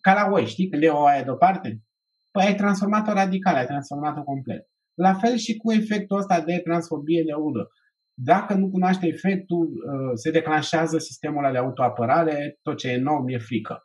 ca 0.00 0.12
la 0.14 0.32
oi, 0.32 0.46
știi, 0.46 0.68
când 0.68 0.82
e 0.82 0.88
o 0.88 1.04
aia 1.04 1.22
deoparte, 1.22 1.82
păi 2.30 2.44
ai 2.44 2.54
transformat-o 2.54 3.12
radical, 3.12 3.54
ai 3.54 3.66
transformat-o 3.66 4.22
complet. 4.22 4.62
La 4.94 5.14
fel 5.14 5.36
și 5.36 5.56
cu 5.56 5.72
efectul 5.72 6.18
ăsta 6.18 6.40
de 6.40 6.60
transfobie 6.64 7.22
de 7.26 7.32
ură. 7.32 7.68
Dacă 8.14 8.54
nu 8.54 8.70
cunoaște 8.70 9.06
efectul, 9.06 9.66
uh, 9.66 10.12
se 10.14 10.30
declanșează 10.30 10.98
sistemul 10.98 11.48
de 11.52 11.58
autoapărare, 11.58 12.58
tot 12.62 12.76
ce 12.76 12.88
e 12.88 12.96
nou 12.96 13.22
mi-e 13.22 13.38
frică. 13.38 13.84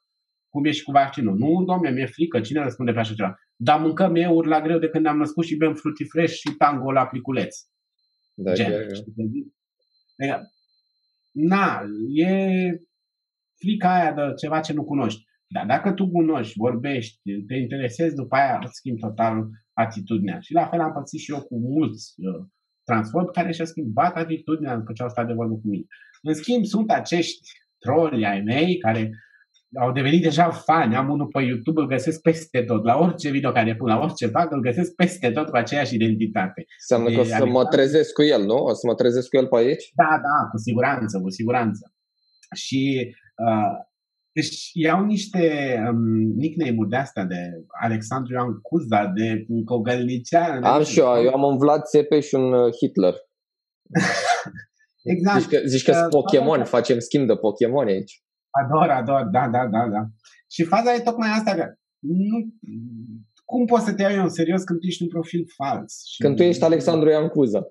Cum 0.56 0.66
e 0.66 0.72
și 0.72 0.84
cu 0.84 0.92
vaccinul. 0.92 1.38
Nu, 1.38 1.64
domne, 1.64 1.90
mi-e 1.90 2.06
frică, 2.06 2.42
cine 2.42 2.64
răspunde 2.64 2.92
pe 2.92 3.00
așa 3.00 3.14
ceva? 3.14 3.36
Dar 3.56 3.80
mâncăm 3.80 4.16
euri 4.16 4.48
la 4.48 4.62
greu 4.62 4.80
de 4.80 4.90
când 4.90 5.06
am 5.06 5.18
născut 5.18 5.46
și 5.46 5.56
bem 5.56 5.74
fruity 5.74 6.04
fresh 6.04 6.34
și 6.34 6.56
tango 6.58 6.92
la 6.92 7.06
pliculeț. 7.06 7.56
Da, 8.34 8.54
Gen, 8.54 8.74
adică, 10.18 10.42
na, 11.32 11.82
e 12.14 12.30
frica 13.60 13.94
aia 13.94 14.14
de 14.14 14.22
ceva 14.42 14.60
ce 14.60 14.74
nu 14.74 14.84
cunoști. 14.84 15.24
Dar 15.48 15.66
dacă 15.66 15.92
tu 15.92 16.10
cunoști, 16.10 16.58
vorbești, 16.58 17.20
te 17.48 17.56
interesezi, 17.56 18.16
după 18.16 18.36
aia 18.36 18.60
îți 18.64 18.74
schimbi 18.74 19.00
total 19.00 19.50
atitudinea. 19.74 20.40
Și 20.40 20.54
la 20.54 20.68
fel 20.68 20.80
am 20.80 20.94
pățit 20.94 21.20
și 21.20 21.32
eu 21.32 21.42
cu 21.42 21.60
mulți 21.60 22.14
uh, 22.18 22.46
transform 22.84 23.32
care 23.32 23.52
și-a 23.52 23.66
schimbat 23.66 24.16
atitudinea 24.16 24.76
după 24.76 24.92
ce 24.94 25.04
au 25.04 25.10
stat 25.10 25.28
de 25.28 25.34
vorbă 25.34 25.54
cu 25.54 25.68
mine. 25.68 25.86
În 26.22 26.34
schimb, 26.34 26.64
sunt 26.64 26.92
acești 26.92 27.50
troli 27.80 28.26
ai 28.26 28.42
mei 28.42 28.78
care 28.78 29.12
au 29.82 29.92
devenit 29.92 30.22
deja 30.22 30.50
fani. 30.50 30.96
Am 30.96 31.10
unul 31.10 31.28
pe 31.28 31.42
YouTube, 31.42 31.82
îl 31.82 31.88
găsesc 31.88 32.22
peste 32.22 32.62
tot. 32.62 32.84
La 32.84 32.98
orice 32.98 33.30
video 33.30 33.52
care 33.52 33.76
pun, 33.76 33.88
la 33.88 34.00
orice 34.00 34.28
fac, 34.28 34.52
îl 34.52 34.62
găsesc 34.62 34.96
peste 34.96 35.32
tot 35.32 35.50
cu 35.50 35.56
aceeași 35.56 35.96
identitate. 35.96 36.66
Înseamnă 36.80 37.16
că 37.16 37.20
o 37.20 37.24
să 37.24 37.46
mă 37.46 37.66
trezesc 37.66 38.14
cu 38.14 38.24
el, 38.24 38.44
nu? 38.46 38.56
O 38.56 38.74
să 38.74 38.88
mă 38.88 38.96
trezesc 38.96 39.30
cu 39.30 39.38
el 39.38 39.48
pe 39.48 39.58
aici? 39.58 39.92
Da, 39.96 40.10
da, 40.10 40.50
cu 40.52 40.58
siguranță, 40.58 41.20
cu 41.20 41.30
siguranță. 41.30 41.94
Și 42.56 43.14
uh, 43.48 43.86
Deci 44.36 44.70
iau 44.74 45.06
niște 45.06 45.76
um, 45.90 46.34
nickname-uri 46.36 46.90
de 46.90 46.96
astea, 46.96 47.24
de 47.24 47.36
Alexandru 47.82 48.34
Ioan 48.34 48.60
Cuza, 48.62 49.06
de 49.06 49.46
Cogălnicean. 49.66 50.64
Am 50.64 50.84
și 50.84 51.00
eu, 51.00 51.24
eu 51.24 51.34
am 51.34 51.44
un 51.44 51.58
Vlad 51.58 51.82
Țepe 51.84 52.20
și 52.20 52.36
un 52.36 52.54
uh, 52.54 52.74
Hitler. 52.80 53.14
exact. 55.14 55.40
Zici 55.40 55.50
că, 55.50 55.62
zici 55.66 55.84
că 55.84 56.02
uh, 56.04 56.08
Pokémon, 56.10 56.58
faza... 56.58 56.70
facem 56.70 57.00
schimb 57.00 57.28
de 57.28 57.36
Pokémon 57.36 57.88
aici. 57.88 58.24
Ador, 58.64 58.90
ador, 58.90 59.24
da, 59.32 59.50
da, 59.50 59.68
da, 59.68 59.88
da. 59.88 60.02
Și 60.52 60.64
faza 60.64 60.94
e 60.94 61.00
tocmai 61.00 61.30
asta, 61.30 61.56
că 61.56 61.74
nu, 62.00 62.38
cum 63.46 63.66
poți 63.66 63.86
să 63.86 63.94
te 63.94 64.02
iei 64.02 64.18
în 64.18 64.30
serios 64.30 64.64
când 64.64 64.80
tu 64.80 64.86
ești 64.86 65.04
un 65.04 65.10
profil 65.10 65.46
fals? 65.56 66.04
Și 66.06 66.22
când 66.22 66.36
tu 66.36 66.44
ești 66.44 66.64
Alexandru 66.64 67.10
Ioan 67.10 67.28
Cuza. 67.28 67.62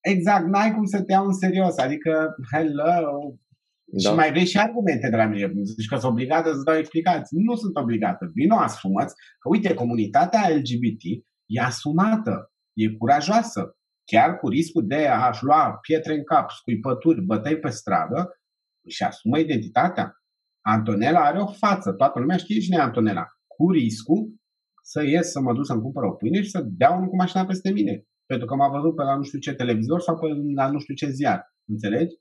Exact, 0.00 0.46
n-ai 0.46 0.74
cum 0.74 0.84
să 0.84 1.02
te 1.02 1.12
iau 1.12 1.26
în 1.26 1.32
serios. 1.32 1.78
Adică, 1.78 2.34
hello, 2.52 3.36
da. 3.84 4.08
Și 4.08 4.16
mai 4.16 4.30
vrei 4.30 4.44
și 4.44 4.58
argumente 4.58 5.08
de 5.08 5.16
la 5.16 5.26
mine. 5.26 5.52
Zici 5.62 5.88
că 5.88 5.96
sunt 5.96 6.12
obligată 6.12 6.52
să 6.52 6.62
dau 6.64 6.76
explicații. 6.76 7.38
Nu 7.40 7.54
sunt 7.54 7.76
obligată. 7.76 8.30
Vino 8.34 8.56
asumați 8.56 9.14
că, 9.38 9.48
uite, 9.48 9.74
comunitatea 9.74 10.48
LGBT 10.56 11.02
e 11.46 11.60
asumată, 11.60 12.52
e 12.72 12.96
curajoasă. 12.96 13.76
Chiar 14.04 14.38
cu 14.38 14.48
riscul 14.48 14.86
de 14.86 15.06
a-și 15.06 15.44
lua 15.44 15.78
pietre 15.82 16.14
în 16.14 16.24
cap, 16.24 16.50
scuipături, 16.50 17.22
bătăi 17.22 17.58
pe 17.58 17.68
stradă, 17.68 18.41
și 18.88 19.02
asumă 19.02 19.38
identitatea. 19.38 20.16
Antonella 20.60 21.20
are 21.20 21.38
o 21.38 21.46
față, 21.46 21.92
toată 21.92 22.18
lumea 22.18 22.36
știe 22.36 22.60
cine 22.60 22.76
e 22.76 22.80
Antonella. 22.80 23.26
Cu 23.46 23.70
riscul 23.70 24.34
să 24.82 25.02
ies 25.02 25.30
să 25.30 25.40
mă 25.40 25.52
duc 25.52 25.66
să-mi 25.66 25.80
cumpăr 25.80 26.02
o 26.02 26.12
pâine 26.12 26.42
și 26.42 26.50
să 26.50 26.60
dea 26.64 26.90
unul 26.90 27.08
cu 27.08 27.16
mașina 27.16 27.46
peste 27.46 27.70
mine. 27.70 28.06
Pentru 28.26 28.46
că 28.46 28.54
m-a 28.54 28.68
văzut 28.68 28.96
pe 28.96 29.02
la 29.02 29.16
nu 29.16 29.22
știu 29.22 29.38
ce 29.38 29.54
televizor 29.54 30.00
sau 30.00 30.18
pe 30.18 30.26
la 30.54 30.70
nu 30.70 30.78
știu 30.78 30.94
ce 30.94 31.08
ziar. 31.08 31.54
Înțelegi? 31.68 32.14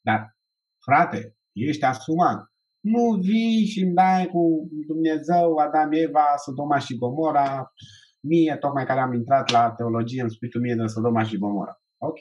Dar 0.00 0.36
frate, 0.84 1.36
ești 1.52 1.84
asumat. 1.84 2.52
Nu 2.80 3.10
vii 3.20 3.66
și 3.66 3.80
îmi 3.82 3.94
dai 3.94 4.26
cu 4.26 4.68
Dumnezeu, 4.86 5.56
Adam, 5.56 5.92
Eva, 5.92 6.26
Sodoma 6.44 6.78
și 6.78 6.96
Gomora. 6.96 7.72
Mie, 8.20 8.56
tocmai 8.60 8.84
care 8.84 9.00
am 9.00 9.12
intrat 9.12 9.50
la 9.50 9.70
teologie, 9.70 10.20
îmi 10.20 10.30
spui 10.30 10.48
tu 10.48 10.58
mie 10.58 10.74
de 10.74 10.86
Sodoma 10.86 11.22
și 11.22 11.38
Gomora. 11.38 11.82
Ok. 11.96 12.18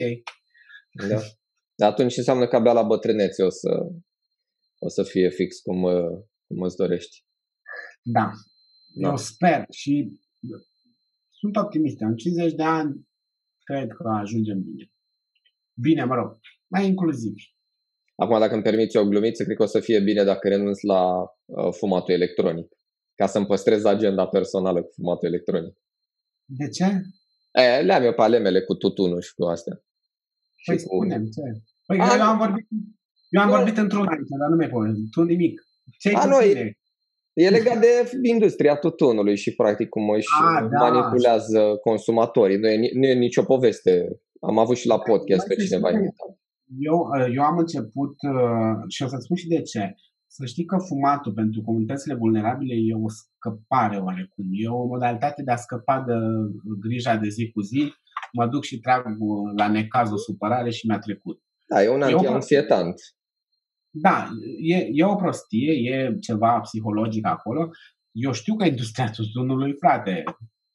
Da. 1.10 1.18
Atunci 1.78 2.18
înseamnă 2.18 2.48
că 2.48 2.56
abia 2.56 2.74
la 2.74 2.84
bătrânețe 2.84 3.44
o 3.44 3.50
să, 3.50 3.70
o 4.80 4.90
să 4.90 5.04
fie 5.04 5.30
fix 5.30 5.60
cum, 5.60 5.82
cum 6.48 6.62
îți 6.62 6.76
dorești. 6.76 7.26
Da. 8.02 8.32
da. 8.94 9.08
Eu 9.10 9.18
sper 9.18 9.66
și 9.70 10.20
sunt 11.30 11.56
optimist. 11.56 12.02
În 12.02 12.16
50 12.16 12.54
de 12.54 12.64
ani 12.64 13.08
cred 13.64 13.88
că 13.88 14.08
ajungem 14.08 14.62
bine. 14.62 14.92
Bine, 15.82 16.04
mă 16.04 16.16
rog, 16.16 16.40
mai 16.68 16.88
inclusiv. 16.88 17.34
Acum, 18.16 18.40
dacă 18.40 18.54
îmi 18.54 18.64
permiți 18.64 18.98
o 18.98 19.06
glumiță, 19.06 19.44
cred 19.44 19.56
că 19.56 19.64
o 19.64 19.66
să 19.66 19.80
fie 19.80 20.00
bine 20.00 20.24
dacă 20.24 20.48
renunț 20.48 20.82
la 20.82 21.20
uh, 21.46 21.74
fumatul 21.78 22.14
electronic, 22.14 22.68
ca 23.16 23.28
să-mi 23.28 23.46
păstrez 23.46 23.84
agenda 23.84 24.28
personală 24.28 24.84
cu 24.84 24.92
fumatul 24.92 25.28
electronic. 25.28 25.78
De 26.46 26.70
ce? 26.70 26.86
E, 27.52 27.82
le 27.82 27.94
am 27.94 28.04
eu 28.04 28.14
pe 28.14 28.22
ale 28.22 28.40
mele 28.40 28.62
cu 28.62 28.76
tutunul 28.76 29.22
și 29.22 29.34
cu 29.34 29.44
astea. 29.44 29.82
Păi 30.66 30.78
și 30.78 30.84
spunem, 30.84 31.24
cu... 31.24 31.30
ce? 31.36 31.62
Păi 31.86 32.00
A, 32.00 32.16
eu 32.18 32.24
am 32.24 32.38
vorbit, 32.38 32.68
eu 33.30 33.42
am 33.42 33.50
vorbit 33.50 33.78
într-un 33.78 34.08
an, 34.08 34.18
dar 34.40 34.50
nu 34.50 34.56
mi-ai 34.56 34.94
Tu 35.12 35.24
nimic. 35.24 35.62
Ce 36.00 36.12
A, 36.14 36.26
nu, 36.26 36.40
e, 36.40 36.78
e 37.34 37.50
legat 37.50 37.80
de 37.80 38.10
industria 38.22 38.76
tutunului 38.76 39.38
și 39.38 39.56
practic 39.56 39.90
cum 39.90 40.10
își 40.10 40.28
A, 40.42 40.68
da. 40.72 40.90
manipulează 40.90 41.62
consumatorii. 41.82 42.58
Nu 42.58 42.68
e, 42.68 42.92
nu 42.94 43.06
e 43.06 43.14
nicio 43.14 43.44
poveste. 43.44 44.08
Am 44.42 44.58
avut 44.58 44.78
și 44.78 44.88
la 44.88 45.00
podcast 45.00 45.48
pe 45.48 45.56
cineva 45.56 45.92
invitat. 45.92 46.30
Eu, 46.90 46.98
uh, 46.98 47.28
eu 47.36 47.44
am 47.44 47.58
început, 47.58 48.16
uh, 48.34 48.76
și 48.88 49.04
o 49.04 49.08
să 49.08 49.18
spun 49.20 49.36
și 49.36 49.48
de 49.48 49.62
ce, 49.62 49.96
să 50.28 50.46
știi 50.46 50.66
că 50.66 50.78
fumatul 50.78 51.34
pentru 51.34 51.62
comunitățile 51.62 52.16
vulnerabile 52.16 52.76
e 52.76 52.94
o 52.94 53.10
scăpare 53.20 53.98
oarecum. 53.98 54.46
E 54.52 54.68
o 54.68 54.86
modalitate 54.86 55.42
de 55.44 55.52
a 55.52 55.56
scăpa 55.56 56.04
de 56.08 56.14
grija 56.80 57.16
de 57.18 57.30
zi 57.30 57.52
cu 57.52 57.62
zi. 57.62 57.94
Mă 58.32 58.48
duc 58.48 58.64
și 58.64 58.80
trag 58.80 59.06
uh, 59.06 59.52
la 59.58 59.68
necaz 59.68 60.12
o 60.12 60.18
supărare 60.18 60.70
și 60.70 60.88
mi-a 60.88 61.00
trecut. 61.00 61.42
Da, 61.66 61.84
e 61.84 61.90
un 61.90 62.02
antianxietant. 62.02 62.96
Da, 63.90 64.30
e, 64.62 64.88
e 64.92 65.06
o 65.06 65.16
prostie, 65.16 65.72
e 65.72 66.16
ceva 66.20 66.60
psihologic 66.60 67.26
acolo. 67.26 67.70
Eu 68.12 68.32
știu 68.32 68.56
că 68.56 68.66
industria 68.66 69.10
tutunului, 69.10 69.74
frate, 69.80 70.24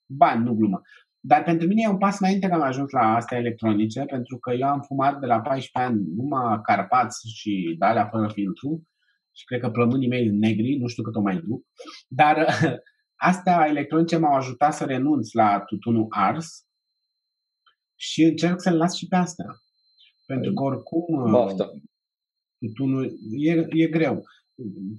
bani, 0.07 0.45
nu 0.45 0.55
glumă. 0.55 0.81
Dar 1.25 1.43
pentru 1.43 1.67
mine 1.67 1.83
e 1.85 1.89
un 1.89 1.99
pas 1.99 2.19
înainte 2.21 2.49
că 2.49 2.55
am 2.55 2.63
ajuns 2.63 2.91
la 2.91 3.15
astea 3.15 3.39
electronice, 3.39 4.05
pentru 4.05 4.39
că 4.39 4.53
eu 4.53 4.69
am 4.69 4.81
fumat 4.81 5.21
de 5.21 5.27
la 5.27 5.41
14 5.41 5.93
ani 5.93 6.05
numai 6.17 6.61
Carpați 6.63 7.29
și 7.35 7.77
Dalea 7.79 8.07
fără 8.07 8.29
filtru 8.33 8.83
și 9.37 9.45
cred 9.45 9.61
că 9.61 9.71
plămânii 9.71 10.09
mei 10.09 10.29
negri, 10.29 10.79
nu 10.81 10.87
știu 10.87 11.03
cât 11.03 11.15
o 11.15 11.21
mai 11.21 11.37
duc, 11.37 11.65
dar 12.09 12.47
astea 13.31 13.67
electronice 13.69 14.17
m-au 14.17 14.35
ajutat 14.35 14.75
să 14.75 14.85
renunț 14.85 15.33
la 15.33 15.61
tutunul 15.61 16.07
ars 16.09 16.67
și 18.03 18.23
încerc 18.23 18.61
să-l 18.61 18.77
las 18.77 18.97
și 18.97 19.07
pe 19.07 19.17
astea. 19.17 19.47
Pentru 20.27 20.53
că 20.53 20.63
oricum 20.63 21.31
Baftă. 21.31 21.73
tutunul 22.59 23.13
e, 23.39 23.67
e 23.69 23.87
greu. 23.87 24.23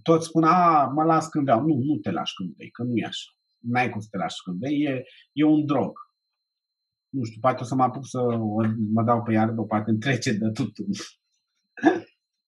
Toți 0.04 0.28
spun, 0.28 0.44
a, 0.44 0.92
mă 0.96 1.04
las 1.04 1.28
când 1.28 1.44
vreau. 1.44 1.62
Nu, 1.62 1.76
nu 1.76 1.96
te 1.98 2.12
lași 2.12 2.34
când 2.34 2.56
vrei, 2.56 2.70
că 2.70 2.84
nu 2.84 2.96
e 2.96 3.06
așa. 3.06 3.30
N-ai 3.58 3.90
cum 3.90 4.00
să 4.00 4.08
te 4.12 4.18
lași 4.18 4.42
când 4.44 4.60
vrei, 4.60 4.82
e, 4.82 5.04
e 5.32 5.44
un 5.44 5.66
drog 5.66 5.92
nu 7.14 7.24
știu, 7.24 7.40
poate 7.42 7.64
o 7.64 7.66
să 7.66 7.76
mă 7.76 7.84
apuc 7.84 8.08
să 8.08 8.20
mă 8.94 9.04
dau 9.04 9.24
pe 9.24 9.32
iarbă, 9.32 9.64
poate 9.64 9.90
îmi 9.90 10.00
trece 10.00 10.32
de 10.32 10.50
tutun. 10.54 10.86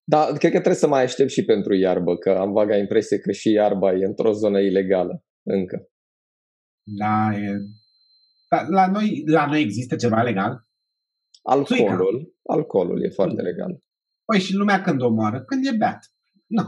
Da, 0.04 0.26
cred 0.26 0.52
că 0.52 0.60
trebuie 0.60 0.76
să 0.76 0.88
mai 0.88 1.04
aștept 1.04 1.30
și 1.30 1.46
pentru 1.46 1.74
iarbă, 1.74 2.18
că 2.18 2.30
am 2.30 2.52
vaga 2.52 2.78
impresie 2.78 3.18
că 3.20 3.32
și 3.32 3.52
iarba 3.52 3.94
e 3.94 4.06
într-o 4.06 4.32
zonă 4.32 4.60
ilegală 4.60 5.24
încă. 5.44 5.90
Da, 6.84 7.32
e... 7.34 7.58
Da, 8.56 8.66
la, 8.70 8.92
noi, 8.92 9.24
la 9.26 9.46
noi 9.46 9.62
există 9.62 9.96
ceva 9.96 10.22
legal? 10.22 10.68
Alcoolul, 11.44 12.36
alcoolul 12.44 13.04
e 13.04 13.10
foarte 13.10 13.42
legal. 13.42 13.80
Păi 14.26 14.40
și 14.40 14.56
lumea 14.56 14.82
când 14.82 15.02
omoară? 15.02 15.44
Când 15.44 15.66
e 15.66 15.78
beat. 15.78 16.00
Nu. 16.48 16.64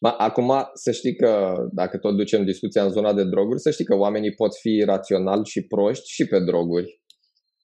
Ma, 0.00 0.10
acum 0.10 0.52
să 0.74 0.90
știi 0.90 1.16
că, 1.16 1.54
dacă 1.72 1.98
tot 1.98 2.16
ducem 2.16 2.44
discuția 2.44 2.82
în 2.82 2.90
zona 2.90 3.12
de 3.12 3.24
droguri, 3.24 3.60
să 3.60 3.70
știi 3.70 3.84
că 3.84 3.94
oamenii 3.94 4.34
pot 4.34 4.56
fi 4.56 4.82
raționali 4.86 5.44
și 5.44 5.66
proști 5.66 6.10
și 6.10 6.26
pe 6.26 6.40
droguri. 6.40 7.02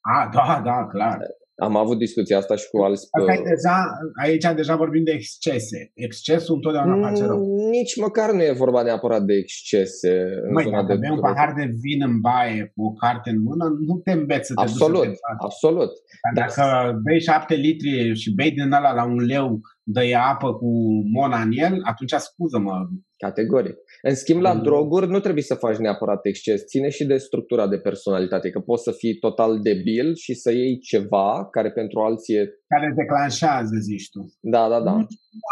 A, 0.00 0.30
da, 0.32 0.60
da, 0.64 0.86
clar. 0.86 1.18
Am 1.60 1.76
avut 1.76 1.98
discuția 1.98 2.36
asta 2.36 2.56
și 2.56 2.68
cu 2.70 2.78
alți... 2.78 3.08
Asta 3.10 3.42
deja, 3.52 3.76
aici 4.22 4.56
deja 4.56 4.76
vorbim 4.76 5.04
de 5.04 5.12
excese. 5.12 5.90
Excesul 5.94 6.54
întotdeauna 6.54 6.94
mm, 6.94 7.02
face 7.02 7.24
rău. 7.24 7.68
Nici 7.70 7.96
măcar 7.96 8.32
nu 8.32 8.42
e 8.42 8.52
vorba 8.52 8.82
neapărat 8.82 9.22
de 9.22 9.34
excese. 9.34 10.12
În 10.46 10.52
Măi, 10.52 10.64
zona 10.64 10.84
de 10.84 10.92
avem 10.92 11.12
un 11.12 11.20
pahar 11.20 11.54
de 11.56 11.64
vin 11.82 12.02
în 12.02 12.20
baie 12.20 12.72
cu 12.74 12.84
o 12.84 12.92
carte 12.92 13.30
în 13.30 13.42
mână, 13.42 13.64
nu 13.86 13.94
te 14.04 14.12
înveți 14.12 14.46
să 14.46 14.54
te 14.54 14.60
absolut, 14.60 15.04
duci 15.04 15.14
să 15.14 15.20
te 15.38 15.44
Absolut, 15.44 15.90
Dar 16.34 16.46
dacă 16.46 16.64
bei 17.04 17.20
șapte 17.20 17.54
litri 17.54 18.14
și 18.14 18.34
bei 18.34 18.50
din 18.50 18.72
ăla 18.72 18.92
la 18.92 19.04
un 19.04 19.18
leu 19.32 19.60
dă 19.94 20.02
apă 20.30 20.54
cu 20.54 20.70
mona 21.16 21.40
în 21.42 21.50
el, 21.52 21.80
atunci 21.82 22.12
scuză-mă. 22.12 22.88
Categoric. 23.24 23.74
În 24.02 24.14
schimb, 24.14 24.40
la 24.40 24.52
mm. 24.52 24.62
droguri 24.62 25.08
nu 25.08 25.20
trebuie 25.20 25.42
să 25.42 25.54
faci 25.54 25.76
neapărat 25.76 26.24
exces. 26.26 26.64
Ține 26.64 26.88
și 26.88 27.04
de 27.04 27.16
structura 27.16 27.68
de 27.68 27.78
personalitate, 27.78 28.50
că 28.50 28.60
poți 28.60 28.82
să 28.82 28.92
fii 28.92 29.18
total 29.18 29.60
debil 29.60 30.14
și 30.14 30.34
să 30.34 30.52
iei 30.52 30.78
ceva 30.78 31.48
care 31.50 31.70
pentru 31.70 32.00
alții 32.00 32.34
e... 32.34 32.48
Care 32.66 32.92
declanșează, 32.96 33.76
zici 33.80 34.08
tu. 34.10 34.20
Da, 34.40 34.68
da, 34.68 34.80
da. 34.80 34.92
Nu, 34.92 35.06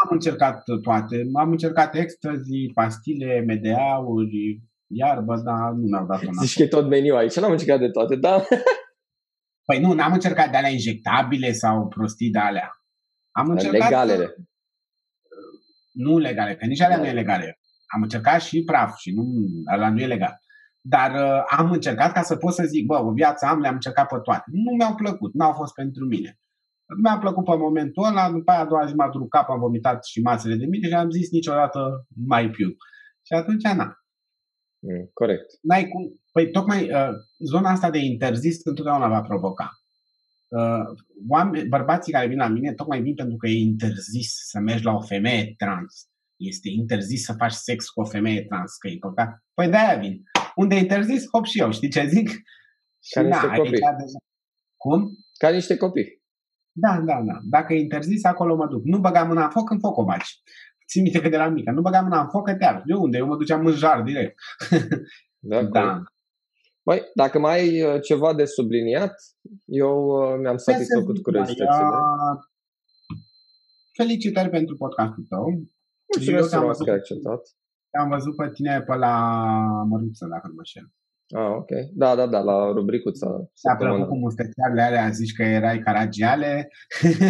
am 0.04 0.10
încercat 0.10 0.62
toate. 0.82 1.16
Am 1.32 1.50
încercat 1.50 1.94
ecstasy, 1.94 2.60
pastile, 2.74 3.44
MDA-uri, 3.48 4.62
iarbă, 4.86 5.34
dar 5.44 5.72
nu 5.72 5.86
mi-au 5.86 6.06
dat 6.06 6.22
una. 6.22 6.42
Zici 6.42 6.56
că 6.56 6.62
e 6.62 6.66
tot 6.66 6.88
meniu 6.88 7.14
aici. 7.14 7.38
N-am 7.38 7.50
încercat 7.50 7.78
de 7.78 7.88
toate, 7.88 8.16
da? 8.16 8.42
Păi 9.66 9.80
nu, 9.80 9.92
n-am 9.92 10.12
încercat 10.12 10.50
de 10.50 10.56
alea 10.56 10.70
injectabile 10.70 11.52
sau 11.52 11.88
prostii 11.88 12.30
de 12.30 12.38
alea. 12.38 12.70
Am 13.36 13.50
încercat... 13.50 13.90
Legalele. 13.90 14.34
Nu 15.92 16.18
legale, 16.18 16.56
că 16.56 16.66
nici 16.66 16.80
alea 16.80 16.96
nu 16.96 17.06
e 17.06 17.12
legale. 17.12 17.58
Am 17.94 18.02
încercat 18.02 18.40
și 18.40 18.64
praf 18.64 18.96
și 18.96 19.10
nu, 19.10 19.24
alea 19.64 19.90
nu 19.90 20.00
e 20.00 20.06
legal. 20.06 20.40
Dar 20.80 21.10
uh, 21.10 21.42
am 21.58 21.70
încercat 21.70 22.12
ca 22.12 22.22
să 22.22 22.36
pot 22.36 22.52
să 22.52 22.64
zic, 22.64 22.86
bă, 22.86 22.98
o 22.98 23.12
viață 23.12 23.46
am, 23.46 23.60
le-am 23.60 23.74
încercat 23.74 24.08
pe 24.08 24.18
toate. 24.22 24.44
Nu 24.46 24.72
mi-au 24.76 24.94
plăcut, 24.94 25.34
n-au 25.34 25.52
fost 25.52 25.74
pentru 25.74 26.04
mine. 26.04 26.38
Mi-a 27.02 27.18
plăcut 27.18 27.44
pe 27.44 27.56
momentul 27.56 28.04
ăla, 28.04 28.30
după 28.30 28.50
aia 28.50 28.60
a 28.60 28.66
doua 28.66 28.86
zi 28.86 28.94
m-a 28.94 29.08
durut 29.08 29.30
cap, 29.30 29.48
am 29.48 29.58
vomitat 29.58 30.04
și 30.04 30.20
masele 30.20 30.54
de 30.54 30.66
mine 30.66 30.88
și 30.88 30.94
am 30.94 31.10
zis 31.10 31.30
niciodată 31.30 32.06
mai 32.26 32.50
piu. 32.50 32.68
Și 33.26 33.32
atunci, 33.32 33.62
na. 33.62 33.96
Mm, 34.78 35.10
corect. 35.12 35.46
N-ai 35.62 35.88
cum, 35.88 36.02
păi 36.32 36.50
tocmai 36.50 36.92
uh, 36.92 37.10
zona 37.38 37.70
asta 37.70 37.90
de 37.90 37.98
interzis 37.98 38.64
întotdeauna 38.64 39.08
va 39.08 39.20
provoca. 39.20 39.70
Uh, 40.48 40.84
oameni, 41.28 41.68
bărbații 41.68 42.12
care 42.12 42.26
vin 42.26 42.38
la 42.38 42.48
mine 42.48 42.72
tocmai 42.72 43.02
vin 43.02 43.14
pentru 43.14 43.36
că 43.36 43.48
e 43.48 43.58
interzis 43.58 44.32
să 44.50 44.58
mergi 44.58 44.84
la 44.84 44.92
o 44.92 45.00
femeie 45.00 45.54
trans. 45.56 46.08
Este 46.36 46.68
interzis 46.68 47.24
să 47.24 47.32
faci 47.32 47.52
sex 47.52 47.88
cu 47.88 48.00
o 48.00 48.04
femeie 48.04 48.44
trans, 48.44 48.76
că 48.76 48.88
e 48.88 48.96
păcat. 49.00 49.44
Păi 49.54 49.68
de-aia 49.68 49.98
vin. 49.98 50.22
Unde 50.54 50.74
e 50.74 50.78
interzis, 50.78 51.24
hop 51.32 51.44
și 51.44 51.60
eu, 51.60 51.70
știi 51.72 51.90
ce 51.90 52.06
zic? 52.06 52.28
Ca 53.14 53.20
și 53.20 53.26
niște 53.26 53.46
copii. 53.46 53.70
Deja... 53.70 54.18
Cum? 54.76 55.08
Ca 55.38 55.50
niște 55.50 55.76
copii. 55.76 56.22
Da, 56.72 57.00
da, 57.00 57.22
da. 57.22 57.38
Dacă 57.50 57.72
e 57.74 57.78
interzis, 57.78 58.24
acolo 58.24 58.56
mă 58.56 58.66
duc. 58.66 58.84
Nu 58.84 58.98
băga 58.98 59.24
mâna 59.24 59.44
în 59.44 59.50
foc, 59.50 59.70
în 59.70 59.78
foc 59.78 59.96
o 59.96 60.04
bagi. 60.04 60.42
Țin 60.88 61.02
minte 61.02 61.20
că 61.20 61.28
de 61.28 61.36
la 61.36 61.48
mică. 61.48 61.70
Nu 61.70 61.80
băgam 61.80 62.04
mâna 62.04 62.20
în 62.20 62.28
foc, 62.28 62.46
că 62.46 62.54
te 62.54 62.66
De 62.84 62.94
unde? 62.94 63.16
Eu 63.16 63.26
mă 63.26 63.36
duceam 63.36 63.66
în 63.66 63.72
jar 63.72 64.02
direct. 64.02 64.38
Da. 65.38 65.62
da. 65.76 66.02
Băi, 66.86 67.00
dacă 67.14 67.38
mai 67.38 67.58
ai 67.58 67.82
uh, 67.82 68.00
ceva 68.02 68.34
de 68.34 68.44
subliniat, 68.44 69.14
eu 69.64 69.96
uh, 70.06 70.38
mi-am 70.40 70.56
satisfăcut 70.56 71.22
curiozitățile. 71.22 71.88
Felicitări 73.98 74.48
pentru 74.48 74.76
podcastul 74.76 75.24
tău. 75.28 75.46
Mulțumesc 76.14 76.50
frumos 76.50 76.78
că 76.78 76.90
ai 76.90 76.96
acceptat. 76.96 77.40
Am 78.00 78.08
văzut 78.08 78.36
pe 78.36 78.50
tine 78.54 78.82
pe 78.86 78.94
la 78.94 79.14
Măruță, 79.88 80.26
dacă 80.30 80.46
nu 80.48 80.54
mă 80.56 80.62
știu. 80.64 80.86
Ah, 81.40 81.50
ok. 81.60 81.70
Da, 81.92 82.14
da, 82.14 82.26
da, 82.26 82.40
la 82.40 82.72
rubricuța. 82.72 83.28
S-a 83.52 83.76
plăcut 83.76 84.08
cu 84.08 84.16
mustățioarele 84.16 84.82
alea, 84.82 85.10
zici 85.10 85.36
că 85.36 85.42
erai 85.42 85.78
caragiale. 85.78 86.68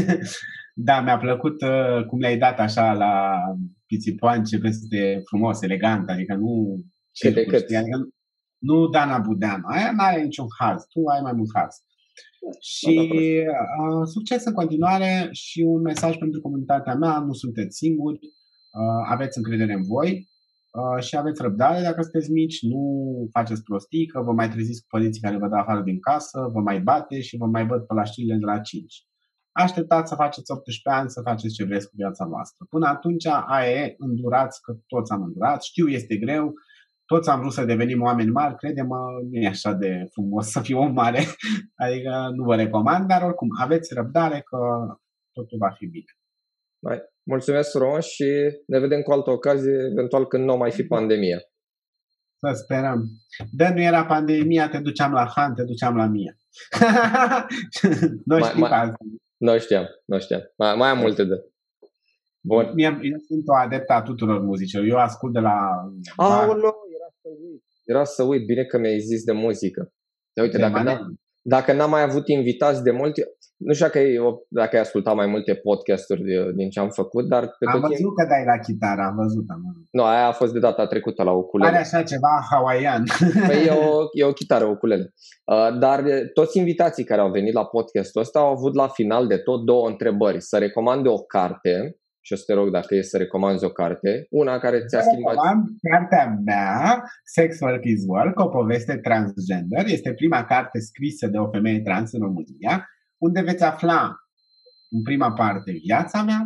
da, 0.89 1.01
mi-a 1.01 1.19
plăcut 1.19 1.63
uh, 1.63 2.07
cum 2.07 2.19
le-ai 2.19 2.39
dat 2.39 2.59
așa 2.59 2.93
la 2.93 3.37
pițipoan, 3.87 4.45
ce 4.45 4.59
peste 4.59 5.21
frumos, 5.25 5.63
elegant, 5.63 6.09
adică 6.09 6.35
nu... 6.35 6.81
Cât 7.21 7.35
de 7.35 7.45
cât. 7.45 7.77
Adică 7.77 8.09
nu 8.67 8.89
Dana 8.89 9.19
Budeanu. 9.19 9.67
Aia 9.67 9.91
nu 9.93 10.03
are 10.03 10.23
niciun 10.23 10.47
haz. 10.59 10.79
Tu 10.93 11.01
ai 11.15 11.21
mai 11.23 11.33
mult 11.33 11.51
haz. 11.55 11.75
Și 12.61 12.97
uh, 13.83 14.03
succes 14.15 14.45
în 14.45 14.53
continuare 14.53 15.29
și 15.33 15.61
un 15.61 15.81
mesaj 15.81 16.17
pentru 16.17 16.41
comunitatea 16.41 16.95
mea. 16.95 17.19
Nu 17.19 17.33
sunteți 17.33 17.77
singuri. 17.77 18.19
Uh, 18.81 19.03
aveți 19.15 19.39
încredere 19.39 19.73
în 19.73 19.83
voi 19.83 20.29
uh, 20.79 21.03
și 21.03 21.17
aveți 21.17 21.43
răbdare 21.43 21.83
dacă 21.83 22.03
sunteți 22.03 22.31
mici, 22.33 22.63
nu 22.63 22.83
faceți 23.33 23.63
prostii, 23.63 24.07
că 24.07 24.21
vă 24.21 24.33
mai 24.33 24.49
treziți 24.51 24.81
cu 24.81 24.87
părinții 24.91 25.21
care 25.21 25.39
vă 25.39 25.49
dau 25.49 25.61
afară 25.61 25.83
din 25.83 26.01
casă, 26.01 26.39
vă 26.53 26.61
mai 26.61 26.81
bate 26.81 27.21
și 27.21 27.37
vă 27.37 27.47
mai 27.47 27.67
văd 27.67 27.81
pe 27.87 27.95
la 27.95 28.05
știrile 28.05 28.37
de 28.37 28.45
la 28.45 28.59
5. 28.59 29.07
Așteptați 29.53 30.09
să 30.09 30.15
faceți 30.15 30.51
18 30.51 30.89
ani, 30.89 31.11
să 31.11 31.21
faceți 31.25 31.55
ce 31.55 31.65
vreți 31.65 31.89
cu 31.89 31.95
viața 31.97 32.25
voastră. 32.27 32.67
Până 32.71 32.87
atunci, 32.87 33.27
aia 33.27 33.71
e, 33.71 33.95
îndurați, 33.99 34.61
că 34.63 34.77
toți 34.87 35.13
am 35.13 35.23
îndurat. 35.23 35.63
Știu, 35.63 35.89
este 35.89 36.17
greu, 36.17 36.53
toți 37.07 37.31
am 37.31 37.41
vrut 37.41 37.53
să 37.53 37.65
devenim 37.65 38.03
oameni 38.03 38.31
mari, 38.31 38.57
crede-mă, 38.57 38.97
nu 39.31 39.41
e 39.41 39.47
așa 39.47 39.73
de 39.73 40.07
frumos 40.13 40.51
să 40.51 40.61
fii 40.61 40.75
om 40.75 40.93
mare, 40.93 41.21
adică 41.85 42.31
nu 42.35 42.45
vă 42.45 42.55
recomand, 42.55 43.09
dar 43.09 43.23
oricum, 43.23 43.49
aveți 43.61 43.95
răbdare 43.95 44.41
că 44.45 44.59
totul 45.33 45.59
va 45.59 45.71
fi 45.71 45.87
bine. 45.87 46.13
Mai, 46.79 47.01
mulțumesc 47.23 47.71
frumos 47.71 48.07
și 48.07 48.25
ne 48.67 48.79
vedem 48.79 49.01
cu 49.03 49.13
altă 49.13 49.31
ocazie, 49.31 49.91
eventual 49.93 50.27
când 50.27 50.45
nu 50.45 50.57
mai 50.57 50.71
fi 50.71 50.83
pandemia. 50.83 51.39
Să 52.39 52.53
sperăm. 52.63 53.05
De 53.51 53.69
nu 53.75 53.81
era 53.81 54.07
pandemia, 54.07 54.69
te 54.69 54.79
duceam 54.79 55.13
la 55.13 55.33
Han, 55.35 55.55
te 55.55 55.65
duceam 55.65 55.97
la 55.97 56.07
mie. 56.07 56.37
nu 58.25 58.45
știi 58.45 58.61
mai, 58.61 58.93
Nu 59.37 59.59
știam, 59.59 59.87
nu 60.05 60.19
știam. 60.19 60.41
Mai, 60.57 60.77
mai 60.77 60.89
am 60.89 60.99
multe 60.99 61.25
de. 61.25 61.35
Bun. 62.41 62.73
Mie, 62.75 62.99
eu 63.03 63.19
sunt 63.19 63.43
o 63.47 63.55
adeptă 63.55 63.93
a 63.93 64.03
tuturor 64.03 64.41
muzicilor. 64.41 64.85
Eu 64.85 64.97
ascult 64.97 65.33
de 65.33 65.39
la... 65.39 65.57
Aoleu, 66.17 66.75
era 67.27 67.35
să 67.35 67.43
uit. 67.51 67.63
Era 67.85 68.05
să 68.05 68.23
uit. 68.23 68.47
Bine 68.47 68.65
că 68.65 68.79
mi-ai 68.79 68.99
zis 68.99 69.25
de 69.25 69.33
muzică. 69.33 69.93
Uite, 70.41 70.57
de 70.57 70.63
dacă, 70.63 70.83
n- 70.83 70.99
dacă 71.43 71.73
n-am 71.73 71.91
mai 71.91 72.03
avut 72.03 72.29
invitați 72.29 72.83
de 72.83 72.91
mult, 72.91 73.15
nu 73.57 73.73
știu 73.73 73.87
dacă, 73.87 73.99
ai, 73.99 74.19
dacă 74.49 74.77
ai 74.77 74.83
ascultat 74.83 75.15
mai 75.15 75.27
multe 75.27 75.55
podcasturi 75.55 76.23
din 76.55 76.71
ce 76.71 76.81
am 76.81 76.89
făcut, 76.89 77.29
dar... 77.29 77.43
Pe 77.59 77.65
am 77.67 77.73
tot 77.73 77.81
văzut 77.81 77.97
timp... 77.97 78.17
că 78.17 78.27
dai 78.29 78.45
la 78.45 78.59
chitară, 78.59 79.03
am 79.03 79.17
văzut, 79.17 79.45
am 79.49 79.63
văzut. 79.67 79.89
Nu, 79.91 80.03
aia 80.03 80.27
a 80.27 80.33
fost 80.33 80.53
de 80.53 80.59
data 80.59 80.87
trecută 80.87 81.23
la 81.23 81.33
ukulele. 81.33 81.71
Are 81.71 81.79
așa 81.79 82.03
ceva 82.03 82.47
hawaian. 82.51 83.05
Păi 83.47 83.67
e 83.67 83.71
o, 83.71 84.05
e 84.21 84.25
o 84.25 84.33
chitară 84.33 84.65
ukulele. 84.65 85.15
Uh, 85.45 85.79
dar 85.79 86.05
toți 86.35 86.59
invitații 86.59 87.05
care 87.05 87.21
au 87.21 87.31
venit 87.31 87.53
la 87.53 87.65
podcastul 87.65 88.21
ăsta 88.21 88.39
au 88.39 88.51
avut 88.51 88.75
la 88.75 88.89
final 88.89 89.27
de 89.27 89.37
tot 89.37 89.65
două 89.65 89.89
întrebări. 89.89 90.41
Să 90.41 90.59
recomande 90.59 91.09
o 91.09 91.19
carte 91.19 91.97
și 92.27 92.33
o 92.33 92.37
să 92.37 92.43
te 92.47 92.53
rog 92.53 92.71
dacă 92.71 92.95
e 92.95 93.03
să 93.03 93.17
recomanzi 93.17 93.65
o 93.65 93.71
carte, 93.71 94.27
una 94.31 94.59
care 94.59 94.85
ți-a 94.89 95.01
schimbat... 95.01 95.35
Recomand 95.35 95.65
cartea 95.91 96.41
mea, 96.45 97.03
Sex 97.25 97.61
Work 97.61 97.85
is 97.85 98.03
Work, 98.07 98.39
o 98.39 98.49
poveste 98.49 98.97
transgender. 98.97 99.85
Este 99.87 100.13
prima 100.15 100.45
carte 100.45 100.79
scrisă 100.79 101.27
de 101.27 101.39
o 101.39 101.51
femeie 101.51 101.81
trans 101.81 102.13
în 102.13 102.21
România, 102.21 102.89
unde 103.19 103.41
veți 103.41 103.65
afla 103.65 104.17
în 104.91 105.03
prima 105.03 105.33
parte 105.33 105.73
viața 105.73 106.23
mea, 106.23 106.43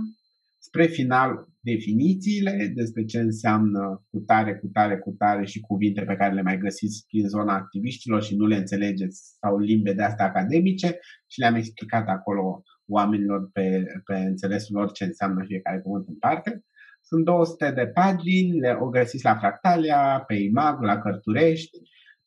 spre 0.58 0.86
final 0.86 1.48
definițiile 1.60 2.72
despre 2.74 3.04
ce 3.04 3.18
înseamnă 3.18 4.04
cu 4.10 4.18
tare, 4.18 4.56
cu 4.56 4.66
tare, 4.72 4.98
cu 4.98 5.14
tare 5.18 5.44
și 5.44 5.60
cuvinte 5.60 6.02
pe 6.02 6.16
care 6.16 6.34
le 6.34 6.42
mai 6.42 6.58
găsiți 6.58 7.04
prin 7.06 7.28
zona 7.28 7.54
activiștilor 7.54 8.22
și 8.22 8.36
nu 8.36 8.46
le 8.46 8.56
înțelegeți 8.56 9.36
sau 9.38 9.58
limbe 9.58 9.92
de 9.92 10.02
astea 10.02 10.24
academice 10.24 10.98
și 11.26 11.40
le-am 11.40 11.54
explicat 11.54 12.08
acolo 12.08 12.62
oamenilor 12.90 13.50
pe, 13.52 13.84
pe 14.04 14.14
înțelesul 14.14 14.76
lor 14.76 14.92
ce 14.92 15.04
înseamnă 15.04 15.44
fiecare 15.46 15.80
cuvânt 15.80 16.08
în 16.08 16.18
parte. 16.18 16.64
Sunt 17.02 17.24
200 17.24 17.70
de 17.70 17.86
pagini, 17.86 18.58
le 18.58 18.76
o 18.80 18.88
găsiți 18.88 19.24
la 19.24 19.36
Fractalia, 19.36 20.24
pe 20.26 20.34
Imag, 20.34 20.82
la 20.82 20.98
Cărturești. 20.98 21.78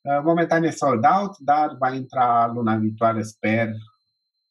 Uh, 0.01 0.21
momentan 0.23 0.63
e 0.63 0.69
sold 0.69 1.03
out, 1.19 1.37
dar 1.37 1.75
va 1.79 1.93
intra 1.93 2.51
luna 2.53 2.75
viitoare, 2.75 3.21
sper, 3.21 3.69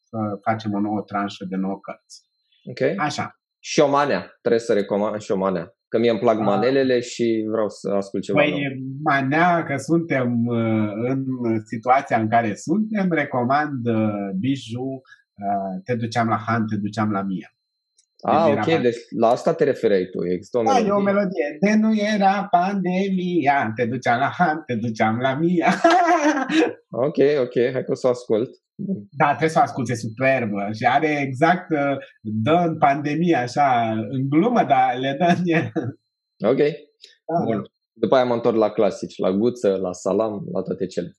să 0.01 0.19
facem 0.43 0.73
o 0.75 0.81
nouă 0.81 1.01
tranșă 1.01 1.45
de 1.45 1.57
nouă 1.57 1.81
cărți. 1.81 2.23
Ok. 2.65 2.99
Așa. 2.99 3.41
Șomanea, 3.59 4.39
trebuie 4.41 4.61
să 4.61 4.73
recomand 4.73 5.21
Șomanea. 5.21 5.75
Că 5.89 5.99
mie 5.99 6.11
îmi 6.11 6.19
plac 6.19 6.39
ah. 6.39 6.45
manelele 6.45 7.01
și 7.01 7.47
vreau 7.51 7.69
să 7.69 7.91
ascult 7.91 8.23
ceva 8.23 8.39
Păi, 8.39 8.51
nou. 8.51 8.61
manea, 9.03 9.65
că 9.65 9.77
suntem 9.77 10.47
uh, 10.47 10.93
în 11.09 11.25
situația 11.65 12.21
în 12.21 12.29
care 12.29 12.55
suntem, 12.55 13.11
recomand 13.11 13.87
uh, 13.87 14.31
Biju, 14.39 14.81
Uh, 14.91 15.22
te 15.85 15.95
duceam 15.95 16.29
la 16.29 16.37
Han, 16.47 16.67
te 16.67 16.77
duceam 16.77 17.11
la 17.11 17.23
Mia. 17.23 17.53
Ah, 18.25 18.47
ok, 18.51 18.65
pan... 18.65 18.83
deci 18.83 18.97
la 19.19 19.29
asta 19.29 19.55
te 19.55 19.65
referai 19.65 20.05
tu, 20.05 20.27
există 20.27 20.59
o 20.59 20.63
melodie. 20.63 20.83
Da, 20.83 20.89
e 20.89 20.99
o 20.99 21.01
melodie. 21.01 21.57
De 21.61 21.75
nu 21.75 21.91
era 22.15 22.47
pandemia, 22.51 23.73
te 23.77 23.87
duceam 23.87 24.19
la 24.19 24.33
Han, 24.39 24.63
te 24.67 24.75
duceam 24.75 25.19
la 25.19 25.35
Mia. 25.35 25.75
ok, 27.07 27.17
ok, 27.41 27.55
hai 27.73 27.85
că 27.85 27.91
o 27.91 27.95
să 27.95 28.07
o 28.07 28.11
ascult. 28.11 28.51
Da, 29.11 29.27
trebuie 29.29 29.49
să 29.49 29.59
o 29.59 29.63
ascult, 29.63 29.89
e 29.89 29.95
superbă 29.95 30.69
și 30.73 30.85
are 30.85 31.21
exact, 31.21 31.71
uh, 31.71 31.97
dă 32.21 32.65
în 32.67 32.79
pandemie 32.79 33.37
așa, 33.37 33.91
în 34.09 34.29
glumă, 34.29 34.65
dar 34.65 34.97
le 34.99 35.17
dă 35.19 35.35
în 35.39 35.43
el. 35.45 35.73
Ok, 36.51 36.59
da. 36.59 37.45
bun. 37.45 37.65
După 37.93 38.15
aia 38.15 38.25
mă 38.25 38.35
întorc 38.35 38.57
la 38.57 38.71
clasici, 38.71 39.19
la 39.19 39.31
guță, 39.31 39.77
la 39.77 39.93
salam, 39.93 40.45
la 40.53 40.63
toate 40.63 40.87
cele. 40.87 41.17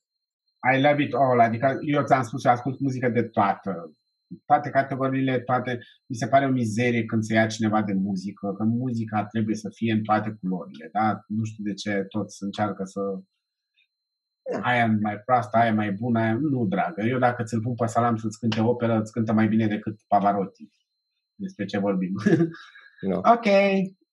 I 0.75 0.81
love 0.81 1.03
it 1.03 1.13
all, 1.13 1.39
adică 1.39 1.77
eu 1.81 2.03
ți-am 2.03 2.23
spus, 2.23 2.45
eu 2.45 2.51
ascult 2.51 2.79
muzică 2.79 3.09
de 3.09 3.23
toată 3.23 3.93
toate 4.45 4.69
categoriile, 4.69 5.39
toate, 5.39 5.79
mi 6.05 6.15
se 6.15 6.27
pare 6.27 6.45
o 6.45 6.49
mizerie 6.49 7.05
când 7.05 7.23
se 7.23 7.33
ia 7.33 7.47
cineva 7.47 7.81
de 7.81 7.93
muzică, 7.93 8.53
că 8.57 8.63
muzica 8.63 9.25
trebuie 9.25 9.55
să 9.55 9.69
fie 9.73 9.93
în 9.93 10.03
toate 10.03 10.37
culorile, 10.39 10.89
da? 10.91 11.19
Nu 11.27 11.43
știu 11.43 11.63
de 11.63 11.73
ce 11.73 12.05
toți 12.09 12.43
încearcă 12.43 12.83
să 12.83 13.01
aia 14.61 14.97
mai 15.01 15.17
proastă, 15.25 15.57
aia 15.57 15.73
mai 15.73 15.91
bună, 15.91 16.19
aia 16.19 16.33
nu, 16.33 16.65
dragă. 16.65 17.01
Eu 17.01 17.19
dacă 17.19 17.43
ți-l 17.43 17.61
pun 17.61 17.75
pe 17.75 17.85
salam 17.85 18.15
să-ți 18.15 18.39
cânte 18.39 18.61
operă, 18.61 18.99
îți 18.99 19.11
cântă 19.11 19.33
mai 19.33 19.47
bine 19.47 19.67
decât 19.67 19.99
Pavarotti. 20.07 20.69
Despre 21.35 21.65
ce 21.65 21.77
vorbim. 21.77 22.13
No. 23.09 23.17
ok. 23.17 23.45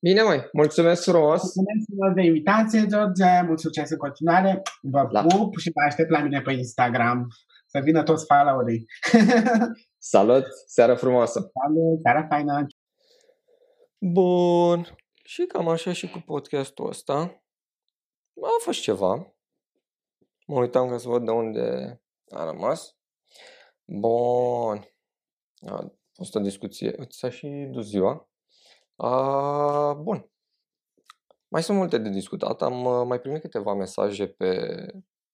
Bine, 0.00 0.22
mai. 0.22 0.48
Mulțumesc 0.52 1.02
frumos. 1.02 1.40
Mulțumesc 1.40 2.14
de 2.14 2.22
invitație, 2.22 2.86
George. 2.86 3.42
Mult 3.46 3.58
succes 3.58 3.90
în 3.90 3.96
continuare. 3.96 4.62
Vă 4.82 5.08
la. 5.10 5.22
pup 5.22 5.58
și 5.58 5.70
vă 5.74 5.80
aștept 5.86 6.10
la 6.10 6.22
mine 6.22 6.40
pe 6.40 6.52
Instagram. 6.52 7.26
Să 7.66 7.80
vină 7.84 8.02
toți 8.02 8.24
followerii. 8.26 8.86
Salut, 10.02 10.44
seara 10.66 10.96
frumoasă! 10.96 11.50
Salut, 11.52 12.00
seara 12.00 12.26
faină! 12.26 12.66
Bun, 13.98 14.96
și 15.24 15.46
cam 15.46 15.68
așa 15.68 15.92
și 15.92 16.10
cu 16.10 16.18
podcastul 16.18 16.88
ăsta. 16.88 17.42
A 18.42 18.48
fost 18.60 18.80
ceva. 18.80 19.34
Mă 20.46 20.60
uitam 20.60 20.88
ca 20.88 20.98
să 20.98 21.08
văd 21.08 21.24
de 21.24 21.30
unde 21.30 22.00
a 22.30 22.44
rămas. 22.44 22.96
Bun. 23.84 24.94
A 25.66 25.92
fost 26.12 26.34
o 26.34 26.40
discuție. 26.40 27.06
S-a 27.08 27.30
și 27.30 27.68
dus 27.70 27.86
ziua. 27.86 28.30
A, 28.96 29.92
bun. 29.92 30.30
Mai 31.48 31.62
sunt 31.62 31.76
multe 31.78 31.98
de 31.98 32.08
discutat. 32.08 32.62
Am 32.62 32.84
uh, 32.84 33.06
mai 33.06 33.20
primit 33.20 33.40
câteva 33.40 33.74
mesaje 33.74 34.26
pe 34.26 34.66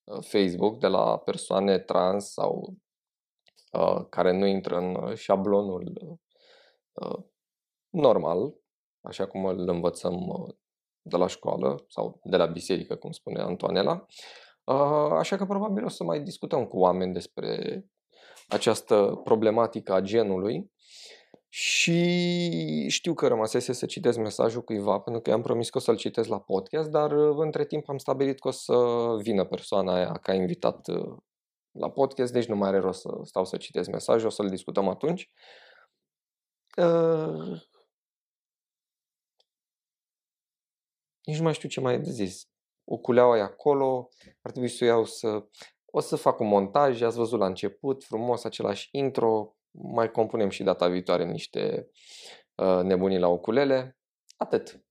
uh, 0.04 0.24
Facebook 0.24 0.78
de 0.78 0.86
la 0.86 1.18
persoane 1.18 1.78
trans 1.78 2.32
sau 2.32 2.60
Uh, 2.68 2.85
care 4.08 4.32
nu 4.32 4.46
intră 4.46 4.76
în 4.76 4.94
uh, 4.94 5.14
șablonul 5.14 5.92
uh, 6.92 7.24
normal, 7.88 8.54
așa 9.00 9.26
cum 9.26 9.44
îl 9.44 9.68
învățăm 9.68 10.14
de 11.02 11.16
la 11.16 11.26
școală 11.26 11.84
sau 11.88 12.20
de 12.22 12.36
la 12.36 12.46
biserică, 12.46 12.96
cum 12.96 13.10
spune 13.10 13.40
Antoanela. 13.40 14.06
Așa 15.10 15.36
că 15.36 15.44
probabil 15.44 15.84
o 15.84 15.88
să 15.88 16.04
mai 16.04 16.22
discutăm 16.22 16.66
cu 16.66 16.78
oameni 16.78 17.12
despre 17.12 17.84
această 18.48 19.20
problematică 19.24 19.92
a 19.92 20.00
genului 20.00 20.72
și 21.48 22.88
știu 22.88 23.14
că 23.14 23.26
rămăsese 23.26 23.72
să 23.72 23.86
citesc 23.86 24.18
mesajul 24.18 24.62
cuiva, 24.62 24.98
pentru 24.98 25.22
că 25.22 25.30
i-am 25.30 25.42
promis 25.42 25.70
că 25.70 25.78
o 25.78 25.80
să-l 25.80 25.96
citesc 25.96 26.28
la 26.28 26.40
podcast, 26.40 26.90
dar 26.90 27.12
între 27.36 27.64
timp 27.64 27.88
am 27.88 27.98
stabilit 27.98 28.40
că 28.40 28.48
o 28.48 28.50
să 28.50 28.76
vină 29.22 29.44
persoana 29.44 29.94
aia 29.94 30.12
ca 30.12 30.34
invitat 30.34 30.88
la 31.78 31.90
podcast, 31.90 32.32
deci 32.32 32.46
nu 32.46 32.56
mai 32.56 32.68
are 32.68 32.78
rost 32.78 33.00
să 33.00 33.20
stau 33.22 33.44
să 33.44 33.56
citesc 33.56 33.90
mesajul, 33.90 34.26
o 34.26 34.30
să-l 34.30 34.48
discutăm 34.48 34.88
atunci. 34.88 35.30
Uh, 36.76 37.60
nici 41.24 41.36
nu 41.36 41.42
mai 41.42 41.54
știu 41.54 41.68
ce 41.68 41.80
mai 41.80 41.94
e 41.94 41.98
de 41.98 42.10
zis. 42.10 42.48
Uculeaua 42.84 43.36
e 43.36 43.40
acolo, 43.40 44.08
ar 44.42 44.50
trebui 44.50 44.68
să 44.68 44.84
o 44.84 44.86
iau 44.86 45.04
să... 45.04 45.46
O 45.90 46.00
să 46.00 46.16
fac 46.16 46.40
un 46.40 46.46
montaj, 46.46 47.02
ați 47.02 47.16
văzut 47.16 47.38
la 47.38 47.46
început, 47.46 48.04
frumos, 48.04 48.44
același 48.44 48.88
intro, 48.92 49.56
mai 49.70 50.10
compunem 50.10 50.48
și 50.48 50.62
data 50.62 50.88
viitoare 50.88 51.24
niște 51.24 51.90
uh, 52.54 52.80
nebunii 52.82 53.18
la 53.18 53.28
ukulele. 53.28 53.98
Atât. 54.36 54.85